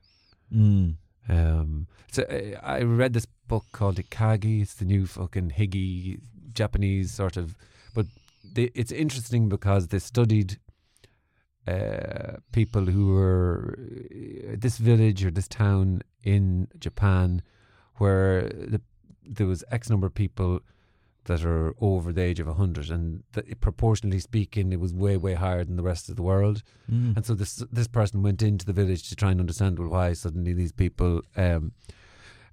mm. 0.52 0.96
Um, 1.28 1.88
so 2.12 2.22
uh, 2.24 2.60
I 2.62 2.84
read 2.84 3.14
this 3.14 3.26
book 3.48 3.66
called 3.72 3.98
Ikigai. 3.98 4.62
It's 4.62 4.76
the 4.76 4.86
new 4.86 5.08
fucking 5.08 5.54
hygge 5.58 6.20
Japanese 6.56 7.12
sort 7.14 7.38
of, 7.38 7.56
but 7.94 8.06
they, 8.44 8.72
it's 8.76 8.92
interesting 8.92 9.50
because 9.50 9.88
they 9.90 10.00
studied 10.00 10.58
uh, 11.68 12.38
people 12.52 12.86
who 12.86 13.08
were 13.14 13.76
uh, 13.80 14.56
this 14.58 14.78
village 14.78 15.26
or 15.26 15.32
this 15.32 15.48
town 15.48 16.02
in 16.24 16.68
Japan 16.80 17.42
where 17.96 18.50
the, 18.50 18.82
there 19.24 19.48
was 19.48 19.64
X 19.72 19.90
number 19.90 20.06
of 20.08 20.14
people 20.14 20.60
that 21.26 21.44
are 21.44 21.74
over 21.82 22.14
the 22.14 22.22
age 22.22 22.40
of 22.40 22.46
100 22.46 22.92
and 22.92 23.24
proportionally 23.60 24.20
speaking 24.20 24.72
it 24.72 24.80
was 24.80 24.94
way 24.94 25.18
way 25.18 25.34
higher 25.34 25.64
than 25.64 25.76
the 25.76 25.82
rest 25.82 26.08
of 26.08 26.16
the 26.16 26.22
world 26.22 26.62
Mm. 26.92 27.16
and 27.16 27.26
so 27.26 27.34
this 27.34 27.56
this 27.72 27.88
person 27.88 28.22
went 28.22 28.44
into 28.44 28.64
the 28.64 28.74
village 28.74 29.10
to 29.10 29.16
try 29.16 29.32
and 29.32 29.40
understand 29.40 29.80
well, 29.80 29.90
why 29.90 30.14
suddenly 30.14 30.54
these 30.54 30.72
people, 30.72 31.22
um, 31.36 31.72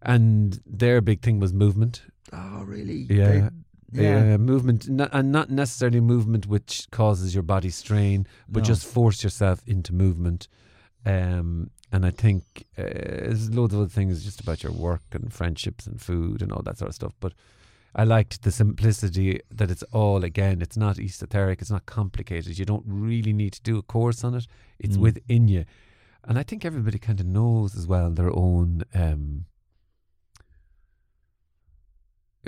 and 0.00 0.60
their 0.64 1.02
big 1.02 1.20
thing 1.20 1.38
was 1.38 1.52
movement. 1.52 2.02
oh, 2.32 2.62
really? 2.64 3.06
Yeah. 3.10 3.50
Yeah. 3.92 4.34
Uh, 4.34 4.38
movement, 4.38 4.88
not, 4.88 5.10
and 5.12 5.30
not 5.30 5.50
necessarily 5.50 6.00
movement 6.00 6.46
which 6.46 6.86
causes 6.90 7.34
your 7.34 7.42
body 7.42 7.70
strain, 7.70 8.26
but 8.48 8.60
No. 8.60 8.64
just 8.64 8.86
force 8.86 9.22
yourself 9.22 9.60
into 9.66 9.92
movement. 9.94 10.48
Um, 11.04 11.70
and 11.92 12.06
I 12.06 12.10
think 12.10 12.64
uh, 12.78 12.82
there's 12.84 13.50
loads 13.50 13.74
of 13.74 13.80
other 13.80 13.88
things 13.88 14.24
just 14.24 14.40
about 14.40 14.62
your 14.62 14.72
work 14.72 15.02
and 15.12 15.32
friendships 15.32 15.86
and 15.86 16.00
food 16.00 16.40
and 16.42 16.52
all 16.52 16.62
that 16.62 16.78
sort 16.78 16.88
of 16.88 16.94
stuff. 16.94 17.12
But 17.20 17.34
I 17.94 18.04
liked 18.04 18.42
the 18.42 18.50
simplicity 18.50 19.40
that 19.50 19.70
it's 19.70 19.82
all 19.92 20.24
again. 20.24 20.62
It's 20.62 20.76
not 20.78 20.98
esoteric. 20.98 21.60
It's 21.60 21.70
not 21.70 21.84
complicated. 21.84 22.58
You 22.58 22.64
don't 22.64 22.84
really 22.86 23.34
need 23.34 23.52
to 23.54 23.62
do 23.62 23.76
a 23.76 23.82
course 23.82 24.24
on 24.24 24.34
it. 24.34 24.46
It's 24.78 24.96
Mm. 24.96 25.00
within 25.00 25.48
you, 25.48 25.64
and 26.24 26.38
I 26.38 26.44
think 26.44 26.64
everybody 26.64 26.98
kind 26.98 27.20
of 27.20 27.26
knows 27.26 27.76
as 27.76 27.86
well 27.86 28.10
their 28.10 28.34
own. 28.34 28.84
Um, 28.94 29.44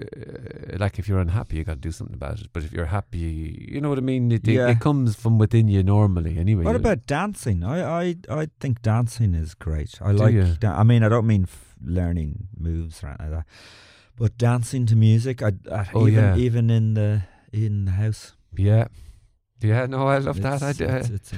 uh, 0.01 0.77
like 0.79 0.99
if 0.99 1.09
you're 1.09 1.21
unhappy, 1.21 1.57
you 1.57 1.65
got 1.65 1.75
to 1.75 1.79
do 1.79 1.93
something 1.93 2.15
about 2.15 2.41
it. 2.41 2.49
But 2.53 2.65
if 2.65 2.73
you're 2.73 2.87
happy, 2.87 3.69
you 3.71 3.81
know 3.81 3.89
what 3.89 3.99
I 3.99 4.03
mean. 4.03 4.33
It, 4.33 4.47
it, 4.49 4.55
Yeah. 4.55 4.69
it 4.69 4.81
comes 4.81 5.15
from 5.15 5.39
within 5.39 5.69
you 5.69 5.83
normally. 5.83 6.39
Anyway. 6.39 6.65
What 6.65 6.77
about 6.77 7.07
dancing? 7.07 7.63
I, 7.65 7.83
I, 8.09 8.17
I 8.29 8.49
think 8.61 8.83
dancing 8.83 9.35
is 9.35 9.55
great. 9.55 10.01
I 10.03 10.13
Do 10.13 10.19
like. 10.19 10.61
Da- 10.61 10.79
I 10.79 10.83
mean, 10.83 11.03
I 11.05 11.09
don't 11.09 11.27
mean 11.27 11.45
f- 11.45 11.75
learning 11.85 12.49
moves 12.59 13.03
or 13.03 13.09
anything 13.09 13.31
like 13.31 13.39
that, 13.39 13.47
but 14.17 14.37
dancing 14.39 14.87
to 14.87 14.97
music. 14.97 15.43
I, 15.43 15.53
I 15.71 15.87
Oh, 15.95 16.09
even 16.09 16.25
yeah. 16.25 16.37
even 16.37 16.71
in 16.71 16.95
the 16.95 17.23
in 17.53 17.85
the 17.85 17.93
house. 17.93 18.35
Yeah. 18.57 18.89
Yeah, 19.61 19.87
no, 19.87 20.09
I 20.09 20.19
love 20.19 20.43
that. 20.43 20.63
I, 20.63 20.71
It's- 20.71 20.77
do- 20.79 20.85
it's- 20.85 21.11
it's 21.11 21.33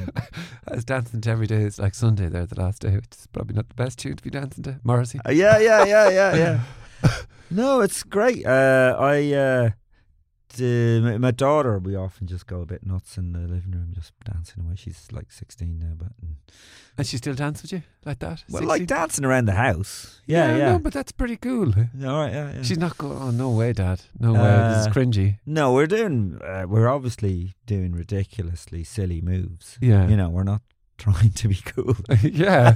I 0.67 0.75
was 0.75 0.85
dancing 0.85 1.21
to 1.21 1.31
every 1.31 1.47
day. 1.47 1.63
It's 1.63 1.79
like 1.79 1.95
Sunday 1.95 2.29
there, 2.29 2.47
the 2.47 2.59
last 2.61 2.81
day, 2.83 2.95
which 2.97 3.05
is 3.13 3.27
probably 3.33 3.55
not 3.55 3.69
the 3.69 3.75
best 3.75 3.99
tune 3.99 4.17
to 4.17 4.23
be 4.23 4.31
dancing 4.31 4.65
to. 4.65 4.81
Morrissey. 4.83 5.21
Uh, 5.25 5.31
yeah, 5.31 5.59
yeah, 5.59 5.85
yeah, 5.85 6.09
yeah, 6.11 6.35
yeah. 6.37 6.61
no, 7.51 7.81
it's 7.81 8.03
great. 8.03 8.47
Uh, 8.47 8.97
I, 8.99 9.33
uh, 9.33 9.71
the, 10.57 11.19
my, 11.21 11.31
daughter, 11.31 11.79
we 11.79 11.95
often 11.97 12.27
just 12.27 12.47
go 12.47 12.61
a 12.61 12.67
bit 12.67 12.85
nuts 12.87 13.19
in 13.19 13.33
the 13.33 13.41
living 13.41 13.73
room, 13.73 13.93
just 13.95 14.13
dancing 14.25 14.65
away. 14.65 14.75
She's 14.77 15.09
like 15.13 15.31
sixteen 15.31 15.79
now, 15.79 15.95
but 15.97 16.09
mm. 16.25 16.37
And 16.99 17.07
she 17.07 17.19
still 17.19 17.35
dance 17.35 17.61
with 17.61 17.73
you 17.73 17.83
like 18.07 18.21
that? 18.21 18.43
well, 18.49 18.63
16? 18.63 18.69
like 18.69 18.87
dancing 18.87 19.25
around 19.27 19.45
the 19.45 19.53
house. 19.53 20.23
Yeah, 20.27 20.57
yeah. 20.57 20.73
No, 20.73 20.79
but 20.79 20.95
that's 20.95 21.13
pretty 21.13 21.37
cool. 21.37 21.75
All 21.77 21.85
right, 22.21 22.33
yeah, 22.33 22.53
yeah. 22.55 22.63
She's 22.63 22.79
not 22.79 22.97
going, 22.97 23.19
oh, 23.21 23.31
no 23.31 23.51
way, 23.51 23.75
Dad. 23.75 24.01
No 24.19 24.33
way. 24.33 24.39
This 24.39 24.79
is 24.79 24.87
Uh, 24.87 24.91
cringy. 24.93 25.39
no, 25.45 25.75
we're 25.75 25.87
doing. 25.87 26.41
Uh, 26.43 26.65
we're 26.67 26.89
obviously 26.89 27.55
doing 27.67 27.93
ridiculously 27.93 28.83
silly 28.83 29.21
moves. 29.21 29.77
Yeah. 29.83 30.09
You 30.09 30.17
know, 30.17 30.31
we're 30.31 30.45
not 30.45 30.63
trying 30.99 31.31
to 31.31 31.49
be 31.49 31.55
cool. 31.57 31.97
yeah. 32.23 32.75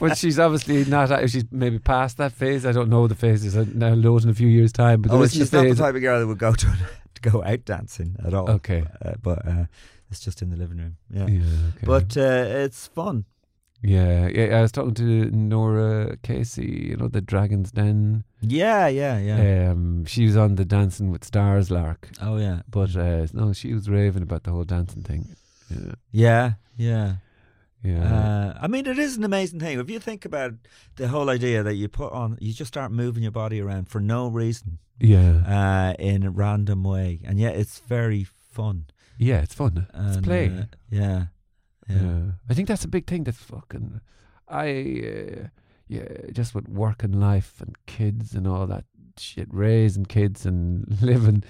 But 0.00 0.16
she's 0.16 0.38
obviously 0.38 0.84
not, 0.84 1.08
she's 1.30 1.44
maybe 1.50 1.78
past 1.78 2.16
that 2.18 2.32
phase. 2.32 2.64
I 2.66 2.72
don't 2.72 2.88
know 2.88 3.06
the 3.08 3.14
phases. 3.14 3.56
I 3.56 3.64
now 3.72 3.94
load 3.94 4.24
in 4.24 4.30
a 4.30 4.34
few 4.34 4.48
years' 4.48 4.72
time. 4.72 5.02
But 5.02 5.12
oh, 5.12 5.26
she's 5.26 5.52
not 5.52 5.64
the 5.64 5.74
type 5.74 5.94
of 5.94 6.00
girl 6.00 6.20
that 6.20 6.26
would 6.26 6.38
go 6.38 6.52
to, 6.52 6.66
to 7.14 7.20
go 7.30 7.42
out 7.42 7.64
dancing 7.64 8.16
at 8.24 8.34
all. 8.34 8.48
Okay. 8.50 8.84
uh, 9.04 9.14
but 9.22 9.46
uh, 9.46 9.64
it's 10.10 10.20
just 10.20 10.42
in 10.42 10.50
the 10.50 10.56
living 10.56 10.78
room. 10.78 10.96
Yeah, 11.10 11.26
Yeah, 11.26 11.42
okay. 11.76 11.86
but 11.86 12.16
uh, 12.16 12.44
it's 12.64 12.86
fun. 12.86 13.24
yeah, 13.82 14.28
yeah. 14.28 14.58
I 14.58 14.62
was 14.62 14.72
talking 14.72 14.94
to 14.94 15.30
Norah 15.30 16.16
Casey, 16.22 16.88
you 16.90 16.96
know, 16.96 17.08
the 17.08 17.20
Dragon's 17.20 17.72
Den. 17.72 18.24
Yeah, 18.40 18.86
yeah, 18.86 19.18
yeah. 19.18 19.70
Um, 19.70 20.04
she 20.06 20.24
was 20.24 20.36
on 20.36 20.54
the 20.54 20.64
Dancing 20.64 21.10
with 21.10 21.24
Stars 21.24 21.70
lark, 21.70 22.08
oh 22.22 22.36
yeah, 22.38 22.62
but 22.70 22.94
uh, 22.96 23.26
no, 23.32 23.52
she 23.52 23.74
was 23.74 23.88
raving 23.90 24.22
about 24.22 24.44
the 24.44 24.50
whole 24.52 24.64
dancing 24.64 25.02
thing. 25.02 25.34
Yeah, 25.68 25.94
yeah, 26.12 26.52
yeah. 26.76 27.14
Yeah, 27.86 28.04
Uh, 28.14 28.58
I 28.60 28.66
mean, 28.68 28.86
it 28.86 28.98
is 28.98 29.16
an 29.16 29.24
amazing 29.24 29.60
thing 29.60 29.78
if 29.78 29.88
you 29.90 30.00
think 30.00 30.24
about 30.24 30.52
the 30.96 31.08
whole 31.08 31.30
idea 31.30 31.62
that 31.62 31.74
you 31.74 31.88
put 31.88 32.12
on, 32.12 32.36
you 32.40 32.52
just 32.52 32.68
start 32.68 32.90
moving 32.92 33.22
your 33.22 33.32
body 33.32 33.60
around 33.60 33.88
for 33.88 34.00
no 34.00 34.28
reason, 34.28 34.78
yeah, 35.00 35.42
uh, 35.46 35.94
in 36.02 36.22
a 36.24 36.30
random 36.30 36.82
way, 36.84 37.20
and 37.24 37.38
yet 37.38 37.54
it's 37.56 37.78
very 37.88 38.24
fun. 38.24 38.86
yeah. 39.18 39.42
It's 39.42 39.54
fun. 39.54 39.86
it's 39.94 40.16
And, 40.16 40.24
play. 40.24 40.46
uh, 40.48 40.64
yeah, 40.90 41.26
yeah. 41.88 41.96
yeah. 42.02 42.22
I 42.50 42.54
think 42.54 42.68
that's 42.68 42.84
a 42.84 42.88
big 42.88 43.06
thing. 43.06 43.24
That's 43.24 43.38
fucking. 43.38 44.00
I 44.48 44.68
uh, 44.68 45.48
yeah, 45.88 46.08
just 46.32 46.54
with 46.54 46.68
work 46.68 47.04
and 47.04 47.20
life 47.20 47.60
and 47.60 47.76
kids 47.86 48.34
and 48.34 48.46
all 48.46 48.66
that 48.66 48.84
shit, 49.18 49.48
raising 49.52 50.06
kids 50.06 50.46
and 50.46 50.86
living, 51.02 51.42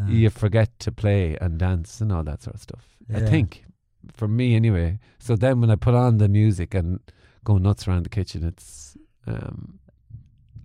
Uh, 0.00 0.06
you 0.10 0.28
forget 0.30 0.70
to 0.80 0.90
play 0.92 1.36
and 1.40 1.58
dance 1.58 2.00
and 2.02 2.10
all 2.12 2.24
that 2.24 2.42
sort 2.42 2.54
of 2.56 2.60
stuff. 2.62 2.96
I 3.14 3.20
think, 3.20 3.64
for 4.12 4.28
me 4.28 4.54
anyway. 4.56 4.98
So 5.18 5.36
then 5.36 5.60
when 5.60 5.70
I 5.70 5.76
put 5.76 5.94
on 5.94 6.18
the 6.18 6.28
music 6.28 6.74
and 6.74 7.00
go 7.44 7.58
nuts 7.58 7.86
around 7.88 8.04
the 8.04 8.10
kitchen, 8.10 8.44
it's 8.44 8.96
um, 9.26 9.78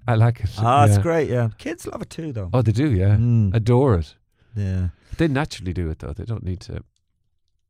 I 0.07 0.15
like 0.15 0.39
it. 0.41 0.49
Ah, 0.57 0.85
it's 0.85 0.97
great. 0.97 1.29
Yeah, 1.29 1.49
kids 1.57 1.85
love 1.87 2.01
it 2.01 2.09
too, 2.09 2.33
though. 2.33 2.49
Oh, 2.53 2.61
they 2.61 2.71
do, 2.71 2.91
yeah. 2.91 3.15
Mm. 3.15 3.53
Adore 3.53 3.95
it. 3.95 4.15
yeah. 4.55 4.89
They 5.17 5.27
naturally 5.27 5.73
do 5.73 5.89
it 5.89 5.99
though. 5.99 6.13
They 6.13 6.23
don't 6.25 6.43
need 6.43 6.59
to, 6.61 6.83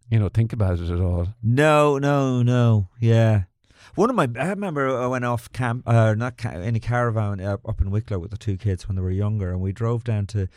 you 0.10 0.20
know, 0.20 0.30
think 0.30 0.54
about 0.54 0.80
it 0.80 0.90
at 0.90 1.00
all. 1.00 1.28
No, 1.44 1.98
no, 1.98 2.42
no. 2.44 2.88
Yeah. 3.00 3.44
One 3.96 4.10
of 4.10 4.16
my, 4.16 4.28
I 4.40 4.50
remember 4.50 4.96
I 5.02 5.08
went 5.08 5.26
off 5.26 5.52
camp, 5.52 5.84
uh, 5.88 6.14
not 6.14 6.38
ca- 6.38 6.52
in 6.60 6.76
a 6.76 6.80
caravan 6.80 7.42
uh, 7.42 7.58
up 7.68 7.82
in 7.82 7.90
Wicklow 7.92 8.20
with 8.20 8.30
the 8.32 8.38
two 8.38 8.56
kids 8.56 8.88
when 8.88 8.96
they 8.96 9.02
were 9.02 9.10
younger, 9.10 9.50
and 9.52 9.62
we 9.62 9.72
drove 9.72 10.04
down 10.04 10.28
to 10.28 10.48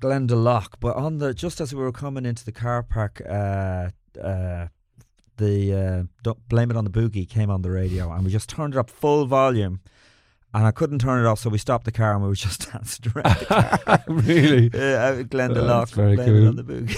Glendalough. 0.00 0.74
But 0.80 0.96
on 0.96 1.18
the 1.18 1.34
just 1.34 1.60
as 1.60 1.74
we 1.74 1.82
were 1.82 1.92
coming 1.92 2.24
into 2.24 2.44
the 2.44 2.52
car 2.52 2.82
park, 2.82 3.20
uh, 3.28 3.90
uh, 4.18 4.68
the 5.36 5.74
uh, 5.74 6.02
don't 6.22 6.48
blame 6.48 6.70
it 6.70 6.76
on 6.76 6.84
the 6.84 6.90
boogie 6.90 7.28
came 7.28 7.50
on 7.50 7.62
the 7.62 7.70
radio, 7.70 8.10
and 8.12 8.24
we 8.24 8.30
just 8.30 8.48
turned 8.48 8.74
it 8.74 8.78
up 8.78 8.90
full 8.90 9.26
volume. 9.26 9.80
And 10.52 10.66
I 10.66 10.72
couldn't 10.72 10.98
turn 10.98 11.24
it 11.24 11.28
off, 11.28 11.38
so 11.38 11.48
we 11.48 11.58
stopped 11.58 11.84
the 11.84 11.92
car 11.92 12.12
and 12.12 12.22
we 12.22 12.28
were 12.28 12.34
just 12.34 12.70
dancing 12.72 13.12
around 13.14 13.38
the 13.38 13.46
car. 13.46 14.02
really? 14.08 14.66
At 14.74 15.28
Glendalough, 15.30 15.82
That's 15.82 15.92
very 15.92 16.16
blame 16.16 16.36
it 16.42 16.48
on 16.48 16.56
the 16.56 16.64
boogie. 16.64 16.96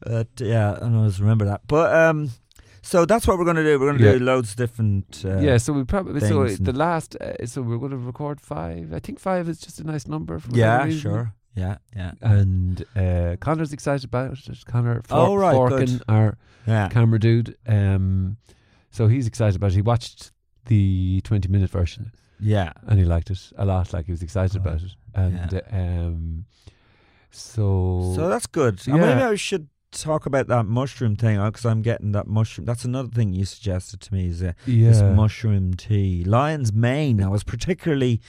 but 0.00 0.28
yeah, 0.38 0.72
I 0.72 0.92
always 0.92 1.20
remember 1.20 1.44
that. 1.44 1.60
But 1.68 1.94
um, 1.94 2.30
so 2.82 3.04
that's 3.04 3.26
what 3.28 3.38
we're 3.38 3.44
going 3.44 3.56
to 3.56 3.62
do. 3.64 3.78
We're 3.78 3.86
going 3.86 3.98
to 3.98 4.04
Yeah. 4.04 4.18
do 4.18 4.24
loads 4.24 4.50
of 4.50 4.56
different. 4.56 5.22
Uh, 5.24 5.38
yeah, 5.38 5.56
so 5.58 5.72
we 5.72 5.84
probably 5.84 6.20
so 6.20 6.48
the 6.48 6.72
last 6.72 7.16
uh, 7.20 7.46
so 7.46 7.62
we're 7.62 7.78
going 7.78 7.92
to 7.92 7.96
record 7.98 8.40
five. 8.40 8.92
I 8.92 8.98
think 8.98 9.20
five 9.20 9.48
is 9.48 9.60
just 9.60 9.78
a 9.80 9.84
nice 9.84 10.08
number. 10.08 10.38
For 10.40 10.50
yeah, 10.52 10.88
sure. 10.90 11.34
Yeah, 11.54 11.78
yeah, 11.96 12.12
And 12.22 12.84
uh, 12.94 13.36
Connor's 13.40 13.72
excited 13.72 14.04
about 14.04 14.32
it. 14.48 14.64
Connor 14.66 15.02
For- 15.02 15.14
Oh, 15.14 15.34
right, 15.34 15.54
Forkin, 15.54 15.86
good. 15.98 16.02
our 16.08 16.38
yeah. 16.66 16.88
camera 16.88 17.18
dude. 17.18 17.56
Um, 17.66 18.36
so 18.90 19.08
he's 19.08 19.26
excited 19.26 19.56
about 19.56 19.72
it. 19.72 19.74
He 19.74 19.82
watched 19.82 20.30
the 20.66 21.20
twenty-minute 21.24 21.70
version 21.70 22.12
Yeah. 22.38 22.72
and 22.86 22.98
he 23.00 23.04
liked 23.04 23.30
it 23.30 23.50
a 23.56 23.64
lot. 23.64 23.92
Like 23.92 24.06
he 24.06 24.12
was 24.12 24.22
excited 24.22 24.56
about 24.56 24.82
it. 24.82 24.92
And 25.14 25.52
uh, 25.54 25.60
um, 25.72 26.44
so 27.30 28.12
So 28.14 28.28
that's 28.28 28.46
good. 28.46 28.80
And 28.86 28.96
Yeah. 28.96 29.06
maybe 29.14 29.22
I 29.22 29.34
should 29.34 29.68
talk 29.92 30.24
about 30.26 30.46
that 30.46 30.66
mushroom 30.66 31.16
thing 31.16 31.42
because 31.44 31.66
I'm 31.66 31.82
getting 31.82 32.12
that 32.12 32.26
mushroom. 32.28 32.64
That's 32.64 32.84
another 32.84 33.08
thing 33.08 33.32
you 33.34 33.44
suggested 33.44 34.00
to 34.02 34.14
me 34.14 34.28
is 34.28 34.40
uh, 34.42 34.52
this 34.66 35.00
yeah, 35.00 35.12
mushroom 35.12 35.74
tea. 35.74 36.22
Lion's 36.24 36.72
mane. 36.72 37.20
I 37.22 37.28
was 37.28 37.42
particularly 37.42 38.20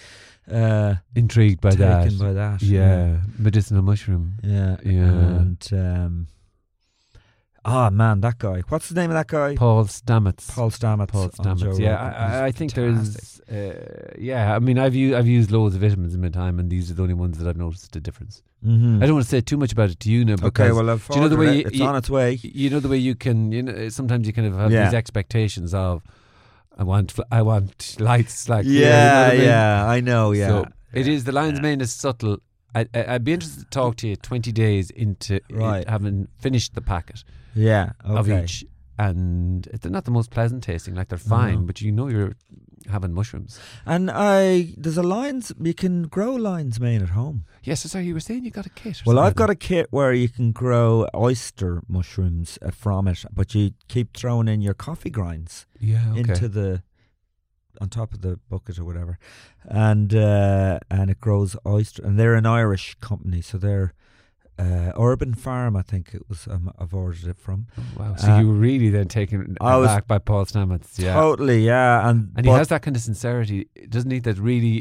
uh, 0.49 0.95
intrigued 1.15 1.61
by 1.61 1.71
taken 1.71 1.85
that. 2.17 2.19
by 2.19 2.33
that. 2.33 2.61
yeah, 2.61 3.17
medicinal 3.37 3.81
mushroom. 3.83 4.35
Yeah. 4.43 4.77
Yeah. 4.83 5.01
And 5.03 5.69
um, 5.73 6.27
ah 7.63 7.89
man, 7.89 8.21
that 8.21 8.37
guy. 8.39 8.61
What's 8.69 8.89
the 8.89 8.95
name 8.95 9.11
of 9.11 9.15
that 9.15 9.27
guy? 9.27 9.55
Paul 9.55 9.85
Stamets. 9.85 10.49
Paul 10.53 10.71
Stamets. 10.71 11.09
Paul 11.09 11.31
on 11.39 11.57
Joe 11.57 11.67
Stamets. 11.71 11.79
Yeah, 11.79 11.91
Rogan. 11.95 12.13
I, 12.15 12.39
I- 12.39 12.43
I 12.43 12.45
He's 12.47 12.55
think 12.55 12.73
fantastic. 12.73 13.45
there's. 13.47 13.75
Uh, 13.75 14.13
yeah, 14.17 14.55
I 14.55 14.59
mean, 14.59 14.79
I've 14.79 14.95
used 14.95 15.15
I've 15.15 15.27
used 15.27 15.51
loads 15.51 15.75
of 15.75 15.81
vitamins 15.81 16.15
in 16.15 16.21
my 16.21 16.29
time, 16.29 16.59
and 16.59 16.69
these 16.69 16.89
are 16.89 16.93
the 16.93 17.01
only 17.03 17.13
ones 17.13 17.37
that 17.37 17.47
I've 17.47 17.57
noticed 17.57 17.95
a 17.95 17.99
difference. 17.99 18.41
Mhm. 18.65 18.97
I 19.01 19.05
don't 19.07 19.15
want 19.15 19.25
to 19.25 19.29
say 19.29 19.41
too 19.41 19.57
much 19.57 19.71
about 19.71 19.89
it 19.89 19.99
to 20.01 20.11
you 20.11 20.23
now, 20.23 20.35
because 20.35 20.47
Okay, 20.47 20.71
well, 20.71 20.89
I've 20.89 21.07
do 21.07 21.15
you 21.15 21.21
know 21.21 21.29
the 21.29 21.37
way 21.37 21.57
you- 21.57 21.63
it's 21.67 21.75
you- 21.77 21.85
on 21.85 21.95
its 21.95 22.09
way. 22.09 22.39
you 22.41 22.69
know 22.69 22.79
the 22.79 22.89
way 22.89 22.97
you 22.97 23.15
can. 23.15 23.51
You 23.51 23.63
know, 23.63 23.89
sometimes 23.89 24.27
you 24.27 24.33
kind 24.33 24.47
of 24.47 24.55
have 24.55 24.71
Yeah. 24.71 24.85
these 24.85 24.93
expectations 24.93 25.73
of, 25.73 26.03
I 26.77 26.83
want 26.83 27.13
I 27.31 27.41
want 27.41 27.97
lights 27.99 28.49
like 28.49 28.65
Yeah, 28.65 28.71
you 28.71 28.83
know 28.85 29.21
what 29.23 29.33
I 29.33 29.37
mean? 29.37 29.45
yeah, 29.45 29.85
I 29.87 29.99
know. 30.01 30.31
Yeah, 30.31 30.47
So 30.47 30.65
it 30.93 31.07
is 31.07 31.23
the 31.25 31.31
lion's 31.31 31.61
mane 31.61 31.81
is 31.81 31.93
subtle. 31.93 32.37
I, 32.73 32.87
I, 32.93 33.15
I'd 33.15 33.23
be 33.23 33.33
interested 33.33 33.61
to 33.63 33.69
talk 33.69 33.97
to 33.97 34.07
you 34.07 34.15
twenty 34.15 34.51
days 34.51 34.89
into 34.91 35.39
Right. 35.51 35.87
having 35.87 36.27
finished 36.39 36.73
the 36.73 36.81
packet 36.81 37.23
yeah. 37.53 37.91
of 38.03 38.29
Okay. 38.29 38.43
each, 38.45 38.65
and 39.01 39.63
they're 39.81 39.91
not 39.91 40.05
the 40.05 40.11
most 40.11 40.29
pleasant 40.29 40.63
tasting. 40.63 40.93
Like 40.93 41.09
they're 41.09 41.17
fine, 41.17 41.65
but 41.65 41.81
you 41.81 41.91
know 41.91 42.07
you're 42.07 42.35
having 42.87 43.13
mushrooms. 43.13 43.59
And 43.83 44.11
I 44.11 44.73
there's 44.77 44.97
a 44.97 45.03
lion's. 45.03 45.51
You 45.59 45.73
can 45.73 46.03
grow 46.03 46.35
lion's 46.35 46.79
mane 46.79 47.01
at 47.01 47.09
home. 47.09 47.45
Yes, 47.63 47.81
so 47.81 47.97
you 47.97 48.13
were 48.13 48.19
saying 48.19 48.45
you 48.45 48.51
got 48.51 48.67
a 48.67 48.69
kit. 48.69 49.01
Well, 49.03 49.17
I've 49.17 49.35
got 49.35 49.49
a 49.49 49.55
kit 49.55 49.87
where 49.89 50.13
you 50.13 50.29
can 50.29 50.51
grow 50.51 51.07
oyster 51.15 51.81
mushrooms 51.87 52.59
uh, 52.61 52.69
from 52.69 53.07
it, 53.07 53.25
but 53.33 53.55
you 53.55 53.71
keep 53.87 54.15
throwing 54.15 54.47
in 54.47 54.61
your 54.61 54.75
coffee 54.75 55.09
grinds 55.09 55.65
yeah 55.79 56.11
okay. 56.11 56.19
into 56.19 56.47
the 56.47 56.83
on 57.79 57.89
top 57.89 58.13
of 58.13 58.21
the 58.21 58.39
bucket 58.49 58.77
or 58.77 58.85
whatever, 58.85 59.17
and 59.65 60.13
uh, 60.13 60.79
and 60.91 61.09
it 61.09 61.19
grows 61.19 61.55
oyster. 61.65 62.03
And 62.05 62.19
they're 62.19 62.35
an 62.35 62.45
Irish 62.45 62.95
company, 63.01 63.41
so 63.41 63.57
they're 63.57 63.93
uh, 64.61 64.91
Urban 64.99 65.33
Farm. 65.33 65.75
I 65.75 65.81
think 65.81 66.13
it 66.13 66.23
was. 66.29 66.47
Um, 66.47 66.71
I've 66.79 66.93
ordered 66.93 67.25
it 67.25 67.37
from. 67.39 67.67
Oh, 67.77 67.83
wow, 67.97 68.15
so 68.15 68.31
uh, 68.31 68.39
you 68.39 68.47
were 68.47 68.53
really 68.53 68.89
then 68.89 69.07
taken 69.07 69.57
aback 69.59 70.07
by 70.07 70.19
Paul 70.19 70.45
Stamets, 70.45 70.99
yeah. 70.99 71.13
Totally, 71.15 71.65
yeah, 71.65 72.07
and 72.09 72.31
And 72.35 72.45
he 72.45 72.51
has 72.51 72.67
that 72.69 72.81
kind 72.81 72.95
of 72.95 73.01
sincerity, 73.01 73.67
doesn't 73.89 74.11
he? 74.11 74.19
That 74.19 74.37
really, 74.37 74.75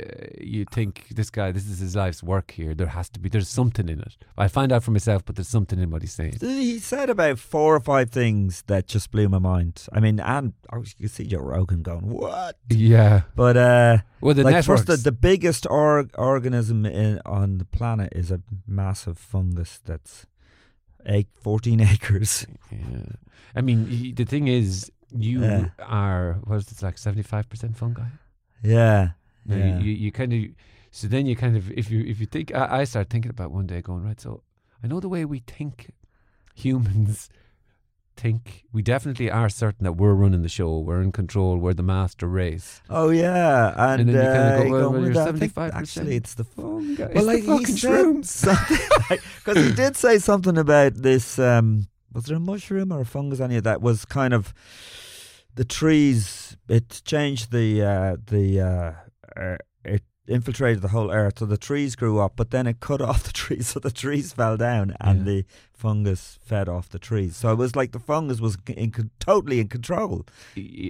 uh, 0.00 0.28
you 0.40 0.64
think 0.70 1.06
this 1.14 1.30
guy, 1.30 1.52
this 1.52 1.66
is 1.66 1.78
his 1.80 1.94
life's 1.96 2.22
work 2.22 2.50
here. 2.52 2.74
There 2.74 2.86
has 2.98 3.08
to 3.10 3.20
be, 3.20 3.28
there's 3.28 3.48
something 3.48 3.88
in 3.88 4.00
it. 4.00 4.16
I 4.38 4.48
find 4.48 4.72
out 4.72 4.82
for 4.84 4.90
myself, 4.92 5.24
but 5.24 5.36
there's 5.36 5.48
something 5.48 5.78
in 5.78 5.90
what 5.90 6.02
he's 6.02 6.12
saying. 6.14 6.38
He 6.40 6.78
said 6.78 7.10
about 7.10 7.38
four 7.38 7.74
or 7.76 7.80
five 7.80 8.10
things 8.10 8.62
that 8.68 8.86
just 8.86 9.10
blew 9.10 9.28
my 9.28 9.38
mind. 9.38 9.86
I 9.92 10.00
mean, 10.00 10.18
and 10.20 10.52
I 10.70 10.78
was, 10.78 10.94
you 10.98 11.08
see 11.08 11.24
Joe 11.26 11.40
Rogan 11.40 11.82
going, 11.82 12.08
"What?" 12.08 12.56
Yeah. 12.70 13.22
But 13.34 13.56
uh, 13.56 13.98
Well, 14.20 14.34
the 14.34 14.44
like 14.44 14.54
networks. 14.54 14.84
first, 14.84 14.86
the, 14.86 15.10
the 15.10 15.12
biggest 15.12 15.66
org- 15.68 16.10
organism 16.16 16.86
in, 16.86 17.20
on 17.26 17.58
the 17.58 17.64
planet 17.64 18.12
is 18.16 18.30
a 18.30 18.40
massive 18.66 19.18
fungus 19.26 19.80
that's 19.84 20.26
eight, 21.06 21.28
14 21.42 21.80
acres. 21.94 22.46
yeah. 22.70 23.12
I 23.54 23.60
mean, 23.60 23.86
y- 23.90 24.12
the 24.14 24.24
thing 24.24 24.48
is, 24.48 24.90
you 25.16 25.42
Yeah. 25.42 25.68
are 25.78 26.38
what 26.44 26.56
is 26.56 26.70
it 26.72 26.82
like 26.82 26.98
seventy 26.98 27.22
five 27.22 27.48
percent 27.48 27.76
fungi? 27.76 28.08
Yeah, 28.62 29.10
Now, 29.44 29.56
yeah. 29.56 29.78
You, 29.78 29.92
you 29.92 30.10
kind 30.12 30.32
of, 30.32 30.40
so 30.90 31.06
then 31.08 31.26
you 31.26 31.36
kind 31.36 31.56
of, 31.56 31.70
if 31.70 31.90
you 31.90 32.00
if 32.12 32.18
you 32.20 32.26
think, 32.26 32.52
I, 32.54 32.80
I 32.80 32.84
start 32.84 33.08
thinking 33.10 33.30
about 33.30 33.50
one 33.52 33.66
day 33.66 33.80
going 33.82 34.02
right. 34.04 34.20
So 34.20 34.42
I 34.82 34.86
know 34.88 35.00
the 35.00 35.08
way 35.08 35.24
we 35.24 35.40
think, 35.46 35.90
humans 36.54 37.28
think. 38.16 38.64
We 38.72 38.82
definitely 38.82 39.30
are 39.30 39.48
certain 39.48 39.84
that 39.84 39.92
we're 39.92 40.14
running 40.14 40.42
the 40.42 40.48
show. 40.48 40.78
We're 40.78 41.02
in 41.02 41.12
control. 41.12 41.58
We're 41.58 41.74
the 41.74 41.82
master 41.82 42.26
race. 42.26 42.80
oh 42.90 43.10
yeah, 43.10 43.74
and, 43.76 44.00
And 44.02 44.08
then 44.10 44.16
you 44.16 44.22
kinda 44.22 44.40
uh, 44.40 44.62
go, 44.64 44.70
well, 44.70 44.80
go, 44.80 44.90
well, 44.90 44.92
"Well, 44.92 45.04
you're 45.04 45.48
75%." 45.48 45.72
Actually, 45.74 46.16
it's 46.16 46.34
the 46.34 46.44
Fungi. 46.44 47.02
well, 47.02 47.10
it's 47.16 47.26
like 47.26 47.44
the 47.44 47.56
he 47.56 47.58
fucking 47.58 47.76
said 47.76 47.90
shrooms. 47.90 48.24
something 48.26 49.18
because 49.44 49.66
he 49.66 49.72
did 49.74 49.96
say 49.96 50.18
something 50.18 50.58
about 50.58 50.94
this. 50.94 51.38
Um, 51.38 51.88
was 52.12 52.24
there 52.24 52.36
a 52.38 52.40
mushroom 52.40 52.92
or 52.92 53.00
a 53.02 53.04
fungus? 53.04 53.40
Any 53.40 53.56
of 53.56 53.64
that 53.64 53.82
was 53.82 54.04
kind 54.04 54.32
of 54.32 54.54
the 55.54 55.64
trees. 55.64 56.56
It 56.68 57.02
changed 57.04 57.52
the 57.52 57.82
uh, 57.82 58.16
the 58.26 58.60
uh, 58.60 59.40
uh, 59.40 59.56
it 59.84 60.02
infiltrated 60.28 60.82
the 60.82 60.88
whole 60.88 61.10
earth, 61.10 61.38
so 61.38 61.46
the 61.46 61.56
trees 61.58 61.96
grew 61.96 62.18
up. 62.18 62.32
But 62.36 62.50
then 62.50 62.66
it 62.66 62.80
cut 62.80 63.00
off 63.10 63.22
the 63.24 63.32
trees, 63.32 63.68
so 63.68 63.80
the 63.80 63.90
trees 63.90 64.32
fell 64.32 64.56
down, 64.56 64.94
and 65.00 65.18
Yeah. 65.20 65.24
the 65.24 65.44
fungus 65.72 66.38
fed 66.42 66.68
off 66.68 66.88
the 66.88 66.98
trees. 66.98 67.36
So 67.36 67.50
it 67.52 67.56
was 67.56 67.76
like 67.76 67.92
the 67.92 67.98
fungus 67.98 68.40
was 68.40 68.56
in, 68.68 68.92
totally 69.20 69.60
in 69.60 69.68
control. 69.68 70.24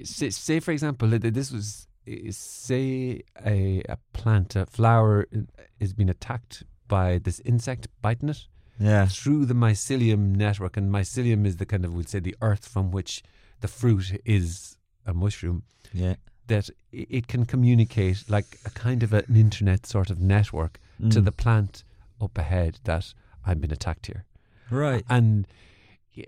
Say, 0.05 0.61
for 0.61 0.71
example 0.73 1.09
this 1.09 1.51
was 1.51 1.89
uh, 2.09 2.13
say 2.31 3.23
a, 3.45 3.83
a 3.89 3.99
plant 4.13 4.55
a 4.55 4.65
flower 4.67 5.27
uh, 5.35 5.41
is 5.81 5.93
being 5.93 6.09
attacked 6.09 6.63
by 6.87 7.19
this 7.19 7.41
insect 7.41 7.89
biting 8.01 8.29
it 8.29 8.47
Yeah, 8.79 9.07
through 9.07 9.47
the 9.47 9.55
mycelium 9.55 10.37
network 10.37 10.77
and 10.77 10.89
mycelium 10.93 11.45
is 11.47 11.57
the 11.57 11.67
kind 11.67 11.85
of 11.85 11.95
we'd 11.95 12.09
say 12.09 12.21
the 12.21 12.37
earth 12.41 12.69
from 12.69 12.93
which 12.93 13.23
the 13.61 13.67
fruit 13.69 14.21
is 14.25 14.77
a 15.05 15.13
mushroom 15.13 15.65
yeah. 15.93 16.15
That 16.49 16.71
it 16.93 17.27
can 17.27 17.45
communicate 17.45 18.25
like 18.29 18.59
a 18.65 18.71
kind 18.71 19.03
of 19.03 19.13
an 19.13 19.25
internet 19.35 19.87
sort 19.87 20.11
of 20.11 20.19
network 20.21 20.79
to 21.11 21.21
Mm. 21.21 21.25
the 21.25 21.33
plant 21.33 21.85
up 22.21 22.39
ahead 22.39 22.79
that 22.85 23.13
I've 23.45 23.61
been 23.61 23.73
attacked 23.73 24.07
here 24.07 24.25
right. 24.71 25.05
and 25.09 25.47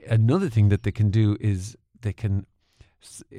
another 0.09 0.49
thing 0.51 0.69
that 0.69 0.82
they 0.82 0.93
can 0.93 1.11
do 1.11 1.36
is 1.40 1.77
they 2.03 2.12
can, 2.12 2.47
uh, 3.32 3.39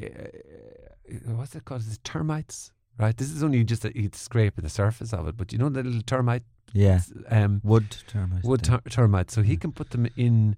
what's 1.35 1.55
it 1.55 1.65
called? 1.65 1.81
Is 1.81 1.99
termites, 2.03 2.71
right? 2.97 3.15
This 3.15 3.29
is 3.31 3.43
only 3.43 3.63
just 3.63 3.85
a, 3.85 4.09
scraping 4.13 4.63
the 4.63 4.69
surface 4.69 5.13
of 5.13 5.27
it, 5.27 5.37
but 5.37 5.51
you 5.53 5.57
know 5.59 5.69
the 5.69 5.83
little 5.83 6.01
termite, 6.01 6.43
Yeah, 6.73 7.01
um, 7.29 7.61
wood 7.63 7.95
termites. 8.07 8.45
wood 8.45 8.61
yeah. 8.67 8.77
ter- 8.77 8.89
termites. 8.89 9.33
So 9.33 9.41
he 9.41 9.55
Mm. 9.55 9.61
can 9.61 9.71
put 9.71 9.89
them 9.91 10.07
in 10.15 10.55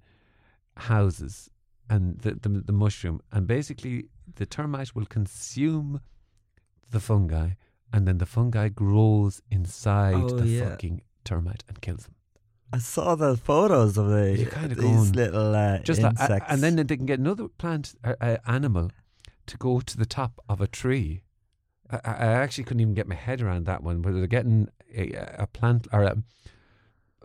houses 0.76 1.50
and 1.90 2.18
the, 2.20 2.34
the 2.34 2.48
the 2.48 2.72
mushroom, 2.72 3.20
and 3.32 3.46
basically 3.46 4.06
the 4.36 4.46
termite 4.46 4.94
will 4.94 5.06
consume 5.06 6.00
the 6.92 7.00
fungi, 7.00 7.50
and 7.92 8.06
then 8.06 8.18
the 8.18 8.26
fungi 8.26 8.68
grows 8.68 9.42
inside 9.50 10.14
Oh, 10.14 10.36
the 10.38 10.46
yeah. 10.46 10.68
fucking 10.70 11.02
termite 11.24 11.64
and 11.68 11.80
kills 11.80 12.04
them. 12.04 12.14
I 12.72 12.78
saw 12.78 13.14
the 13.16 13.36
photos 13.36 13.98
of 13.98 14.08
the 14.08 14.34
You're 14.38 14.50
kinda 14.50 14.74
these 14.76 15.14
little 15.14 15.54
uh, 15.54 15.78
just 15.80 16.00
like, 16.00 16.12
insects. 16.12 16.46
and 16.50 16.62
then 16.62 16.76
they 16.76 16.96
can 16.96 17.04
get 17.06 17.18
another 17.18 17.48
plant 17.48 17.94
uh, 18.02 18.14
uh, 18.20 18.36
animal 18.46 18.90
to 19.46 19.58
go 19.58 19.80
to 19.80 19.96
the 19.98 20.06
top 20.06 20.40
of 20.48 20.60
a 20.62 20.66
tree. 20.66 21.22
I, 21.90 21.96
I 22.04 22.12
I 22.12 22.32
actually 22.44 22.64
couldn't 22.64 22.80
even 22.80 22.94
get 22.94 23.06
my 23.08 23.14
head 23.14 23.42
around 23.42 23.66
that 23.66 23.82
one. 23.82 24.00
Whether 24.00 24.18
they're 24.20 24.26
getting 24.38 24.68
a, 24.94 25.12
a 25.40 25.46
plant 25.46 25.86
or 25.92 26.02
a, 26.04 26.16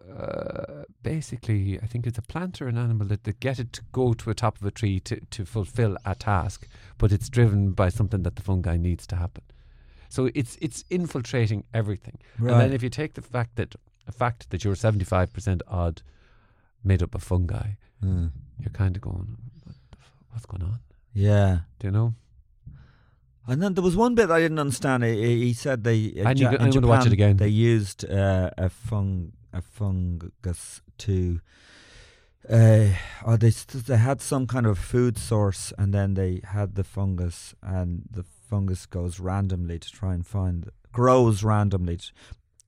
uh, 0.09 0.83
basically, 1.03 1.79
I 1.81 1.85
think 1.85 2.07
it's 2.07 2.17
a 2.17 2.21
plant 2.21 2.61
or 2.61 2.67
an 2.67 2.77
animal 2.77 3.07
that 3.07 3.23
they 3.23 3.33
get 3.33 3.59
it 3.59 3.71
to 3.73 3.81
go 3.91 4.13
to 4.13 4.25
the 4.25 4.33
top 4.33 4.57
of 4.59 4.65
a 4.65 4.71
tree 4.71 4.99
to, 5.01 5.19
to 5.19 5.45
fulfill 5.45 5.97
a 6.05 6.15
task, 6.15 6.67
but 6.97 7.11
it's 7.11 7.29
driven 7.29 7.71
by 7.71 7.89
something 7.89 8.23
that 8.23 8.35
the 8.35 8.41
fungi 8.41 8.77
needs 8.77 9.05
to 9.07 9.15
happen. 9.17 9.43
So 10.09 10.29
it's 10.33 10.57
it's 10.61 10.83
infiltrating 10.89 11.63
everything. 11.73 12.17
And 12.37 12.49
then 12.61 12.73
if 12.73 12.81
you 12.83 12.89
take 12.89 13.13
the 13.13 13.21
fact 13.21 13.55
that 13.55 13.75
the 14.05 14.11
fact 14.11 14.49
that 14.49 14.63
you're 14.63 14.75
seventy 14.75 15.05
five 15.05 15.33
percent 15.33 15.61
odd 15.67 16.01
made 16.83 17.03
up 17.03 17.15
of 17.15 17.23
fungi, 17.23 17.71
Mm. 18.03 18.31
you're 18.59 18.69
kind 18.71 18.95
of 18.95 19.01
going, 19.01 19.37
what 19.63 19.75
the 19.91 19.97
f- 19.99 20.13
what's 20.31 20.45
going 20.45 20.63
on? 20.63 20.79
Yeah. 21.13 21.59
Do 21.79 21.87
you 21.87 21.91
know? 21.91 22.13
And 23.47 23.61
then 23.61 23.73
there 23.73 23.83
was 23.83 23.95
one 23.95 24.13
bit 24.13 24.29
I 24.29 24.39
didn't 24.39 24.59
understand. 24.59 25.03
He, 25.03 25.45
he 25.45 25.53
said 25.53 25.83
they. 25.83 26.13
uh, 26.19 26.29
I 26.29 26.33
need 26.33 26.41
Ja- 26.41 26.49
to- 26.51 26.55
in 26.57 26.61
I'm 26.63 26.69
gonna 26.71 26.87
watch 26.87 27.07
it 27.07 27.13
again. 27.13 27.37
They 27.37 27.47
used 27.47 28.05
uh, 28.09 28.49
a 28.57 28.69
fung 28.69 29.31
a 29.53 29.61
fungus 29.61 30.81
to. 30.99 31.39
Uh, 32.49 32.89
or 33.25 33.37
they 33.37 33.49
st- 33.51 33.85
they 33.85 33.97
had 33.97 34.21
some 34.21 34.47
kind 34.47 34.65
of 34.65 34.77
food 34.77 35.17
source, 35.17 35.73
and 35.77 35.93
then 35.93 36.13
they 36.13 36.39
had 36.43 36.75
the 36.75 36.83
fungus, 36.83 37.53
and 37.61 38.03
the 38.09 38.23
fungus 38.47 38.85
goes 38.85 39.19
randomly 39.19 39.77
to 39.79 39.91
try 39.91 40.13
and 40.13 40.25
find 40.25 40.69
grows 40.91 41.43
randomly 41.43 41.97
to, 41.97 42.11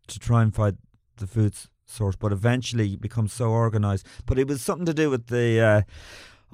to 0.07 0.19
try 0.19 0.41
and 0.43 0.53
find 0.53 0.77
the 1.17 1.27
food 1.27 1.53
source, 1.85 2.15
but 2.15 2.31
eventually 2.31 2.95
becomes 2.95 3.33
so 3.33 3.49
organized. 3.49 4.05
But 4.25 4.37
it 4.37 4.47
was 4.47 4.61
something 4.61 4.85
to 4.85 4.93
do 4.93 5.09
with 5.09 5.27
the 5.27 5.59
uh, 5.59 5.81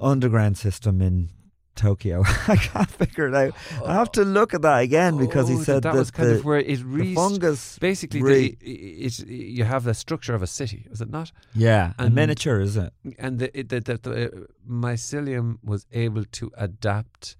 underground 0.00 0.56
system 0.58 1.02
in 1.02 1.28
Tokyo. 1.74 2.22
I 2.48 2.56
can't 2.56 2.90
figure 2.90 3.28
it 3.28 3.34
out. 3.34 3.54
I 3.84 3.92
have 3.92 4.10
to 4.12 4.24
look 4.24 4.54
at 4.54 4.62
that 4.62 4.78
again 4.80 5.18
because 5.18 5.48
he 5.48 5.56
Oh, 5.56 5.62
said 5.62 5.82
that, 5.82 5.92
that, 5.92 5.98
was 5.98 6.10
kind 6.10 6.30
the, 6.30 6.36
of 6.36 6.44
where 6.46 6.58
it 6.58 6.80
re- 6.82 7.14
fungus. 7.14 7.78
Basically, 7.78 8.22
re- 8.22 8.56
the, 8.58 9.04
it, 9.04 9.18
you 9.28 9.64
have 9.64 9.84
the 9.84 9.92
structure 9.92 10.34
of 10.34 10.42
a 10.42 10.46
city, 10.46 10.86
is 10.90 11.02
it 11.02 11.10
not? 11.10 11.32
yeah, 11.54 11.92
a 11.98 12.04
and- 12.04 12.14
miniature, 12.14 12.60
is 12.60 12.76
it? 12.78 12.92
And 13.18 13.38
the, 13.40 13.58
it, 13.58 13.68
the, 13.68 13.80
the, 13.80 13.98
the 13.98 14.26
uh, 14.26 14.30
mycelium 14.66 15.58
was 15.62 15.86
able 15.92 16.24
to 16.24 16.50
adapt 16.56 17.36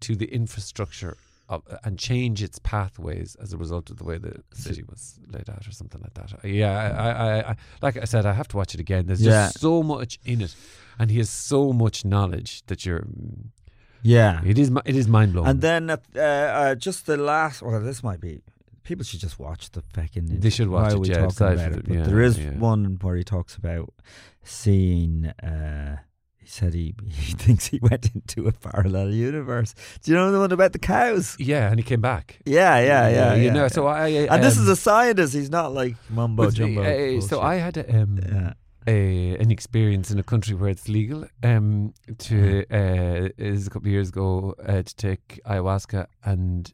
to 0.00 0.14
the 0.16 0.26
infrastructure 0.26 1.16
of, 1.48 1.62
and 1.84 1.98
change 1.98 2.42
its 2.42 2.58
pathways 2.58 3.36
as 3.40 3.52
a 3.52 3.56
result 3.56 3.90
of 3.90 3.98
the 3.98 4.04
way 4.04 4.18
the 4.18 4.42
city 4.52 4.82
was 4.88 5.18
laid 5.28 5.48
out, 5.48 5.66
or 5.66 5.70
something 5.72 6.00
like 6.00 6.14
that. 6.14 6.44
Yeah, 6.44 6.72
I, 6.72 7.08
I, 7.10 7.50
I, 7.50 7.56
like 7.82 7.96
I 7.96 8.04
said, 8.04 8.26
I 8.26 8.32
have 8.32 8.48
to 8.48 8.56
watch 8.56 8.74
it 8.74 8.80
again. 8.80 9.06
There's 9.06 9.22
Yeah. 9.22 9.46
just 9.46 9.60
so 9.60 9.82
much 9.82 10.18
in 10.24 10.40
it, 10.40 10.54
and 10.98 11.10
he 11.10 11.18
has 11.18 11.30
so 11.30 11.72
much 11.72 12.04
knowledge 12.04 12.64
that 12.66 12.84
you're. 12.84 13.06
Yeah. 14.02 14.40
it 14.44 14.58
is. 14.58 14.70
It 14.84 14.96
is 14.96 15.08
mind 15.08 15.32
blowing. 15.32 15.48
And 15.48 15.60
then 15.60 15.90
uh, 15.90 15.96
uh, 16.16 16.74
just 16.74 17.06
the 17.06 17.16
last. 17.16 17.62
Well, 17.62 17.80
this 17.80 18.02
might 18.02 18.20
be. 18.20 18.40
People 18.82 19.04
should 19.04 19.20
just 19.20 19.38
watch 19.38 19.70
the 19.70 19.82
fucking. 19.82 20.26
They 20.40 20.50
should 20.50 20.68
watch. 20.68 20.92
why 20.92 20.96
it, 20.96 21.00
we 21.00 21.08
yeah, 21.08 21.26
talking 21.26 21.60
about 21.60 21.72
it? 21.72 21.84
But 21.86 21.94
yeah, 21.94 22.02
there 22.04 22.22
is 22.22 22.38
yeah. 22.38 22.50
one 22.50 22.98
where 23.00 23.16
he 23.16 23.24
talks 23.24 23.56
about 23.56 23.92
seeing. 24.42 25.26
Uh, 25.42 25.98
he 26.46 26.50
said 26.52 26.74
he, 26.74 26.94
he 27.08 27.32
thinks 27.32 27.66
he 27.66 27.80
went 27.82 28.08
into 28.14 28.46
a 28.46 28.52
parallel 28.52 29.10
universe. 29.10 29.74
Do 30.02 30.12
you 30.12 30.16
know 30.16 30.30
the 30.30 30.38
one 30.38 30.52
about 30.52 30.72
the 30.72 30.78
cows? 30.78 31.36
yeah, 31.40 31.68
and 31.68 31.76
he 31.76 31.82
came 31.82 32.00
back. 32.00 32.38
Yeah, 32.46 32.78
yeah, 32.78 33.08
yeah. 33.08 33.34
you 33.34 33.46
yeah. 33.46 33.52
know. 33.52 33.66
So 33.66 33.88
I, 33.88 34.08
and 34.32 34.44
this 34.44 34.56
is 34.56 34.68
um, 34.68 34.72
a 34.74 34.76
scientist. 34.76 35.34
He's 35.34 35.50
not 35.50 35.74
like 35.74 35.96
mumbo 36.08 36.50
jumbo. 36.52 36.82
uh, 36.84 37.20
so. 37.20 37.40
I 37.40 37.56
had 37.56 37.76
a, 37.78 37.84
um, 38.00 38.20
Yeah. 38.32 38.52
a 38.86 39.36
an 39.42 39.50
experience 39.50 40.12
in 40.12 40.20
a 40.20 40.22
country 40.22 40.54
where 40.54 40.70
it's 40.70 40.88
legal 40.88 41.24
um, 41.42 41.92
to 42.18 42.64
uh, 42.70 43.28
is 43.36 43.66
a 43.66 43.70
couple 43.70 43.88
of 43.88 43.92
years 43.92 44.10
ago 44.10 44.54
uh, 44.64 44.82
to 44.82 44.94
take 44.94 45.40
ayahuasca 45.46 46.06
and 46.24 46.72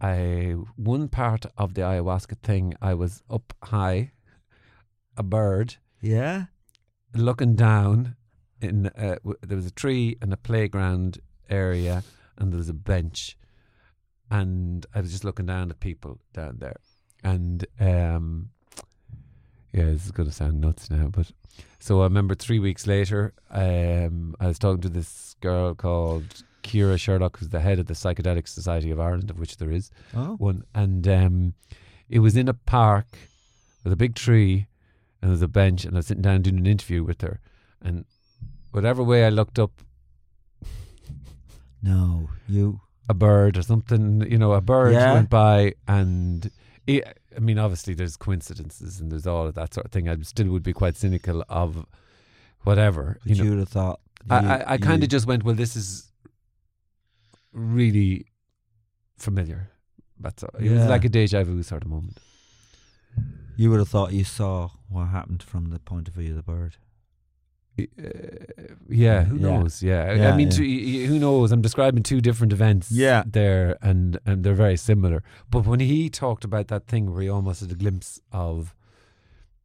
I 0.00 0.56
one 0.74 1.06
part 1.08 1.46
of 1.56 1.74
the 1.74 1.82
ayahuasca 1.82 2.36
thing 2.42 2.74
I 2.82 2.94
was 2.94 3.22
up 3.30 3.52
high 3.62 4.10
a 5.16 5.22
bird 5.22 5.76
Yeah. 6.02 6.46
looking 7.14 7.54
down 7.54 8.16
in 8.60 8.86
uh, 8.86 9.16
w- 9.16 9.36
there 9.42 9.56
was 9.56 9.66
a 9.66 9.70
tree 9.70 10.16
and 10.22 10.32
a 10.32 10.36
playground 10.36 11.18
area 11.50 12.02
and 12.38 12.52
there 12.52 12.58
was 12.58 12.68
a 12.68 12.74
bench. 12.74 13.36
And 14.30 14.86
I 14.94 15.00
was 15.00 15.10
just 15.12 15.24
looking 15.24 15.46
down 15.46 15.70
at 15.70 15.80
people 15.80 16.18
down 16.32 16.56
there. 16.58 16.76
And 17.22 17.66
um 17.80 18.50
yeah 19.72 19.86
this 19.86 20.04
is 20.04 20.12
going 20.12 20.28
to 20.28 20.34
sound 20.34 20.60
nuts 20.60 20.88
now 20.90 21.08
but 21.08 21.32
so 21.80 22.00
I 22.00 22.04
remember 22.04 22.34
3 22.36 22.58
weeks 22.60 22.86
later 22.86 23.32
um 23.50 24.34
I 24.38 24.46
was 24.46 24.58
talking 24.58 24.82
to 24.82 24.88
this 24.88 25.34
girl 25.40 25.74
called 25.74 26.44
Kira 26.62 26.98
Sherlock 26.98 27.38
who's 27.38 27.48
the 27.48 27.60
head 27.60 27.78
of 27.80 27.86
the 27.86 27.94
Psychedelic 27.94 28.46
Society 28.46 28.90
of 28.90 29.00
Ireland 29.00 29.30
of 29.30 29.38
which 29.38 29.56
there 29.56 29.70
is 29.72 29.90
Oh. 30.14 30.36
one. 30.36 30.62
And 30.74 31.06
um 31.08 31.54
it 32.08 32.18
was 32.20 32.36
in 32.36 32.48
a 32.48 32.54
park 32.54 33.06
with 33.82 33.92
a 33.92 33.96
big 33.96 34.14
tree 34.14 34.66
and 35.20 35.30
there's 35.30 35.42
a 35.42 35.48
bench 35.48 35.84
and 35.84 35.94
I 35.96 35.98
was 35.98 36.06
sitting 36.06 36.22
down 36.22 36.42
doing 36.42 36.58
an 36.58 36.66
interview 36.66 37.02
with 37.02 37.20
her. 37.22 37.40
And 37.82 38.04
whatever 38.74 39.02
way 39.02 39.24
I 39.24 39.28
looked 39.30 39.58
up 39.58 39.72
No, 41.82 42.28
you. 42.48 42.80
a 43.08 43.14
bird 43.14 43.58
or 43.58 43.62
something 43.62 44.04
you 44.30 44.38
know 44.38 44.52
a 44.52 44.60
bird 44.62 44.92
Yeah. 44.94 45.12
went 45.14 45.28
by 45.30 45.74
and 45.86 46.50
it, 46.86 47.02
I 47.36 47.40
mean 47.40 47.58
obviously 47.58 47.92
there's 47.94 48.16
coincidences 48.16 48.98
and 49.00 49.12
there's 49.12 49.26
all 49.26 49.46
of 49.46 49.54
that 49.54 49.74
sort 49.74 49.84
of 49.86 49.92
thing 49.92 50.08
I 50.08 50.16
still 50.22 50.48
would 50.48 50.62
be 50.62 50.72
quite 50.72 50.96
cynical 50.96 51.44
of 51.50 51.84
whatever 52.62 53.18
But 53.22 53.30
you 53.30 53.36
you 53.36 53.44
know 53.44 53.50
would 53.50 53.58
have 53.60 53.68
thought. 53.68 54.00
I, 54.30 54.40
you- 54.40 54.48
I, 54.48 54.72
I 54.74 54.78
kind 54.78 55.02
of 55.02 55.08
just 55.10 55.26
went 55.26 55.42
well 55.44 55.54
this 55.54 55.76
is 55.76 56.10
really 57.52 58.26
familiar 59.18 59.70
that's 60.18 60.42
all. 60.42 60.50
it 60.58 60.70
was 60.70 60.86
like 60.86 61.04
a 61.04 61.08
deja 61.10 61.44
vu 61.44 61.62
sort 61.62 61.82
of 61.84 61.90
moment 61.90 62.18
You 63.56 63.70
would 63.70 63.78
have 63.80 63.88
thought 63.90 64.12
you 64.12 64.24
saw 64.24 64.70
what 64.88 65.06
happened 65.18 65.42
from 65.42 65.68
the 65.70 65.78
point 65.78 66.08
of 66.08 66.14
view 66.14 66.30
of 66.30 66.36
the 66.36 66.42
bird. 66.54 66.76
Uh, 67.76 67.84
yeah, 68.88 69.24
who 69.24 69.36
Yeah. 69.36 69.58
knows? 69.58 69.82
Yeah, 69.82 70.04
I- 70.04 70.14
Yeah, 70.14 70.32
I 70.32 70.36
mean, 70.36 70.46
yeah. 70.48 70.56
two- 70.56 70.62
y- 70.62 71.00
y- 71.00 71.06
who 71.06 71.18
knows? 71.18 71.50
I'm 71.52 71.60
describing 71.62 72.02
two 72.04 72.20
different 72.20 72.52
events. 72.52 72.90
Yeah. 72.92 73.24
there 73.26 73.76
and 73.82 74.18
and 74.24 74.44
they're 74.44 74.54
very 74.54 74.76
similar. 74.76 75.22
But 75.50 75.66
when 75.66 75.80
he 75.80 76.08
talked 76.08 76.44
about 76.44 76.68
that 76.68 76.86
thing 76.86 77.12
where 77.12 77.22
he 77.22 77.28
almost 77.28 77.60
had 77.62 77.72
a 77.72 77.74
glimpse 77.74 78.20
of 78.30 78.74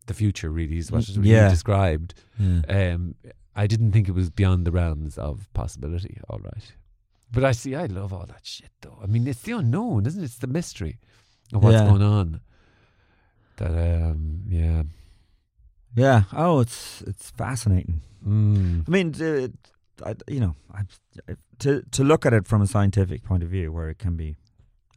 the 0.07 0.13
future, 0.15 0.49
really, 0.49 0.77
is 0.79 0.91
what 0.91 1.03
he 1.03 1.13
described. 1.49 2.15
Yeah. 2.39 2.61
Um, 2.95 3.15
I 3.55 3.67
didn't 3.67 3.91
think 3.91 4.07
it 4.07 4.13
was 4.15 4.29
beyond 4.31 4.65
the 4.65 4.71
realms 4.71 5.17
of 5.17 5.47
possibility. 5.53 6.17
All 6.29 6.39
right, 6.39 6.73
but 7.31 7.43
I 7.43 7.51
see. 7.51 7.75
I 7.75 7.85
love 7.85 8.11
all 8.11 8.25
that 8.25 8.43
shit, 8.45 8.71
though. 8.81 8.97
I 9.03 9.05
mean, 9.05 9.27
it's 9.27 9.41
the 9.43 9.51
unknown, 9.51 10.05
isn't 10.07 10.21
it? 10.21 10.25
It's 10.25 10.37
the 10.37 10.47
mystery 10.47 10.97
of 11.53 11.61
what's 11.63 11.81
going 11.81 12.01
on. 12.01 12.41
That 13.57 13.71
um, 13.71 14.43
yeah. 14.47 14.83
Yeah. 15.95 16.23
Oh, 16.33 16.59
it's 16.59 17.01
it's 17.01 17.31
fascinating. 17.31 18.01
Mm. 18.25 18.87
I 18.87 18.91
mean, 18.91 19.15
uh, 19.21 19.47
I, 20.05 20.15
you 20.27 20.39
know, 20.39 20.55
I, 20.73 20.83
to 21.59 21.81
to 21.91 22.03
look 22.03 22.25
at 22.25 22.33
it 22.33 22.47
from 22.47 22.61
a 22.61 22.67
scientific 22.67 23.23
point 23.23 23.43
of 23.43 23.49
view, 23.49 23.71
where 23.71 23.89
it 23.89 23.97
can 23.97 24.15
be, 24.15 24.35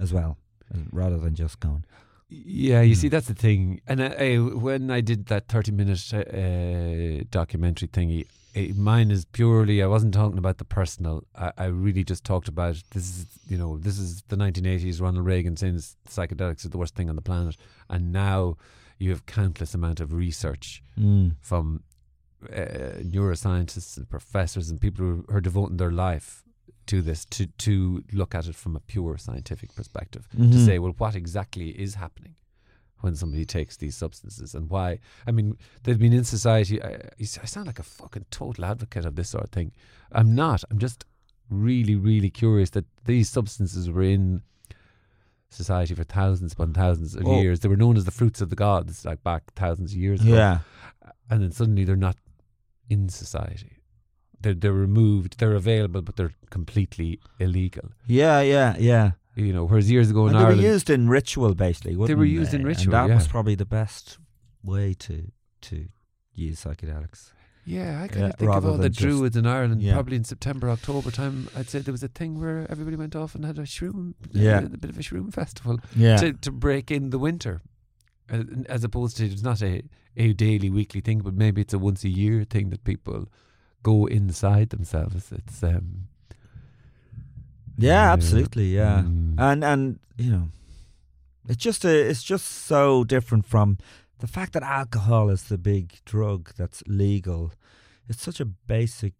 as 0.00 0.12
well, 0.12 0.36
uh, 0.74 0.78
rather 0.92 1.18
than 1.18 1.34
just 1.34 1.60
going. 1.60 1.84
Yeah, 2.28 2.80
you 2.80 2.94
Mm. 2.94 2.98
see, 2.98 3.08
that's 3.08 3.26
the 3.26 3.34
thing. 3.34 3.80
And 3.86 4.02
I, 4.02 4.06
I, 4.06 4.36
when 4.38 4.90
I 4.90 5.00
did 5.02 5.26
that 5.26 5.48
thirty-minute 5.48 6.14
uh, 6.14 7.24
documentary 7.30 7.88
thingy, 7.88 8.26
it, 8.54 8.76
mine 8.76 9.10
is 9.10 9.24
purely. 9.26 9.82
I 9.82 9.86
wasn't 9.86 10.14
talking 10.14 10.38
about 10.38 10.56
the 10.58 10.64
personal. 10.64 11.24
I, 11.34 11.52
I 11.58 11.64
really 11.66 12.04
just 12.04 12.24
talked 12.24 12.48
about 12.48 12.76
this 12.90 13.04
is, 13.18 13.26
you 13.48 13.58
know, 13.58 13.76
this 13.78 13.98
is 13.98 14.22
the 14.28 14.36
nineteen 14.36 14.66
eighties. 14.66 15.00
Ronald 15.00 15.26
Reagan 15.26 15.56
saying 15.56 15.76
psychedelics 16.08 16.64
are 16.64 16.70
the 16.70 16.78
worst 16.78 16.94
thing 16.94 17.08
on 17.10 17.16
the 17.16 17.22
planet, 17.22 17.56
and 17.90 18.12
now 18.12 18.56
you 19.02 19.10
have 19.10 19.24
countless 19.26 19.74
amount 19.74 20.00
of 20.00 20.12
research 20.12 20.82
Mm. 20.98 21.36
from 21.40 21.82
uh, 22.50 22.98
neuroscientists 23.16 23.96
and 23.96 24.08
professors 24.08 24.70
and 24.70 24.80
people 24.80 25.04
who 25.06 25.24
are 25.28 25.40
devoting 25.40 25.76
their 25.76 25.92
life 25.92 26.42
to 26.86 27.00
this 27.02 27.24
to 27.26 27.46
to 27.66 28.02
look 28.12 28.34
at 28.34 28.46
it 28.48 28.56
from 28.56 28.74
a 28.76 28.80
pure 28.80 29.16
scientific 29.16 29.70
perspective 29.74 30.26
to 30.32 30.36
Mhm. 30.38 30.64
say 30.66 30.78
well 30.78 30.94
what 30.98 31.14
exactly 31.14 31.68
is 31.86 31.94
happening 31.94 32.34
when 33.02 33.14
somebody 33.16 33.44
takes 33.44 33.76
these 33.76 33.96
substances 33.96 34.54
and 34.56 34.68
why 34.70 34.98
I 35.28 35.30
mean 35.36 35.56
they've 35.82 35.98
been 36.06 36.12
in 36.20 36.24
society 36.24 36.76
I, 36.82 36.92
I 37.20 37.46
sound 37.46 37.66
like 37.68 37.78
a 37.78 37.90
fucking 38.00 38.26
total 38.30 38.64
advocate 38.64 39.04
of 39.08 39.14
this 39.14 39.28
sort 39.30 39.44
of 39.44 39.50
thing 39.50 39.70
I'm 40.18 40.34
not 40.34 40.64
I'm 40.70 40.78
just 40.78 41.04
really 41.48 41.94
really 42.10 42.30
curious 42.30 42.70
that 42.70 42.86
these 43.04 43.28
substances 43.28 43.88
were 43.88 44.02
in 44.16 44.42
society 45.52 45.94
for 45.94 46.04
thousands 46.04 46.52
upon 46.52 46.68
mm. 46.72 46.74
thousands 46.74 47.14
of 47.14 47.26
Oh. 47.26 47.40
years 47.40 47.60
they 47.60 47.68
were 47.68 47.76
known 47.76 47.96
as 47.96 48.04
the 48.04 48.10
fruits 48.10 48.40
of 48.40 48.50
the 48.50 48.56
gods 48.56 49.04
like 49.04 49.22
back 49.22 49.42
thousands 49.54 49.92
of 49.92 49.98
years 49.98 50.20
ago 50.20 50.34
Yeah. 50.34 50.58
and 51.30 51.42
then 51.42 51.52
suddenly 51.52 51.84
they're 51.84 51.96
not 51.96 52.16
in 52.88 53.08
society. 53.08 53.78
They're 54.40 54.54
they're 54.54 54.72
removed. 54.72 55.38
They're 55.38 55.54
available, 55.54 56.02
but 56.02 56.16
they're 56.16 56.34
completely 56.50 57.20
illegal. 57.38 57.90
Yeah. 58.06 58.40
Yeah. 58.40 58.76
Yeah. 58.78 59.12
You 59.34 59.52
know, 59.52 59.64
whereas 59.64 59.90
years 59.90 60.10
ago 60.10 60.26
in 60.26 60.30
And 60.30 60.36
they 60.36 60.42
were 60.42 60.48
Ireland, 60.50 60.62
used 60.74 60.90
in 60.90 61.08
ritual, 61.08 61.54
basically. 61.54 61.94
They 61.94 62.14
were 62.14 62.24
used 62.24 62.52
in 62.52 62.64
ritual, 62.64 62.94
and 62.94 63.10
that 63.10 63.14
was 63.14 63.28
probably 63.28 63.54
the 63.54 63.64
best 63.64 64.18
way 64.62 64.94
to 64.94 65.30
to 65.62 65.88
use 66.34 66.62
psychedelics. 66.64 67.32
Yeah, 67.64 68.02
I 68.02 68.08
kind 68.08 68.20
Yeah, 68.20 68.28
of 68.30 68.34
think 68.36 68.50
of 68.54 68.66
all 68.66 68.76
the 68.76 68.90
druids 68.90 69.36
in 69.36 69.46
Ireland. 69.46 69.82
yeah. 69.82 69.94
Probably 69.94 70.16
in 70.16 70.24
September, 70.24 70.68
October 70.70 71.10
time, 71.10 71.48
I'd 71.56 71.68
say 71.68 71.78
there 71.80 71.92
was 71.92 72.02
a 72.02 72.08
thing 72.08 72.40
where 72.40 72.66
everybody 72.70 72.96
went 72.96 73.14
off 73.14 73.34
and 73.34 73.44
had 73.44 73.58
a 73.58 73.62
shroom, 73.62 74.14
Yeah. 74.32 74.58
a, 74.58 74.68
bit 74.68 74.90
of 74.90 74.98
a 74.98 75.02
shroom 75.02 75.32
festival 75.32 75.78
Yeah. 75.94 76.16
to 76.16 76.32
to 76.32 76.50
break 76.50 76.90
in 76.90 77.10
the 77.10 77.18
winter, 77.18 77.60
as 78.68 78.82
opposed 78.84 79.16
to 79.18 79.26
it's 79.26 79.42
not 79.42 79.62
a 79.62 79.82
a 80.16 80.32
daily, 80.34 80.68
weekly 80.70 81.00
thing, 81.00 81.20
but 81.20 81.34
maybe 81.34 81.60
it's 81.62 81.72
a 81.72 81.78
once 81.78 82.04
a 82.04 82.08
year 82.08 82.44
thing 82.44 82.70
that 82.70 82.84
people 82.84 83.28
go 83.82 84.06
inside 84.06 84.68
themselves. 84.70 85.32
It's 85.32 85.62
um, 85.62 86.08
Yeah, 87.78 87.88
Yeah. 88.06 88.12
absolutely. 88.12 88.74
Yeah, 88.74 89.02
Mm. 89.02 89.34
and 89.38 89.64
and 89.64 89.98
you 90.18 90.30
know, 90.30 90.48
it's 91.48 91.64
just 91.64 91.84
a, 91.84 92.08
it's 92.10 92.22
just 92.22 92.44
so 92.46 93.04
different 93.04 93.46
from 93.46 93.78
the 94.22 94.26
fact 94.36 94.50
that 94.54 94.62
alcohol 94.62 95.24
is 95.36 95.42
the 95.52 95.58
big 95.58 95.86
drug 96.12 96.40
that's 96.58 96.80
legal. 96.86 97.52
It's 98.08 98.22
such 98.28 98.40
a 98.40 98.44
basic 98.76 99.16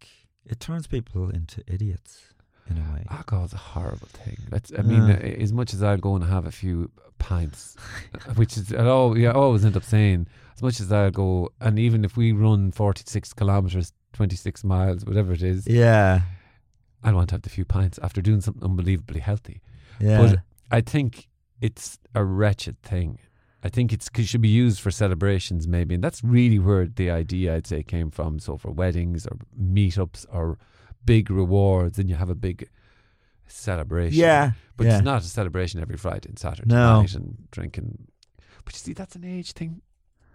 it 0.53 0.59
turns 0.59 0.85
people 0.87 1.29
into 1.29 1.57
idiots 1.75 2.13
in 2.69 2.77
a 2.77 2.85
way. 2.93 3.03
Alcohol's 3.09 3.53
a 3.53 3.63
horrible 3.73 4.07
thing. 4.19 4.37
I 4.79 4.81
mean, 4.91 5.05
Uh. 5.11 5.43
as 5.45 5.51
much 5.59 5.73
as 5.75 5.81
I'll 5.83 5.97
go 6.09 6.15
and 6.17 6.23
have 6.35 6.45
a 6.45 6.51
few 6.63 6.75
pints, 7.27 7.75
uh, 8.15 8.33
which 8.39 8.53
is 8.59 8.73
I 8.73 8.85
always, 8.85 9.21
yeah, 9.23 9.29
I 9.31 9.39
always 9.45 9.63
end 9.67 9.77
up 9.77 9.83
saying, 9.95 10.19
as 10.55 10.61
much 10.67 10.77
as 10.83 10.91
I'll 10.91 11.11
go, 11.25 11.49
and 11.65 11.77
even 11.87 12.03
if 12.07 12.13
we 12.17 12.27
run 12.45 12.71
forty 12.71 13.03
six 13.05 13.33
kilometers, 13.33 13.93
twenty 14.13 14.35
six 14.45 14.63
miles, 14.63 14.99
whatever 15.05 15.31
it 15.33 15.43
is, 15.43 15.67
Yeah, 15.67 16.21
I 17.03 17.11
want 17.13 17.29
to 17.29 17.35
have 17.35 17.41
the 17.47 17.49
few 17.57 17.65
pints 17.65 17.97
after 18.05 18.21
doing 18.21 18.41
something 18.41 18.63
unbelievably 18.63 19.19
healthy. 19.29 19.61
yeah, 19.99 20.17
But 20.21 20.39
I 20.77 20.81
think 20.81 21.27
it's 21.61 21.99
a 22.15 22.23
wretched 22.23 22.77
thing. 22.81 23.19
I 23.63 23.69
think 23.69 23.93
it's 23.93 24.09
it 24.17 24.25
should 24.25 24.41
be 24.41 24.49
used 24.49 24.81
for 24.81 24.91
celebrations, 24.91 25.67
maybe, 25.67 25.95
and 25.95 26.03
that's 26.03 26.23
really 26.23 26.59
where 26.59 26.85
the 26.87 27.09
idea 27.09 27.55
I'd 27.55 27.67
say 27.67 27.81
came 27.83 28.11
from. 28.11 28.39
So 28.39 28.57
for 28.57 28.71
weddings 28.71 29.25
or 29.25 29.37
meetups 29.59 30.25
or 30.31 30.57
big 31.05 31.29
rewards, 31.31 31.97
and 31.97 32.09
you 32.09 32.15
have 32.15 32.29
a 32.29 32.35
big 32.35 32.67
celebration. 33.47 34.19
yeah, 34.19 34.51
but 34.77 34.87
yeah. 34.87 34.95
it's 34.97 35.05
not 35.05 35.21
a 35.21 35.25
celebration 35.25 35.79
every 35.79 35.97
Friday 35.97 36.29
and 36.29 36.39
Saturday 36.39 36.67
No. 36.67 37.01
night 37.01 37.13
and 37.15 37.47
drinking. 37.51 38.07
But 38.65 38.73
you 38.73 38.79
see, 38.79 38.93
that's 38.93 39.15
an 39.15 39.23
age 39.23 39.53
thing 39.53 39.81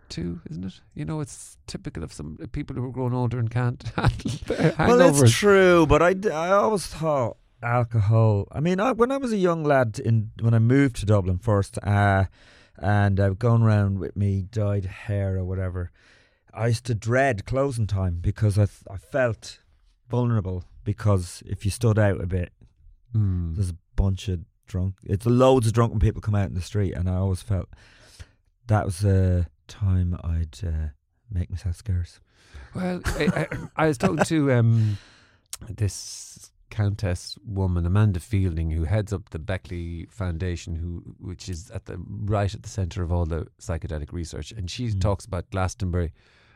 too, 0.09 0.41
isn't 0.51 0.65
it? 0.65 0.81
You 0.95 1.05
know, 1.05 1.21
it's 1.21 1.59
typical 1.67 2.03
of 2.03 2.13
some 2.13 2.39
people 2.53 2.77
who 2.77 2.85
are 2.85 2.91
growing 2.91 3.15
older 3.15 3.39
and 3.39 3.51
can't 3.51 3.83
handle 3.97 4.31
their 4.47 4.75
Well, 4.79 5.01
it's 5.01 5.33
true, 5.33 5.87
but 5.87 6.03
I, 6.03 6.15
I 6.33 6.51
always 6.53 6.87
thought 6.87 7.37
alcohol. 7.63 8.49
I 8.53 8.61
mean, 8.61 8.81
I, 8.81 8.93
when 8.93 9.11
I 9.13 9.17
was 9.19 9.33
a 9.33 9.37
young 9.37 9.65
lad, 9.65 9.99
in 9.99 10.31
when 10.41 10.55
I 10.55 10.59
moved 10.59 10.97
to 10.97 11.07
Dublin 11.07 11.39
first, 11.39 11.79
uh, 11.83 12.25
and 12.79 13.19
I've 13.21 13.39
gone 13.39 13.63
round 13.63 13.99
with 13.99 14.17
me 14.17 14.43
dyed 14.43 14.85
hair 14.87 15.37
or 15.37 15.45
whatever, 15.45 15.91
I 16.55 16.69
used 16.69 16.85
to 16.87 16.95
dread 16.95 17.45
closing 17.45 17.87
time 17.87 18.19
because 18.21 18.59
I 18.59 18.67
th- 18.67 18.85
I 18.91 18.97
felt 18.97 19.59
vulnerable 20.09 20.65
because 20.85 21.43
if 21.47 21.65
you 21.65 21.71
stood 21.71 21.99
out 21.99 22.21
a 22.21 22.27
bit, 22.27 22.53
Mm. 23.15 23.55
there's 23.57 23.71
a 23.71 23.77
bunch 23.97 24.29
of 24.29 24.41
drunk. 24.67 24.97
It's 25.05 25.25
loads 25.25 25.67
of 25.67 25.73
drunken 25.73 25.99
people 25.99 26.21
come 26.21 26.35
out 26.35 26.49
in 26.49 26.55
the 26.55 26.61
street, 26.61 26.93
and 26.93 27.09
I 27.09 27.15
always 27.15 27.41
felt 27.41 27.69
that 28.67 28.85
was 28.85 29.03
a 29.03 29.47
time 29.67 30.19
I'd 30.23 30.59
uh, 30.63 30.89
make 31.31 31.49
myself 31.51 31.77
scarce. 31.77 32.21
Well, 32.75 33.01
I, 33.07 33.29
I, 33.35 33.47
I 33.77 33.87
was 33.89 33.97
talking 33.97 34.25
to 34.25 34.53
um, 34.53 34.99
this 35.71 36.51
countess 36.71 37.37
woman, 37.45 37.87
Amanda 37.87 38.21
Feilding, 38.21 38.73
who 38.73 38.85
heads 38.85 39.13
up 39.13 39.31
the 39.31 39.39
Beckley 39.39 40.07
Foundation, 40.11 40.75
who 40.77 41.03
which 41.19 41.49
is 41.49 41.71
at 41.71 41.87
the 41.87 41.97
right 42.07 42.55
at 42.55 42.63
the 42.63 42.69
centre 42.69 43.03
of 43.03 43.11
all 43.13 43.27
the 43.27 43.47
psychedelic 43.61 44.13
research, 44.13 44.53
and 44.53 44.71
she 44.71 44.89
Mm. 44.89 45.01
talks 45.01 45.25
about 45.25 45.51
Glastonbury, 45.51 46.13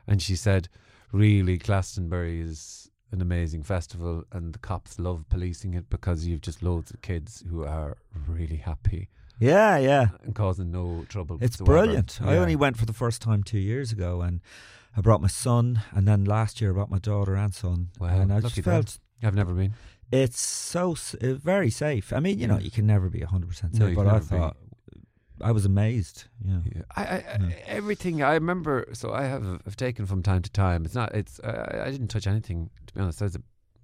and 0.07 0.21
she 0.23 0.37
said, 0.37 0.69
really, 1.13 1.59
Glastonbury 1.59 2.41
is 2.41 2.91
an 3.11 3.21
amazing 3.21 3.63
festival, 3.63 4.25
and 4.33 4.53
the 4.55 4.59
cops 4.59 4.99
love 4.99 5.25
policing 5.29 5.75
it 5.75 5.91
because 5.91 6.27
you've 6.27 6.41
just 6.41 6.63
loads 6.63 6.91
of 6.91 7.01
kids 7.03 7.45
who 7.51 7.65
are 7.65 7.97
really 8.27 8.57
happy 8.57 9.09
Yeah, 9.39 9.77
yeah. 9.79 10.09
and 10.25 10.35
causing 10.35 10.71
no 10.71 11.05
trouble. 11.09 11.37
It's 11.41 11.61
whatsoever. 11.61 11.85
brilliant. 11.85 12.21
I 12.23 12.37
only 12.37 12.57
went 12.57 12.77
for 12.79 12.87
the 12.87 12.93
first 12.95 13.21
time 13.21 13.43
two 13.43 13.59
years 13.59 13.93
ago, 13.93 14.23
and 14.23 14.41
I 14.97 15.01
brought 15.03 15.21
my 15.21 15.29
son, 15.29 15.83
and 15.93 16.07
then 16.09 16.25
last 16.25 16.61
year 16.61 16.71
I 16.71 16.75
brought 16.75 16.91
my 16.91 16.99
daughter 16.99 17.35
and 17.35 17.55
son, 17.55 17.91
Wow, 17.99 18.09
and 18.21 18.33
I 18.33 18.41
just 18.41 18.61
felt 18.63 18.99
I've 19.23 19.35
never 19.35 19.53
been. 19.55 19.75
It's 20.13 20.41
so 20.41 20.93
uh, 21.23 21.35
very 21.35 21.71
safe. 21.71 22.13
I 22.13 22.21
mean, 22.21 22.39
you 22.39 22.47
know, 22.47 22.59
you 22.59 22.71
can 22.71 22.87
never 22.87 23.09
be 23.09 23.21
hundred 23.21 23.49
percent 23.49 23.75
safe, 23.77 23.91
you 23.91 23.97
but 23.97 24.07
I 24.07 24.13
never 24.13 24.21
be. 24.25 24.37
thought 24.37 24.57
I 25.41 25.51
was 25.51 25.65
amazed. 25.65 26.25
Yeah, 26.45 26.59
Yeah. 26.75 26.83
I, 26.95 27.03
I, 27.03 27.39
Yeah. 27.41 27.49
Everything 27.67 28.23
I 28.23 28.35
remember. 28.35 28.87
So 28.93 29.13
I 29.13 29.25
have 29.25 29.45
I've 29.67 29.77
taken 29.77 30.07
from 30.07 30.23
time 30.23 30.43
to 30.43 30.51
time. 30.51 30.85
It's 30.85 30.95
not. 30.95 31.15
It's. 31.15 31.41
I, 31.43 31.83
I 31.87 31.91
didn't 31.91 32.09
touch 32.09 32.27
anything 32.27 32.71
to 32.87 32.95
be 32.95 33.01
honest. 33.01 33.23
I 33.23 33.25
was 33.25 33.37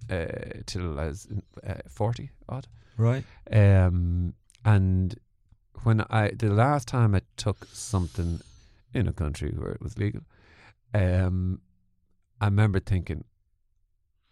uh, 0.09 0.61
till 0.65 0.99
I 0.99 1.07
was 1.07 1.27
uh, 1.67 1.73
forty 1.89 2.29
odd. 2.47 2.67
right. 2.97 3.23
Um, 3.51 4.33
and 4.63 5.15
when 5.83 6.01
I 6.09 6.31
the 6.31 6.49
last 6.53 6.87
time 6.87 7.15
I 7.15 7.21
took 7.37 7.65
something 7.73 8.39
in 8.93 9.07
a 9.07 9.13
country 9.13 9.51
where 9.57 9.71
it 9.71 9.81
was 9.81 9.97
legal, 9.97 10.21
um, 10.93 11.61
I 12.41 12.45
remember 12.45 12.79
thinking, 12.79 13.23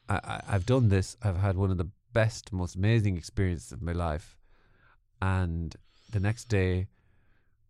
I, 0.10 0.16
I 0.24 0.42
I've 0.50 0.66
done 0.66 0.90
this. 0.90 1.18
I've 1.24 1.38
had 1.38 1.56
one 1.58 1.72
of 1.72 1.78
the 1.78 1.90
best, 2.14 2.52
most 2.54 2.76
amazing 2.76 3.18
experiences 3.18 3.72
of 3.72 3.82
my 3.82 3.94
life, 3.94 4.38
and 5.22 5.76
the 6.12 6.20
next 6.20 6.46
day. 6.46 6.88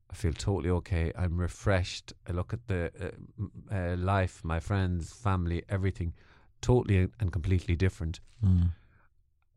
I 0.10 0.14
feel 0.16 0.32
totally 0.32 0.70
okay. 0.70 1.12
I'm 1.18 1.38
refreshed. 1.38 2.14
I 2.30 2.32
look 2.32 2.54
at 2.54 2.66
the 2.70 2.92
uh, 3.02 3.76
uh, 3.76 3.98
life, 3.98 4.42
my 4.42 4.62
friends, 4.62 5.12
family, 5.12 5.64
everything, 5.68 6.14
totally 6.62 7.10
and 7.20 7.32
completely 7.32 7.76
different 7.76 8.20
Mm. 8.44 8.70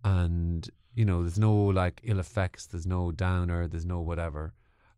and 0.04 0.70
you 0.94 1.04
know 1.04 1.20
there's 1.22 1.38
no 1.38 1.54
like 1.54 2.00
ill 2.04 2.18
effects 2.18 2.66
there's 2.66 2.86
no 2.86 3.12
downer 3.12 3.66
there's 3.68 3.84
no 3.84 4.00
whatever 4.00 4.54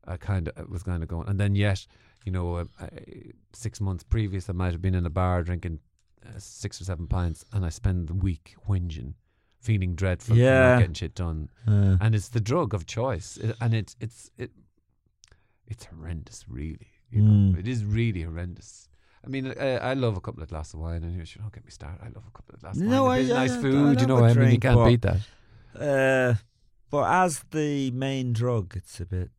i 0.07 0.17
kind 0.17 0.49
of 0.49 0.71
was 0.71 0.83
kind 0.83 1.03
of 1.03 1.09
going 1.09 1.29
and 1.29 1.39
then 1.41 1.55
yet 1.55 1.87
you 2.25 2.31
know 2.33 2.57
uh, 2.57 2.65
uh, 2.81 2.87
six 3.53 3.81
months 3.81 4.05
previous 4.05 4.49
i 4.49 4.53
might 4.53 4.73
have 4.73 4.83
been 4.83 4.95
in 4.95 5.05
a 5.07 5.11
bar 5.11 5.43
drinking 5.43 5.81
uh, 6.27 6.39
six 6.39 6.81
or 6.81 6.85
seven 6.85 7.07
pints 7.07 7.45
and 7.53 7.65
i 7.65 7.69
spend 7.69 8.09
the 8.09 8.15
week 8.15 8.55
whinging 8.69 9.15
feeling 9.61 9.95
dreadful 9.95 10.37
Yeah. 10.37 10.73
not 10.75 10.79
getting 10.81 10.95
shit 10.95 11.15
done 11.15 11.49
Uh, 11.67 11.97
and 12.01 12.15
it's 12.15 12.29
the 12.29 12.41
drug 12.41 12.75
of 12.75 12.87
choice 12.87 13.37
it, 13.37 13.57
and 13.61 13.75
it's 13.75 13.97
it's 14.01 14.31
it 14.39 14.51
it's 15.67 15.85
horrendous 15.87 16.45
really 16.49 16.89
you 17.11 17.23
know 17.23 17.53
Mm. 17.55 17.59
it 17.59 17.69
is 17.69 17.85
really 17.85 18.23
horrendous 18.23 18.89
I 19.25 19.29
mean, 19.29 19.55
I, 19.57 19.77
I 19.77 19.95
love 19.95 20.17
a 20.17 20.21
couple 20.21 20.43
of 20.43 20.49
glasses 20.49 20.75
of 20.75 20.81
wine, 20.81 21.05
and 21.05 21.17
you 21.17 21.25
should 21.25 21.43
don't 21.43 21.53
get 21.55 21.65
me 21.65 21.71
started. 21.71 22.01
I 22.03 22.07
love 22.09 22.25
a 22.27 22.31
couple 22.37 22.57
of 22.57 22.61
glasses 22.61 22.83
No, 22.83 23.03
of 23.03 23.07
wine. 23.07 23.19
I- 23.21 23.23
A 23.23 23.23
bit 23.23 23.31
of 23.31 23.37
I- 23.37 23.47
nice 23.47 23.57
food, 23.63 24.01
you 24.01 24.07
know. 24.09 24.25
I 24.25 24.35
mean, 24.35 24.51
you 24.51 24.59
can't 24.59 24.75
but- 24.75 24.89
beat 24.89 25.03
that. 25.03 25.21
uh, 25.79 26.35
but 26.91 27.05
as 27.09 27.45
the 27.53 27.93
main 27.93 28.33
drug, 28.33 28.73
it's 28.77 28.99
a 29.01 29.07
bit. 29.07 29.31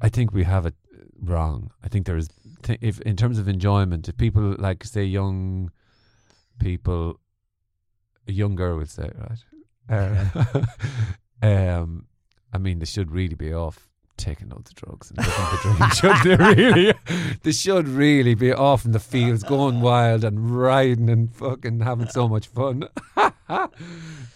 I 0.00 0.08
think 0.08 0.32
we 0.32 0.44
have 0.44 0.64
it 0.64 0.74
wrong. 1.20 1.70
I 1.84 1.88
think 1.88 2.06
there's, 2.06 2.30
th- 2.62 2.78
if 2.80 2.98
in 3.02 3.14
terms 3.16 3.38
of 3.38 3.46
enjoyment, 3.46 4.08
if 4.08 4.16
people 4.16 4.56
like 4.58 4.84
say 4.84 5.04
young 5.04 5.70
people, 6.58 7.18
a 8.26 8.32
young 8.32 8.54
girl 8.56 8.76
would 8.78 8.90
say, 8.90 9.10
right? 9.16 9.38
Uh, 9.90 10.64
um, 11.46 12.06
I 12.52 12.58
mean, 12.58 12.78
they 12.78 12.84
should 12.86 13.10
really 13.10 13.34
be 13.34 13.52
off 13.54 13.88
taking 14.16 14.48
loads 14.48 14.70
of 14.70 14.76
drugs 14.76 15.10
and 15.12 15.18
looking 15.18 15.44
for 15.44 15.56
drink. 15.62 15.92
Should 16.24 16.24
they 16.24 16.36
really? 16.44 16.94
They 17.44 17.52
should 17.52 17.86
really 17.86 18.34
be 18.34 18.52
off 18.52 18.84
in 18.84 18.90
the 18.90 18.98
fields, 18.98 19.44
going 19.44 19.80
wild 19.80 20.24
and 20.24 20.50
riding 20.50 21.08
and 21.08 21.32
fucking 21.32 21.78
having 21.80 22.08
so 22.08 22.28
much 22.28 22.48
fun. 22.48 22.88
oh, 23.16 23.70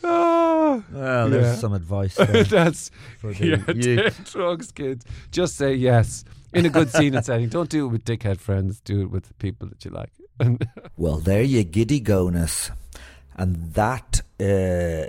Well, 0.93 1.29
there's 1.29 1.47
Yeah. 1.47 1.55
some 1.57 1.73
advice 1.73 2.15
that's 2.15 2.91
for 3.19 3.33
the 3.33 3.47
yeah, 3.67 3.73
youth. 3.75 4.31
drugs, 4.33 4.71
kids. 4.71 5.05
Just 5.33 5.57
say 5.57 5.75
yes 5.75 6.25
in 6.55 6.65
a 6.67 6.71
good 6.71 6.91
scene 6.91 7.15
and 7.17 7.25
setting. 7.25 7.49
Don't 7.49 7.69
do 7.69 7.87
it 7.87 7.89
with 7.89 8.05
dickhead 8.05 8.39
friends. 8.39 8.81
Do 8.81 9.03
it 9.03 9.11
with 9.11 9.25
the 9.25 9.35
people 9.35 9.69
that 9.69 9.85
you 9.85 9.91
like. 9.91 10.13
Well, 10.97 11.19
there 11.19 11.43
you 11.43 11.65
giddy 11.65 12.01
gonus. 12.01 12.71
And 13.35 13.73
that 13.75 14.21
uh, 14.41 15.07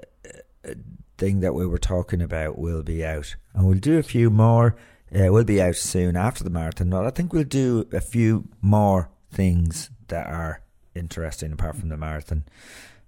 thing 1.18 1.42
that 1.42 1.54
we 1.54 1.66
were 1.66 1.78
talking 1.78 2.22
about 2.22 2.58
will 2.58 2.84
be 2.84 3.06
out. 3.06 3.36
And 3.54 3.66
we'll 3.66 3.80
do 3.80 3.98
a 3.98 4.04
few 4.04 4.30
more. 4.30 4.76
Uh, 5.14 5.32
we'll 5.32 5.44
be 5.44 5.62
out 5.62 5.76
soon 5.76 6.16
after 6.16 6.44
the 6.44 6.50
marathon. 6.50 6.90
But 6.90 7.06
I 7.06 7.10
think 7.10 7.34
we'll 7.34 7.44
do 7.44 7.88
a 7.92 8.02
few 8.02 8.48
more 8.62 9.10
things 9.32 9.90
that 10.08 10.28
are 10.28 10.62
interesting 10.96 11.52
apart 11.52 11.76
from 11.76 11.90
the 11.90 11.98
marathon 11.98 12.46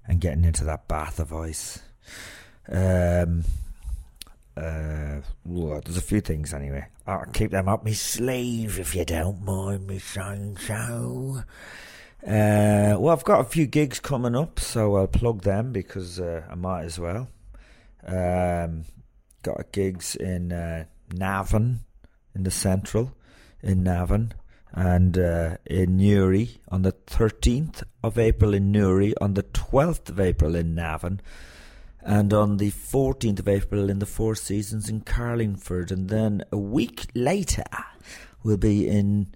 and 0.07 0.19
getting 0.19 0.43
into 0.43 0.63
that 0.65 0.87
bath 0.87 1.19
of 1.19 1.33
ice. 1.33 1.79
Um, 2.69 3.43
uh, 4.57 5.21
well, 5.43 5.81
there's 5.83 5.97
a 5.97 6.01
few 6.01 6.21
things 6.21 6.53
anyway. 6.53 6.85
I'll 7.05 7.25
keep 7.25 7.51
them 7.51 7.67
up 7.67 7.83
my 7.83 7.91
sleeve 7.91 8.79
if 8.79 8.95
you 8.95 9.05
don't 9.05 9.43
mind 9.43 9.87
me 9.87 9.99
saying 9.99 10.57
so. 10.57 11.43
Uh, 12.25 12.97
well, 12.97 13.09
I've 13.09 13.23
got 13.23 13.41
a 13.41 13.43
few 13.43 13.67
gigs 13.67 13.99
coming 13.99 14.35
up, 14.35 14.59
so 14.59 14.95
I'll 14.95 15.05
plug 15.05 15.43
them 15.43 15.71
because 15.71 16.19
uh, 16.19 16.41
I 16.49 16.55
might 16.55 16.85
as 16.85 16.97
well. 16.97 17.29
Um, 18.03 18.85
got 19.43 19.71
gigs 19.71 20.15
in 20.15 20.51
uh, 20.51 20.85
Navan, 21.13 21.81
in 22.33 22.41
the 22.41 22.49
Central, 22.49 23.11
in 23.61 23.83
Navan, 23.83 24.33
and 24.71 25.15
uh, 25.19 25.57
in 25.67 25.97
Newry 25.97 26.57
on 26.69 26.81
the 26.81 26.93
13th 26.93 27.83
of 28.03 28.17
April 28.17 28.55
in 28.55 28.71
Newry, 28.71 29.13
on 29.21 29.35
the 29.35 29.43
12th 29.43 30.09
of 30.09 30.19
April 30.19 30.55
in 30.55 30.73
Navan, 30.73 31.21
and 32.01 32.33
on 32.33 32.57
the 32.57 32.71
14th 32.71 33.37
of 33.37 33.47
April 33.47 33.87
in 33.87 33.99
the 33.99 34.07
Four 34.07 34.33
Seasons 34.33 34.89
in 34.89 35.01
Carlingford, 35.01 35.91
and 35.91 36.09
then 36.09 36.43
a 36.51 36.57
week 36.57 37.05
later 37.13 37.65
we'll 38.41 38.57
be 38.57 38.87
in 38.87 39.27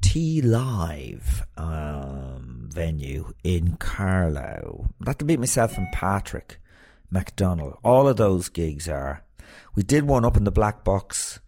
T 0.00 0.40
Live 0.42 1.46
um, 1.56 2.68
venue 2.72 3.32
in 3.44 3.76
Carlow. 3.76 4.90
That'll 5.00 5.26
be 5.26 5.36
myself 5.36 5.76
and 5.76 5.90
Patrick 5.92 6.58
McDonnell. 7.12 7.78
All 7.84 8.08
of 8.08 8.16
those 8.16 8.48
gigs 8.48 8.88
are. 8.88 9.24
We 9.74 9.82
did 9.82 10.04
one 10.04 10.24
up 10.24 10.36
in 10.36 10.44
the 10.44 10.50
Black 10.50 10.84
Box 10.84 11.40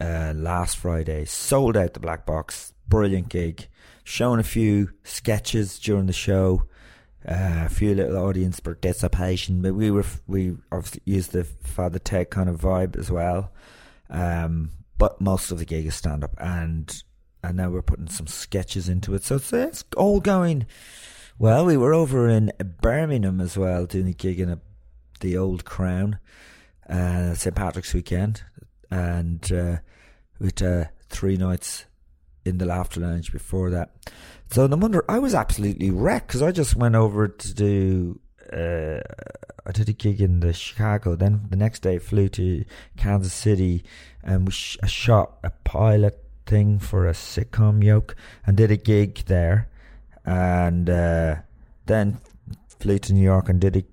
uh, 0.00 0.32
last 0.34 0.76
Friday. 0.76 1.24
Sold 1.24 1.76
out 1.76 1.94
the 1.94 2.00
Black 2.00 2.26
Box. 2.26 2.72
Brilliant 2.88 3.28
gig. 3.28 3.68
Shown 4.04 4.38
a 4.38 4.42
few 4.44 4.90
sketches 5.04 5.78
during 5.78 6.06
the 6.06 6.12
show. 6.12 6.64
uh, 7.26 7.62
a 7.66 7.68
few 7.68 7.94
little 7.94 8.16
audience 8.16 8.60
participation, 8.60 9.62
but 9.62 9.74
we 9.74 9.90
were 9.90 10.04
we 10.26 10.56
obviously 10.72 11.02
used 11.04 11.32
the 11.32 11.44
Father 11.44 11.98
Ted 11.98 12.30
kind 12.30 12.48
of 12.48 12.60
vibe 12.60 12.96
as 12.96 13.10
well. 13.10 13.52
Um, 14.10 14.70
but 14.98 15.20
most 15.20 15.50
of 15.50 15.58
the 15.58 15.64
gig 15.64 15.86
is 15.86 15.94
stand 15.94 16.24
up, 16.24 16.34
and 16.38 17.02
and 17.42 17.56
now 17.56 17.70
we're 17.70 17.82
putting 17.82 18.08
some 18.08 18.26
sketches 18.26 18.88
into 18.88 19.14
it, 19.14 19.24
so 19.24 19.36
it's, 19.36 19.52
it's 19.52 19.84
all 19.96 20.20
going 20.20 20.66
well. 21.38 21.64
We 21.66 21.76
were 21.76 21.94
over 21.94 22.28
in 22.28 22.52
Birmingham 22.80 23.40
as 23.40 23.56
well, 23.56 23.86
doing 23.86 24.08
a 24.08 24.12
gig 24.12 24.40
in 24.40 24.48
a, 24.48 24.60
the 25.20 25.36
Old 25.36 25.64
Crown, 25.64 26.18
uh, 26.88 27.34
St 27.34 27.54
Patrick's 27.54 27.94
weekend, 27.94 28.42
and 28.90 29.52
uh, 29.52 29.76
with 30.38 30.62
uh, 30.62 30.84
three 31.08 31.36
nights 31.36 31.86
in 32.44 32.58
the 32.58 32.66
Laughter 32.66 33.00
Lounge 33.00 33.32
before 33.32 33.70
that. 33.70 33.90
So 34.50 34.66
no 34.66 34.76
wonder 34.76 35.04
I 35.08 35.18
was 35.18 35.34
absolutely 35.34 35.90
wrecked 35.90 36.28
because 36.28 36.42
I 36.42 36.52
just 36.52 36.76
went 36.76 36.94
over 36.94 37.28
to 37.28 37.54
do. 37.54 38.20
Uh, 38.52 39.00
I 39.64 39.70
did 39.72 39.88
a 39.88 39.92
gig 39.92 40.20
in 40.20 40.40
the 40.40 40.52
Chicago. 40.52 41.14
Then 41.14 41.46
the 41.48 41.56
next 41.56 41.80
day 41.80 41.98
flew 41.98 42.28
to 42.30 42.64
Kansas 42.96 43.32
City 43.32 43.84
and 44.22 44.46
we 44.46 44.52
sh- 44.52 44.78
I 44.82 44.86
shot 44.86 45.38
a 45.42 45.50
pilot 45.50 46.21
thing 46.46 46.78
for 46.78 47.06
a 47.06 47.12
sitcom 47.12 47.82
yoke 47.82 48.14
and 48.46 48.56
did 48.56 48.70
a 48.70 48.76
gig 48.76 49.24
there, 49.26 49.68
and 50.24 50.88
uh, 50.88 51.36
then 51.86 52.18
flew 52.78 52.98
to 52.98 53.12
New 53.12 53.22
York 53.22 53.48
and 53.48 53.60
did 53.60 53.76
a 53.76 53.84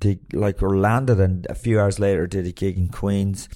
did 0.00 0.20
like 0.32 0.62
or 0.62 0.76
landed 0.78 1.18
and 1.18 1.44
a 1.46 1.54
few 1.54 1.80
hours 1.80 1.98
later 1.98 2.26
did 2.26 2.46
a 2.46 2.52
gig 2.52 2.76
in 2.78 2.88
Queens, 2.88 3.48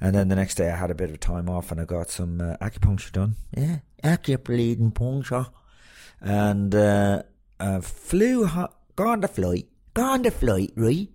and 0.00 0.14
then 0.14 0.28
the 0.28 0.36
next 0.36 0.54
day 0.54 0.70
I 0.70 0.76
had 0.76 0.90
a 0.90 0.94
bit 0.94 1.10
of 1.10 1.20
time 1.20 1.48
off 1.48 1.70
and 1.70 1.80
I 1.80 1.84
got 1.84 2.10
some 2.10 2.40
uh, 2.40 2.56
acupuncture 2.58 3.12
done. 3.12 3.36
Yeah, 3.56 3.78
acupuncture 4.02 5.48
and 6.20 6.74
uh, 6.74 7.22
uh, 7.60 7.80
flew 7.80 8.46
ho- 8.46 8.72
gone 8.96 9.20
the 9.20 9.28
flight, 9.28 9.66
gone 9.92 10.22
the 10.22 10.30
flight, 10.30 10.72
right? 10.76 11.08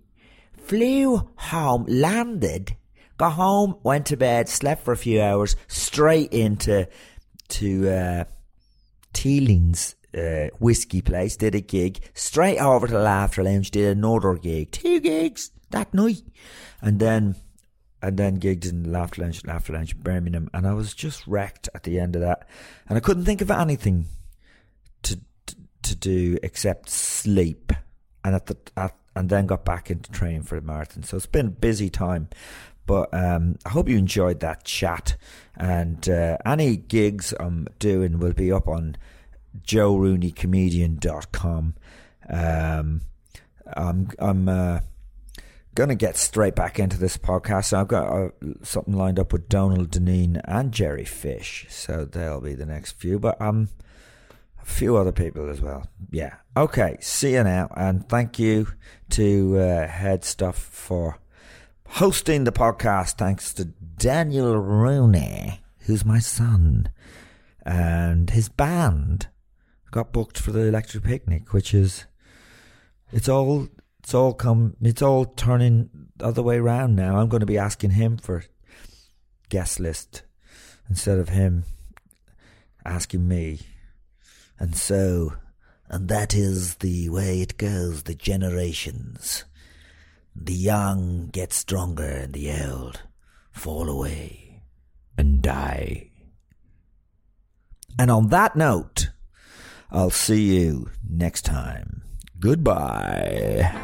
Flew 0.56 1.30
home, 1.36 1.86
landed, 1.88 2.76
got 3.18 3.32
home, 3.32 3.76
went 3.82 4.06
to 4.06 4.16
bed, 4.16 4.48
slept 4.48 4.84
for 4.84 4.92
a 4.92 4.96
few 4.96 5.20
hours, 5.20 5.56
straight 5.66 6.32
into 6.32 6.88
to 7.48 7.90
uh, 7.90 8.24
Teeling's 9.12 9.96
uh, 10.16 10.48
whiskey 10.58 11.02
place, 11.02 11.36
did 11.36 11.54
a 11.54 11.60
gig, 11.60 12.00
straight 12.14 12.58
over 12.58 12.86
to 12.86 12.92
the 12.92 13.00
Laughter 13.00 13.42
Lounge, 13.42 13.70
did 13.70 13.96
another 13.96 14.34
gig, 14.34 14.70
two 14.70 15.00
gigs 15.00 15.50
that 15.70 15.92
night, 15.92 16.22
and 16.80 16.98
then 16.98 17.34
and 18.00 18.16
then 18.16 18.38
gigged 18.38 18.70
in 18.70 18.92
Laughter 18.92 19.22
Lounge, 19.22 19.44
Laughter 19.44 19.72
Lounge, 19.72 19.96
Birmingham, 19.98 20.48
and 20.54 20.68
I 20.68 20.72
was 20.72 20.94
just 20.94 21.26
wrecked 21.26 21.68
at 21.74 21.82
the 21.82 21.98
end 21.98 22.14
of 22.14 22.22
that, 22.22 22.48
and 22.88 22.96
I 22.96 23.00
couldn't 23.00 23.24
think 23.24 23.40
of 23.40 23.50
anything 23.50 24.06
to 25.02 25.18
to 25.82 25.96
do 25.96 26.38
except 26.42 26.88
sleep, 26.88 27.72
and 28.24 28.34
at 28.34 28.46
the 28.46 28.56
at, 28.76 28.94
and 29.16 29.28
then 29.28 29.46
got 29.46 29.64
back 29.64 29.90
into 29.90 30.10
training 30.12 30.44
for 30.44 30.60
the 30.60 30.64
marathon. 30.64 31.02
So 31.02 31.16
it's 31.16 31.26
been 31.26 31.46
a 31.48 31.50
busy 31.50 31.90
time, 31.90 32.28
but 32.88 33.12
um, 33.12 33.56
I 33.66 33.68
hope 33.68 33.88
you 33.88 33.98
enjoyed 33.98 34.40
that 34.40 34.64
chat. 34.64 35.16
And 35.56 36.08
uh, 36.08 36.38
any 36.44 36.76
gigs 36.76 37.32
I'm 37.38 37.68
doing 37.78 38.18
will 38.18 38.32
be 38.32 38.50
up 38.50 38.66
on 38.66 38.96
joerooneycomedian.com. 39.62 41.74
Um, 42.30 43.00
I'm 43.76 44.08
I'm 44.18 44.48
uh, 44.48 44.80
gonna 45.74 45.96
get 45.96 46.16
straight 46.16 46.54
back 46.54 46.78
into 46.78 46.96
this 46.98 47.18
podcast. 47.18 47.74
I've 47.74 47.88
got 47.88 48.08
uh, 48.08 48.30
something 48.62 48.94
lined 48.94 49.18
up 49.18 49.34
with 49.34 49.50
Donal 49.50 49.84
Dineen 49.84 50.40
and 50.44 50.72
Jerry 50.72 51.04
Fish, 51.04 51.66
so 51.68 52.06
they'll 52.06 52.40
be 52.40 52.54
the 52.54 52.64
next 52.64 52.92
few. 52.92 53.18
But 53.18 53.38
um 53.40 53.68
a 54.62 54.64
few 54.64 54.96
other 54.96 55.12
people 55.12 55.50
as 55.50 55.60
well. 55.60 55.86
Yeah. 56.10 56.36
Okay. 56.56 56.96
See 57.00 57.34
you 57.34 57.44
now, 57.44 57.68
and 57.76 58.08
thank 58.08 58.38
you 58.38 58.68
to 59.10 59.58
uh, 59.58 59.88
HeadStuff 59.88 60.54
for 60.54 61.18
hosting 61.88 62.44
the 62.44 62.52
podcast. 62.52 63.18
Thanks 63.18 63.52
to 63.54 63.64
Daniel 63.64 64.56
Rooney, 64.56 65.60
who's 65.80 66.04
my 66.04 66.18
son, 66.18 66.90
and 67.64 68.30
his 68.30 68.48
band 68.48 69.28
got 69.90 70.12
booked 70.12 70.38
for 70.38 70.52
the 70.52 70.66
Electric 70.66 71.04
Picnic, 71.04 71.52
which 71.52 71.74
is 71.74 72.06
it's 73.12 73.28
all 73.28 73.68
it's 74.00 74.14
all 74.14 74.34
come 74.34 74.76
it's 74.80 75.02
all 75.02 75.24
turning 75.24 75.90
the 76.16 76.26
other 76.26 76.42
way 76.42 76.58
around 76.58 76.94
now. 76.94 77.18
I'm 77.18 77.28
going 77.28 77.40
to 77.40 77.46
be 77.46 77.58
asking 77.58 77.90
him 77.90 78.16
for 78.18 78.44
guest 79.48 79.80
list 79.80 80.22
instead 80.88 81.18
of 81.18 81.30
him 81.30 81.64
asking 82.84 83.26
me. 83.26 83.60
And 84.58 84.76
so, 84.76 85.34
and 85.88 86.08
that 86.08 86.34
is 86.34 86.76
the 86.76 87.08
way 87.08 87.40
it 87.40 87.56
goes, 87.56 88.02
the 88.02 88.14
generations. 88.14 89.44
The 90.40 90.54
young 90.54 91.28
get 91.32 91.52
stronger 91.52 92.04
and 92.04 92.32
the 92.32 92.50
old 92.64 93.02
fall 93.50 93.88
away 93.88 94.62
and 95.18 95.42
die. 95.42 96.10
And 97.98 98.10
on 98.10 98.28
that 98.28 98.56
note, 98.56 99.10
I'll 99.90 100.10
see 100.10 100.56
you 100.58 100.90
next 101.08 101.42
time. 101.42 102.02
Goodbye. 102.38 103.74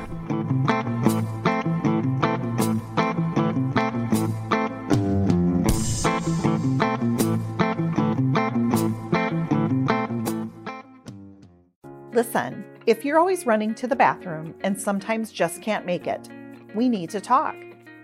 Listen, 12.13 12.65
if 12.87 13.05
you're 13.05 13.19
always 13.19 13.45
running 13.45 13.75
to 13.75 13.89
the 13.89 13.97
bathroom 13.97 14.55
and 14.61 14.81
sometimes 14.81 15.33
just 15.33 15.61
can't 15.61 15.85
make 15.85 16.07
it, 16.07 16.29
we 16.75 16.89
need 16.89 17.11
to 17.11 17.21
talk. 17.21 17.55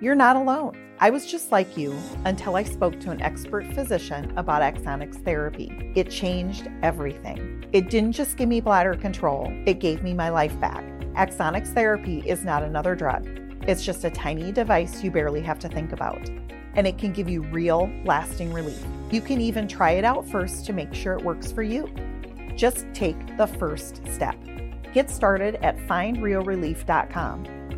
You're 0.00 0.14
not 0.14 0.36
alone. 0.36 0.76
I 1.00 1.10
was 1.10 1.26
just 1.26 1.50
like 1.50 1.76
you 1.76 1.96
until 2.24 2.56
I 2.56 2.62
spoke 2.62 3.00
to 3.00 3.10
an 3.10 3.22
expert 3.22 3.66
physician 3.72 4.36
about 4.36 4.62
Axonics 4.62 5.24
therapy. 5.24 5.92
It 5.96 6.10
changed 6.10 6.68
everything. 6.82 7.64
It 7.72 7.90
didn't 7.90 8.12
just 8.12 8.36
give 8.36 8.48
me 8.48 8.60
bladder 8.60 8.94
control, 8.94 9.52
it 9.66 9.80
gave 9.80 10.02
me 10.02 10.14
my 10.14 10.28
life 10.28 10.58
back. 10.60 10.84
Axonics 11.14 11.72
therapy 11.72 12.18
is 12.26 12.44
not 12.44 12.62
another 12.62 12.94
drug, 12.94 13.26
it's 13.66 13.84
just 13.84 14.04
a 14.04 14.10
tiny 14.10 14.52
device 14.52 15.02
you 15.02 15.10
barely 15.10 15.40
have 15.40 15.58
to 15.60 15.68
think 15.68 15.92
about. 15.92 16.28
And 16.74 16.86
it 16.86 16.98
can 16.98 17.12
give 17.12 17.28
you 17.28 17.42
real, 17.42 17.90
lasting 18.04 18.52
relief. 18.52 18.84
You 19.10 19.20
can 19.20 19.40
even 19.40 19.66
try 19.66 19.92
it 19.92 20.04
out 20.04 20.28
first 20.28 20.66
to 20.66 20.72
make 20.72 20.94
sure 20.94 21.14
it 21.14 21.24
works 21.24 21.50
for 21.50 21.62
you. 21.62 21.92
Just 22.56 22.86
take 22.94 23.36
the 23.36 23.46
first 23.46 24.06
step. 24.08 24.36
Get 24.92 25.10
started 25.10 25.56
at 25.64 25.76
findrealrelief.com. 25.78 27.59